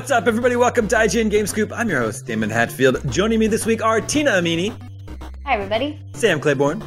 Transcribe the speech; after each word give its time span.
What's 0.00 0.10
up, 0.10 0.26
everybody? 0.26 0.56
Welcome 0.56 0.88
to 0.88 0.96
IGN 0.96 1.30
Game 1.30 1.46
Scoop. 1.46 1.70
I'm 1.74 1.86
your 1.86 2.00
host, 2.00 2.24
Daemon 2.24 2.48
Hatfield. 2.48 3.06
Joining 3.12 3.38
me 3.38 3.48
this 3.48 3.66
week 3.66 3.84
are 3.84 4.00
Tina 4.00 4.30
Amini, 4.30 4.70
Hi, 5.44 5.52
everybody. 5.52 6.02
Sam 6.14 6.40
Claiborn, 6.40 6.80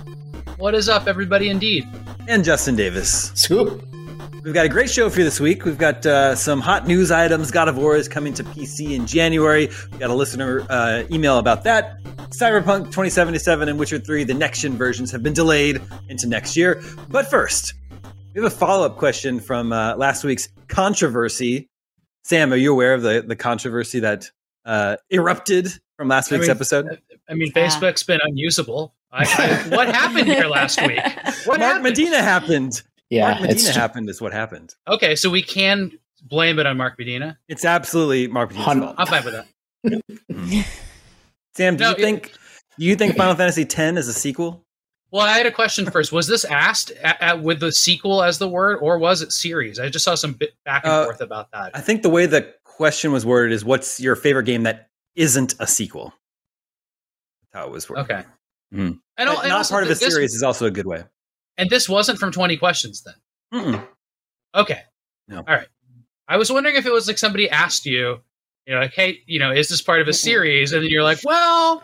What 0.57 0.73
is 0.73 0.89
up, 0.89 1.05
everybody? 1.05 1.49
Indeed. 1.51 1.87
and 2.27 2.43
Justin 2.43 2.75
Davis. 2.75 3.31
Scoop. 3.35 3.87
We've 4.43 4.55
got 4.55 4.65
a 4.65 4.69
great 4.69 4.89
show 4.89 5.11
for 5.11 5.19
you 5.19 5.25
this 5.25 5.39
week. 5.39 5.63
We've 5.63 5.77
got 5.77 6.03
uh, 6.07 6.35
some 6.35 6.59
hot 6.59 6.87
news 6.87 7.11
items. 7.11 7.51
God 7.51 7.67
of 7.67 7.77
War 7.77 7.95
is 7.95 8.07
coming 8.07 8.33
to 8.33 8.43
PC 8.43 8.95
in 8.95 9.05
January. 9.05 9.69
We 9.91 9.97
got 9.99 10.09
a 10.09 10.15
listener 10.15 10.65
uh, 10.71 11.03
email 11.11 11.37
about 11.37 11.63
that. 11.65 12.01
Cyberpunk 12.31 12.85
2077 12.85 13.69
and 13.69 13.77
Witcher 13.77 13.99
3, 13.99 14.23
the 14.23 14.33
next 14.33 14.61
gen 14.61 14.75
versions 14.75 15.11
have 15.11 15.21
been 15.21 15.33
delayed 15.33 15.79
into 16.09 16.25
next 16.27 16.57
year. 16.57 16.81
But 17.09 17.29
first, 17.29 17.75
we 18.33 18.41
have 18.41 18.51
a 18.51 18.55
follow 18.55 18.87
up 18.87 18.97
question 18.97 19.39
from 19.39 19.71
uh, 19.71 19.97
last 19.97 20.23
week's 20.23 20.49
controversy. 20.67 21.69
Sam, 22.23 22.53
are 22.53 22.57
you 22.57 22.71
aware 22.71 22.93
of 22.93 23.01
the, 23.01 23.23
the 23.25 23.35
controversy 23.35 23.99
that 23.99 24.29
uh, 24.65 24.97
erupted 25.09 25.67
from 25.97 26.07
last 26.07 26.31
I 26.31 26.35
week's 26.35 26.47
mean, 26.47 26.55
episode? 26.55 27.01
I 27.29 27.33
mean, 27.33 27.51
Yeah. 27.55 27.67
Facebook's 27.67 28.03
been 28.03 28.19
unusable. 28.23 28.93
I, 29.11 29.23
I, 29.25 29.69
what 29.75 29.93
happened 29.93 30.27
here 30.27 30.47
last 30.47 30.81
week? 30.81 30.99
What 31.45 31.59
Mark 31.59 31.73
happened? 31.73 31.83
Medina 31.83 32.21
happened. 32.21 32.81
Yeah, 33.09 33.29
Mark 33.31 33.41
Medina 33.41 33.59
it's 33.59 33.67
happened 33.75 34.09
is 34.09 34.21
what 34.21 34.31
happened. 34.31 34.75
Okay, 34.87 35.15
so 35.15 35.29
we 35.29 35.41
can 35.41 35.91
blame 36.23 36.57
it 36.57 36.65
on 36.65 36.77
Mark 36.77 36.97
Medina. 36.97 37.37
It's 37.49 37.65
absolutely 37.65 38.27
Mark 38.27 38.51
Medina's 38.51 38.79
fault. 38.79 38.95
I'm 38.97 39.07
fine 39.07 39.23
with 39.25 39.33
that. 39.33 40.65
Sam, 41.55 41.75
do 41.75 41.83
No, 41.83 41.89
you 41.89 41.95
it- 41.95 41.99
think 41.99 42.33
do 42.79 42.85
you 42.85 42.95
think 42.95 43.15
Final 43.17 43.35
Fantasy 43.35 43.63
X 43.63 43.73
is 43.77 44.07
a 44.07 44.13
sequel? 44.13 44.62
Well, 45.13 45.25
I 45.25 45.37
had 45.37 45.45
a 45.45 45.51
question 45.51 45.85
first. 45.89 46.11
Was 46.11 46.25
this 46.27 46.43
asked 46.43 46.89
at, 47.03 47.21
at, 47.21 47.41
with 47.43 47.59
the 47.59 47.71
sequel 47.71 48.23
as 48.23 48.39
the 48.39 48.49
word, 48.49 48.79
or 48.81 48.97
was 48.97 49.21
it 49.21 49.31
series? 49.31 49.79
I 49.79 49.87
just 49.89 50.03
saw 50.03 50.15
some 50.15 50.33
bit 50.33 50.55
back 50.65 50.83
and 50.83 50.91
Uh, 50.91 51.03
forth 51.05 51.21
about 51.21 51.51
that. 51.51 51.69
I 51.75 51.81
think 51.81 52.01
the 52.01 52.09
way 52.09 52.25
the 52.25 52.51
question 52.63 53.11
was 53.11 53.23
worded 53.23 53.53
is 53.53 53.63
what's 53.63 53.99
your 53.99 54.15
favorite 54.15 54.45
game 54.45 54.63
that 54.63 54.89
isn't 55.15 55.53
a 55.59 55.67
sequel? 55.67 56.15
That's 57.51 57.61
how 57.61 57.67
it 57.67 57.71
was 57.71 57.87
worded. 57.87 58.05
Okay. 58.11 58.23
Mhm. 58.73 58.99
And, 59.17 59.29
and 59.29 59.47
not 59.49 59.69
part 59.69 59.83
of 59.83 59.89
a 59.91 59.93
this- 59.93 59.99
series 59.99 60.33
is 60.33 60.41
also 60.41 60.65
a 60.65 60.71
good 60.71 60.87
way. 60.87 61.03
And 61.57 61.69
this 61.69 61.87
wasn't 61.87 62.17
from 62.17 62.31
20 62.31 62.57
questions 62.57 63.03
then. 63.03 63.13
Mm-mm. 63.53 63.87
Okay. 64.55 64.81
No. 65.27 65.37
All 65.37 65.43
right. 65.43 65.67
I 66.27 66.37
was 66.37 66.51
wondering 66.51 66.75
if 66.75 66.87
it 66.87 66.91
was 66.91 67.07
like 67.07 67.19
somebody 67.19 67.47
asked 67.47 67.85
you, 67.85 68.19
you 68.65 68.73
know, 68.73 68.79
like, 68.79 68.93
hey, 68.95 69.19
you 69.27 69.37
know, 69.37 69.51
is 69.51 69.69
this 69.69 69.79
part 69.83 70.01
of 70.01 70.07
a 70.07 70.13
series? 70.13 70.73
And 70.73 70.81
then 70.81 70.89
you're 70.89 71.03
like, 71.03 71.19
well, 71.23 71.83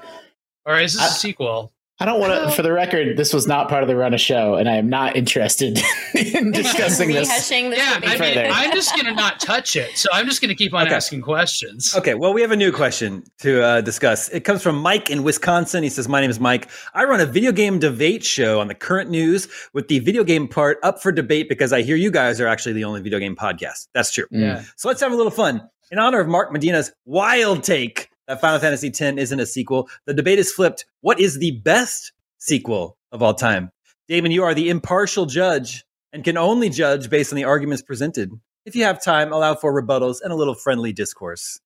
or 0.66 0.80
is 0.80 0.94
this 0.94 1.02
a 1.04 1.06
I- 1.06 1.10
sequel? 1.10 1.72
I 2.02 2.06
don't 2.06 2.20
want 2.22 2.32
to. 2.32 2.56
For 2.56 2.62
the 2.62 2.72
record, 2.72 3.18
this 3.18 3.34
was 3.34 3.46
not 3.46 3.68
part 3.68 3.84
of 3.84 3.90
the 3.90 3.96
run 3.96 4.14
of 4.14 4.22
show, 4.22 4.56
and 4.56 4.70
I 4.70 4.76
am 4.78 4.88
not 4.88 5.18
interested 5.18 5.78
in 6.16 6.52
discussing 6.54 7.12
this. 7.12 7.28
This 7.28 7.52
Yeah. 7.52 8.00
I 8.04 8.18
mean, 8.18 8.38
I'm 8.52 8.72
just 8.72 8.96
gonna 8.96 9.14
not 9.14 9.42
touch 9.42 9.76
it. 9.76 9.98
So 9.98 10.08
I'm 10.14 10.26
just 10.26 10.42
gonna 10.42 10.56
keep 10.56 10.74
on 10.74 10.86
Okay. 10.88 10.96
asking 10.96 11.22
questions. 11.24 11.94
Okay, 11.96 12.14
well, 12.14 12.34
we 12.34 12.42
have 12.42 12.52
a 12.52 12.56
new 12.56 12.72
question 12.72 13.24
to 13.40 13.62
uh, 13.62 13.82
discuss. 13.82 14.30
It 14.30 14.46
comes 14.46 14.64
from 14.64 14.78
Mike 14.78 15.10
in 15.10 15.24
Wisconsin. 15.24 15.84
He 15.84 15.90
says, 15.90 16.08
My 16.08 16.22
name 16.22 16.30
is 16.30 16.40
Mike. 16.40 16.70
I 16.94 17.04
run 17.04 17.20
a 17.20 17.26
video 17.26 17.52
game 17.52 17.80
debate 17.80 18.24
show 18.24 18.62
on 18.62 18.70
the 18.70 18.76
current 18.76 19.10
news 19.10 19.50
with 19.74 19.90
the 19.90 20.00
video 20.00 20.24
game 20.24 20.48
part 20.48 20.78
up 20.84 21.02
for 21.02 21.12
debate 21.12 21.50
because 21.50 21.74
I 21.74 21.82
hear 21.82 21.98
you 21.98 22.12
guys 22.12 22.40
are 22.40 22.48
actually 22.48 22.74
the 22.74 22.86
only 22.86 23.02
video 23.02 23.20
game 23.20 23.36
podcast. 23.36 23.88
That's 23.94 24.12
true. 24.12 24.26
Yeah. 24.32 24.64
So 24.78 24.88
let's 24.88 25.02
have 25.02 25.12
a 25.12 25.16
little 25.16 25.32
fun. 25.32 25.68
In 25.92 26.00
honor 26.00 26.20
of 26.22 26.28
Mark 26.30 26.54
Medina's 26.54 26.92
wild 27.06 27.64
take 27.64 28.09
that 28.30 28.40
Final 28.40 28.60
Fantasy 28.60 28.90
X 28.90 29.02
isn't 29.02 29.40
a 29.40 29.46
sequel, 29.46 29.90
the 30.06 30.14
debate 30.14 30.38
is 30.38 30.54
flipped. 30.54 30.86
What 31.02 31.20
is 31.20 31.40
the 31.40 31.52
best 31.64 32.14
sequel 32.38 32.96
of 33.12 33.24
all 33.24 33.34
time? 33.34 33.72
Daemon, 34.08 34.32
you 34.32 34.44
are 34.44 34.54
the 34.54 34.70
impartial 34.70 35.26
judge 35.26 35.84
and 36.14 36.24
can 36.24 36.38
only 36.38 36.70
judge 36.70 37.10
based 37.10 37.34
on 37.34 37.38
the 37.38 37.44
arguments 37.44 37.82
presented. 37.82 38.32
If 38.66 38.76
you 38.76 38.84
have 38.84 39.04
time, 39.04 39.34
allow 39.34 39.56
for 39.56 39.74
rebuttals 39.74 40.22
and 40.22 40.32
a 40.32 40.36
little 40.36 40.54
friendly 40.54 40.94
discourse. 40.94 41.60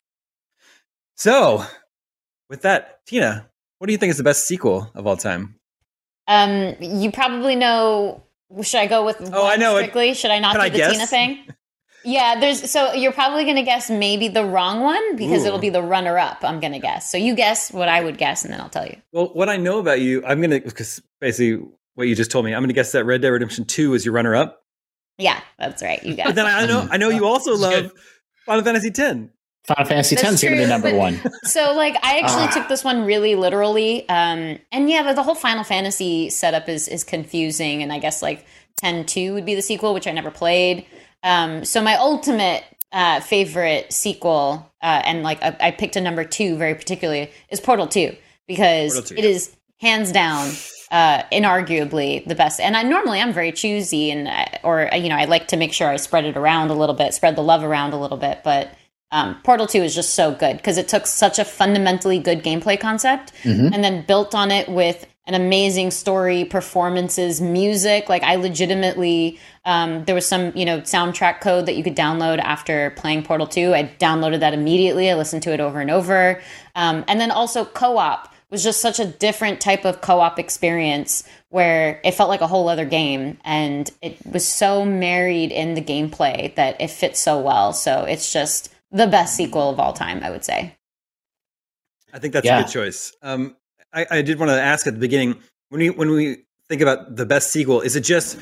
So, 1.16 1.66
with 2.50 2.62
that, 2.62 3.06
Tina, 3.06 3.50
what 3.80 3.88
do 3.88 3.92
you 3.92 3.98
think 3.98 4.12
is 4.12 4.18
the 4.18 4.24
best 4.24 4.48
sequel 4.48 4.90
of 4.96 5.06
all 5.06 5.18
time? 5.18 5.56
Um, 6.28 6.76
you 6.80 7.12
probably 7.12 7.56
know. 7.56 8.24
Should 8.62 8.80
I 8.80 8.88
go 8.88 9.04
with? 9.04 9.18
Oh, 9.34 9.46
I 9.46 9.58
know. 9.58 9.76
Strictly, 9.78 10.14
should 10.14 10.32
I 10.32 10.40
not 10.40 10.54
Can 10.54 10.62
do 10.62 10.66
I 10.66 10.70
the 10.70 10.78
guess? 10.78 10.92
Tina 10.94 11.08
thing? 11.08 11.46
Yeah, 12.06 12.40
there's. 12.40 12.70
So 12.70 12.94
you're 12.94 13.12
probably 13.14 13.44
going 13.44 13.56
to 13.56 13.64
guess 13.64 13.90
maybe 13.90 14.28
the 14.28 14.44
wrong 14.46 14.82
one 14.82 15.16
because 15.16 15.44
Ooh. 15.44 15.48
it'll 15.48 15.60
be 15.60 15.70
the 15.70 15.82
runner-up. 15.82 16.40
I'm 16.44 16.60
going 16.60 16.74
to 16.74 16.80
guess. 16.80 17.10
So 17.12 17.18
you 17.18 17.36
guess 17.36 17.72
what 17.72 17.88
I 17.88 18.04
would 18.04 18.18
guess, 18.18 18.44
and 18.44 18.54
then 18.54 18.60
I'll 18.60 18.70
tell 18.70 18.86
you. 18.86 18.98
Well, 19.12 19.28
what 19.34 19.48
I 19.50 19.58
know 19.58 19.80
about 19.80 20.02
you, 20.02 20.24
I'm 20.26 20.40
going 20.42 20.52
to, 20.52 20.60
because 20.60 21.02
basically 21.22 21.66
what 21.96 22.08
you 22.08 22.16
just 22.16 22.32
told 22.32 22.44
me, 22.46 22.54
I'm 22.54 22.62
going 22.62 22.70
to 22.70 22.74
guess 22.74 22.92
that 22.92 23.06
Red 23.06 23.22
Dead 23.22 23.30
Redemption 23.30 23.66
2 23.66 23.94
is 23.94 24.06
your 24.06 24.14
runner 24.14 24.36
up. 24.36 24.64
Yeah, 25.18 25.40
that's 25.60 25.82
right. 25.84 26.04
You 26.04 26.16
But 26.16 26.26
got. 26.26 26.36
then 26.36 26.46
I 26.46 26.66
know 26.66 26.88
I 26.92 26.98
know 26.98 27.10
you 27.10 27.26
also 27.26 27.56
love. 27.56 27.92
Final 28.46 28.64
Fantasy 28.64 28.90
X. 28.90 29.00
Final 29.66 29.86
Fantasy 29.86 30.16
That's 30.16 30.28
X 30.28 30.34
is 30.34 30.42
going 30.44 30.58
to 30.58 30.64
be 30.64 30.68
number 30.70 30.92
but- 30.92 30.98
one. 30.98 31.22
So, 31.46 31.74
like, 31.76 31.96
I 32.04 32.20
actually 32.20 32.44
Ah. 32.48 32.52
took 32.54 32.68
this 32.68 32.84
one 32.84 33.06
really 33.06 33.36
literally. 33.36 34.10
Um, 34.10 34.60
and 34.74 34.90
yeah, 34.90 35.04
the, 35.04 35.14
the 35.14 35.24
whole 35.24 35.36
Final 35.36 35.64
Fantasy 35.64 36.30
setup 36.30 36.68
is 36.68 36.88
is 36.90 37.04
confusing. 37.06 37.82
And 37.84 37.94
I 37.94 38.00
guess 38.00 38.22
like 38.22 38.46
10 38.78 39.06
2 39.06 39.34
would 39.36 39.46
be 39.46 39.56
the 39.56 39.62
sequel, 39.62 39.94
which 39.94 40.08
I 40.08 40.12
never 40.12 40.32
played. 40.32 40.86
Um, 41.24 41.66
so 41.66 41.82
my 41.82 41.96
ultimate 41.96 42.64
uh, 42.92 43.22
favorite 43.22 43.92
sequel, 43.92 44.72
uh, 44.82 45.02
and 45.06 45.24
like 45.24 45.42
I, 45.42 45.56
I 45.60 45.72
picked 45.72 45.96
a 45.96 46.02
number 46.02 46.24
two 46.24 46.58
very 46.58 46.76
particularly, 46.76 47.32
is 47.50 47.60
Portal 47.60 47.88
2 47.88 48.16
because 48.48 48.94
Portal 48.94 49.16
2, 49.16 49.20
it 49.20 49.24
yeah. 49.24 49.30
is 49.30 49.56
hands 49.80 50.12
down 50.12 50.52
uh, 50.92 51.24
inarguably 51.32 52.26
the 52.28 52.36
best. 52.36 52.60
And 52.60 52.78
I 52.78 52.84
normally 52.84 53.20
I'm 53.20 53.34
very 53.34 53.52
choosy 53.52 54.12
and 54.12 54.30
I- 54.30 54.60
or 54.64 54.90
you 54.94 55.10
know 55.10 55.16
I 55.16 55.26
like 55.26 55.48
to 55.50 55.58
make 55.58 55.74
sure 55.74 55.90
I 55.90 55.98
spread 55.98 56.26
it 56.26 56.38
around 56.38 56.70
a 56.70 56.76
little 56.76 56.96
bit, 56.96 57.14
spread 57.14 57.36
the 57.36 57.42
love 57.44 57.64
around 57.64 57.94
a 57.94 58.00
little 58.00 58.18
bit. 58.18 58.42
But 58.44 58.72
um, 59.12 59.42
Portal 59.44 59.66
Two 59.66 59.82
is 59.82 59.96
just 59.96 60.14
so 60.14 60.32
good 60.32 60.58
because 60.58 60.78
it 60.78 60.88
took 60.88 61.08
such 61.08 61.40
a 61.40 61.46
fundamentally 61.46 62.20
good 62.20 62.44
gameplay 62.44 62.80
concept 62.80 63.32
and 63.74 63.84
then 63.84 64.06
built 64.06 64.36
on 64.36 64.52
it 64.52 64.70
with 64.70 65.08
an 65.26 65.36
amazing 65.36 65.92
story, 65.92 66.44
performances, 66.44 67.40
music. 67.40 68.10
Like 68.10 68.24
I 68.24 68.36
legitimately, 68.36 69.40
um, 69.66 70.04
there 70.06 70.16
was 70.16 70.28
some 70.28 70.56
you 70.56 70.66
know 70.66 70.82
soundtrack 70.82 71.40
code 71.42 71.66
that 71.66 71.76
you 71.76 71.84
could 71.84 71.96
download 71.96 72.40
after 72.40 72.92
playing 72.92 73.24
Portal 73.24 73.48
Two. 73.48 73.74
I 73.74 73.84
downloaded 74.00 74.40
that 74.42 74.54
immediately. 74.54 75.10
I 75.10 75.16
listened 75.16 75.44
to 75.44 75.54
it 75.54 75.60
over 75.60 75.80
and 75.80 75.90
over, 75.90 76.42
um, 76.76 77.06
and 77.08 77.20
then 77.22 77.32
also 77.32 77.66
co-op 77.66 78.34
was 78.50 78.64
just 78.64 78.82
such 78.82 79.00
a 79.00 79.06
different 79.06 79.60
type 79.62 79.84
of 79.84 80.02
co-op 80.02 80.38
experience 80.38 81.24
where 81.50 82.00
it 82.04 82.12
felt 82.14 82.30
like 82.30 82.42
a 82.42 82.46
whole 82.48 82.70
other 82.70 82.86
game 82.86 83.36
and 83.44 83.90
it 84.02 84.16
was 84.32 84.48
so 84.48 84.86
married 84.86 85.52
in 85.52 85.74
the 85.74 85.82
gameplay 85.82 86.54
that 86.54 86.80
it 86.80 86.92
fits 86.92 87.20
so 87.20 87.40
well 87.40 87.74
so 87.74 88.04
it's 88.04 88.32
just 88.32 88.72
the 88.92 89.08
best 89.08 89.36
sequel 89.36 89.72
of 89.72 89.80
all 89.80 89.92
time 89.92 90.20
i 90.24 90.30
would 90.30 90.46
say 90.46 90.76
I 92.14 92.20
think 92.20 92.34
that's 92.34 92.46
Yeah. 92.46 92.60
a 92.60 92.64
good 92.64 92.72
choice. 92.72 93.12
Um, 93.24 93.56
I, 93.94 94.06
I 94.10 94.22
did 94.22 94.40
want 94.40 94.50
to 94.50 94.62
ask 94.62 94.88
at 94.88 94.94
the 94.94 95.00
beginning 95.00 95.36
when 95.70 95.80
we 95.80 95.90
when 95.90 96.12
we 96.12 96.38
think 96.70 96.82
about 96.82 97.16
the 97.16 97.26
best 97.26 97.52
sequel, 97.52 97.82
is 97.82 97.96
it 97.96 98.02
just 98.02 98.38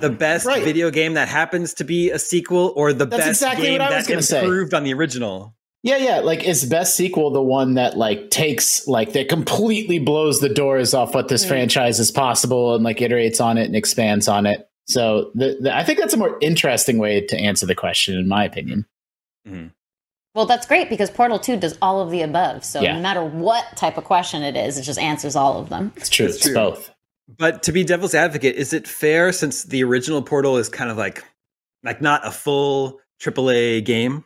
the 0.00 0.10
best 0.10 0.46
Right. 0.46 0.62
video 0.62 0.90
game 0.90 1.14
that 1.14 1.28
happens 1.28 1.74
to 1.74 1.84
be 1.84 2.10
a 2.10 2.18
sequel, 2.18 2.72
or 2.76 2.92
the 2.92 3.04
That's 3.06 3.24
best 3.26 3.42
exactly 3.42 3.66
game 3.66 3.80
what 3.80 3.92
I 3.92 3.96
was 3.96 4.06
that 4.06 4.10
gonna 4.10 4.22
say. 4.22 4.40
improved 4.40 4.74
on 4.74 4.84
the 4.84 4.94
original? 4.94 5.54
Yeah, 5.82 5.96
yeah. 5.96 6.18
Like 6.20 6.44
is 6.44 6.64
best 6.64 6.96
sequel 6.96 7.30
the 7.30 7.42
one 7.42 7.74
that 7.74 7.96
like 7.96 8.30
takes 8.30 8.86
like 8.88 9.12
that 9.12 9.28
completely 9.28 9.98
blows 9.98 10.40
the 10.40 10.48
doors 10.48 10.92
off 10.94 11.14
what 11.14 11.28
this 11.28 11.44
Mm. 11.44 11.48
franchise 11.48 11.98
is 12.00 12.10
possible 12.10 12.74
and 12.74 12.84
like 12.84 12.98
iterates 12.98 13.40
on 13.44 13.58
it 13.58 13.64
and 13.66 13.76
expands 13.76 14.26
on 14.28 14.44
it. 14.46 14.68
So 14.86 15.30
the, 15.34 15.56
the, 15.60 15.76
I 15.76 15.84
think 15.84 15.98
that's 15.98 16.14
a 16.14 16.16
more 16.16 16.36
interesting 16.40 16.98
way 16.98 17.20
to 17.26 17.36
answer 17.36 17.66
the 17.66 17.74
question, 17.74 18.16
in 18.16 18.26
my 18.26 18.44
opinion. 18.44 18.86
Well 20.38 20.46
that's 20.46 20.66
great 20.66 20.88
because 20.88 21.10
portal 21.10 21.38
2 21.38 21.56
does 21.58 21.76
all 21.82 22.00
of 22.00 22.10
the 22.10 22.22
above 22.22 22.64
so 22.64 22.80
Yeah. 22.80 22.94
no 22.94 23.00
matter 23.02 23.22
what 23.24 23.64
type 23.76 23.98
of 23.98 24.04
question 24.04 24.42
it 24.42 24.56
is 24.56 24.78
it 24.78 24.82
just 24.82 24.98
answers 24.98 25.34
all 25.36 25.58
of 25.60 25.68
them 25.68 25.92
It's 25.96 26.08
true. 26.08 26.26
It's 26.26 26.36
It's, 26.36 26.44
true. 26.46 26.54
both. 26.54 26.90
But 27.36 27.62
to 27.64 27.72
be 27.72 27.84
devil's 27.84 28.14
advocate, 28.14 28.56
is 28.56 28.72
it 28.72 28.88
fair 28.88 29.32
since 29.32 29.64
the 29.64 29.84
original 29.84 30.22
Portal 30.22 30.56
is 30.56 30.70
kind 30.70 30.90
of 30.90 30.96
like 30.96 31.22
like 31.84 32.00
not 32.00 32.26
a 32.26 32.30
full 32.30 33.00
AAA 33.20 33.84
game? 33.84 34.24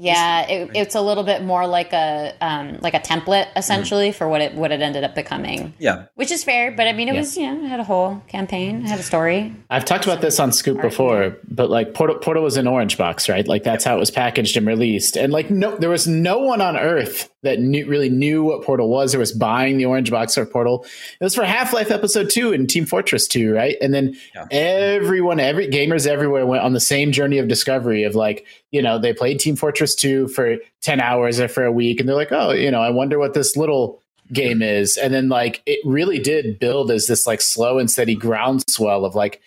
Yeah 0.00 0.46
it, 0.48 0.70
it's 0.74 0.94
a 0.94 1.00
little 1.00 1.24
bit 1.24 1.42
more 1.44 1.66
like 1.66 1.92
a 1.92 2.32
um, 2.40 2.78
like 2.80 2.94
a 2.94 3.00
template 3.00 3.46
essentially 3.56 4.12
for 4.12 4.28
what 4.28 4.40
it 4.40 4.54
what 4.54 4.72
it 4.72 4.80
ended 4.80 5.04
up 5.04 5.14
becoming 5.14 5.74
Yeah, 5.78 6.06
which 6.14 6.30
is 6.32 6.42
fair 6.42 6.72
but 6.72 6.86
i 6.88 6.92
mean 6.92 7.08
it 7.08 7.14
Yeah. 7.14 7.20
was 7.20 7.36
you 7.36 7.46
know 7.54 7.64
it 7.64 7.68
had 7.68 7.80
a 7.80 7.84
whole 7.84 8.22
campaign 8.28 8.82
it 8.84 8.88
had 8.88 8.98
a 8.98 9.02
story 9.02 9.54
I've 9.68 9.84
talked 9.84 10.04
about 10.04 10.20
this 10.20 10.40
on 10.40 10.50
Scoop 10.52 10.80
before, 10.82 11.36
but 11.48 11.70
like 11.70 11.94
Portal, 11.94 12.16
Portal 12.18 12.42
was 12.42 12.56
an 12.56 12.66
orange 12.66 12.98
box, 12.98 13.28
right? 13.28 13.46
Like 13.46 13.62
that's 13.62 13.84
how 13.84 13.94
it 13.96 14.00
was 14.00 14.10
packaged 14.10 14.56
and 14.56 14.66
released. 14.66 15.16
And 15.16 15.32
like 15.32 15.48
no, 15.48 15.76
there 15.76 15.90
was 15.90 16.08
no 16.08 16.38
one 16.40 16.60
on 16.60 16.76
Earth 16.76 17.30
that 17.42 17.60
knew, 17.60 17.86
really 17.86 18.08
knew 18.08 18.42
what 18.42 18.64
Portal 18.64 18.88
was 18.88 19.14
or 19.14 19.20
was 19.20 19.30
buying 19.32 19.76
the 19.78 19.84
orange 19.84 20.10
box 20.10 20.34
for 20.34 20.44
Portal. 20.44 20.84
It 21.20 21.24
was 21.24 21.36
for 21.36 21.44
Half 21.44 21.72
Life 21.72 21.92
Episode 21.92 22.30
Two 22.30 22.52
and 22.52 22.68
Team 22.68 22.84
Fortress 22.84 23.28
Two, 23.28 23.54
right? 23.54 23.76
And 23.80 23.94
then 23.94 24.16
Yeah. 24.34 24.46
everyone, 24.50 25.38
every 25.40 25.68
gamers 25.68 26.06
everywhere 26.06 26.44
went 26.46 26.62
on 26.64 26.72
the 26.72 26.80
same 26.80 27.12
journey 27.12 27.38
of 27.38 27.46
discovery 27.48 28.02
of 28.04 28.14
like, 28.16 28.44
you 28.70 28.82
know, 28.82 28.98
they 28.98 29.12
played 29.12 29.40
Team 29.40 29.56
Fortress 29.56 29.94
Two 29.94 30.28
for 30.28 30.56
ten 30.80 31.00
hours 31.00 31.40
or 31.40 31.48
for 31.48 31.64
a 31.64 31.72
week, 31.72 32.00
and 32.00 32.08
they're 32.08 32.16
like, 32.16 32.32
oh, 32.32 32.52
you 32.52 32.70
know, 32.70 32.80
I 32.80 32.90
wonder 32.90 33.18
what 33.18 33.34
this 33.34 33.56
little 33.56 34.00
game 34.32 34.62
is. 34.62 34.96
And 34.96 35.12
then 35.12 35.28
like 35.28 35.62
it 35.66 35.80
really 35.84 36.18
did 36.18 36.58
build 36.58 36.90
as 36.90 37.06
this 37.06 37.26
like 37.26 37.40
slow 37.40 37.78
and 37.78 37.90
steady 37.90 38.14
groundswell 38.14 39.04
of 39.04 39.14
like 39.14 39.40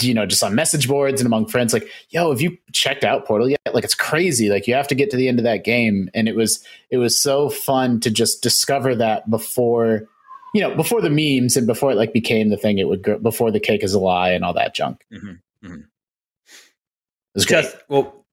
you 0.00 0.14
know 0.14 0.24
just 0.24 0.42
on 0.42 0.54
message 0.54 0.88
boards 0.88 1.20
and 1.20 1.26
among 1.26 1.46
friends 1.46 1.74
like 1.74 1.86
yo 2.08 2.30
have 2.30 2.40
you 2.40 2.56
checked 2.72 3.04
out 3.04 3.26
portal 3.26 3.48
yet? 3.48 3.60
Like 3.72 3.84
it's 3.84 3.94
crazy. 3.94 4.48
Like 4.48 4.66
you 4.66 4.74
have 4.74 4.88
to 4.88 4.94
get 4.94 5.10
to 5.10 5.16
the 5.16 5.28
end 5.28 5.38
of 5.38 5.44
that 5.44 5.64
game 5.64 6.10
and 6.14 6.28
it 6.28 6.34
was 6.34 6.64
it 6.90 6.98
was 6.98 7.18
so 7.18 7.48
fun 7.50 8.00
to 8.00 8.10
just 8.10 8.42
discover 8.42 8.94
that 8.94 9.28
before 9.30 10.08
you 10.54 10.60
know 10.60 10.74
before 10.74 11.00
the 11.00 11.10
memes 11.10 11.56
and 11.56 11.66
before 11.66 11.92
it 11.92 11.96
like 11.96 12.12
became 12.12 12.48
the 12.48 12.56
thing 12.56 12.78
it 12.78 12.88
would 12.88 13.02
grow 13.02 13.18
before 13.18 13.50
the 13.50 13.60
cake 13.60 13.84
is 13.84 13.94
a 13.94 14.00
lie 14.00 14.30
and 14.30 14.44
all 14.44 14.54
that 14.54 14.74
junk. 14.74 15.04
Mhm, 15.12 15.40
mhm. 15.62 15.80
it 15.80 17.34
was 17.34 17.46
great. 17.46 17.66
Well, 17.88 18.23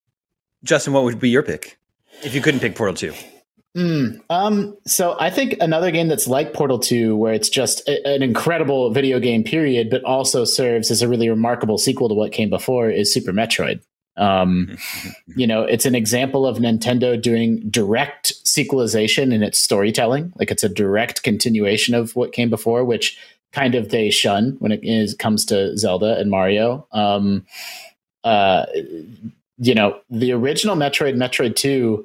Justin, 0.63 0.93
what 0.93 1.03
would 1.03 1.19
be 1.19 1.29
your 1.29 1.43
pick 1.43 1.77
if 2.23 2.35
you 2.35 2.41
couldn't 2.41 2.59
pick 2.59 2.75
Portal 2.75 2.95
Two? 2.95 3.13
Mm, 3.75 4.21
um, 4.29 4.77
so 4.85 5.15
I 5.19 5.29
think 5.29 5.55
another 5.61 5.91
game 5.91 6.09
that's 6.09 6.27
like 6.27 6.53
Portal 6.53 6.77
2, 6.77 7.15
where 7.15 7.33
it's 7.33 7.47
just 7.47 7.87
a- 7.87 8.05
an 8.05 8.21
incredible 8.21 8.89
video 8.91 9.19
game 9.19 9.43
period, 9.43 9.89
but 9.89 10.03
also 10.03 10.43
serves 10.43 10.91
as 10.91 11.01
a 11.01 11.07
really 11.07 11.29
remarkable 11.29 11.77
sequel 11.77 12.09
to 12.09 12.15
what 12.15 12.33
came 12.33 12.49
before, 12.49 12.89
is 12.89 13.13
Super 13.13 13.31
Metroid. 13.31 13.79
Um, 14.17 14.77
you 15.37 15.47
know, 15.47 15.63
it's 15.63 15.85
an 15.85 15.95
example 15.95 16.45
of 16.45 16.57
Nintendo 16.57 17.19
doing 17.21 17.61
direct 17.69 18.33
sequelization 18.43 19.31
in 19.31 19.41
its 19.41 19.57
storytelling. 19.57 20.33
Like 20.37 20.51
it's 20.51 20.63
a 20.63 20.69
direct 20.69 21.23
continuation 21.23 21.95
of 21.95 22.13
what 22.15 22.33
came 22.33 22.49
before, 22.49 22.83
which 22.83 23.17
kind 23.53 23.73
of 23.73 23.89
they 23.89 24.09
shun 24.09 24.57
when 24.59 24.73
it 24.73 24.81
is, 24.83 25.13
comes 25.13 25.45
to 25.45 25.77
Zelda 25.77 26.17
and 26.17 26.29
Mario. 26.29 26.87
Um, 26.91 27.45
uh, 28.25 28.65
you 29.61 29.75
know, 29.75 29.99
the 30.09 30.31
original 30.31 30.75
Metroid, 30.75 31.15
Metroid 31.15 31.55
2, 31.55 32.03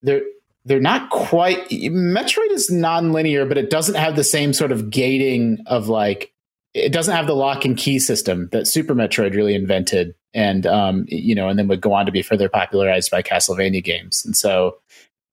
they're 0.00 0.22
they're 0.64 0.80
not 0.80 1.10
quite 1.10 1.68
Metroid 1.68 2.50
is 2.50 2.70
non-linear, 2.70 3.44
but 3.44 3.58
it 3.58 3.68
doesn't 3.68 3.96
have 3.96 4.16
the 4.16 4.24
same 4.24 4.52
sort 4.52 4.72
of 4.72 4.88
gating 4.90 5.58
of 5.66 5.88
like 5.88 6.32
it 6.72 6.90
doesn't 6.90 7.14
have 7.14 7.26
the 7.26 7.36
lock 7.36 7.66
and 7.66 7.76
key 7.76 7.98
system 7.98 8.48
that 8.52 8.66
Super 8.66 8.94
Metroid 8.94 9.34
really 9.34 9.54
invented, 9.54 10.14
and 10.32 10.66
um, 10.66 11.04
you 11.08 11.34
know, 11.34 11.48
and 11.48 11.58
then 11.58 11.68
would 11.68 11.82
go 11.82 11.92
on 11.92 12.06
to 12.06 12.12
be 12.12 12.22
further 12.22 12.48
popularized 12.48 13.10
by 13.10 13.22
Castlevania 13.22 13.84
games. 13.84 14.24
And 14.24 14.34
so 14.34 14.78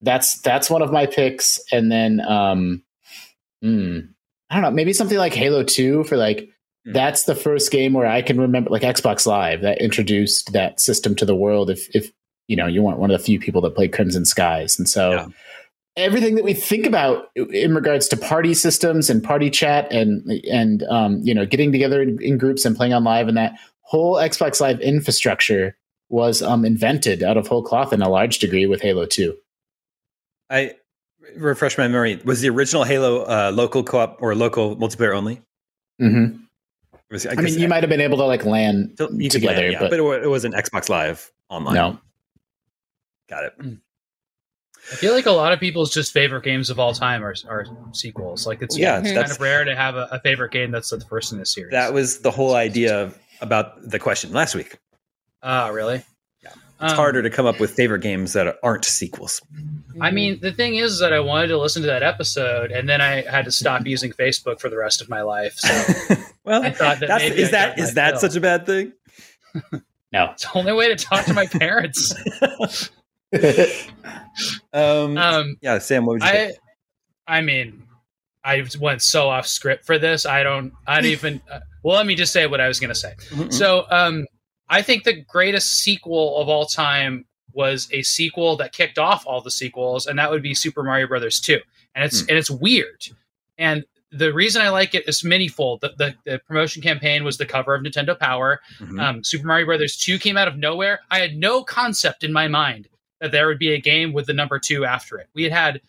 that's 0.02 0.42
that's 0.42 0.70
one 0.70 0.82
of 0.82 0.92
my 0.92 1.06
picks. 1.06 1.58
And 1.72 1.90
then 1.90 2.20
um, 2.20 2.84
hmm, 3.62 4.00
I 4.50 4.56
don't 4.56 4.64
know, 4.64 4.72
maybe 4.72 4.92
something 4.92 5.18
like 5.18 5.34
Halo 5.34 5.64
Two 5.64 6.04
for 6.04 6.18
like. 6.18 6.50
That's 6.86 7.24
the 7.24 7.36
first 7.36 7.72
game 7.72 7.94
where 7.94 8.08
I 8.08 8.22
can 8.22 8.40
remember 8.40 8.70
like 8.70 8.82
Xbox 8.82 9.26
Live 9.26 9.62
that 9.62 9.82
introduced 9.82 10.54
that 10.54 10.80
system 10.80 11.16
to 11.16 11.26
the 11.26 11.36
world. 11.36 11.70
If 11.70 11.94
if 11.96 12.12
you 12.48 12.56
know 12.56 12.68
you 12.68 12.82
weren't 12.82 13.00
one 13.00 13.12
of 13.12 13.18
the 13.18 13.24
few 13.24 13.40
people 13.40 13.62
that 13.62 13.76
played 13.76 13.94
Crimson 13.94 14.26
Skies, 14.26 14.78
and 14.80 14.88
so 14.90 15.12
Yeah. 15.12 15.28
everything 15.98 16.36
that 16.36 16.44
we 16.44 16.54
think 16.54 16.86
about 16.86 17.30
in 17.36 17.76
regards 17.76 18.08
to 18.10 18.18
party 18.18 18.54
systems 18.54 19.10
and 19.10 19.24
party 19.24 19.50
chat 19.50 19.92
and 19.92 20.30
and 20.50 20.84
um, 20.84 21.20
you 21.22 21.34
know 21.34 21.46
getting 21.46 21.72
together 21.72 22.02
in, 22.02 22.18
in 22.22 22.38
groups 22.38 22.66
and 22.66 22.76
playing 22.76 22.94
on 22.94 23.04
live 23.04 23.28
and 23.28 23.38
that 23.38 23.54
whole 23.82 24.16
Xbox 24.16 24.62
Live 24.62 24.80
infrastructure 24.82 25.76
was 26.10 26.42
um, 26.42 26.66
invented 26.66 27.22
out 27.24 27.38
of 27.38 27.48
whole 27.48 27.64
cloth 27.64 27.92
in 27.94 28.02
a 28.02 28.10
large 28.10 28.40
degree 28.40 28.66
with 28.66 28.82
Halo 28.82 29.06
Two. 29.06 29.36
I 30.50 30.76
refresh 31.36 31.78
my 31.78 31.88
memory. 31.88 32.20
Was 32.24 32.42
the 32.42 32.50
original 32.50 32.84
Halo 32.84 33.24
uh, 33.26 33.52
local 33.54 33.84
co-op 33.84 34.22
or 34.22 34.34
local 34.34 34.76
multiplayer 34.78 35.16
only? 35.16 35.42
Mm-hmm. 36.02 36.38
Was, 37.12 37.26
I, 37.26 37.34
mean, 37.36 37.58
you 37.58 37.68
might 37.68 37.82
have 37.82 37.90
been 37.90 38.02
able 38.02 38.18
to 38.18 38.26
like 38.26 38.46
land 38.46 39.00
you 39.14 39.30
together, 39.30 39.56
play 39.56 39.68
it, 39.68 39.72
yeah, 39.74 39.80
but, 39.80 39.90
but 39.90 40.00
it, 40.00 40.24
it 40.24 40.28
wasn't 40.28 40.54
Xbox 40.54 40.90
Live 40.90 41.32
online. 41.50 41.74
no. 41.74 42.00
got 43.28 43.46
it. 43.46 43.54
I 43.62 44.96
feel 44.96 45.14
like 45.14 45.26
a 45.26 45.32
lot 45.32 45.52
of 45.52 45.60
people's 45.60 45.94
just 45.94 46.12
favorite 46.14 46.44
games 46.44 46.70
of 46.70 46.80
all 46.80 46.94
time 46.94 47.24
are, 47.24 47.36
are 47.48 47.66
sequels. 47.94 48.48
Like 48.48 48.62
it's 48.62 48.78
Yeah, 48.78 48.96
kind 49.02 49.06
that's- 49.18 49.36
of 49.36 49.42
rare 49.42 49.64
to 49.64 49.76
have 49.76 49.96
a, 49.96 50.08
a 50.12 50.20
favorite 50.22 50.52
game 50.52 50.72
that's 50.72 50.90
the 50.90 51.00
first 51.02 51.32
in 51.32 51.38
the 51.40 51.46
series. 51.46 51.72
That 51.72 51.94
was 51.94 52.20
the 52.20 52.32
whole 52.32 52.56
idea 52.56 53.12
about 53.42 53.82
the 53.90 54.00
question 54.00 54.32
last 54.32 54.56
week. 54.56 54.78
Ah, 55.44 55.68
really? 55.68 56.04
It's 56.82 56.92
Um, 56.94 56.96
harder 56.96 57.22
to 57.22 57.30
come 57.30 57.46
up 57.46 57.60
with 57.60 57.72
favorite 57.72 58.00
games 58.02 58.34
that 58.34 58.56
aren't 58.64 58.86
sequels. 58.86 59.42
I 60.00 60.12
mean, 60.12 60.40
the 60.42 60.54
thing 60.54 60.76
is 60.76 61.00
that 61.00 61.12
I 61.12 61.20
wanted 61.20 61.48
to 61.48 61.58
listen 61.58 61.82
to 61.82 61.88
that 61.90 62.04
episode, 62.04 62.72
and 62.72 62.88
then 62.88 63.02
I 63.02 63.22
had 63.30 63.44
to 63.46 63.52
stop 63.52 63.86
using 63.86 64.12
Facebook 64.14 64.62
for 64.62 64.70
the 64.70 64.78
rest 64.78 65.02
of 65.02 65.10
my 65.10 65.22
life. 65.22 65.56
So 65.58 66.16
well, 66.46 66.64
I 66.64 66.72
thought 66.72 67.00
that 67.02 67.22
is 67.22 67.50
I 67.50 67.52
that 67.52 67.80
is 67.80 67.94
that 67.96 68.20
such 68.20 68.36
a 68.36 68.42
bad 68.42 68.66
thing? 68.66 68.94
No. 70.12 70.32
it's 70.32 70.42
the 70.44 70.58
only 70.58 70.74
way 70.74 70.88
to 70.88 70.96
talk 70.96 71.26
to 71.26 71.36
my 71.36 71.46
parents. 71.46 72.16
Um, 74.74 75.18
Um, 75.18 75.58
yeah, 75.62 75.78
Sam, 75.80 76.06
what 76.06 76.14
would 76.14 76.24
you 76.24 76.28
I, 76.28 76.32
think? 76.32 76.58
I 77.28 77.42
mean, 77.42 77.84
I 78.44 78.66
went 78.80 79.02
so 79.04 79.30
off 79.30 79.46
script 79.46 79.86
for 79.86 80.00
this. 80.00 80.26
I 80.26 80.42
don't. 80.44 80.74
I 80.88 80.96
don't 80.96 81.06
even. 81.12 81.42
Uh, 81.52 81.60
well, 81.84 81.98
let 81.98 82.06
me 82.08 82.16
just 82.16 82.34
say 82.34 82.48
what 82.48 82.60
I 82.60 82.68
was 82.68 82.80
going 82.80 82.90
to 82.90 82.96
say. 82.96 83.14
Mhm. 83.30 83.54
So, 83.54 83.86
um, 83.92 84.26
I 84.70 84.82
think 84.82 85.04
the 85.04 85.22
greatest 85.24 85.72
sequel 85.80 86.38
of 86.42 86.48
all 86.50 86.66
time 86.66 87.26
was 87.54 87.90
a 87.92 88.02
sequel 88.04 88.56
that 88.58 88.72
kicked 88.74 89.00
off 89.00 89.26
all 89.26 89.42
the 89.42 89.52
sequels, 89.52 90.06
and 90.06 90.18
that 90.20 90.30
would 90.30 90.44
be 90.44 90.54
Super 90.54 90.84
Mario 90.84 91.08
Brothers 91.08 91.40
Two. 91.40 91.60
And 91.96 92.06
it's 92.06 92.22
Hmm. 92.22 92.28
and 92.30 92.38
it's 92.38 92.52
weird. 92.52 93.08
And 93.58 93.84
the 94.12 94.34
reason 94.34 94.62
I 94.62 94.70
like 94.70 94.96
it 94.96 95.08
is 95.08 95.22
manyfold. 95.24 95.82
The, 95.82 95.94
the, 95.98 96.16
the 96.26 96.40
promotion 96.40 96.82
campaign 96.82 97.24
was 97.24 97.38
the 97.38 97.46
cover 97.46 97.76
of 97.76 97.84
Nintendo 97.84 98.18
Power. 98.18 98.60
Mhm. 98.80 99.00
Um, 99.02 99.24
Super 99.24 99.46
Mario 99.46 99.66
Brothers 99.68 99.98
2 99.98 100.18
came 100.18 100.36
out 100.38 100.48
of 100.48 100.58
nowhere. 100.58 101.02
I 101.12 101.20
had 101.20 101.36
no 101.36 101.64
concept 101.64 102.24
in 102.24 102.34
my 102.34 102.48
mind 102.48 102.88
that 103.22 103.32
there 103.32 103.46
would 103.48 103.60
be 103.60 103.74
a 103.74 103.80
game 103.80 104.12
with 104.14 104.26
the 104.26 104.34
number 104.34 104.58
two 104.60 104.84
after 104.86 105.18
it. 105.20 105.28
We 105.36 105.44
had 105.44 105.52
had, 105.52 105.82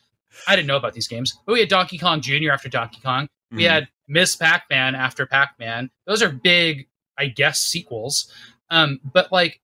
I 0.47 0.55
didn't 0.57 0.69
know 0.69 0.77
about 0.77 0.93
these 0.95 1.09
games, 1.09 1.39
but 1.47 1.53
we 1.55 1.61
had 1.61 1.69
Donkey 1.71 1.97
Kong 1.97 2.21
Jr. 2.21 2.51
after 2.51 2.69
Donkey 2.69 3.01
Kong. 3.03 3.29
We 3.53 3.63
Mhm. 3.65 3.69
had 3.71 3.89
Miss 4.09 4.37
Pac-Man 4.37 4.95
after 4.95 5.25
Pac-Man. 5.27 5.91
Those 6.07 6.23
are 6.23 6.29
big, 6.31 6.89
I 7.17 7.27
guess, 7.27 7.59
sequels. 7.61 8.31
Um, 8.71 9.01
but 9.13 9.31
like 9.33 9.61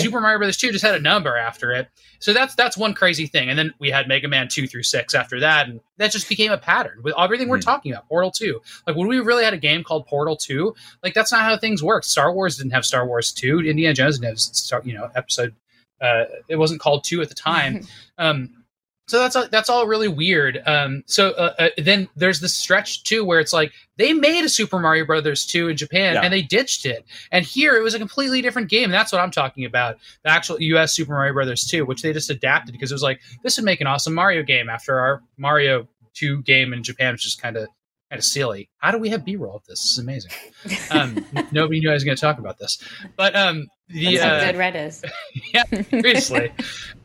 Super 0.00 0.20
Mario 0.20 0.38
Brothers 0.38 0.56
2 0.56 0.72
just 0.72 0.84
had 0.84 0.96
a 0.96 1.00
number 1.00 1.36
after 1.36 1.70
it. 1.72 1.88
So 2.18 2.32
that's 2.32 2.54
that's 2.56 2.76
one 2.76 2.94
crazy 2.94 3.26
thing. 3.26 3.48
And 3.48 3.56
then 3.56 3.72
we 3.78 3.90
had 3.90 4.08
Mega 4.08 4.26
Man 4.26 4.48
2 4.48 4.66
through 4.66 4.82
6 4.82 5.14
after 5.14 5.38
that 5.40 5.68
and 5.68 5.80
that 5.98 6.10
just 6.10 6.28
became 6.28 6.50
a 6.50 6.58
pattern 6.58 7.00
with 7.02 7.14
everything 7.16 7.48
we're 7.48 7.58
Hmm. 7.58 7.62
talking 7.62 7.92
about. 7.92 8.08
Portal 8.08 8.32
2. 8.32 8.60
Like 8.88 8.96
when 8.96 9.06
we 9.06 9.20
really 9.20 9.44
had 9.44 9.54
a 9.54 9.58
game 9.58 9.84
called 9.84 10.06
Portal 10.06 10.36
2, 10.36 10.74
like 11.04 11.14
that's 11.14 11.30
not 11.30 11.42
how 11.42 11.56
things 11.56 11.80
work. 11.82 12.02
Star 12.02 12.32
Wars 12.32 12.56
didn't 12.56 12.72
have 12.72 12.84
Star 12.84 13.06
Wars 13.06 13.30
2. 13.32 13.60
Indiana 13.60 13.94
Jones 13.94 14.18
didn't 14.18 14.30
have 14.32 14.40
Star, 14.40 14.82
you 14.84 14.94
know, 14.94 15.10
episode 15.14 15.54
uh 16.00 16.24
it 16.48 16.56
wasn't 16.56 16.80
called 16.80 17.04
2 17.04 17.22
at 17.22 17.28
the 17.28 17.34
time. 17.36 17.86
um 18.18 18.50
so 19.08 19.18
that's 19.18 19.48
that's 19.48 19.68
all 19.68 19.86
really 19.86 20.06
weird. 20.08 20.62
Um, 20.66 21.02
so 21.06 21.30
uh, 21.30 21.54
uh, 21.58 21.68
then 21.78 22.08
there's 22.14 22.40
this 22.40 22.54
stretch 22.54 23.02
too 23.04 23.24
where 23.24 23.40
it's 23.40 23.52
like 23.52 23.72
they 23.96 24.12
made 24.12 24.44
a 24.44 24.48
Super 24.48 24.78
Mario 24.78 25.04
Brothers 25.04 25.44
2 25.46 25.68
in 25.68 25.76
Japan 25.76 26.14
Yeah. 26.14 26.20
and 26.22 26.32
they 26.32 26.42
ditched 26.42 26.86
it. 26.86 27.04
And 27.32 27.44
here 27.44 27.74
it 27.74 27.82
was 27.82 27.94
a 27.94 27.98
completely 27.98 28.42
different 28.42 28.68
game. 28.70 28.90
That's 28.90 29.10
what 29.10 29.20
I'm 29.20 29.30
talking 29.32 29.64
about. 29.64 29.96
The 30.22 30.30
actual 30.30 30.60
US 30.60 30.94
Super 30.94 31.12
Mario 31.14 31.32
Brothers 31.32 31.64
2, 31.66 31.84
which 31.84 32.02
they 32.02 32.12
just 32.12 32.30
adapted 32.30 32.72
because 32.72 32.92
it 32.92 32.94
was 32.94 33.02
like 33.02 33.20
this 33.42 33.56
would 33.56 33.64
make 33.64 33.80
an 33.80 33.86
awesome 33.88 34.14
Mario 34.14 34.42
game 34.44 34.68
after 34.68 35.00
our 35.00 35.22
Mario 35.36 35.88
2 36.14 36.42
game 36.42 36.72
in 36.72 36.82
Japan, 36.82 37.12
which 37.14 37.26
is 37.26 37.34
kind 37.34 37.56
of 37.56 37.68
kind 38.10 38.18
of 38.18 38.24
silly. 38.24 38.68
How 38.78 38.90
do 38.90 38.98
we 38.98 39.08
have 39.10 39.24
B-roll 39.24 39.56
of 39.56 39.64
this? 39.66 39.80
This 39.82 39.92
is 39.92 39.98
amazing. 39.98 40.32
Um, 40.90 41.24
nobody 41.52 41.80
knew 41.80 41.90
I 41.90 41.92
was 41.92 42.04
going 42.04 42.16
to 42.16 42.20
talk 42.20 42.38
about 42.38 42.58
this, 42.58 42.78
but 43.16 43.36
um, 43.36 43.68
the 43.88 44.16
That's 44.16 44.22
how 44.22 44.34
uh, 44.34 44.46
good 44.46 44.56
Red 44.56 44.76
is. 44.76 45.04
yeah, 45.54 45.64
seriously. 45.82 46.52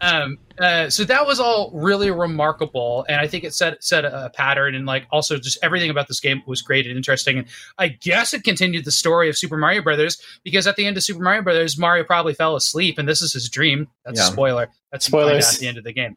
um, 0.01 0.37
uh, 0.59 0.89
so 0.89 1.03
that 1.03 1.25
was 1.25 1.39
all 1.39 1.69
really 1.73 2.11
remarkable, 2.11 3.05
and 3.09 3.19
I 3.19 3.27
think 3.27 3.43
it 3.43 3.53
set 3.53 3.83
set 3.83 4.05
a 4.05 4.31
pattern, 4.33 4.75
and 4.75 4.85
like 4.85 5.05
also 5.11 5.37
just 5.37 5.57
everything 5.61 5.89
about 5.89 6.07
this 6.07 6.19
game 6.19 6.41
was 6.47 6.61
great 6.61 6.87
and 6.87 6.95
interesting. 6.95 7.39
And 7.39 7.47
I 7.77 7.89
guess 7.89 8.33
it 8.33 8.43
continued 8.43 8.85
the 8.85 8.91
story 8.91 9.29
of 9.29 9.37
Super 9.37 9.57
Mario 9.57 9.81
Brothers 9.81 10.21
because 10.43 10.65
at 10.65 10.75
the 10.75 10.85
end 10.85 10.97
of 10.97 11.03
Super 11.03 11.21
Mario 11.21 11.41
Brothers, 11.41 11.77
Mario 11.77 12.03
probably 12.03 12.33
fell 12.33 12.55
asleep, 12.55 12.97
and 12.97 13.07
this 13.07 13.21
is 13.21 13.33
his 13.33 13.49
dream. 13.49 13.87
That's 14.05 14.19
a 14.19 14.23
spoiler. 14.23 14.69
That's 14.91 15.07
you 15.07 15.11
find 15.11 15.23
out 15.23 15.27
Spoilers. 15.27 15.53
at 15.53 15.59
the 15.59 15.67
end 15.67 15.77
of 15.77 15.83
the 15.83 15.93
game. 15.93 16.15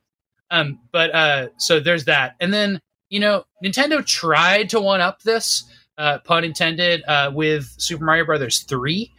Um, 0.50 0.78
but 0.92 1.14
uh, 1.14 1.48
so 1.58 1.80
there's 1.80 2.04
that, 2.04 2.36
and 2.40 2.52
then 2.54 2.80
you 3.08 3.20
know 3.20 3.44
Nintendo 3.64 4.04
tried 4.04 4.70
to 4.70 4.80
one 4.80 5.00
up 5.00 5.22
this, 5.22 5.64
uh, 5.98 6.18
pun 6.18 6.44
intended, 6.44 7.02
uh, 7.06 7.30
with 7.34 7.72
Super 7.78 8.04
Mario 8.04 8.24
Brothers 8.24 8.60
three 8.60 9.12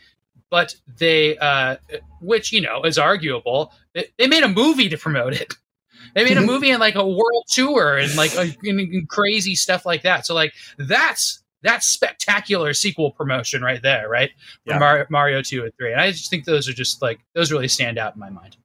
but 0.50 0.74
they 0.98 1.38
uh 1.40 1.76
which 2.22 2.54
you 2.54 2.62
know 2.62 2.84
is 2.84 2.98
arguable. 2.98 3.74
They, 3.94 4.08
they 4.18 4.28
made 4.28 4.44
a 4.44 4.48
movie 4.48 4.88
to 4.90 4.98
promote 4.98 5.34
it. 5.34 5.54
They 6.16 6.24
made 6.24 6.38
a 6.38 6.42
movie 6.42 6.70
and 6.72 6.80
like 6.80 6.96
a 6.96 7.06
world 7.06 7.44
tour 7.50 7.98
and 7.98 8.16
like 8.16 8.34
a, 8.36 8.56
and- 8.64 8.80
and 8.80 9.10
crazy 9.10 9.56
stuff 9.56 9.86
like 9.86 10.04
that. 10.04 10.26
So 10.26 10.34
like 10.34 10.54
that's 10.78 11.44
that's 11.64 11.86
spectacular 11.88 12.74
sequel 12.74 13.12
promotion 13.12 13.62
right 13.62 13.82
there 13.82 14.08
right? 14.08 14.32
Yeah. 14.66 14.78
Mario, 14.80 15.06
Mario 15.10 15.42
2 15.42 15.64
and 15.64 15.74
3 15.78 15.92
and 15.92 16.00
i 16.02 16.12
just 16.12 16.30
think 16.30 16.46
those 16.46 16.70
are 16.70 16.74
just 16.74 17.02
like 17.02 17.20
those 17.34 17.52
really 17.52 17.68
stand 17.68 17.98
out 17.98 18.14
in 18.14 18.20
my 18.20 18.30
mind 18.30 18.56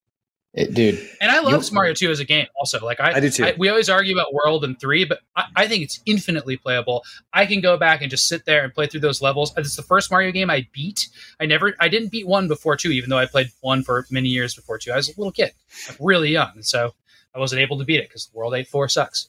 It- 0.54 0.74
dude, 0.74 1.00
and 1.20 1.30
I 1.30 1.40
love 1.40 1.72
Mario 1.72 1.94
2 1.94 2.10
as 2.10 2.20
a 2.20 2.26
game 2.26 2.46
also. 2.58 2.78
Like 2.84 3.00
I, 3.00 3.12
I 3.12 3.20
do 3.20 3.30
too. 3.30 3.52
we 3.56 3.70
always 3.70 3.88
argue 3.88 4.12
about 4.14 4.34
World 4.34 4.64
and 4.64 4.78
3, 4.78 5.06
but 5.06 5.20
I, 5.34 5.44
I 5.56 5.66
think 5.66 5.82
it's 5.82 6.00
infinitely 6.04 6.58
playable. 6.58 7.04
I 7.32 7.46
can 7.46 7.62
go 7.62 7.78
back 7.78 8.02
and 8.02 8.10
just 8.10 8.28
sit 8.28 8.44
there 8.44 8.62
and 8.62 8.74
play 8.74 8.86
through 8.86 9.00
those 9.00 9.22
levels. 9.22 9.54
It's 9.56 9.76
the 9.76 9.82
first 9.82 10.10
Mario 10.10 10.30
game 10.30 10.50
I 10.50 10.66
beat. 10.72 11.08
I 11.40 11.46
never 11.46 11.74
I 11.80 11.88
didn't 11.88 12.10
beat 12.12 12.26
1 12.26 12.48
before 12.48 12.76
2 12.76 12.90
even 12.90 13.08
though 13.08 13.16
I 13.18 13.24
played 13.24 13.48
1 13.62 13.82
for 13.82 14.06
many 14.10 14.28
years 14.28 14.54
before 14.54 14.76
2. 14.76 14.92
I 14.92 14.96
was 14.96 15.08
a 15.08 15.12
little 15.18 15.32
kid, 15.32 15.52
like 15.88 15.96
really 15.98 16.30
young, 16.30 16.50
and 16.54 16.66
so 16.66 16.94
I 17.34 17.38
wasn't 17.38 17.62
able 17.62 17.78
to 17.78 17.84
beat 17.84 18.00
it 18.00 18.10
cuz 18.12 18.28
World 18.34 18.52
8-4 18.52 18.90
sucks. 18.90 19.28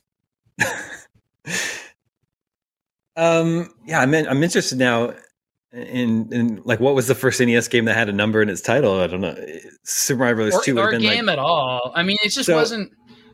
Um, 3.16 3.72
yeah, 3.86 4.00
I'm 4.02 4.14
in, 4.14 4.28
I'm 4.28 4.42
interested 4.44 4.78
now 4.80 5.14
in 5.74 6.32
in 6.32 6.62
like 6.66 6.80
what 6.80 6.96
was 6.96 7.08
the 7.08 7.16
first 7.16 7.40
NES 7.42 7.68
game 7.68 7.86
that 7.86 7.96
had 7.96 8.08
a 8.10 8.14
number 8.14 8.42
in 8.42 8.50
its 8.50 8.62
title? 8.62 9.00
I 9.00 9.08
don't 9.08 9.22
know. 9.22 9.36
Super 9.84 10.20
Mario 10.20 10.52
Or, 10.56 10.62
Two 10.64 10.78
or 10.78 10.90
a 10.90 10.92
been 10.92 11.02
game 11.02 11.26
like 11.26 11.34
at 11.34 11.40
all. 11.40 11.92
I 11.96 12.04
mean, 12.04 12.18
it 12.24 12.30
just 12.30 12.46
So, 12.46 12.56
wasn't 12.56 12.92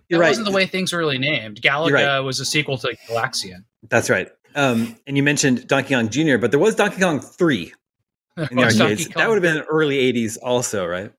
you're 0.07 0.19
right. 0.19 0.29
wasn't 0.29 0.47
the 0.47 0.53
way 0.53 0.65
things 0.65 0.93
were 0.93 0.99
really 0.99 1.17
named. 1.17 1.61
Galaga 1.61 1.91
right. 1.91 2.19
was 2.19 2.39
a 2.39 2.45
sequel 2.45 2.77
to 2.79 2.95
Galaxian. 3.09 3.65
That's 3.89 4.09
right. 4.09 4.29
Um, 4.55 4.95
and 5.05 5.15
you 5.17 5.21
mentioned 5.23 5.67
Donkey 5.67 5.93
Kong 5.93 6.09
Jr., 6.09 6.37
but 6.37 6.51
there 6.51 6.59
was 6.59 6.75
Donkey 6.75 6.99
Kong 7.01 7.19
Three 7.19 7.73
in 8.37 8.57
the 8.57 8.63
arcades. 8.63 9.07
That 9.09 9.29
would 9.29 9.43
have 9.43 9.53
been 9.53 9.63
early 9.69 9.97
'80s, 10.11 10.37
also, 10.41 10.85
right? 10.85 11.11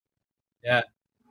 Yeah. 0.65 0.83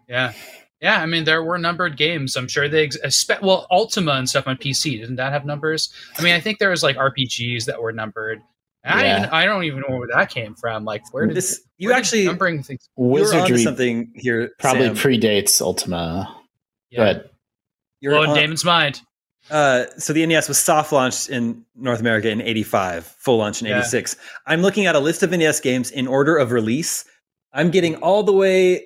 Yeah, 0.08 0.34
yeah. 0.82 1.02
I 1.02 1.06
mean 1.06 1.24
there 1.26 1.44
were 1.44 1.58
numbered 1.60 1.98
games. 1.98 2.36
I'm 2.36 2.48
sure 2.48 2.68
they 2.68 2.86
ex- 2.86 2.98
espe- 3.06 3.42
well 3.42 3.68
Ultima 3.70 4.14
and 4.14 4.28
stuff 4.30 4.48
on 4.48 4.58
PC 4.58 5.00
didn't 5.00 5.18
that 5.18 5.32
have 5.34 5.46
numbers? 5.46 5.94
I 6.18 6.24
mean, 6.24 6.34
I 6.34 6.40
think 6.40 6.58
there 6.60 6.72
was 6.72 6.82
like 6.84 6.96
RPGs 6.96 7.66
that 7.66 7.82
were 7.82 7.92
numbered. 7.92 8.42
And 8.84 8.94
I, 8.94 9.02
don't 9.02 9.06
Yeah. 9.10 9.18
even, 9.20 9.30
I 9.32 9.46
don't 9.46 9.64
even 9.66 9.84
know 9.88 9.98
where 9.98 10.08
that 10.14 10.30
came 10.30 10.56
from. 10.56 10.86
Like 10.86 11.04
where 11.14 11.26
did 11.28 11.36
This 11.36 11.62
you 11.78 11.90
where 11.90 11.96
did 11.96 12.00
actually 12.00 12.26
numbering 12.26 12.64
things? 12.64 12.90
you 12.98 13.04
were 13.04 13.10
Wizardry 13.12 13.58
something 13.64 14.12
here. 14.16 14.52
probably 14.60 14.86
Sam. 14.88 14.96
predates 14.96 15.62
Ultima. 15.62 16.36
Yeah, 16.90 17.04
But 17.14 17.32
You're 18.00 18.24
in 18.24 18.30
on- 18.30 18.36
Daemon's 18.36 18.64
mind. 18.66 19.02
Uh, 19.52 19.86
so 19.98 20.14
the 20.14 20.24
NES 20.26 20.48
was 20.48 20.58
soft 20.60 20.92
launched 20.92 21.30
in 21.30 21.66
North 21.76 22.00
America 22.02 22.30
in 22.30 22.40
85, 22.42 23.06
full 23.06 23.38
launch 23.38 23.62
in 23.62 23.68
Yeah. 23.68 23.80
86. 23.80 24.16
I'm 24.46 24.62
looking 24.62 24.86
at 24.86 24.96
a 24.96 25.00
list 25.00 25.24
of 25.24 25.32
NES 25.32 25.60
games 25.60 25.90
in 25.92 26.08
order 26.08 26.38
of 26.38 26.52
release. 26.52 27.04
I'm 27.52 27.72
getting 27.72 27.96
all 27.96 28.22
the 28.24 28.34
way 28.34 28.86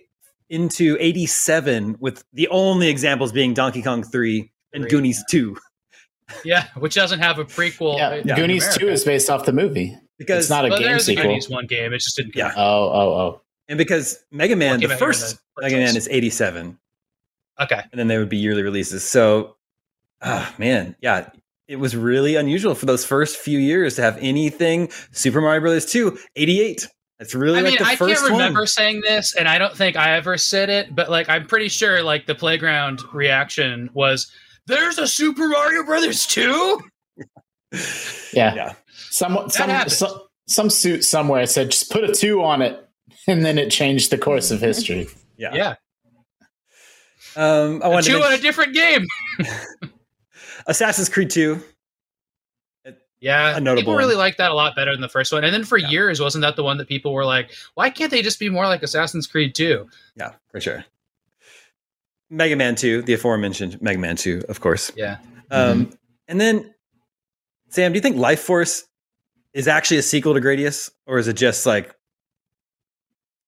into 0.50 0.95
87 1.00 1.97
with 2.00 2.23
the 2.33 2.47
only 2.50 2.88
examples 2.88 3.31
being 3.31 3.53
Donkey 3.53 3.81
Kong 3.81 4.03
3 4.03 4.51
and 4.73 4.83
Three, 4.83 4.89
Goonies 4.89 5.23
2 5.29 5.57
Yeah, 6.46 6.68
which 6.77 6.96
doesn't 6.96 7.20
have 7.20 7.39
a 7.39 7.46
prequel. 7.46 7.98
yeah, 7.98 8.13
in 8.15 8.27
Goonies 8.27 8.63
America. 8.63 8.80
Two 8.80 8.89
is 8.89 9.03
based 9.03 9.30
off 9.30 9.46
the 9.46 9.53
movie. 9.53 9.98
because 10.18 10.46
It's 10.46 10.50
not 10.50 10.65
a 10.65 10.70
Well, 10.70 10.80
game 10.80 10.88
there's 10.88 11.03
a 11.03 11.06
sequel. 11.06 11.24
Goonies 11.25 11.50
one 11.50 11.68
game. 11.68 11.94
It 11.94 12.00
just 12.00 12.15
didn't. 12.15 12.36
Yeah. 12.36 12.48
out. 12.48 12.53
Oh, 12.58 12.92
oh, 12.94 13.13
oh. 13.13 13.42
and 13.68 13.77
because 13.77 14.20
Mega 14.32 14.56
Man, 14.56 14.80
the 14.80 14.86
out 14.86 14.89
here 14.89 14.92
in 14.94 14.98
first 15.00 15.38
the 15.58 15.62
Mega 15.63 15.75
Man 15.77 15.96
is 15.96 16.08
87 16.10 16.77
Okay. 17.62 17.82
and 17.92 18.00
then 18.00 18.08
there 18.08 18.20
would 18.20 18.30
be 18.30 18.38
yearly 18.38 18.63
releases. 18.63 19.03
So 19.03 19.56
ah 20.22 20.53
man, 20.58 20.96
yeah, 21.01 21.30
it 21.68 21.75
was 21.77 21.96
really 21.96 22.36
unusual 22.36 22.75
for 22.75 22.86
those 22.86 23.06
first 23.06 23.38
few 23.38 23.60
years 23.60 23.96
to 23.96 24.01
have 24.01 24.18
anything 24.20 24.89
Super 25.12 25.39
Mario 25.42 25.62
Brothers 25.62 25.86
2 25.86 26.18
88. 26.36 26.88
That's 27.20 27.36
really 27.36 27.60
I 27.60 27.62
like 27.62 27.72
mean, 27.74 27.80
the 27.80 27.86
I 27.88 27.96
first 27.96 28.22
can't 28.22 28.32
remember 28.34 28.62
one. 28.62 28.68
saying 28.68 29.01
this, 29.01 29.36
and 29.36 29.48
I 29.48 29.58
don't 29.58 29.77
think 29.77 29.96
I 29.96 30.12
ever 30.18 30.38
said 30.38 30.70
it, 30.70 30.94
but 30.96 31.10
like 31.10 31.30
I'm 31.30 31.46
pretty 31.46 31.70
sure 31.70 32.01
like 32.03 32.25
the 32.25 32.36
playground 32.36 33.01
reaction 33.13 33.89
was, 33.94 34.30
"There's 34.67 34.98
a 34.98 35.08
Super 35.08 35.48
Mario 35.48 35.84
Brothers 35.84 36.25
2? 36.27 36.82
Yeah. 38.34 38.53
Yeah. 38.53 38.74
Some 39.10 39.50
some, 39.50 39.89
some 39.89 40.22
some 40.48 40.70
suit 40.70 41.03
somewhere 41.03 41.46
said 41.48 41.72
just 41.72 41.89
put 41.91 42.03
a 42.03 42.13
two 42.13 42.43
on 42.43 42.62
it, 42.62 42.88
and 43.27 43.43
then 43.43 43.58
it 43.58 43.70
changed 43.72 44.12
the 44.12 44.17
course 44.17 44.51
of 44.51 44.60
history. 44.62 45.08
Yeah. 45.38 45.55
Yeah, 45.55 45.75
Um, 47.36 47.82
I 47.84 47.88
a 47.88 47.89
wanted 47.89 48.03
to 48.05 48.12
two 48.12 48.24
on 48.24 48.34
a 48.34 48.38
different 48.38 48.74
game. 48.75 49.05
Assassin's 50.67 51.10
Creed 51.10 51.32
2. 51.32 51.60
Yeah, 53.20 53.58
A 53.58 53.60
notable 53.60 53.82
people 53.82 53.93
one. 53.93 54.03
really 54.03 54.15
liked 54.15 54.38
that 54.38 54.51
a 54.51 54.53
lot 54.53 54.75
better 54.75 54.91
than 54.91 55.01
the 55.01 55.10
first 55.10 55.32
one. 55.34 55.43
And 55.43 55.53
then 55.53 55.63
for 55.63 55.77
Yeah. 55.77 55.89
years, 55.89 56.20
wasn't 56.20 56.43
that 56.43 56.55
the 56.55 56.63
one 56.63 56.77
that 56.77 56.88
people 56.88 57.13
were 57.13 57.25
like, 57.25 57.51
"Why 57.74 57.89
can't 57.89 58.12
they 58.12 58.22
just 58.22 58.38
be 58.38 58.50
more 58.50 58.67
like 58.67 58.84
Assassin's 58.84 59.25
Creed 59.25 59.55
2? 59.55 59.89
Yeah, 60.15 60.34
for 60.51 60.62
sure. 60.62 60.86
Mega 62.30 62.56
Man 62.56 62.75
2, 62.75 63.03
the 63.03 63.13
aforementioned 63.13 63.82
Mega 63.82 64.00
Man 64.00 64.15
2, 64.15 64.44
of 64.50 64.60
course. 64.60 64.92
Yeah, 64.96 65.18
Um, 65.51 65.92
and 66.27 66.39
then, 66.42 66.74
Sam, 67.70 67.92
do 67.92 67.98
you 67.98 68.01
think 68.01 68.18
Life 68.18 68.39
Force 68.42 68.86
is 69.53 69.68
actually 69.68 69.98
a 69.98 70.01
sequel 70.03 70.34
to 70.34 70.42
Gradius, 70.42 70.89
or 71.06 71.18
is 71.20 71.27
it 71.27 71.34
just 71.36 71.65
like 71.65 71.94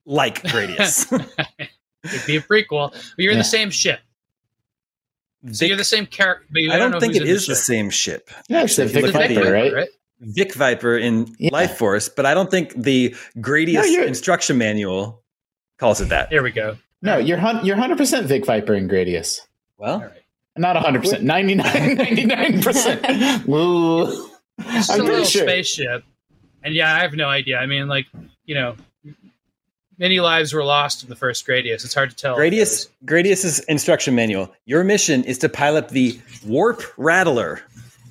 like 0.06 0.42
Gradius? 0.44 1.12
it'd 2.04 2.28
be 2.28 2.36
a 2.38 2.42
prequel. 2.42 2.92
But 2.92 3.02
you're 3.18 3.32
in 3.32 3.38
the 3.40 3.44
same 3.44 3.70
ship, 3.72 4.00
so 5.46 5.52
Vic- 5.60 5.68
you're 5.70 5.78
the 5.78 5.84
same 5.84 6.06
character. 6.06 6.46
But 6.52 6.62
you 6.62 6.72
I 6.72 6.78
don't 6.78 6.92
know 6.92 7.00
think 7.00 7.16
it 7.16 7.24
is 7.24 7.28
it 7.28 7.32
in 7.32 7.36
is 7.38 7.48
the 7.48 7.56
same 7.56 7.90
ship. 7.90 8.30
Yeah, 8.50 8.62
actually, 8.62 8.86
If 8.88 8.96
you 8.96 9.02
Vic 9.02 9.14
look 9.14 9.14
Viper, 9.14 9.44
the- 9.70 9.74
right? 9.74 9.90
Vic 10.22 10.54
Viper 10.54 10.98
in 10.98 11.34
Yeah. 11.40 11.50
Life 11.52 11.78
Force, 11.78 12.08
but 12.10 12.26
I 12.26 12.34
don't 12.34 12.50
think 12.52 12.74
the 12.76 13.16
Gradius 13.38 13.92
No, 13.92 14.04
instruction 14.04 14.58
manual 14.58 15.24
calls 15.78 16.02
it 16.02 16.10
that. 16.10 16.30
There 16.30 16.44
we 16.44 16.52
go. 16.52 16.78
No, 17.06 17.18
you're 17.18 17.38
hun- 17.38 17.66
you're 17.66 17.76
hundred 17.78 17.98
percent 17.98 18.28
Vic 18.28 18.46
Viper 18.46 18.74
and 18.74 18.90
Gradius. 18.90 19.42
Well, 19.78 20.00
right. 20.02 20.12
Not 20.58 20.78
100%, 20.78 21.22
99, 21.22 21.66
99%. 21.98 23.46
Woo. 23.46 24.30
It's 24.58 24.90
I'm 24.90 25.02
a 25.02 25.04
little 25.04 25.26
sure. 25.26 25.42
spaceship, 25.44 26.06
and 26.64 26.74
yeah, 26.74 26.96
I 26.96 27.02
have 27.02 27.14
no 27.14 27.28
idea. 27.28 27.58
I 27.58 27.66
mean, 27.66 27.88
like 27.90 28.06
you 28.46 28.56
know, 28.56 28.76
many 29.98 30.22
lives 30.22 30.54
were 30.54 30.64
lost 30.64 31.04
in 31.04 31.10
the 31.10 31.16
first 31.16 31.46
Gradius. 31.46 31.84
It's 31.84 31.94
hard 31.94 32.10
to 32.10 32.16
tell. 32.16 32.38
Gradius 32.38 32.88
Gradius's 33.06 33.60
instruction 33.66 34.16
manual. 34.16 34.54
Your 34.66 34.84
mission 34.86 35.26
is 35.26 35.38
to 35.40 35.50
pilot 35.50 35.90
the 35.90 36.20
Warp 36.46 36.82
Rattler 36.98 37.62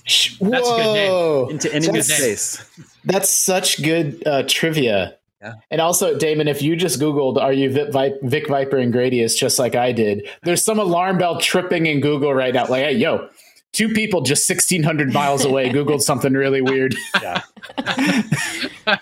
Sh- 0.06 0.36
That's 0.38 0.68
a 0.68 0.72
good 0.76 0.92
name. 0.94 1.10
Whoa. 1.10 1.48
into 1.50 1.72
enemy 1.72 1.92
Good 1.94 2.04
space. 2.04 2.80
That's 3.04 3.30
such 3.30 3.82
good 3.82 4.22
uh, 4.26 4.42
trivia. 4.46 5.16
Yeah. 5.44 5.54
And 5.70 5.80
also, 5.82 6.16
Daemon, 6.18 6.48
if 6.48 6.62
you 6.62 6.74
just 6.74 6.98
Googled, 6.98 7.36
are 7.36 7.52
you 7.52 7.70
Vic, 7.70 7.92
Vi- 7.92 8.14
Vic 8.22 8.48
Viper 8.48 8.78
and 8.78 8.94
Gradius, 8.94 9.36
just 9.36 9.58
like 9.58 9.74
I 9.74 9.92
did, 9.92 10.26
there's 10.42 10.64
some 10.64 10.78
alarm 10.78 11.18
bell 11.18 11.38
tripping 11.38 11.84
in 11.84 12.00
Google 12.00 12.32
right 12.32 12.54
now. 12.54 12.66
Like, 12.66 12.82
hey, 12.84 12.92
yo, 12.92 13.28
two 13.72 13.90
people 13.90 14.22
just 14.22 14.48
1,600 14.48 15.12
miles 15.12 15.44
away 15.44 15.68
Googled 15.72 16.00
something 16.00 16.32
really 16.32 16.62
weird. 16.62 16.94
Yeah. 17.20 17.42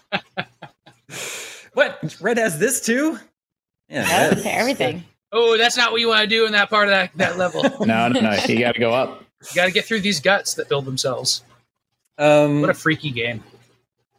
what? 1.75 2.17
Red 2.21 2.39
has 2.39 2.59
this 2.59 2.81
too? 2.81 3.19
Yeah. 3.89 4.35
Yeah, 4.37 4.49
everything. 4.51 5.05
Oh, 5.31 5.57
that's 5.57 5.77
not 5.77 5.93
what 5.93 6.01
you 6.01 6.09
want 6.09 6.23
to 6.23 6.27
do 6.27 6.45
in 6.47 6.53
that 6.53 6.69
part 6.71 6.89
of 6.89 6.91
that, 6.93 7.11
that 7.17 7.39
level. 7.39 7.63
No, 7.87 8.09
no, 8.09 8.21
no. 8.21 8.33
You 8.49 8.59
got 8.59 8.73
to 8.75 8.81
go 8.81 8.93
up. 8.93 9.25
You 9.49 9.55
got 9.55 9.67
to 9.67 9.73
get 9.73 9.85
through 9.85 10.01
these 10.01 10.21
guts 10.21 10.55
that 10.55 10.69
build 10.69 10.85
themselves. 10.87 11.43
Um, 12.19 12.61
What 12.63 12.71
a 12.71 12.75
freaky 12.75 13.11
game. 13.11 13.43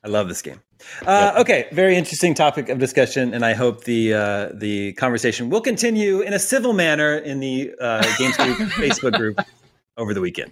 I 0.03 0.07
love 0.07 0.27
this 0.27 0.41
game. 0.41 0.61
Uh, 1.05 1.33
Okay, 1.37 1.67
very 1.71 1.95
interesting 1.95 2.33
topic 2.33 2.69
of 2.69 2.79
discussion, 2.79 3.33
and 3.33 3.43
I 3.43 3.53
hope 3.53 3.83
the 3.83 4.13
uh, 4.13 4.49
the 4.53 4.93
conversation 4.93 5.49
will 5.49 5.61
continue 5.61 6.21
in 6.21 6.33
a 6.33 6.39
civil 6.39 6.73
manner 6.73 7.17
in 7.17 7.39
the 7.39 7.73
uh, 7.79 8.01
GameScoop 8.19 8.55
Facebook 8.71 9.17
group 9.17 9.39
over 9.97 10.13
the 10.13 10.21
weekend. 10.21 10.51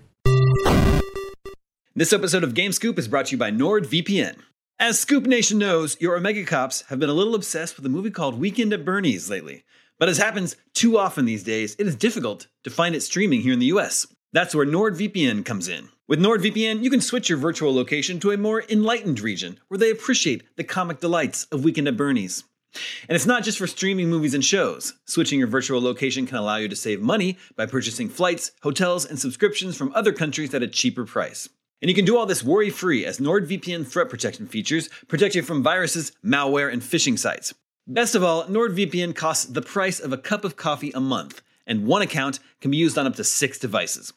This 1.96 2.14
episode 2.14 2.44
of 2.44 2.54
GameScoop 2.54 2.98
is 2.98 3.08
brought 3.08 3.28
to 3.28 3.32
you 3.34 3.38
by 3.38 3.52
NordVPN. 3.52 4.38
As 4.80 5.00
Scoop 5.00 5.26
Nation 5.26 5.60
knows, 5.60 6.00
your 6.02 6.16
Omega 6.16 6.44
Cops 6.44 6.82
have 6.90 7.00
been 7.00 7.10
a 7.10 7.14
little 7.14 7.36
obsessed 7.36 7.76
with 7.76 7.86
a 7.86 7.90
movie 7.90 8.10
called 8.10 8.40
Weekend 8.40 8.74
at 8.74 8.84
Bernie's 8.86 9.30
lately. 9.30 9.64
But 10.00 10.10
as 10.10 10.18
happens 10.18 10.56
too 10.74 10.98
often 10.98 11.26
these 11.26 11.44
days, 11.44 11.76
it 11.78 11.86
is 11.86 11.96
difficult 11.96 12.48
to 12.64 12.72
find 12.72 12.96
it 12.96 13.02
streaming 13.02 13.42
here 13.42 13.54
in 13.54 13.60
the 13.60 13.68
US. 13.68 14.08
That's 14.34 14.56
where 14.56 14.66
NordVPN 14.66 15.46
comes 15.46 15.68
in. 15.68 15.90
With 16.12 16.20
NordVPN, 16.20 16.84
you 16.84 16.90
can 16.90 17.00
switch 17.00 17.30
your 17.30 17.38
virtual 17.38 17.74
location 17.74 18.20
to 18.20 18.32
a 18.32 18.38
more 18.38 18.66
enlightened 18.68 19.22
region 19.22 19.58
where 19.70 19.78
they 19.78 19.90
appreciate 19.90 20.44
the 20.58 20.64
comic 20.66 21.00
delights 21.00 21.46
of 21.54 21.64
Weekend 21.64 21.88
at 21.88 21.96
Bernie's. 21.96 22.44
And 23.08 23.16
it's 23.16 23.26
not 23.26 23.46
just 23.46 23.58
for 23.58 23.66
streaming 23.66 24.10
movies 24.10 24.34
and 24.34 24.44
shows. 24.44 24.94
Switching 25.06 25.40
your 25.40 25.48
virtual 25.48 25.82
location 25.82 26.28
can 26.28 26.36
allow 26.36 26.58
you 26.58 26.68
to 26.68 26.76
save 26.76 27.00
money 27.00 27.38
by 27.56 27.66
purchasing 27.66 28.10
flights, 28.10 28.52
hotels, 28.62 29.06
and 29.06 29.18
subscriptions 29.20 29.78
from 29.78 29.94
other 29.96 30.12
countries 30.12 30.54
at 30.54 30.62
a 30.62 30.68
cheaper 30.68 31.06
price. 31.06 31.48
And 31.82 31.88
you 31.88 31.96
can 31.96 32.04
do 32.04 32.18
all 32.18 32.26
this 32.26 32.44
worry 32.44 32.72
free 32.72 33.06
as 33.06 33.20
NordVPN 33.20 33.88
threat 33.88 34.10
protection 34.10 34.48
features 34.48 34.90
protect 35.08 35.36
you 35.36 35.44
from 35.44 35.64
viruses, 35.64 36.12
malware, 36.26 36.74
and 36.74 36.82
phishing 36.82 37.18
sites. 37.18 37.54
Best 37.88 38.16
of 38.16 38.22
all, 38.22 38.44
NordVPN 38.48 39.16
costs 39.16 39.46
the 39.46 39.62
price 39.62 40.02
of 40.02 40.12
a 40.12 40.18
cup 40.18 40.44
of 40.44 40.58
coffee 40.58 40.92
a 40.92 41.00
month, 41.00 41.42
and 41.66 41.88
one 41.88 42.02
account 42.02 42.40
can 42.60 42.70
be 42.70 42.76
used 42.76 42.98
on 42.98 43.08
up 43.08 43.16
to 43.16 43.24
six 43.24 43.58
devices. 43.58 44.12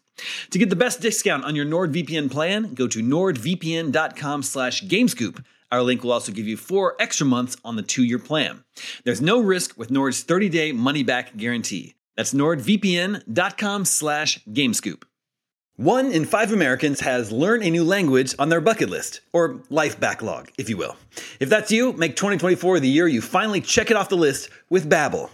To 0.50 0.58
get 0.58 0.70
the 0.70 0.76
best 0.76 1.00
discount 1.00 1.44
on 1.44 1.56
your 1.56 1.66
NordVPN 1.66 2.30
plan, 2.30 2.74
go 2.74 2.86
to 2.86 3.02
nordvpn.com 3.02 4.42
slash 4.42 4.82
gamescoop. 4.82 5.44
Our 5.72 5.82
link 5.82 6.04
will 6.04 6.12
also 6.12 6.30
give 6.30 6.46
you 6.46 6.56
four 6.56 6.94
extra 7.00 7.26
months 7.26 7.56
on 7.64 7.76
the 7.76 7.82
two-year 7.82 8.20
plan. 8.20 8.62
There's 9.04 9.20
no 9.20 9.40
risk 9.40 9.76
with 9.76 9.90
Nord's 9.90 10.24
30-day 10.24 10.72
money-back 10.72 11.36
guarantee. 11.36 11.94
That's 12.16 12.32
nordvpn.com 12.32 13.84
slash 13.84 14.44
gamescoop. 14.44 15.02
One 15.76 16.12
in 16.12 16.24
five 16.24 16.52
Americans 16.52 17.00
has 17.00 17.32
learn 17.32 17.60
a 17.64 17.70
new 17.70 17.82
language 17.82 18.36
on 18.38 18.48
their 18.48 18.60
bucket 18.60 18.88
list, 18.88 19.22
or 19.32 19.60
life 19.70 19.98
backlog, 19.98 20.52
if 20.56 20.68
you 20.68 20.76
will. 20.76 20.96
If 21.40 21.48
that's 21.48 21.72
you, 21.72 21.92
make 21.94 22.14
2024 22.14 22.78
the 22.78 22.88
year 22.88 23.08
you 23.08 23.20
finally 23.20 23.60
check 23.60 23.90
it 23.90 23.96
off 23.96 24.08
the 24.08 24.16
list 24.16 24.50
with 24.70 24.88
Babbel. 24.88 25.30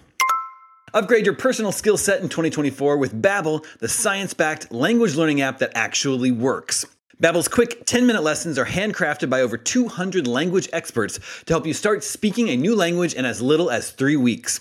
Upgrade 0.93 1.25
your 1.25 1.37
personal 1.37 1.71
skill 1.71 1.97
set 1.97 2.21
in 2.21 2.29
2024 2.29 2.97
with 2.97 3.23
Babbel, 3.23 3.65
the 3.79 3.89
science-backed 3.89 4.73
language 4.73 5.15
learning 5.15 5.41
app 5.41 5.59
that 5.59 5.71
actually 5.75 6.33
works. 6.33 6.85
Babbel's 7.23 7.47
quick 7.47 7.87
10-minute 7.87 8.25
lessons 8.25 8.59
are 8.59 8.67
handcrafted 8.67 9.31
by 9.31 9.41
over 9.41 9.57
200 9.57 10.27
language 10.27 10.69
experts 10.73 11.21
to 11.45 11.53
help 11.53 11.65
you 11.67 11.75
start 11.75 12.03
speaking 12.03 12.49
a 12.49 12.57
new 12.57 12.75
language 12.75 13.15
in 13.15 13.25
as 13.25 13.41
little 13.41 13.71
as 13.71 13.91
3 13.93 14.17
weeks. 14.17 14.61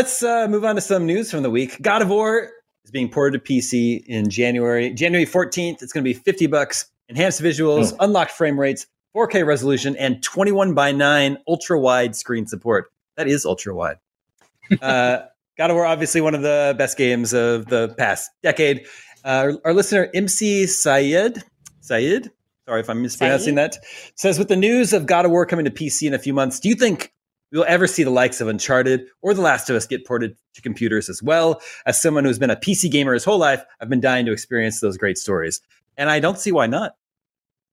Let's 0.00 0.22
uh, 0.22 0.48
move 0.48 0.64
on 0.64 0.76
to 0.76 0.80
some 0.80 1.04
news 1.04 1.30
from 1.30 1.42
the 1.42 1.50
week. 1.50 1.76
God 1.82 2.00
of 2.00 2.08
War 2.08 2.50
is 2.86 2.90
being 2.90 3.10
ported 3.10 3.44
to 3.44 3.52
PC 3.52 4.02
in 4.06 4.30
January. 4.30 4.94
January 4.94 5.26
14th, 5.26 5.82
it's 5.82 5.92
going 5.92 6.02
to 6.02 6.08
be 6.08 6.14
50 6.14 6.46
bucks. 6.46 6.86
Enhanced 7.10 7.42
visuals, 7.42 7.92
Oh. 7.92 7.96
unlocked 8.06 8.30
frame 8.30 8.58
rates, 8.58 8.86
4K 9.14 9.46
resolution, 9.46 9.94
and 9.96 10.22
21 10.22 10.72
by 10.72 10.92
9 10.92 11.36
ultra 11.46 11.78
wide 11.78 12.16
screen 12.16 12.46
support. 12.46 12.90
That 13.18 13.28
is 13.28 13.44
ultra 13.44 13.74
wide. 13.74 13.98
uh, 14.80 15.18
God 15.58 15.68
of 15.70 15.74
War, 15.76 15.84
obviously 15.84 16.22
one 16.22 16.34
of 16.34 16.40
the 16.40 16.74
best 16.78 16.96
games 16.96 17.34
of 17.34 17.66
the 17.66 17.94
past 17.98 18.30
decade. 18.42 18.86
Uh, 19.22 19.28
our, 19.28 19.52
our 19.66 19.74
listener, 19.74 20.08
MC 20.14 20.66
Syed, 20.66 21.42
Syed, 21.82 22.30
sorry 22.66 22.80
if 22.80 22.88
I'm 22.88 23.02
mispronouncing 23.02 23.56
Syed? 23.56 23.72
that, 23.74 23.84
says 24.14 24.38
with 24.38 24.48
the 24.48 24.56
news 24.56 24.94
of 24.94 25.04
God 25.04 25.26
of 25.26 25.30
War 25.30 25.44
coming 25.44 25.66
to 25.66 25.70
PC 25.70 26.06
in 26.06 26.14
a 26.14 26.18
few 26.18 26.32
months, 26.32 26.58
do 26.58 26.70
you 26.70 26.74
think 26.74 27.12
we'll 27.52 27.64
ever 27.66 27.86
see 27.86 28.02
the 28.02 28.10
likes 28.10 28.40
of 28.40 28.48
Uncharted 28.48 29.06
or 29.22 29.34
The 29.34 29.40
Last 29.40 29.70
of 29.70 29.76
Us 29.76 29.86
get 29.86 30.06
ported 30.06 30.36
to 30.54 30.62
computers 30.62 31.08
as 31.08 31.22
well? 31.22 31.60
As 31.86 32.00
someone 32.00 32.24
who's 32.24 32.38
been 32.38 32.50
a 32.50 32.56
PC 32.56 32.90
gamer 32.90 33.12
his 33.14 33.24
whole 33.24 33.38
life, 33.38 33.64
I've 33.80 33.88
been 33.88 34.00
dying 34.00 34.26
to 34.26 34.32
experience 34.32 34.80
those 34.80 34.96
great 34.96 35.18
stories. 35.18 35.60
And 35.96 36.10
I 36.10 36.20
don't 36.20 36.38
see 36.38 36.52
why 36.52 36.66
not. 36.66 36.96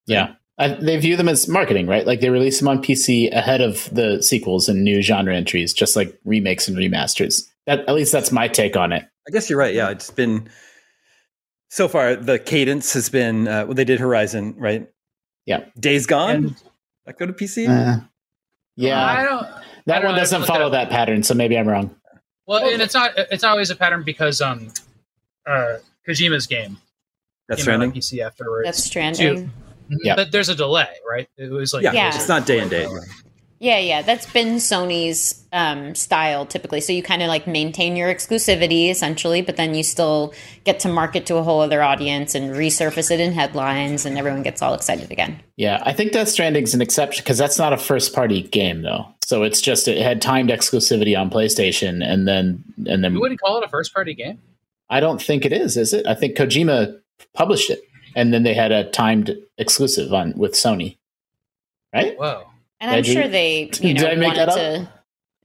Yeah. 0.06 0.34
I, 0.58 0.68
they 0.74 0.96
view 0.96 1.16
them 1.16 1.28
as 1.28 1.46
marketing, 1.46 1.86
right? 1.86 2.06
Like 2.06 2.20
they 2.20 2.30
release 2.30 2.58
them 2.58 2.68
on 2.68 2.82
PC 2.82 3.32
ahead 3.32 3.60
of 3.60 3.88
the 3.94 4.20
sequels 4.22 4.68
and 4.68 4.82
new 4.82 5.02
genre 5.02 5.34
entries, 5.34 5.72
just 5.72 5.94
like 5.94 6.18
remakes 6.24 6.66
and 6.66 6.76
remasters. 6.76 7.42
That 7.66 7.80
at 7.80 7.94
least 7.94 8.10
that's 8.10 8.32
my 8.32 8.48
take 8.48 8.76
on 8.76 8.92
it. 8.92 9.04
I 9.28 9.30
guess 9.30 9.48
you're 9.48 9.58
right. 9.58 9.74
Yeah, 9.74 9.90
it's 9.90 10.10
been 10.10 10.48
so 11.70 11.86
far 11.86 12.16
the 12.16 12.38
cadence 12.38 12.92
has 12.94 13.08
been 13.08 13.46
uh, 13.46 13.66
well, 13.66 13.74
they 13.74 13.84
did 13.84 14.00
Horizon, 14.00 14.56
right? 14.58 14.88
Yeah. 15.46 15.64
Days 15.78 16.06
Gone. 16.06 16.30
And- 16.30 16.56
that 17.08 17.18
go 17.18 17.24
to 17.24 17.32
PC. 17.32 17.68
Uh, 17.68 18.00
yeah, 18.76 19.02
I 19.04 19.24
don't. 19.24 19.46
I 19.88 20.00
that 20.00 20.04
one 20.04 20.14
doesn't 20.14 20.36
I 20.36 20.38
have 20.40 20.46
to 20.46 20.52
look 20.52 20.58
follow 20.60 20.70
that 20.70 20.90
pattern, 20.90 21.22
so 21.22 21.34
maybe 21.34 21.56
I'm 21.58 21.66
wrong. 21.68 21.94
Well, 22.46 22.66
and 22.68 22.80
it's 22.82 22.94
not. 22.94 23.12
It's 23.16 23.42
not 23.42 23.52
always 23.52 23.70
a 23.70 23.76
pattern 23.76 24.02
because 24.04 24.40
um, 24.40 24.68
uh, 25.46 25.76
Kojima's 26.06 26.46
game 26.46 26.78
That's 27.48 27.64
came 27.64 27.74
out 27.74 27.82
on. 27.82 27.92
PC 27.92 28.20
afterwards. 28.24 28.66
Death 28.66 28.76
Stranding. 28.76 29.50
Yeah. 30.02 30.16
But 30.16 30.32
there's 30.32 30.48
a 30.48 30.54
delay, 30.54 30.88
right? 31.08 31.28
It 31.36 31.50
was 31.50 31.72
like 31.72 31.82
Yeah, 31.82 31.92
Yeah. 31.92 32.14
it's 32.14 32.28
not 32.28 32.46
day 32.46 32.58
and 32.60 32.70
date. 32.70 32.88
Yeah, 33.60 33.78
yeah, 33.78 34.02
that's 34.02 34.30
been 34.30 34.56
Sony's 34.56 35.44
um, 35.52 35.94
style 35.96 36.46
typically. 36.46 36.80
So 36.80 36.92
you 36.92 37.02
kind 37.02 37.22
of 37.22 37.28
like 37.28 37.46
maintain 37.46 37.96
your 37.96 38.12
exclusivity 38.12 38.88
essentially, 38.88 39.42
but 39.42 39.56
then 39.56 39.74
you 39.74 39.82
still 39.82 40.32
get 40.64 40.78
to 40.80 40.88
market 40.88 41.26
to 41.26 41.36
a 41.36 41.42
whole 41.42 41.60
other 41.60 41.82
audience 41.82 42.36
and 42.36 42.52
resurface 42.52 43.10
it 43.10 43.18
in 43.18 43.32
headlines, 43.32 44.06
and 44.06 44.16
everyone 44.16 44.42
gets 44.42 44.62
all 44.62 44.74
excited 44.74 45.10
again. 45.10 45.40
Yeah, 45.56 45.82
I 45.84 45.92
think 45.92 46.12
Death 46.12 46.28
Stranding's 46.28 46.72
an 46.74 46.80
exception 46.80 47.24
because 47.24 47.38
that's 47.38 47.58
not 47.58 47.72
a 47.72 47.78
first 47.78 48.14
party 48.14 48.42
game 48.42 48.82
though. 48.82 49.06
So 49.24 49.42
it's 49.42 49.60
just 49.60 49.88
it 49.88 50.00
had 50.00 50.22
timed 50.22 50.50
exclusivity 50.50 51.18
on 51.18 51.28
PlayStation, 51.28 52.04
and 52.04 52.28
then 52.28 52.62
and 52.86 53.02
then 53.02 53.14
You 53.14 53.20
wouldn't 53.20 53.40
call 53.40 53.58
it 53.58 53.64
a 53.64 53.68
first 53.68 53.92
party 53.92 54.14
game. 54.14 54.38
I 54.88 55.00
don't 55.00 55.20
think 55.20 55.44
it 55.44 55.52
is. 55.52 55.76
Is 55.76 55.92
it? 55.92 56.06
I 56.06 56.14
think 56.14 56.36
Kojima 56.36 56.98
published 57.34 57.70
it, 57.70 57.80
and 58.14 58.32
then 58.32 58.44
they 58.44 58.54
had 58.54 58.70
a 58.70 58.88
timed 58.90 59.36
exclusive 59.58 60.14
on 60.14 60.32
with 60.36 60.52
Sony. 60.52 60.96
Right? 61.92 62.16
Whoa. 62.18 62.47
And 62.80 62.90
I'm 62.90 63.02
Did 63.02 63.12
sure 63.12 63.28
they, 63.28 63.62
you 63.80 63.94
Did 63.94 63.96
know, 64.02 64.08
I 64.08 64.14
make 64.14 64.26
wanted 64.36 64.48
that 64.48 64.54
to. 64.54 64.92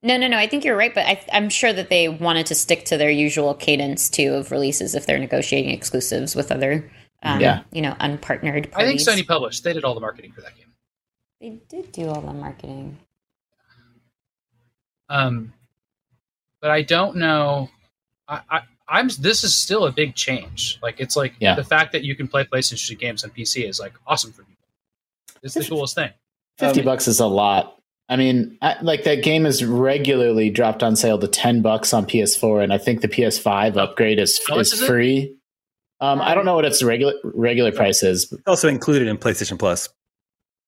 No, 0.03 0.17
no, 0.17 0.27
no. 0.27 0.37
I 0.37 0.47
think 0.47 0.65
you're 0.65 0.75
right, 0.77 0.93
but 0.93 1.05
I, 1.05 1.23
I'm 1.31 1.49
sure 1.49 1.71
that 1.73 1.89
they 1.89 2.09
wanted 2.09 2.45
to 2.47 2.55
stick 2.55 2.85
to 2.85 2.97
their 2.97 3.09
usual 3.09 3.53
cadence 3.53 4.09
too 4.09 4.33
of 4.33 4.51
releases 4.51 4.95
if 4.95 5.05
they're 5.05 5.17
negotiating 5.19 5.71
exclusives 5.71 6.35
with 6.35 6.51
other, 6.51 6.91
um, 7.23 7.39
Yeah. 7.39 7.63
you 7.71 7.81
know, 7.81 7.93
unpartnered. 8.01 8.69
I 8.75 8.83
think. 8.85 8.99
Sony 8.99 9.25
published. 9.25 9.63
They 9.63 9.71
did 9.73 9.83
all 9.85 9.93
the 9.95 10.01
marketing 10.01 10.33
for 10.33 10.41
that 10.41 10.55
game. 10.57 10.67
They 11.39 11.59
did 11.69 11.91
do 11.93 12.09
all 12.09 12.21
the 12.21 12.33
marketing. 12.33 12.97
Um, 15.09 15.53
but 16.61 16.71
I 16.71 16.81
don't 16.81 17.17
know. 17.17 17.69
I, 18.27 18.41
I 18.49 18.61
I'm 18.87 19.09
this 19.19 19.43
is 19.43 19.55
still 19.55 19.85
a 19.85 19.91
big 19.91 20.15
change. 20.15 20.79
Like 20.81 20.99
it's 20.99 21.15
like 21.15 21.33
Yeah. 21.39 21.55
the 21.55 21.63
fact 21.63 21.91
that 21.93 22.03
you 22.03 22.15
can 22.15 22.27
play 22.27 22.43
PlayStation 22.45 22.97
games 22.97 23.23
on 23.23 23.31
PC 23.31 23.67
is 23.67 23.79
like 23.79 23.93
awesome 24.07 24.31
for 24.31 24.43
people. 24.43 24.65
It's 25.41 25.53
the 25.55 25.63
coolest 25.65 25.95
thing. 25.95 26.11
50 26.57 26.79
Um, 26.81 26.85
bucks 26.85 27.07
is 27.07 27.19
a 27.19 27.27
lot. 27.27 27.77
I 28.09 28.15
mean, 28.15 28.57
I, 28.61 28.75
like 28.81 29.05
that 29.05 29.23
game 29.23 29.45
is 29.45 29.63
regularly 29.63 30.49
dropped 30.49 30.83
on 30.83 30.95
sale 30.95 31.17
to 31.19 31.27
10 31.27 31.61
bucks 31.61 31.93
on 31.93 32.05
PS4 32.05 32.63
and 32.63 32.73
I 32.73 32.77
think 32.77 33.01
the 33.01 33.07
PS5 33.07 33.77
upgrade 33.77 34.19
is 34.19 34.39
is 34.57 34.73
is 34.73 34.83
free. 34.83 35.35
Um, 36.01 36.21
I 36.21 36.35
don't 36.35 36.43
know 36.45 36.55
what 36.55 36.65
its 36.65 36.83
regular 36.83 37.13
regular 37.23 37.71
price 37.71 38.03
is. 38.03 38.31
It's 38.31 38.41
also 38.45 38.67
included 38.67 39.07
in 39.07 39.17
PlayStation 39.17 39.57
Plus. 39.57 39.87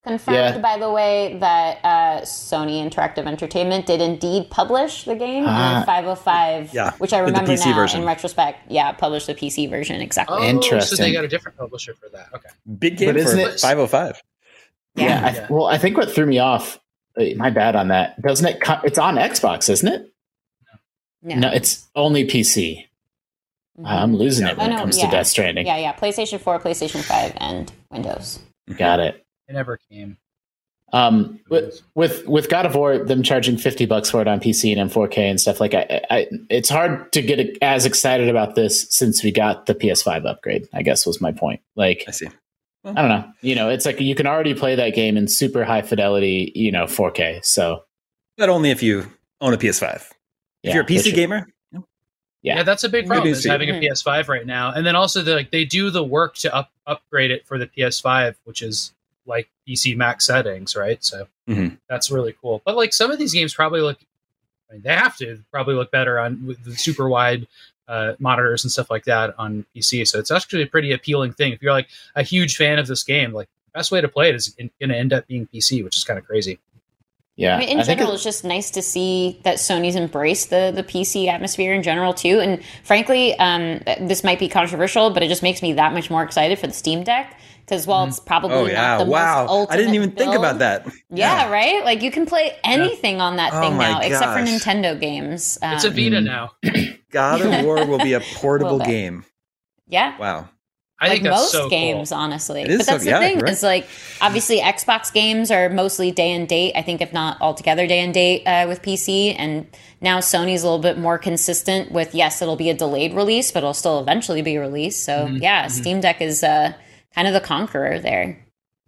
Confirmed, 0.04 0.36
Yeah. 0.36 0.58
by 0.58 0.78
the 0.78 0.88
way, 0.90 1.36
that 1.40 1.78
uh, 1.84 2.20
Sony 2.22 2.80
Interactive 2.88 3.26
Entertainment 3.26 3.86
did 3.86 4.00
indeed 4.00 4.48
publish 4.50 5.02
the 5.04 5.16
game, 5.16 5.44
Ah. 5.46 5.78
and 5.78 5.84
505, 5.86 6.72
Yeah, 6.72 6.92
which 6.98 7.12
I 7.12 7.18
remember 7.18 7.50
PC 7.52 7.66
now 7.70 7.74
version. 7.74 8.00
in 8.02 8.06
retrospect, 8.06 8.70
yeah, 8.70 8.92
published 8.92 9.26
the 9.26 9.34
PC 9.34 9.68
version 9.68 10.00
exactly. 10.00 10.36
Oh, 10.38 10.42
so 10.42 10.46
Interesting. 10.46 10.98
they 11.04 11.12
got 11.12 11.24
a 11.24 11.28
different 11.28 11.58
publisher 11.58 11.92
for 11.94 12.08
that. 12.10 12.28
Okay. 12.34 12.48
Big 12.78 12.96
game 12.98 13.08
But 13.08 13.14
for 13.22 13.28
isn't 13.28 13.40
it- 13.40 13.60
505. 13.60 14.22
Yeah, 14.96 15.20
I, 15.24 15.34
Yeah. 15.34 15.46
well, 15.50 15.66
I 15.66 15.78
think 15.78 15.96
what 15.96 16.10
threw 16.10 16.26
me 16.26 16.38
off, 16.38 16.78
uh, 17.18 17.24
my 17.36 17.50
bad 17.50 17.76
on 17.76 17.88
that. 17.88 18.20
Doesn't 18.22 18.46
it? 18.46 18.60
Co- 18.60 18.80
it's 18.84 18.98
on 18.98 19.16
Xbox, 19.16 19.68
isn't 19.70 19.88
it? 19.88 20.12
No. 21.22 21.34
No, 21.36 21.48
it's 21.50 21.86
only 21.94 22.24
PC. 22.26 22.86
Mhm. 23.78 23.84
I'm 23.86 24.16
losing 24.16 24.46
it 24.46 24.56
when 24.56 24.68
Oh, 24.70 24.74
it 24.74 24.76
no, 24.76 24.80
comes 24.82 24.98
yeah. 24.98 25.04
to 25.06 25.10
Death 25.10 25.26
Stranding. 25.26 25.66
yeah, 25.66 25.76
yeah, 25.76 25.92
PlayStation 25.92 26.40
4, 26.40 26.58
PlayStation 26.60 27.02
5, 27.02 27.32
and 27.36 27.70
Windows. 27.90 28.38
Got 28.78 29.00
it. 29.00 29.24
It 29.48 29.52
never 29.52 29.78
came. 29.90 30.16
Um, 30.92 31.40
with, 31.50 31.82
with 31.96 32.26
with 32.28 32.48
God 32.48 32.64
of 32.64 32.76
War, 32.76 32.96
them 32.96 33.24
charging 33.24 33.58
fifty 33.58 33.86
bucks 33.86 34.08
for 34.08 34.20
it 34.22 34.28
on 34.28 34.38
PC 34.38 34.70
and 34.70 34.80
in 34.80 34.88
4K 34.88 35.18
and 35.18 35.40
stuff 35.40 35.60
like 35.60 35.74
I, 35.74 36.00
I 36.10 36.28
it's 36.48 36.68
hard 36.68 37.12
to 37.12 37.22
get 37.22 37.58
as 37.60 37.84
excited 37.84 38.28
about 38.28 38.54
this 38.54 38.86
since 38.90 39.22
we 39.24 39.32
got 39.32 39.66
the 39.66 39.74
PS5 39.74 40.24
upgrade. 40.24 40.68
I 40.72 40.82
guess 40.82 41.04
was 41.04 41.20
my 41.20 41.32
point. 41.32 41.60
Like 41.74 42.04
I 42.06 42.12
see. 42.12 42.28
I 42.86 42.92
don't 43.02 43.08
know, 43.08 43.32
you 43.40 43.54
know, 43.54 43.68
it's 43.68 43.84
like 43.84 44.00
you 44.00 44.14
can 44.14 44.26
already 44.26 44.54
play 44.54 44.74
that 44.76 44.90
game 44.94 45.16
in 45.16 45.26
super 45.26 45.64
high 45.64 45.82
fidelity, 45.82 46.52
you 46.54 46.70
know, 46.70 46.84
4K. 46.84 47.44
So 47.44 47.84
But 48.36 48.48
only 48.48 48.70
if 48.70 48.82
you 48.82 49.10
own 49.40 49.52
a 49.52 49.56
PS5. 49.58 49.96
If 49.96 50.12
yeah, 50.62 50.74
you're 50.74 50.84
a 50.84 50.86
PC 50.86 51.14
gamer, 51.14 51.46
Yeah. 51.72 52.58
Yeah, 52.58 52.62
that's 52.62 52.84
a 52.84 52.88
big 52.88 53.06
problem 53.08 53.32
is 53.32 53.44
having 53.44 53.70
a 53.70 53.74
PS5 53.74 54.28
right 54.28 54.46
now. 54.46 54.72
And 54.72 54.86
then 54.86 54.94
also 54.94 55.22
the, 55.22 55.34
like 55.34 55.50
they 55.50 55.64
do 55.64 55.90
the 55.90 56.04
work 56.04 56.36
to 56.36 56.54
up, 56.54 56.70
upgrade 56.86 57.32
it 57.32 57.44
for 57.46 57.58
the 57.58 57.66
PS5, 57.66 58.36
which 58.44 58.62
is 58.62 58.92
like 59.26 59.48
PC 59.66 59.96
max 59.96 60.26
settings, 60.26 60.76
right? 60.76 61.02
So 61.02 61.26
Mhm. 61.48 61.78
that's 61.88 62.10
really 62.10 62.36
cool. 62.40 62.62
But 62.64 62.76
like 62.76 62.92
some 62.92 63.10
of 63.10 63.18
these 63.18 63.32
games 63.34 63.52
probably 63.52 63.80
look 63.80 63.98
I 64.70 64.74
mean, 64.74 64.82
they 64.82 64.94
have 64.94 65.16
to 65.18 65.42
probably 65.52 65.74
look 65.74 65.90
better 65.90 66.18
on 66.18 66.46
with 66.46 66.64
the 66.64 66.74
super 66.76 67.08
wide 67.08 67.46
uh, 67.88 68.14
monitors 68.18 68.64
and 68.64 68.70
stuff 68.72 68.90
like 68.90 69.04
that 69.04 69.34
on 69.38 69.64
PC. 69.74 70.06
So 70.06 70.18
it's 70.18 70.30
actually 70.30 70.62
a 70.62 70.66
pretty 70.66 70.92
appealing 70.92 71.32
thing. 71.32 71.52
If 71.52 71.62
you're 71.62 71.72
like 71.72 71.88
a 72.14 72.22
huge 72.22 72.56
fan 72.56 72.78
of 72.78 72.86
this 72.86 73.02
game, 73.04 73.32
like 73.32 73.48
the 73.72 73.78
best 73.78 73.90
way 73.92 74.00
to 74.00 74.08
play 74.08 74.28
it 74.28 74.34
is 74.34 74.48
going 74.48 74.70
to 74.80 74.96
end 74.96 75.12
up 75.12 75.26
being 75.26 75.46
PC, 75.52 75.84
which 75.84 75.96
is 75.96 76.04
kind 76.04 76.18
of 76.18 76.24
crazy. 76.26 76.58
yeah. 77.36 77.56
I 77.56 77.58
mean, 77.60 77.68
in 77.68 77.80
I 77.80 77.82
general, 77.84 78.10
it- 78.10 78.14
it's 78.14 78.24
just 78.24 78.44
nice 78.44 78.70
to 78.72 78.82
see 78.82 79.38
that 79.44 79.56
Sony's 79.58 79.94
embraced 79.96 80.50
the 80.50 80.72
the 80.74 80.82
PC 80.82 81.28
atmosphere 81.28 81.72
in 81.74 81.82
general 81.82 82.12
too. 82.14 82.40
And 82.40 82.62
frankly, 82.82 83.38
um, 83.38 83.80
this 84.00 84.24
might 84.24 84.38
be 84.38 84.48
controversial, 84.48 85.10
but 85.10 85.22
it 85.22 85.28
just 85.28 85.42
makes 85.42 85.62
me 85.62 85.74
that 85.74 85.92
much 85.92 86.10
more 86.10 86.22
excited 86.22 86.58
for 86.58 86.66
the 86.66 86.72
Steam 86.72 87.04
Deck 87.04 87.38
because 87.66 87.86
while 87.86 88.06
it's 88.06 88.20
probably 88.20 88.70
oh 88.72 88.74
not 88.74 88.98
the 89.00 89.04
wow! 89.06 89.42
most 89.42 89.50
ultimate 89.50 89.74
I 89.74 89.76
didn't 89.76 89.94
even 89.96 90.10
think 90.12 90.34
about 90.34 90.60
that. 90.60 90.86
Yeah, 91.10 91.50
right. 91.50 91.84
Like 91.84 92.00
you 92.02 92.10
can 92.12 92.24
play 92.24 92.56
anything 92.64 93.20
on 93.20 93.36
that 93.36 93.52
Oh 93.52 93.60
thing 93.60 93.76
my 93.76 93.90
now, 93.90 94.00
except 94.00 94.32
for. 94.32 94.38
Nintendo 94.38 94.98
games. 94.98 95.58
Um, 95.62 95.74
It's 95.74 95.84
a 95.84 95.90
Vita 95.90 96.16
Mm. 96.20 96.24
now. 96.24 96.50
God 97.10 97.40
of 97.42 97.64
War 97.64 97.84
will 97.86 97.98
be 97.98 98.12
a 98.14 98.20
portable 98.36 98.78
bit. 98.78 98.86
game. 98.86 99.24
yeah. 99.88 100.16
Wow. 100.18 100.48
I 100.98 101.08
like 101.08 101.12
think 101.16 101.24
that's 101.24 101.36
most 101.42 101.52
so 101.52 101.68
games, 101.68 102.08
cool. 102.08 102.16
honestly. 102.18 102.62
It 102.62 102.70
is 102.70 102.78
but 102.78 102.86
so- 102.86 102.92
that's 102.92 103.04
the 103.04 103.10
yeah, 103.10 103.18
thing 103.18 103.38
right. 103.40 103.52
is 103.52 103.62
like 103.62 103.86
obviously 104.22 104.60
Xbox 104.60 105.12
games 105.12 105.50
are 105.50 105.68
mostly 105.68 106.10
day 106.10 106.32
and 106.32 106.48
date. 106.48 106.72
I 106.74 106.80
think 106.80 107.02
if 107.02 107.12
not 107.12 107.38
altogether 107.42 107.86
day 107.86 108.00
and 108.00 108.14
date 108.14 108.44
uh, 108.46 108.64
with 108.66 108.80
PC, 108.80 109.34
and 109.38 109.66
now 110.00 110.20
Sony's 110.20 110.62
a 110.62 110.66
little 110.66 110.78
bit 110.78 110.96
more 110.98 111.18
consistent 111.18 111.92
with 111.92 112.14
yes, 112.14 112.40
it'll 112.40 112.56
be 112.56 112.70
a 112.70 112.74
delayed 112.74 113.12
release, 113.12 113.50
but 113.52 113.58
it'll 113.58 113.74
still 113.74 114.00
eventually 114.00 114.40
be 114.40 114.56
released. 114.56 115.04
So 115.04 115.26
Mhm, 115.26 115.42
yeah, 115.42 115.66
mhm. 115.66 115.70
Steam 115.70 116.00
Deck 116.00 116.22
is 116.22 116.42
uh, 116.42 116.72
kind 117.16 117.26
of 117.26 117.34
the 117.34 117.40
conqueror 117.40 117.98
there. 117.98 118.38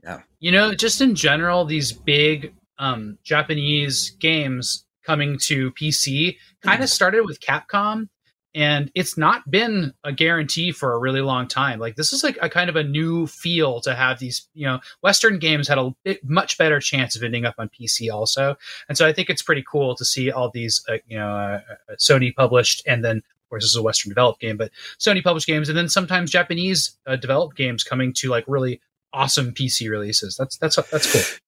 Yeah. 0.04 0.20
You 0.38 0.52
know, 0.52 0.74
just 0.74 1.00
in 1.00 1.16
general, 1.16 1.64
these 1.64 1.90
big 1.90 2.54
um, 2.78 3.18
Japanese 3.24 4.10
games 4.20 4.84
coming 5.04 5.38
to 5.38 5.72
PC 5.72 6.36
kind 6.62 6.82
of 6.82 6.90
started 6.90 7.24
with 7.24 7.40
Capcom, 7.40 8.08
and 8.54 8.90
it's 8.94 9.16
not 9.16 9.50
been 9.50 9.94
a 10.04 10.12
guarantee 10.12 10.70
for 10.70 10.92
a 10.92 10.98
really 10.98 11.22
long 11.22 11.48
time. 11.48 11.80
Like 11.80 11.96
this 11.96 12.12
is 12.12 12.22
like 12.22 12.38
a 12.42 12.50
kind 12.50 12.68
of 12.68 12.76
a 12.76 12.84
new 12.84 13.26
feel 13.26 13.80
to 13.80 13.94
have 13.94 14.18
these. 14.18 14.46
You 14.54 14.66
know, 14.66 14.80
Western 15.02 15.38
games 15.38 15.66
had 15.66 15.78
a 15.78 15.94
bit, 16.04 16.22
much 16.22 16.58
better 16.58 16.78
chance 16.78 17.16
of 17.16 17.22
ending 17.22 17.46
up 17.46 17.54
on 17.58 17.70
PC 17.70 18.12
also, 18.12 18.56
and 18.88 18.98
so 18.98 19.06
I 19.06 19.12
think 19.12 19.30
it's 19.30 19.42
pretty 19.42 19.64
cool 19.68 19.96
to 19.96 20.04
see 20.04 20.30
all 20.30 20.50
these. 20.50 20.84
Uh, 20.88 20.98
you 21.06 21.18
know, 21.18 21.30
uh, 21.30 21.60
uh, 21.88 21.94
Sony 21.94 22.34
published, 22.34 22.82
and 22.86 23.04
then 23.04 23.22
of 23.48 23.50
course 23.50 23.64
this 23.64 23.70
is 23.70 23.76
a 23.76 23.82
Western 23.82 24.10
developed 24.10 24.40
game, 24.40 24.56
but 24.58 24.70
Sony 24.98 25.22
published 25.24 25.46
games, 25.46 25.68
and 25.70 25.78
then 25.78 25.88
sometimes 25.88 26.30
Japanese 26.30 26.96
uh, 27.06 27.16
developed 27.16 27.56
games 27.56 27.82
coming 27.82 28.12
to 28.14 28.28
like 28.28 28.44
really 28.46 28.80
awesome 29.14 29.52
PC 29.54 29.88
releases. 29.90 30.36
That's 30.36 30.58
that's 30.58 30.76
that's 30.90 31.12
cool. 31.12 31.38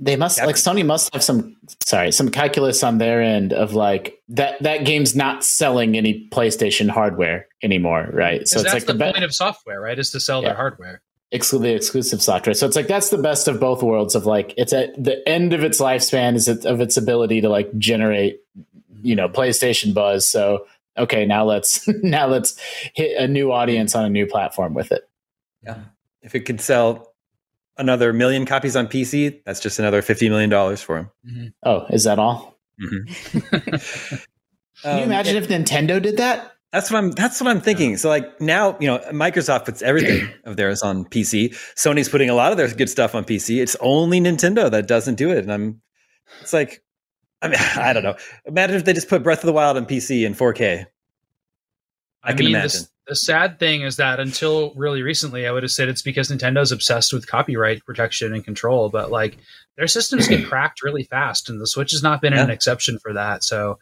they 0.00 0.16
must 0.16 0.38
Yeah. 0.38 0.46
like 0.46 0.54
Sony 0.56 0.86
must 0.86 1.12
have 1.12 1.22
some 1.24 1.56
sorry 1.84 2.12
some 2.12 2.30
calculus 2.30 2.82
on 2.84 2.98
their 2.98 3.20
end 3.20 3.52
of 3.52 3.74
like 3.74 4.22
that 4.28 4.62
that 4.62 4.84
game's 4.84 5.14
not 5.16 5.44
selling 5.44 5.96
any 5.96 6.28
PlayStation 6.30 6.88
hardware 6.88 7.48
anymore, 7.62 8.08
right? 8.12 8.46
So 8.48 8.60
it's 8.60 8.72
like 8.72 8.86
the, 8.86 8.92
the, 8.94 9.04
be- 9.04 9.12
point 9.12 9.24
of 9.24 9.34
software, 9.34 9.80
right? 9.80 9.98
Is 9.98 10.12
to 10.12 10.20
sell 10.20 10.42
Yeah. 10.42 10.50
their 10.50 10.56
hardware. 10.56 11.02
exclusively 11.32 11.72
exclusive 11.74 12.22
software. 12.22 12.54
So 12.54 12.66
it's 12.66 12.76
like 12.76 12.86
that's 12.86 13.10
the 13.10 13.18
best 13.18 13.48
of 13.48 13.58
both 13.60 13.82
worlds. 13.82 14.14
Of 14.14 14.24
like 14.24 14.54
it's 14.56 14.72
at 14.72 14.94
the 15.02 15.28
end 15.28 15.52
of 15.52 15.62
its 15.64 15.80
lifespan 15.80 16.36
is 16.36 16.46
it, 16.48 16.64
of 16.64 16.80
its 16.80 16.96
ability 16.96 17.40
to 17.42 17.48
like 17.50 17.76
generate 17.76 18.40
you 19.02 19.14
know 19.14 19.28
PlayStation 19.28 19.92
buzz. 19.92 20.24
So 20.26 20.66
okay, 20.98 21.24
now 21.26 21.44
let's 21.44 21.86
now 22.02 22.26
let's 22.26 22.56
hit 22.94 23.16
a 23.18 23.26
new 23.28 23.52
audience 23.52 23.94
on 23.94 24.04
a 24.04 24.10
new 24.10 24.26
platform 24.26 24.74
with 24.74 24.92
it. 24.92 25.08
Yeah. 25.62 25.78
If 26.22 26.34
it 26.34 26.40
could 26.40 26.60
sell 26.60 27.12
another 27.78 28.12
million 28.12 28.46
copies 28.46 28.74
on 28.76 28.86
PC, 28.88 29.42
that's 29.44 29.60
just 29.60 29.78
another 29.78 30.02
fifty 30.02 30.28
million 30.28 30.50
dollars 30.50 30.80
for 30.82 30.98
him. 31.24 31.52
Oh, 31.64 31.86
is 31.90 32.04
that 32.04 32.18
all? 32.18 32.58
Mhm. 32.80 34.20
Can 34.82 34.98
you 34.98 35.02
Um, 35.04 35.08
imagine 35.10 35.36
if 35.36 35.48
Nintendo 35.48 36.00
did 36.02 36.18
that? 36.18 36.52
That's 36.72 36.90
what 36.90 36.98
I'm. 36.98 37.12
That's 37.12 37.40
what 37.40 37.48
I'm 37.48 37.60
thinking. 37.60 37.96
So 37.96 38.08
like 38.10 38.38
now, 38.40 38.76
you 38.80 38.86
know, 38.88 38.98
Microsoft 39.12 39.64
puts 39.64 39.80
everything 39.82 40.28
of 40.44 40.56
theirs 40.56 40.82
on 40.82 41.04
PC. 41.06 41.50
Sony's 41.76 42.08
putting 42.08 42.28
a 42.28 42.34
lot 42.34 42.50
of 42.52 42.58
their 42.58 42.68
good 42.68 42.90
stuff 42.90 43.14
on 43.14 43.24
PC. 43.24 43.62
It's 43.62 43.76
only 43.80 44.20
Nintendo 44.20 44.70
that 44.70 44.86
doesn't 44.86 45.14
do 45.14 45.30
it, 45.30 45.38
and 45.38 45.52
I'm. 45.52 45.80
It's 46.42 46.52
like, 46.52 46.82
I 47.46 47.48
mean, 47.48 47.58
I 47.86 47.92
don't 47.92 48.02
know. 48.02 48.16
Imagine 48.44 48.76
if 48.76 48.84
they 48.84 48.92
just 48.92 49.08
put 49.08 49.22
Breath 49.22 49.40
of 49.40 49.46
the 49.46 49.52
Wild 49.52 49.76
on 49.76 49.86
PC 49.86 50.24
in 50.26 50.34
4K. 50.34 50.86
I 52.22 52.28
can 52.32 52.38
mean, 52.38 52.48
imagine. 52.54 52.64
this- 52.64 52.90
the 53.08 53.14
sad 53.14 53.60
thing 53.60 53.82
is 53.82 53.98
that 53.98 54.18
until 54.18 54.74
really 54.74 55.00
recently, 55.00 55.46
I 55.46 55.52
would 55.52 55.62
have 55.62 55.70
said 55.70 55.88
it's 55.88 56.02
because 56.02 56.28
Nintendo's 56.28 56.72
obsessed 56.72 57.12
with 57.12 57.28
copyright 57.28 57.84
protection 57.86 58.34
and 58.34 58.44
control. 58.44 58.88
But 58.88 59.12
like 59.12 59.38
their 59.76 59.86
systems 59.86 60.26
get 60.26 60.44
cracked 60.48 60.82
really 60.82 61.04
fast, 61.04 61.48
and 61.48 61.60
the 61.60 61.68
Switch 61.68 61.92
has 61.92 62.02
not 62.02 62.20
been 62.20 62.32
an 62.32 62.50
exception 62.50 62.98
for 62.98 63.12
that. 63.12 63.44
So, 63.44 63.78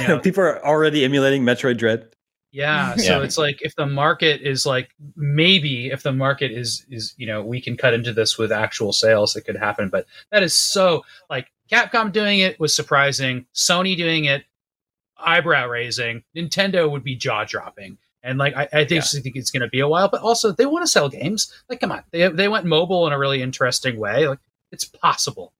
you 0.00 0.08
know, 0.08 0.18
People 0.20 0.42
are 0.42 0.64
already 0.64 1.04
emulating 1.04 1.42
Metroid 1.42 1.76
Dread. 1.76 2.08
Yeah, 2.50 2.94
so 2.96 3.18
Yeah. 3.18 3.24
it's 3.24 3.36
like 3.36 3.58
if 3.60 3.76
the 3.76 3.84
market 3.84 4.40
is 4.40 4.64
like 4.64 4.88
maybe 5.16 5.88
if 5.90 6.02
the 6.02 6.12
market 6.12 6.50
is 6.50 6.86
is 6.88 7.12
you 7.18 7.26
know 7.26 7.42
we 7.42 7.60
can 7.60 7.76
cut 7.76 7.92
into 7.92 8.14
this 8.14 8.38
with 8.38 8.50
actual 8.50 8.94
sales 8.94 9.36
it 9.36 9.42
could 9.42 9.56
happen, 9.58 9.90
but 9.90 10.06
that 10.30 10.42
is 10.42 10.56
so 10.56 11.04
like 11.28 11.48
Capcom 11.72 12.12
doing 12.12 12.40
it 12.40 12.60
was 12.60 12.74
surprising, 12.74 13.46
Sony 13.54 13.96
doing 13.96 14.26
it 14.26 14.44
eyebrow 15.18 15.68
raising, 15.68 16.22
Nintendo 16.36 16.90
would 16.90 17.04
be 17.04 17.14
jaw 17.16 17.44
dropping. 17.44 17.98
And 18.22 18.38
like 18.38 18.54
I, 18.54 18.68
I 18.72 18.84
think, 18.84 19.04
think 19.04 19.36
it's 19.36 19.50
going 19.50 19.62
to 19.62 19.68
be 19.68 19.80
a 19.80 19.88
while, 19.88 20.08
but 20.08 20.20
also 20.20 20.52
they 20.52 20.66
want 20.66 20.84
to 20.84 20.90
sell 20.90 21.08
games. 21.08 21.52
Like, 21.68 21.80
come 21.80 21.90
on, 21.90 22.04
they 22.12 22.28
they 22.28 22.46
went 22.46 22.66
mobile 22.66 23.06
in 23.06 23.12
a 23.12 23.18
really 23.18 23.42
interesting 23.42 23.98
way. 23.98 24.28
Like, 24.28 24.38
it's 24.70 24.84
possible, 24.84 25.52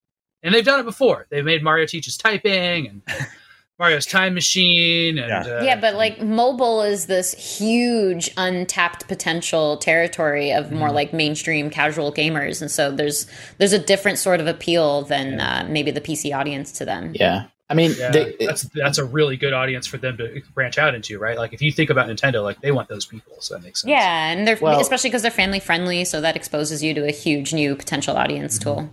and 0.45 0.55
they've 0.55 0.65
done 0.65 0.79
it 0.79 0.85
before. 0.85 1.27
They've 1.29 1.45
made 1.45 1.65
Mario 1.65 1.87
teaches 1.87 2.17
typing 2.17 2.87
and 2.87 3.03
Mario's 3.83 4.07
Time 4.07 4.33
Machine, 4.35 5.19
and 5.19 5.29
Yeah. 5.45 5.55
uh, 5.59 5.63
yeah, 5.65 5.81
but 5.81 5.97
like 5.97 6.23
mobile 6.23 6.83
is 6.83 7.07
this 7.07 7.35
huge 7.59 8.31
untapped 8.37 9.09
potential 9.09 9.77
territory 9.79 10.53
of 10.53 10.71
more 10.71 10.91
Mhm. 10.91 10.95
like 10.95 11.13
mainstream 11.13 11.69
casual 11.69 12.13
gamers, 12.13 12.61
and 12.63 12.71
so 12.71 12.93
there's 12.93 13.27
there's 13.59 13.73
a 13.73 13.81
different 13.81 14.19
sort 14.21 14.39
of 14.41 14.47
appeal 14.47 15.03
than 15.03 15.41
uh, 15.41 15.67
maybe 15.69 15.91
the 15.91 16.01
PC 16.01 16.33
audience 16.33 16.71
to 16.73 16.85
them. 16.85 17.11
Yeah. 17.15 17.45
I 17.69 17.75
mean, 17.75 17.93
Yeah, 17.99 18.11
they, 18.11 18.37
that's 18.39 18.63
that's 18.75 18.99
a 18.99 19.05
really 19.05 19.37
good 19.37 19.53
audience 19.53 19.87
for 19.89 19.97
them 19.97 20.17
to 20.19 20.43
branch 20.55 20.79
out 20.79 20.95
into, 20.95 21.19
right? 21.19 21.37
Like 21.37 21.53
if 21.53 21.61
you 21.61 21.73
think 21.73 21.91
about 21.91 22.07
Nintendo, 22.09 22.45
like 22.45 22.61
they 22.61 22.71
want 22.71 22.89
those 22.89 23.07
people, 23.07 23.33
so 23.41 23.55
that 23.55 23.65
makes 23.65 23.81
sense. 23.81 23.91
Yeah, 23.91 24.31
and 24.31 24.47
they're 24.47 24.59
Well- 24.61 24.79
especially 24.81 25.11
because 25.11 25.23
they're 25.23 25.31
family 25.33 25.59
friendly, 25.59 26.05
so 26.05 26.21
that 26.21 26.37
exposes 26.37 26.85
you 26.85 26.95
to 26.95 27.05
a 27.05 27.11
huge 27.13 27.53
new 27.53 27.75
potential 27.75 28.17
audience 28.17 28.59
tool. 28.61 28.91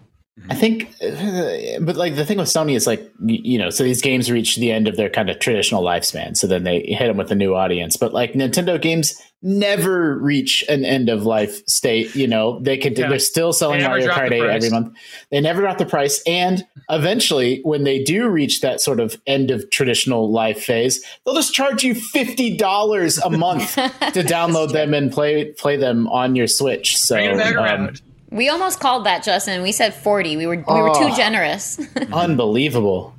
I 0.49 0.55
think, 0.55 0.93
uh, 1.01 1.79
but 1.81 1.95
like 1.95 2.15
the 2.15 2.25
thing 2.25 2.37
with 2.37 2.47
Sony 2.47 2.75
is 2.75 2.87
like, 2.87 3.11
you 3.25 3.57
know, 3.57 3.69
so 3.69 3.83
these 3.83 4.01
games 4.01 4.31
reach 4.31 4.55
the 4.55 4.71
end 4.71 4.87
of 4.87 4.95
their 4.95 5.09
kind 5.09 5.29
of 5.29 5.39
traditional 5.39 5.83
lifespan. 5.83 6.37
So 6.37 6.47
then 6.47 6.63
they 6.63 6.81
hit 6.81 7.07
them 7.07 7.17
with 7.17 7.31
a 7.31 7.35
new 7.35 7.55
audience. 7.55 7.97
But 7.97 8.13
like 8.13 8.33
Nintendo 8.33 8.81
games 8.81 9.21
never 9.41 10.17
reach 10.17 10.63
an 10.67 10.85
end 10.85 11.09
of 11.09 11.23
life 11.23 11.65
state. 11.67 12.15
You 12.15 12.27
know, 12.27 12.59
they 12.59 12.77
can, 12.77 12.93
Yeah. 12.93 13.09
they're 13.09 13.19
still 13.19 13.53
selling 13.53 13.79
They 13.79 13.87
Mario 13.87 14.07
Kart 14.11 14.31
8 14.31 14.41
every 14.41 14.69
month. 14.69 14.95
They 15.31 15.39
never 15.41 15.61
drop 15.61 15.77
the 15.77 15.85
price. 15.85 16.21
And 16.25 16.65
eventually, 16.89 17.61
when 17.63 17.83
they 17.83 18.03
do 18.03 18.27
reach 18.27 18.61
that 18.61 18.81
sort 18.81 18.99
of 18.99 19.19
end 19.27 19.51
of 19.51 19.69
traditional 19.69 20.31
life 20.31 20.63
phase, 20.63 21.03
they'll 21.25 21.35
just 21.35 21.53
charge 21.53 21.83
you 21.83 21.95
$50 21.95 23.25
a 23.25 23.29
month 23.29 23.75
to 23.75 24.23
download 24.23 24.71
them 24.73 24.93
and 24.93 25.11
play, 25.11 25.51
play 25.53 25.77
them 25.77 26.07
on 26.07 26.35
your 26.35 26.47
Switch. 26.47 26.97
So, 26.97 27.15
Bring 27.15 27.31
it 27.31 27.37
back 27.37 27.55
um, 27.55 27.63
around. 27.63 28.01
We 28.31 28.49
almost 28.49 28.79
called 28.79 29.05
that, 29.05 29.23
Justin. 29.23 29.61
We 29.63 29.71
said 29.71 29.93
forty. 29.93 30.37
We 30.37 30.45
were 30.45 30.55
we 30.57 30.81
were 30.81 30.93
too 30.93 31.09
Oh. 31.11 31.15
generous. 31.15 31.79
unbelievable. 32.13 33.15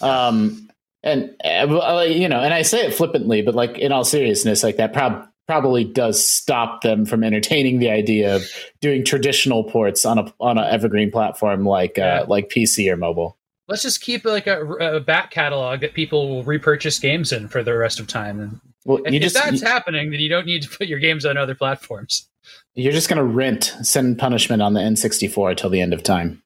Um, 0.00 0.68
and 1.02 1.30
uh, 1.44 2.04
you 2.08 2.28
know, 2.28 2.40
and 2.40 2.54
I 2.54 2.62
say 2.62 2.86
it 2.86 2.94
flippantly, 2.94 3.42
but 3.42 3.54
like 3.54 3.78
in 3.78 3.92
all 3.92 4.04
seriousness, 4.04 4.62
like 4.62 4.76
that 4.76 4.92
prob- 4.92 5.28
probably 5.46 5.84
does 5.84 6.24
stop 6.26 6.80
them 6.82 7.04
from 7.04 7.22
entertaining 7.22 7.78
the 7.78 7.90
idea 7.90 8.34
of 8.36 8.42
doing 8.80 9.04
traditional 9.04 9.64
ports 9.64 10.06
on 10.06 10.18
a 10.18 10.32
on 10.40 10.56
an 10.58 10.64
evergreen 10.64 11.10
platform 11.10 11.66
like 11.66 11.98
Yeah. 11.98 12.20
uh, 12.22 12.26
like 12.28 12.48
PC 12.48 12.90
or 12.90 12.96
mobile. 12.96 13.36
Let's 13.68 13.82
just 13.82 14.00
keep 14.02 14.24
like 14.24 14.46
a, 14.46 14.60
a 14.62 15.00
back 15.00 15.30
catalog 15.30 15.80
that 15.80 15.94
people 15.94 16.28
will 16.28 16.42
repurchase 16.42 16.98
games 16.98 17.32
in 17.32 17.48
for 17.48 17.62
the 17.62 17.74
rest 17.74 17.98
of 18.00 18.06
time. 18.06 18.38
And 18.40 18.60
Well, 18.84 18.98
if, 19.04 19.12
you 19.12 19.16
if 19.18 19.22
just 19.22 19.34
that's 19.34 19.62
you, 19.62 19.66
happening, 19.66 20.10
then 20.10 20.20
you 20.20 20.28
don't 20.28 20.44
need 20.46 20.62
to 20.62 20.68
put 20.68 20.86
your 20.86 20.98
games 20.98 21.24
on 21.24 21.36
other 21.38 21.54
platforms. 21.54 22.28
You're 22.74 22.92
just 22.92 23.08
going 23.08 23.18
to 23.18 23.24
rent 23.24 23.74
Sin 23.82 24.06
and 24.06 24.18
Punishment 24.18 24.60
on 24.62 24.74
the 24.74 24.80
N64 24.80 25.50
until 25.50 25.70
the 25.70 25.80
end 25.80 25.94
of 25.94 26.02
time. 26.02 26.42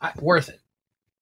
I, 0.00 0.12
worth 0.20 0.48
it. 0.48 0.60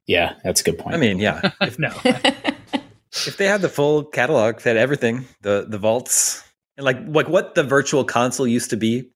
Yeah, 0.06 0.34
that's 0.44 0.60
a 0.60 0.64
good 0.64 0.78
point. 0.78 0.94
I 0.94 0.98
mean, 0.98 1.18
yeah. 1.18 1.50
If, 1.60 1.78
No, 1.78 1.92
if 2.04 3.36
they 3.36 3.46
had 3.46 3.60
the 3.60 3.68
full 3.68 4.04
catalog, 4.04 4.56
if 4.56 4.62
they 4.62 4.70
had 4.70 4.76
everything, 4.76 5.26
the 5.42 5.66
the 5.68 5.78
vaults, 5.78 6.42
and 6.76 6.84
like 6.84 6.96
like 7.06 7.28
what 7.28 7.54
the 7.54 7.62
virtual 7.64 8.04
console 8.04 8.46
used 8.46 8.70
to 8.70 8.76
be, 8.76 9.10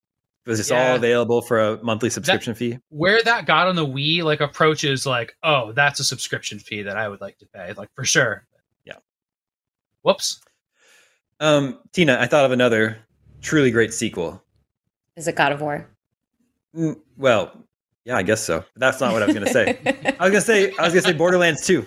was 0.45 0.59
just 0.59 0.69
Yeah. 0.69 0.89
all 0.91 0.95
available 0.97 1.41
for 1.41 1.59
a 1.59 1.83
monthly 1.83 2.09
subscription 2.09 2.53
fee. 2.53 2.77
where 2.89 3.23
that 3.23 3.45
got 3.47 3.67
on 3.67 3.75
the 3.75 3.85
Wii, 3.85 4.21
like 4.23 4.41
approaches 4.41 5.05
like, 5.05 5.35
oh, 5.43 5.71
that's 5.71 5.99
a 5.99 6.03
subscription 6.03 6.59
fee 6.59 6.83
that 6.83 6.97
I 6.97 7.07
would 7.07 7.21
like 7.21 7.37
to 7.39 7.45
pay, 7.47 7.73
like 7.73 7.89
for 7.95 8.03
sure. 8.05 8.45
Yeah. 8.85 8.97
Whoops. 10.03 10.41
Um, 11.39 11.79
Tina, 11.93 12.17
I 12.19 12.27
thought 12.27 12.45
of 12.45 12.51
another 12.51 12.97
truly 13.41 13.71
great 13.71 13.93
sequel. 13.93 14.43
Is 15.15 15.27
it 15.27 15.35
God 15.35 15.51
of 15.51 15.61
War? 15.61 15.87
Mm, 16.75 16.99
Well, 17.17 17.51
yeah, 18.05 18.17
I 18.17 18.23
guess 18.23 18.41
so. 18.43 18.65
That's 18.75 18.99
not 18.99 19.13
what 19.13 19.21
I 19.23 19.25
was 19.27 19.35
going 19.35 19.45
to 19.47 19.53
say. 19.53 19.77
I 20.19 20.27
was 20.27 20.31
going 20.31 20.33
to 20.33 20.41
say 20.41 20.65
I 20.77 20.83
was 20.83 20.93
going 20.93 21.03
to 21.03 21.09
say 21.09 21.13
Borderlands 21.13 21.65
2. 21.65 21.85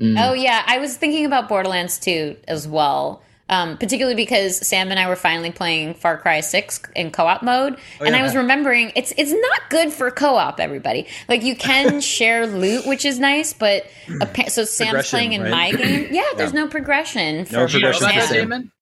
Mm. 0.00 0.16
Oh 0.28 0.32
yeah, 0.32 0.62
I 0.66 0.78
was 0.78 0.96
thinking 0.96 1.24
about 1.26 1.48
Borderlands 1.48 1.98
2 1.98 2.36
as 2.46 2.68
well. 2.68 3.22
Um, 3.50 3.78
particularly 3.78 4.14
because 4.14 4.58
Sam 4.58 4.90
and 4.90 5.00
I 5.00 5.08
were 5.08 5.16
finally 5.16 5.50
playing 5.50 5.94
Far 5.94 6.18
Cry 6.18 6.40
6 6.40 6.82
in 6.94 7.10
co-op 7.10 7.42
mode, 7.42 7.78
Oh, 7.98 8.04
and 8.04 8.14
yeah. 8.14 8.20
I 8.20 8.22
was 8.22 8.36
remembering 8.36 8.92
it's 8.94 9.14
it's 9.16 9.32
not 9.32 9.70
good 9.70 9.90
for 9.90 10.10
co-op. 10.10 10.60
Everybody, 10.60 11.06
like 11.30 11.42
you 11.42 11.56
can 11.56 12.00
share 12.02 12.46
loot, 12.46 12.86
which 12.86 13.06
is 13.06 13.18
nice, 13.18 13.54
but 13.54 13.86
appa- 14.20 14.50
so 14.50 14.64
Sam's 14.64 15.08
playing 15.08 15.32
in 15.32 15.40
right? 15.40 15.50
my 15.50 15.72
game. 15.72 16.08
Yeah, 16.12 16.24
there's 16.36 16.52
Yeah. 16.52 16.60
no 16.64 16.68
progression. 16.68 17.46
No 17.50 17.66
Do 17.66 17.72
progression 17.72 17.80
about 17.80 17.94
for 17.96 18.02
that, 18.20 18.28
Sam. 18.28 18.36
Daemon? 18.36 18.72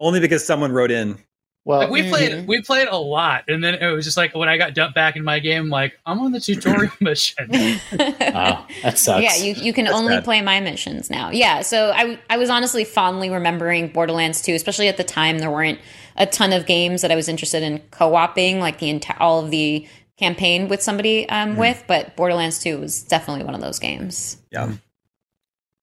Only 0.00 0.18
because 0.18 0.44
someone 0.44 0.72
wrote 0.72 0.90
in. 0.90 1.18
Well, 1.66 1.80
Like 1.80 1.90
we 1.90 2.08
played, 2.08 2.30
Mhm. 2.32 2.46
we 2.46 2.62
played 2.62 2.86
a 2.88 2.96
lot, 2.96 3.44
and 3.48 3.62
then 3.62 3.74
it 3.74 3.86
was 3.90 4.04
just 4.04 4.16
like 4.16 4.34
when 4.34 4.48
I 4.48 4.56
got 4.56 4.72
dumped 4.72 4.94
back 4.94 5.16
in 5.16 5.24
my 5.24 5.38
game, 5.40 5.68
like 5.68 5.98
I'm 6.06 6.20
on 6.20 6.30
the 6.32 6.40
tutorial 6.40 6.92
mission. 7.00 7.48
oh, 7.52 8.66
that 8.82 8.96
sucks. 8.96 9.22
Yeah, 9.22 9.34
you, 9.44 9.54
you 9.54 9.72
can 9.72 9.84
That's 9.86 9.96
only 9.96 10.14
bad. 10.14 10.24
play 10.24 10.40
my 10.42 10.60
missions 10.60 11.10
now. 11.10 11.30
Yeah, 11.30 11.60
so 11.62 11.90
I, 11.94 12.18
I 12.30 12.36
was 12.38 12.48
honestly 12.50 12.84
fondly 12.84 13.28
remembering 13.30 13.88
Borderlands 13.88 14.40
2, 14.42 14.54
especially 14.54 14.88
at 14.88 14.96
the 14.96 15.04
time 15.04 15.38
there 15.40 15.50
weren't 15.50 15.80
a 16.16 16.24
ton 16.24 16.52
of 16.52 16.64
games 16.66 17.02
that 17.02 17.10
I 17.10 17.16
was 17.16 17.28
interested 17.28 17.62
in 17.62 17.80
co-oping, 17.90 18.60
like 18.60 18.78
the 18.78 18.88
entire 18.88 19.20
all 19.20 19.44
of 19.44 19.50
the 19.50 19.86
campaign 20.18 20.68
with 20.68 20.80
somebody 20.82 21.28
um, 21.28 21.50
Mm-hmm. 21.50 21.60
with, 21.60 21.84
but 21.88 22.14
Borderlands 22.16 22.58
2 22.62 22.78
was 22.78 23.02
definitely 23.02 23.44
one 23.44 23.54
of 23.54 23.60
those 23.60 23.78
games. 23.78 24.38
Yeah. 24.50 24.72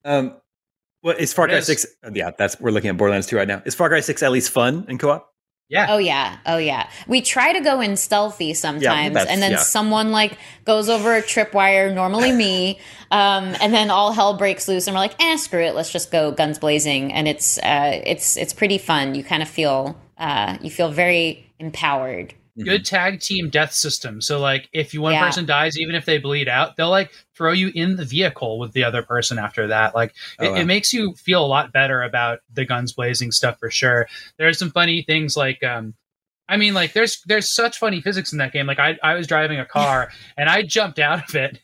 Um, 0.05 0.35
well, 1.03 1.15
is 1.17 1.33
Far 1.33 1.47
Cry 1.47 1.57
is. 1.57 1.65
6? 1.67 1.85
Yeah, 2.13 2.31
that's 2.37 2.59
we're 2.59 2.71
looking 2.71 2.89
at 2.89 2.97
Borderlands 2.97 3.27
2 3.27 3.35
right 3.35 3.47
now. 3.47 3.61
Is 3.65 3.75
Far 3.75 3.89
Cry 3.89 3.99
6 3.99 4.23
at 4.23 4.31
least 4.31 4.49
fun 4.49 4.85
in 4.87 4.97
co-op? 4.97 5.29
Yeah, 5.69 5.87
Oh 5.89 5.97
yeah, 5.97 6.37
oh 6.45 6.57
yeah. 6.57 6.87
We 7.07 7.21
try 7.21 7.53
to 7.53 7.59
go 7.61 7.81
in 7.81 7.95
stealthy 7.97 8.53
sometimes, 8.53 9.13
that's- 9.13 9.27
and 9.33 9.41
then 9.41 9.51
yeah. 9.53 9.57
someone 9.57 10.11
like 10.11 10.37
goes 10.65 10.87
over 10.89 11.15
a 11.15 11.21
tripwire, 11.21 11.91
normally 11.93 12.31
me, 12.31 12.79
um, 13.09 13.55
and 13.61 13.73
then 13.73 13.89
all 13.89 14.11
hell 14.11 14.35
breaks 14.37 14.67
loose, 14.67 14.87
and 14.87 14.93
we're 14.95 14.99
like, 14.99 15.15
"Eh, 15.21 15.37
screw 15.37 15.61
it, 15.61 15.73
let's 15.73 15.91
just 15.91 16.11
go 16.11 16.31
guns 16.31 16.59
blazing." 16.59 17.11
And 17.13 17.27
it's 17.27 17.57
uh, 17.59 18.01
it's 18.05 18.37
it's 18.37 18.53
pretty 18.53 18.77
fun. 18.77 19.15
You 19.15 19.23
kind 19.23 19.41
of 19.41 19.49
feel 19.49 19.97
uh, 20.17 20.57
you 20.61 20.69
feel 20.69 20.91
very 20.91 21.51
empowered. 21.59 22.33
Good 22.59 22.85
tag 22.85 23.19
team 23.19 23.49
death 23.49 23.73
system. 23.73 24.21
So 24.21 24.39
like 24.39 24.69
if 24.73 24.93
you 24.93 25.01
one 25.01 25.13
Yeah. 25.13 25.25
person 25.25 25.45
dies, 25.45 25.77
even 25.79 25.95
if 25.95 26.05
they 26.05 26.17
bleed 26.19 26.47
out, 26.47 26.75
they'll 26.75 26.89
like 26.89 27.11
throw 27.35 27.51
you 27.51 27.71
in 27.73 27.95
the 27.95 28.05
vehicle 28.05 28.59
with 28.59 28.73
the 28.73 28.83
other 28.83 29.01
person 29.01 29.39
after 29.39 29.67
that. 29.67 29.95
Like 29.95 30.13
Oh, 30.39 30.45
it, 30.45 30.51
wow. 30.51 30.55
it 30.61 30.65
makes 30.65 30.93
you 30.93 31.13
feel 31.13 31.43
a 31.43 31.47
lot 31.47 31.73
better 31.73 32.03
about 32.03 32.39
the 32.53 32.65
guns 32.65 32.93
blazing 32.93 33.31
stuff 33.31 33.57
for 33.59 33.71
sure. 33.71 34.07
There's 34.37 34.59
some 34.59 34.71
funny 34.71 35.01
things 35.01 35.35
like 35.35 35.63
um 35.63 35.95
I 36.47 36.57
mean 36.57 36.73
like 36.73 36.93
there's 36.93 37.21
there's 37.25 37.53
such 37.53 37.77
funny 37.79 38.01
physics 38.01 38.31
in 38.31 38.37
that 38.37 38.53
game. 38.53 38.67
Like 38.67 38.79
I 38.79 38.97
I 39.01 39.15
was 39.15 39.25
driving 39.27 39.59
a 39.59 39.65
car 39.65 40.11
and 40.37 40.49
I 40.49 40.61
jumped 40.61 40.99
out 40.99 41.27
of 41.29 41.35
it 41.35 41.59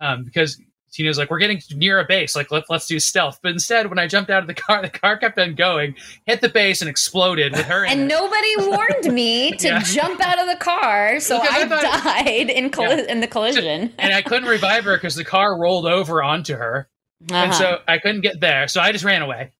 um 0.00 0.24
because 0.24 0.60
Tina's 0.92 1.18
like, 1.18 1.30
we're 1.30 1.38
getting 1.38 1.60
near 1.74 1.98
a 2.00 2.04
base. 2.04 2.34
Like, 2.34 2.50
let, 2.50 2.64
let's 2.68 2.86
do 2.86 2.98
stealth. 2.98 3.38
But 3.42 3.52
instead, 3.52 3.88
when 3.90 3.98
I 3.98 4.06
jumped 4.06 4.30
out 4.30 4.42
of 4.42 4.46
the 4.46 4.54
car, 4.54 4.82
the 4.82 4.88
car 4.90 5.16
kept 5.16 5.38
on 5.38 5.54
going, 5.54 5.94
hit 6.26 6.40
the 6.40 6.48
base, 6.48 6.80
and 6.80 6.88
exploded 6.88 7.52
with 7.52 7.66
her 7.66 7.84
And 7.86 8.08
nobody 8.08 8.54
warned 8.58 9.12
me 9.12 9.52
to 9.52 9.66
Yeah. 9.68 9.82
jump 9.82 10.20
out 10.20 10.38
of 10.40 10.46
the 10.48 10.56
car, 10.56 11.20
so 11.20 11.36
I 11.36 11.62
I, 11.62 11.64
died 11.66 12.50
in 12.50 12.70
colli- 12.70 12.96
Yeah. 13.04 13.12
in 13.12 13.20
the 13.20 13.26
collision. 13.26 13.92
and 13.98 14.12
I 14.14 14.22
couldn't 14.22 14.48
revive 14.48 14.84
her 14.84 14.96
because 14.96 15.14
the 15.14 15.24
car 15.24 15.58
rolled 15.58 15.86
over 15.86 16.22
onto 16.22 16.54
her. 16.54 16.88
and 17.30 17.50
Uh-huh. 17.50 17.52
so 17.52 17.78
I 17.88 17.98
couldn't 17.98 18.20
get 18.22 18.40
there. 18.40 18.68
So 18.68 18.80
I 18.80 18.92
just 18.92 19.04
ran 19.04 19.22
away, 19.22 19.50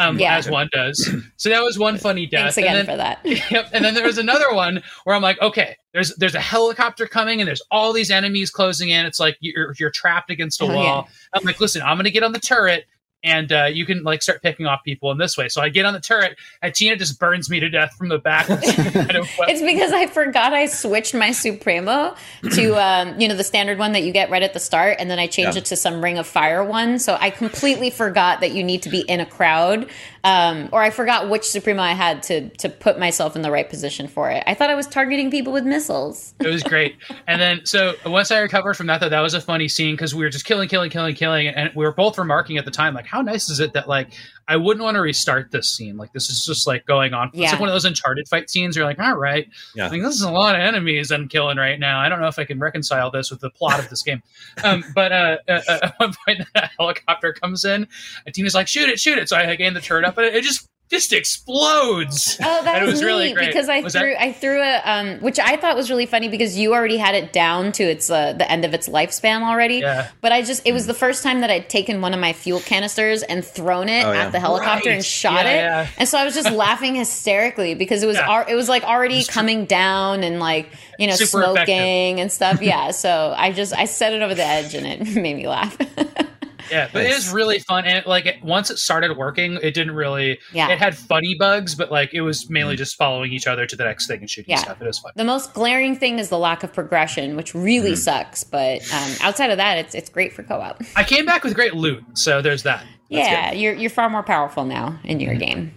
um, 0.00 0.18
Yeah. 0.18 0.36
as 0.36 0.48
one 0.50 0.68
does. 0.72 1.08
So 1.36 1.48
that 1.48 1.62
was 1.62 1.78
one 1.78 1.98
funny 1.98 2.26
death. 2.26 2.54
Thanks 2.54 2.58
again 2.58 2.76
and 2.76 2.88
for 2.88 2.96
then, 2.96 3.16
that. 3.24 3.50
yep, 3.50 3.70
and 3.72 3.84
then 3.84 3.94
there 3.94 4.04
was 4.06 4.18
another 4.18 4.52
one 4.54 4.82
where 5.04 5.14
I'm 5.16 5.22
like, 5.22 5.40
okay, 5.40 5.76
there's 5.92 6.14
there's 6.16 6.34
a 6.34 6.40
helicopter 6.40 7.06
coming 7.06 7.40
and 7.40 7.48
there's 7.48 7.62
all 7.70 7.92
these 7.92 8.10
enemies 8.10 8.50
closing 8.50 8.90
in. 8.90 9.06
It's 9.06 9.20
like 9.20 9.36
you're 9.40 9.74
you're 9.78 9.90
trapped 9.90 10.30
against 10.30 10.60
a 10.60 10.64
Oh, 10.64 10.74
wall. 10.74 11.08
I'm 11.34 11.44
like, 11.44 11.60
listen, 11.60 11.82
I'm 11.82 11.96
gonna 11.96 12.10
get 12.10 12.22
on 12.22 12.32
the 12.32 12.40
turret. 12.40 12.84
And 13.22 13.52
uh, 13.52 13.64
you 13.66 13.84
can 13.84 14.02
like 14.02 14.22
start 14.22 14.40
picking 14.42 14.64
off 14.66 14.82
people 14.82 15.10
in 15.10 15.18
this 15.18 15.36
way. 15.36 15.48
So 15.48 15.60
I 15.60 15.68
get 15.68 15.84
on 15.84 15.92
the 15.92 16.00
turret, 16.00 16.38
and 16.62 16.74
Tina 16.74 16.96
just 16.96 17.18
burns 17.20 17.50
me 17.50 17.60
to 17.60 17.68
death 17.68 17.92
from 17.98 18.08
the 18.08 18.18
back. 18.18 18.48
with 18.48 18.64
some 18.64 18.84
kind 18.92 19.16
of 19.16 19.28
weapon. 19.38 19.54
It's 19.54 19.60
because 19.60 19.92
I 19.92 20.06
forgot 20.06 20.54
I 20.54 20.64
switched 20.66 21.14
my 21.14 21.30
Supremo 21.32 22.14
to 22.54 22.74
um, 22.82 23.20
you 23.20 23.28
know 23.28 23.36
the 23.36 23.44
standard 23.44 23.78
one 23.78 23.92
that 23.92 24.04
you 24.04 24.12
get 24.12 24.30
right 24.30 24.42
at 24.42 24.54
the 24.54 24.60
start, 24.60 24.96
and 24.98 25.10
then 25.10 25.18
I 25.18 25.26
changed 25.26 25.56
Yeah. 25.56 25.60
it 25.60 25.64
to 25.66 25.76
some 25.76 26.02
Ring 26.02 26.16
of 26.18 26.26
Fire 26.26 26.64
one. 26.64 26.98
So 26.98 27.16
I 27.20 27.28
completely 27.28 27.90
forgot 27.90 28.40
that 28.40 28.52
you 28.52 28.64
need 28.64 28.82
to 28.82 28.88
be 28.88 29.00
in 29.00 29.20
a 29.20 29.26
crowd, 29.26 29.90
um, 30.24 30.68
or 30.72 30.82
I 30.82 30.90
forgot 30.90 31.28
which 31.28 31.44
Supremo 31.44 31.82
I 31.82 31.92
had 31.92 32.22
to 32.24 32.48
to 32.48 32.68
put 32.68 32.98
myself 32.98 33.36
in 33.36 33.42
the 33.42 33.50
right 33.50 33.68
position 33.68 34.08
for 34.08 34.30
it. 34.30 34.42
I 34.46 34.54
thought 34.54 34.70
I 34.70 34.74
was 34.74 34.86
targeting 34.86 35.30
people 35.30 35.52
with 35.52 35.64
missiles. 35.64 36.34
It 36.40 36.46
was 36.46 36.62
great. 36.62 36.96
And 37.26 37.40
then, 37.40 37.64
so 37.64 37.94
once 38.04 38.30
I 38.30 38.38
recovered 38.40 38.74
from 38.74 38.86
that, 38.88 39.00
though, 39.00 39.08
that 39.08 39.20
was 39.20 39.34
a 39.34 39.40
funny 39.40 39.68
scene 39.68 39.94
because 39.94 40.14
we 40.14 40.22
were 40.24 40.30
just 40.30 40.44
killing, 40.44 40.68
killing, 40.68 40.90
killing, 40.90 41.14
killing, 41.14 41.48
and 41.48 41.70
we 41.74 41.84
were 41.84 41.92
both 41.92 42.18
remarking 42.18 42.58
at 42.58 42.64
the 42.64 42.70
time, 42.70 42.94
like, 42.94 43.06
how 43.06 43.22
nice 43.22 43.48
is 43.50 43.60
it 43.60 43.72
that 43.72 43.88
like 43.88 44.12
I 44.50 44.56
wouldn't 44.56 44.82
want 44.82 44.96
to 44.96 45.00
restart 45.00 45.52
this 45.52 45.70
scene? 45.76 45.96
Like, 45.96 46.12
this 46.12 46.28
is 46.28 46.44
just 46.44 46.66
like 46.66 46.84
going 46.84 47.14
on. 47.14 47.30
It's 47.32 47.52
like 47.52 47.60
one 47.60 47.68
of 47.68 47.72
those 47.72 47.84
Uncharted 47.84 48.26
fight 48.28 48.50
scenes. 48.50 48.74
You're 48.76 48.84
like, 48.84 48.98
all 48.98 49.16
right, 49.16 49.48
Yeah. 49.76 49.88
like 49.88 50.02
this 50.02 50.14
is 50.16 50.22
a 50.22 50.30
lot 50.30 50.56
of 50.56 50.60
enemies 50.60 51.10
I'm 51.12 51.28
killing 51.28 51.56
right 51.56 51.78
now. 51.78 52.00
I 52.00 52.08
don't 52.08 52.20
know 52.20 52.26
if 52.26 52.38
I 52.38 52.44
can 52.44 52.58
reconcile 52.58 53.10
this 53.12 53.30
with 53.30 53.40
the 53.40 53.50
plot 53.50 53.78
of 53.78 53.88
this 53.88 54.02
game. 54.02 54.22
Um, 54.64 54.84
but 54.94 55.12
uh, 55.12 55.36
uh, 55.48 55.60
uh, 55.68 55.78
at 55.82 55.94
one 55.98 56.12
point, 56.26 56.40
a 56.54 56.68
helicopter 56.78 57.32
comes 57.32 57.64
in, 57.64 57.86
and 58.26 58.34
Tina's 58.34 58.54
like, 58.54 58.68
shoot 58.68 58.88
it, 58.88 58.98
shoot 59.00 59.16
it. 59.16 59.28
So 59.28 59.36
I 59.36 59.54
gain 59.54 59.72
the 59.74 59.80
turret 59.80 60.04
up, 60.04 60.18
and 60.18 60.26
it, 60.26 60.34
it 60.34 60.42
just 60.42 60.68
just 60.90 61.12
explodes. 61.12 62.36
Oh, 62.42 62.58
And 62.58 62.66
that 62.66 62.82
it 62.82 62.84
was, 62.86 62.94
was 62.94 63.00
neat 63.00 63.06
really 63.06 63.32
great. 63.32 63.46
because 63.46 63.68
I 63.68 63.80
Was 63.80 63.92
that- 63.92 64.00
threw 64.00 64.14
I 64.18 64.32
threw 64.32 64.60
a 64.60 64.80
um, 64.84 65.18
which 65.20 65.38
I 65.38 65.56
thought 65.56 65.76
was 65.76 65.88
really 65.88 66.06
funny 66.06 66.28
because 66.28 66.58
you 66.58 66.74
already 66.74 66.96
had 66.96 67.14
it 67.14 67.32
down 67.32 67.70
to 67.72 67.84
its 67.84 68.10
uh, 68.10 68.32
the 68.32 68.50
end 68.50 68.64
of 68.64 68.74
its 68.74 68.88
lifespan 68.88 69.42
already. 69.42 69.76
Yeah. 69.76 70.08
But 70.20 70.32
I 70.32 70.42
just 70.42 70.62
it 70.66 70.72
was 70.72 70.86
the 70.86 70.94
first 70.94 71.22
time 71.22 71.40
that 71.42 71.50
I'd 71.50 71.68
taken 71.68 72.00
one 72.00 72.12
of 72.12 72.18
my 72.20 72.32
fuel 72.32 72.58
canisters 72.60 73.22
and 73.22 73.44
thrown 73.44 73.88
it 73.88 74.04
Oh, 74.04 74.12
yeah. 74.12 74.24
at 74.26 74.32
the 74.32 74.40
helicopter 74.40 74.88
Right. 74.88 74.96
and 74.96 75.04
shot 75.04 75.44
Yeah, 75.46 75.50
it, 75.52 75.56
yeah. 75.56 75.86
and 75.98 76.08
so 76.08 76.18
I 76.18 76.24
was 76.24 76.34
just 76.34 76.50
laughing 76.50 76.96
hysterically 76.96 77.74
because 77.74 78.02
it 78.02 78.06
was 78.06 78.16
Yeah. 78.16 78.28
al- 78.40 78.46
it 78.48 78.54
was 78.54 78.68
like 78.68 78.82
already 78.82 79.18
It's 79.18 79.26
true. 79.28 79.34
coming 79.34 79.66
down 79.66 80.24
and 80.24 80.40
like 80.40 80.70
you 80.98 81.06
know 81.06 81.14
Super 81.14 81.44
smoking 81.44 82.18
effective. 82.18 82.18
and 82.18 82.32
stuff. 82.32 82.62
Yeah, 82.62 82.90
so 82.90 83.32
I 83.36 83.52
just 83.52 83.72
I 83.72 83.84
set 83.84 84.12
it 84.12 84.22
over 84.22 84.34
the 84.34 84.44
edge 84.44 84.74
and 84.74 84.86
it 84.86 85.00
made 85.16 85.36
me 85.36 85.46
laugh. 85.46 85.76
Yeah, 86.70 86.88
but 86.92 87.02
it 87.02 87.10
is 87.10 87.26
Nice. 87.26 87.32
really 87.32 87.58
fun. 87.60 87.84
And 87.84 88.04
like 88.06 88.26
it, 88.26 88.42
once 88.42 88.70
it 88.70 88.78
started 88.78 89.16
working, 89.16 89.58
it 89.62 89.74
didn't 89.74 89.94
really. 89.94 90.38
Yeah. 90.52 90.68
It 90.70 90.78
had 90.78 90.96
funny 90.96 91.34
bugs, 91.38 91.74
but 91.74 91.90
like 91.90 92.14
it 92.14 92.20
was 92.22 92.48
mainly 92.50 92.74
mm-hmm. 92.74 92.78
just 92.78 92.96
following 92.96 93.32
each 93.32 93.46
other 93.46 93.66
to 93.66 93.76
the 93.76 93.84
next 93.84 94.06
thing 94.06 94.20
and 94.20 94.30
shooting 94.30 94.50
Yeah. 94.50 94.58
stuff. 94.58 94.80
It 94.80 94.86
was 94.86 94.98
fun. 94.98 95.12
The 95.16 95.24
most 95.24 95.54
glaring 95.54 95.96
thing 95.96 96.18
is 96.18 96.28
the 96.28 96.38
lack 96.38 96.62
of 96.62 96.72
progression, 96.72 97.36
which 97.36 97.54
really 97.54 97.92
mm. 97.92 97.98
sucks. 97.98 98.44
But 98.44 98.82
um, 98.92 99.12
outside 99.20 99.50
of 99.50 99.56
that, 99.56 99.78
it's 99.78 99.94
it's 99.94 100.08
great 100.08 100.32
for 100.32 100.42
co-op. 100.42 100.82
I 100.96 101.04
came 101.04 101.26
back 101.26 101.44
with 101.44 101.54
great 101.54 101.74
loot, 101.74 102.02
so 102.14 102.42
there's 102.42 102.62
that. 102.64 102.84
yeah, 103.08 103.52
you're 103.52 103.74
you're 103.74 103.90
far 103.90 104.08
more 104.08 104.22
powerful 104.22 104.64
now 104.64 104.98
in 105.04 105.20
your 105.20 105.32
mm-hmm. 105.32 105.40
game. 105.40 105.74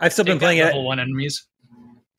I've 0.00 0.12
still 0.12 0.24
been 0.24 0.38
Take 0.38 0.42
out 0.42 0.46
playing 0.46 0.58
it. 0.58 0.64
level 0.64 0.84
one 0.84 1.00
enemies. 1.00 1.46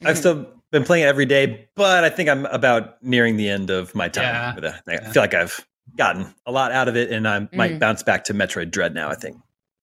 I've 0.02 0.08
mm-hmm. 0.08 0.20
still 0.20 0.48
been 0.72 0.84
playing 0.84 1.04
it 1.04 1.08
every 1.08 1.26
day, 1.26 1.68
but 1.76 2.04
I 2.04 2.10
think 2.10 2.30
I'm 2.30 2.46
about 2.46 3.02
nearing 3.04 3.38
the 3.38 3.50
end 3.50 3.70
of 3.70 3.96
my 3.96 4.08
time 4.08 4.24
Yeah. 4.24 4.56
with 4.56 4.65
it. 4.65 4.76
I 4.88 5.12
feel 5.12 5.24
like 5.24 5.34
I've 5.34 5.65
gotten 5.97 6.34
a 6.45 6.52
lot 6.52 6.71
out 6.71 6.88
of 6.88 6.95
it, 6.95 7.12
and 7.12 7.28
I 7.28 7.39
might 7.54 7.73
Mhm. 7.73 7.80
bounce 7.80 8.04
back 8.04 8.23
to 8.25 8.34
Metroid 8.34 8.71
Dread 8.71 8.93
now. 8.93 9.10
I 9.10 9.15
think. 9.15 9.38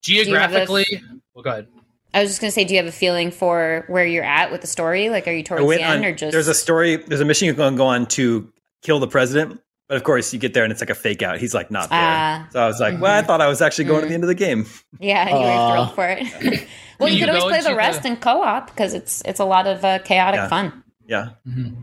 you 0.06 0.18
have 0.18 0.26
a- 0.26 0.30
Geographically, 0.30 1.02
well, 1.34 1.42
go 1.42 1.50
ahead. 1.50 1.66
I 2.14 2.20
was 2.22 2.30
just 2.30 2.40
gonna 2.40 2.50
say, 2.52 2.64
do 2.64 2.74
you 2.74 2.78
have 2.78 2.86
a 2.88 2.92
feeling 2.96 3.30
for 3.32 3.84
where 3.88 4.06
you're 4.06 4.22
at 4.24 4.52
with 4.52 4.60
the 4.60 4.66
story? 4.68 5.10
Like, 5.10 5.26
are 5.26 5.32
you 5.32 5.42
towards 5.42 5.66
the 5.66 5.82
end 5.82 6.04
on- 6.04 6.04
or 6.04 6.12
just? 6.14 6.32
there's 6.32 6.46
a 6.48 6.54
story. 6.54 6.96
There's 6.96 7.20
a 7.20 7.24
mission 7.24 7.46
you're 7.46 7.54
going 7.56 7.74
to 7.74 7.76
go 7.76 7.86
on 7.86 8.06
to 8.08 8.52
kill 8.82 9.00
the 9.00 9.08
president, 9.08 9.60
but 9.88 9.96
of 9.96 10.04
course 10.04 10.32
you 10.32 10.38
get 10.38 10.54
there 10.54 10.62
and 10.62 10.70
it's 10.70 10.80
like 10.80 10.90
a 10.90 10.94
fake 10.94 11.22
out. 11.24 11.38
He's 11.38 11.54
like 11.54 11.70
not 11.72 11.90
there. 11.90 11.98
Ah. 12.00 12.46
so 12.52 12.60
I 12.60 12.66
was 12.68 12.78
like, 12.78 13.00
well, 13.00 13.12
I 13.18 13.22
thought 13.22 13.40
I 13.40 13.48
was 13.48 13.60
actually 13.60 13.86
going 13.86 14.02
to 14.02 14.06
the 14.08 14.14
end 14.14 14.22
of 14.22 14.28
the 14.28 14.34
game. 14.36 14.66
yeah, 15.00 15.28
you 15.28 15.34
were 15.34 15.72
thrilled 15.72 15.94
for 15.96 16.08
it. 16.08 16.68
well, 17.00 17.08
you 17.08 17.16
you 17.16 17.26
could 17.26 17.34
always 17.34 17.56
play 17.64 17.68
the 17.72 17.76
rest 17.76 18.02
the- 18.02 18.08
in 18.10 18.16
co-op 18.16 18.68
because 18.68 18.94
it's 18.94 19.22
it's 19.24 19.40
a 19.40 19.44
lot 19.44 19.66
of 19.66 19.84
uh, 19.84 19.98
chaotic 20.00 20.38
Yeah. 20.38 20.48
fun. 20.48 20.84
Yeah. 21.08 21.28
Can 21.44 21.74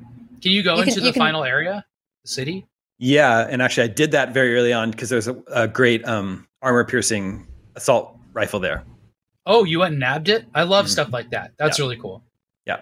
you 0.43 0.63
go 0.63 0.75
You 0.77 0.83
can- 0.83 0.89
into 0.89 1.01
you 1.01 1.07
the 1.07 1.13
can- 1.13 1.19
final 1.19 1.43
area, 1.43 1.83
the 2.23 2.29
city? 2.29 2.65
Yeah, 2.99 3.47
and 3.49 3.62
actually, 3.62 3.84
I 3.86 3.88
did 3.93 4.12
that 4.12 4.34
very 4.34 4.56
early 4.56 4.71
on 4.73 4.91
because 4.91 5.10
there's 5.10 5.27
a, 5.27 5.36
a 5.47 5.67
great 5.67 6.08
um, 6.08 6.47
armor-piercing 6.62 7.47
assault 7.75 8.17
rifle 8.34 8.60
there. 8.60 8.84
Oh, 9.45 9.63
you 9.65 9.79
went 9.79 9.91
and 9.93 9.99
nabbed 9.99 10.29
it. 10.29 10.45
I 10.56 10.63
love 10.63 10.86
Mhm. 10.86 10.89
stuff 10.89 11.12
like 11.12 11.32
that. 11.32 11.51
That's 11.58 11.77
Yeah. 11.79 11.84
really 11.86 11.97
cool. 11.97 12.23
Yeah, 12.65 12.82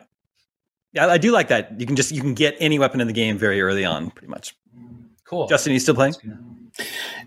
yeah, 0.94 1.08
I 1.08 1.18
do 1.18 1.32
like 1.32 1.48
that. 1.48 1.80
You 1.80 1.86
can 1.88 1.96
just 1.96 2.12
you 2.12 2.22
can 2.22 2.34
get 2.36 2.56
any 2.60 2.78
weapon 2.78 3.02
in 3.02 3.08
the 3.08 3.14
game 3.14 3.38
very 3.38 3.62
early 3.62 3.84
on, 3.86 4.12
pretty 4.12 4.28
much. 4.30 4.56
Cool. 5.24 5.48
Justin, 5.48 5.74
you 5.74 5.80
still 5.80 5.96
playing? 5.96 6.14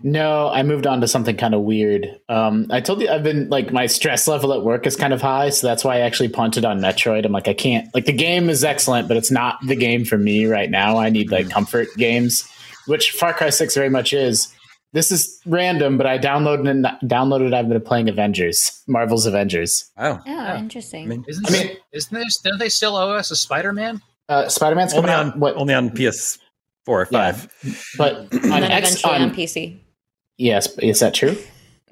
No, 0.03 0.49
I 0.49 0.63
moved 0.63 0.87
on 0.87 1.01
to 1.01 1.07
something 1.07 1.35
kind 1.37 1.53
of 1.53 1.61
weird. 1.61 2.19
Um, 2.29 2.67
I 2.71 2.79
told 2.81 3.01
you 3.01 3.09
I've 3.09 3.23
been 3.23 3.49
like 3.49 3.71
my 3.71 3.85
stress 3.87 4.27
level 4.27 4.53
at 4.53 4.63
work 4.63 4.85
is 4.87 4.95
kind 4.95 5.13
of 5.13 5.21
high, 5.21 5.49
so 5.49 5.67
that's 5.67 5.83
why 5.83 5.97
I 5.97 5.99
actually 6.01 6.29
punted 6.29 6.65
on 6.65 6.79
Metroid. 6.79 7.25
I'm 7.25 7.31
like, 7.31 7.47
I 7.47 7.53
can't 7.53 7.93
like 7.93 8.05
the 8.05 8.13
game 8.13 8.49
is 8.49 8.63
excellent, 8.63 9.07
but 9.07 9.17
it's 9.17 9.31
not 9.31 9.57
the 9.65 9.75
game 9.75 10.05
for 10.05 10.17
me 10.17 10.45
right 10.45 10.69
now. 10.69 10.97
I 10.97 11.09
need 11.09 11.31
like 11.31 11.49
comfort 11.49 11.87
games, 11.97 12.47
which 12.87 13.11
Far 13.11 13.33
Cry 13.33 13.49
Six 13.49 13.75
very 13.75 13.89
much 13.89 14.13
is. 14.13 14.53
This 14.93 15.11
is 15.11 15.41
random, 15.45 15.97
but 15.97 16.07
I 16.07 16.17
downloaded 16.17 16.69
and 16.69 16.85
downloaded. 17.09 17.53
I've 17.53 17.67
been 17.67 17.81
playing 17.81 18.07
Avengers, 18.07 18.81
Marvel's 18.87 19.25
Avengers. 19.25 19.91
Wow. 19.97 20.19
Oh, 20.25 20.29
Yeah. 20.29 20.57
interesting. 20.57 21.03
I 21.03 21.07
mean, 21.07 21.25
Isn't 21.27 21.47
I 21.49 21.51
mean- 21.51 21.77
isn't 21.91 22.13
there? 22.13 22.23
Don't 22.45 22.59
they 22.59 22.69
still 22.69 22.95
owe 22.95 23.11
us 23.11 23.29
a 23.29 23.35
Spider-Man? 23.35 24.01
Uh, 24.29 24.47
Spider 24.47 24.75
Man's 24.75 24.93
coming 24.93 25.09
only 25.11 25.27
out. 25.29 25.33
on 25.33 25.39
What? 25.39 25.55
only 25.57 25.73
on 25.73 25.89
PS4 25.89 26.39
or 26.87 27.07
Yeah. 27.11 27.31
five. 27.33 27.47
but 27.97 28.15
on 28.51 28.63
X, 28.63 29.03
on, 29.03 29.21
on 29.21 29.31
PC. 29.35 29.79
yes, 30.37 30.77
is 30.79 31.01
that 31.01 31.13
true? 31.13 31.35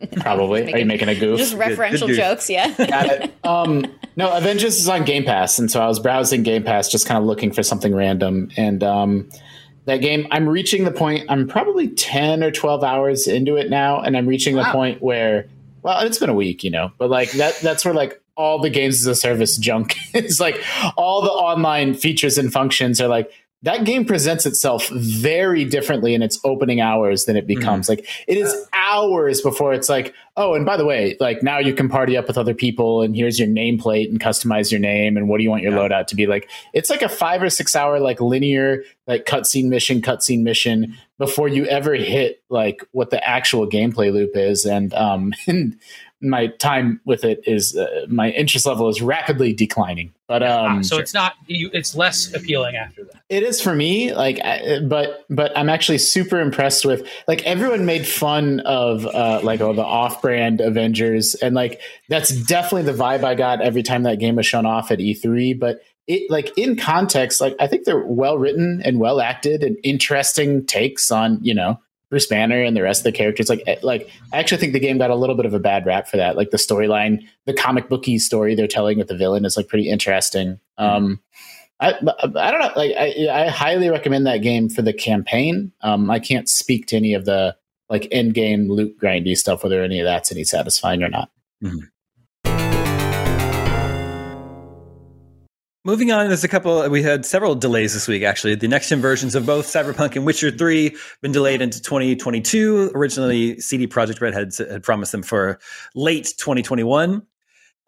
Probably. 0.17 0.61
Just 0.61 0.73
Are 0.73 0.79
you 0.79 0.85
making- 0.85 1.07
making 1.07 1.09
a 1.09 1.15
goof? 1.19 1.39
Just 1.39 1.55
referential 1.55 1.99
good 2.01 2.07
goof. 2.07 2.17
jokes, 2.17 2.49
yeah. 2.49 2.69
Got 2.77 3.05
it. 3.07 3.33
Um, 3.43 3.85
no, 4.15 4.31
Avengers 4.35 4.77
is 4.79 4.87
on 4.87 5.03
Game 5.03 5.25
Pass, 5.25 5.59
and 5.59 5.69
so 5.69 5.81
I 5.81 5.87
was 5.87 5.99
browsing 5.99 6.43
Game 6.43 6.63
Pass, 6.63 6.87
just 6.89 7.05
kind 7.05 7.17
of 7.17 7.25
looking 7.25 7.51
for 7.51 7.63
something 7.63 7.93
random. 7.93 8.49
And 8.57 8.83
um, 8.83 9.29
that 9.85 9.97
game, 9.97 10.27
I'm 10.31 10.47
reaching 10.47 10.83
the 10.83 10.91
point. 10.91 11.25
I'm 11.29 11.47
probably 11.47 11.89
ten 11.89 12.43
or 12.43 12.51
twelve 12.51 12.83
hours 12.83 13.27
into 13.27 13.57
it 13.57 13.69
now, 13.69 14.01
and 14.01 14.15
I'm 14.15 14.27
reaching 14.27 14.55
the 14.55 14.63
point 14.65 15.01
where, 15.01 15.47
well, 15.81 16.05
it's 16.05 16.19
been 16.19 16.29
a 16.29 16.33
week, 16.33 16.63
you 16.63 16.71
know, 16.71 16.91
but 16.97 17.09
like 17.09 17.31
that. 17.33 17.59
That's 17.61 17.83
where 17.85 17.93
like 17.93 18.21
all 18.35 18.59
the 18.59 18.69
games 18.69 19.01
as 19.01 19.07
a 19.07 19.15
service 19.15 19.57
junk 19.57 19.97
is. 20.13 20.39
Like 20.39 20.63
all 20.97 21.21
the 21.21 21.29
online 21.29 21.93
features 21.93 22.37
and 22.37 22.51
functions 22.51 23.01
are 23.01 23.07
like. 23.07 23.31
That 23.63 23.85
game 23.85 24.05
presents 24.05 24.45
itself 24.45 24.87
very 24.89 25.63
differently 25.65 26.13
in 26.13 26.21
its 26.21 26.39
opening 26.43 26.81
hours 26.81 27.25
than 27.25 27.37
it 27.37 27.47
becomes. 27.47 27.87
Like 27.89 28.05
it 28.27 28.37
is 28.37 28.53
hours 28.73 29.41
before 29.41 29.73
it's 29.73 29.87
like, 29.89 30.13
oh, 30.35 30.53
and 30.53 30.65
by 30.65 30.75
the 30.77 30.85
way, 30.85 31.15
like 31.19 31.41
now 31.43 31.59
you 31.59 31.73
can 31.73 31.87
party 31.89 32.17
up 32.17 32.27
with 32.27 32.37
other 32.37 32.53
people, 32.53 33.01
and 33.01 33.15
here's 33.15 33.39
your 33.39 33.47
nameplate 33.47 34.09
and 34.09 34.19
customize 34.19 34.69
your 34.71 34.79
name, 34.81 35.15
and 35.15 35.29
what 35.29 35.37
do 35.37 35.43
you 35.43 35.49
want 35.49 35.63
your 35.63 35.71
Yeah. 35.71 35.77
loadout 35.79 36.07
to 36.07 36.15
be 36.15 36.27
like? 36.27 36.49
It's 36.73 36.89
like 36.89 37.01
a 37.01 37.09
five 37.09 37.41
or 37.41 37.49
six 37.49 37.75
hour 37.75 37.99
like 37.99 38.19
linear 38.19 38.83
like 39.07 39.25
cutscene 39.25 39.65
mission, 39.69 40.01
cutscene 40.01 40.43
mission 40.43 40.97
before 41.17 41.47
you 41.47 41.65
ever 41.65 41.93
hit 41.95 42.41
like 42.49 42.83
what 42.91 43.09
the 43.11 43.25
actual 43.25 43.69
gameplay 43.69 44.11
loop 44.11 44.31
is, 44.35 44.65
and 44.65 44.93
um, 44.93 45.33
and 45.47 45.77
my 46.23 46.47
time 46.47 47.01
with 47.05 47.23
it 47.23 47.41
is 47.45 47.75
uh, 47.77 48.05
my 48.07 48.29
interest 48.31 48.65
level 48.65 48.89
is 48.89 49.01
rapidly 49.01 49.53
declining. 49.53 50.13
But 50.27 50.41
um, 50.41 50.79
Ah, 50.79 50.81
so 50.81 50.97
it's 50.97 51.13
not. 51.13 51.33
You, 51.47 51.69
it's 51.73 51.95
less 51.95 52.33
appealing 52.33 52.75
after 52.75 53.03
that. 53.03 53.21
it 53.29 53.43
is 53.43 53.61
for 53.61 53.75
me 53.75 54.13
like 54.13 54.39
I, 54.43 54.79
but 54.87 55.25
but 55.29 55.55
i'm 55.57 55.69
actually 55.69 55.97
super 55.97 56.39
impressed 56.39 56.85
with 56.85 57.07
like 57.27 57.43
everyone 57.43 57.85
made 57.85 58.07
fun 58.07 58.61
of 58.61 59.05
uh 59.05 59.41
like 59.43 59.61
oh 59.61 59.73
the 59.73 59.83
off-brand 59.83 60.61
avengers 60.61 61.35
and 61.35 61.53
like 61.55 61.81
that's 62.09 62.29
definitely 62.45 62.91
the 62.91 62.97
vibe 62.97 63.23
i 63.23 63.35
got 63.35 63.61
every 63.61 63.83
time 63.83 64.03
that 64.03 64.19
game 64.19 64.35
was 64.35 64.45
shown 64.45 64.65
off 64.65 64.91
at 64.91 64.99
e3 64.99 65.59
but 65.59 65.81
it 66.07 66.29
like 66.31 66.55
in 66.57 66.75
context 66.75 67.39
like 67.41 67.55
i 67.59 67.67
think 67.67 67.85
they're 67.85 68.05
well 68.05 68.37
written 68.37 68.81
and 68.83 68.99
well 68.99 69.19
acted 69.21 69.63
and 69.63 69.77
interesting 69.83 70.65
takes 70.65 71.11
on 71.11 71.39
you 71.43 71.53
know 71.53 71.79
Bruce 72.13 72.27
Banner 72.27 72.61
and 72.61 72.77
the 72.77 72.83
rest 72.83 72.99
of 72.99 73.05
the 73.05 73.11
characters, 73.11 73.49
like, 73.49 73.63
eh, 73.65 73.77
like 73.81 74.07
I 74.31 74.37
actually 74.37 74.59
think 74.59 74.73
the 74.73 74.79
game 74.79 74.99
got 74.99 75.09
a 75.09 75.15
little 75.15 75.35
bit 75.35 75.47
of 75.47 75.55
a 75.55 75.59
bad 75.59 75.83
rap 75.87 76.07
for 76.07 76.17
that. 76.17 76.37
Like 76.37 76.51
the 76.51 76.57
storyline, 76.57 77.25
the 77.47 77.55
comic 77.55 77.89
booky 77.89 78.19
story 78.19 78.53
they're 78.53 78.67
telling 78.67 78.99
with 78.99 79.07
the 79.07 79.17
villain 79.17 79.45
is 79.45 79.57
like 79.57 79.67
pretty 79.67 79.89
interesting. 79.89 80.59
Um, 80.77 81.21
I, 81.79 81.93
I 81.93 82.51
don't 82.51 82.59
know. 82.59 82.71
Like 82.75 82.91
I, 82.95 83.27
I 83.31 83.47
highly 83.47 83.89
recommend 83.89 84.27
that 84.27 84.43
game 84.43 84.69
for 84.69 84.83
the 84.83 84.93
campaign. 84.93 85.71
Um, 85.81 86.11
I 86.11 86.19
can't 86.19 86.47
speak 86.47 86.85
to 86.87 86.97
any 86.97 87.15
of 87.15 87.25
the 87.25 87.57
like 87.89 88.07
end 88.11 88.35
game 88.35 88.69
loot 88.69 88.95
grindy 88.99 89.35
stuff, 89.35 89.63
whether 89.63 89.81
any 89.81 89.99
of 89.99 90.05
that's 90.05 90.31
any 90.31 90.43
satisfying 90.43 91.01
or 91.01 91.09
not. 91.09 91.31
Moving 95.85 96.13
on, 96.13 96.27
there's 96.29 96.45
a 96.45 96.47
couple. 96.47 96.87
We 96.89 97.03
had 97.03 97.25
several 97.25 97.55
delays 97.55 97.93
this 97.93 98.07
week. 98.07 98.23
Actually, 98.23 98.55
the 98.55 98.69
next 98.69 98.87
gen 98.87 99.01
versions 99.01 99.35
of 99.35 99.45
both 99.45 99.65
Cyberpunk 99.65 100.15
and 100.15 100.25
Witcher 100.25 100.49
Three 100.49 100.95
been 101.21 101.33
delayed 101.33 101.61
into 101.61 101.81
2022. 101.81 102.91
Originally, 102.95 103.59
CD 103.59 103.85
Projekt 103.85 104.21
Red 104.21 104.33
had, 104.33 104.55
had 104.55 104.81
promised 104.81 105.11
them 105.11 105.23
for 105.23 105.59
late 105.93 106.33
2021. 106.37 107.23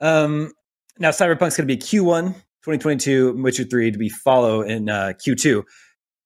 Um, 0.02 0.52
now, 1.00 1.12
Cyberpunk's 1.12 1.56
going 1.56 1.68
to 1.68 1.74
be 1.74 1.78
Q1 1.78 2.34
2022. 2.34 3.42
Witcher 3.42 3.64
Three 3.64 3.92
to 3.92 3.98
be 3.98 4.10
follow 4.10 4.62
in 4.62 4.90
uh, 4.90 5.14
Q2. 5.26 5.64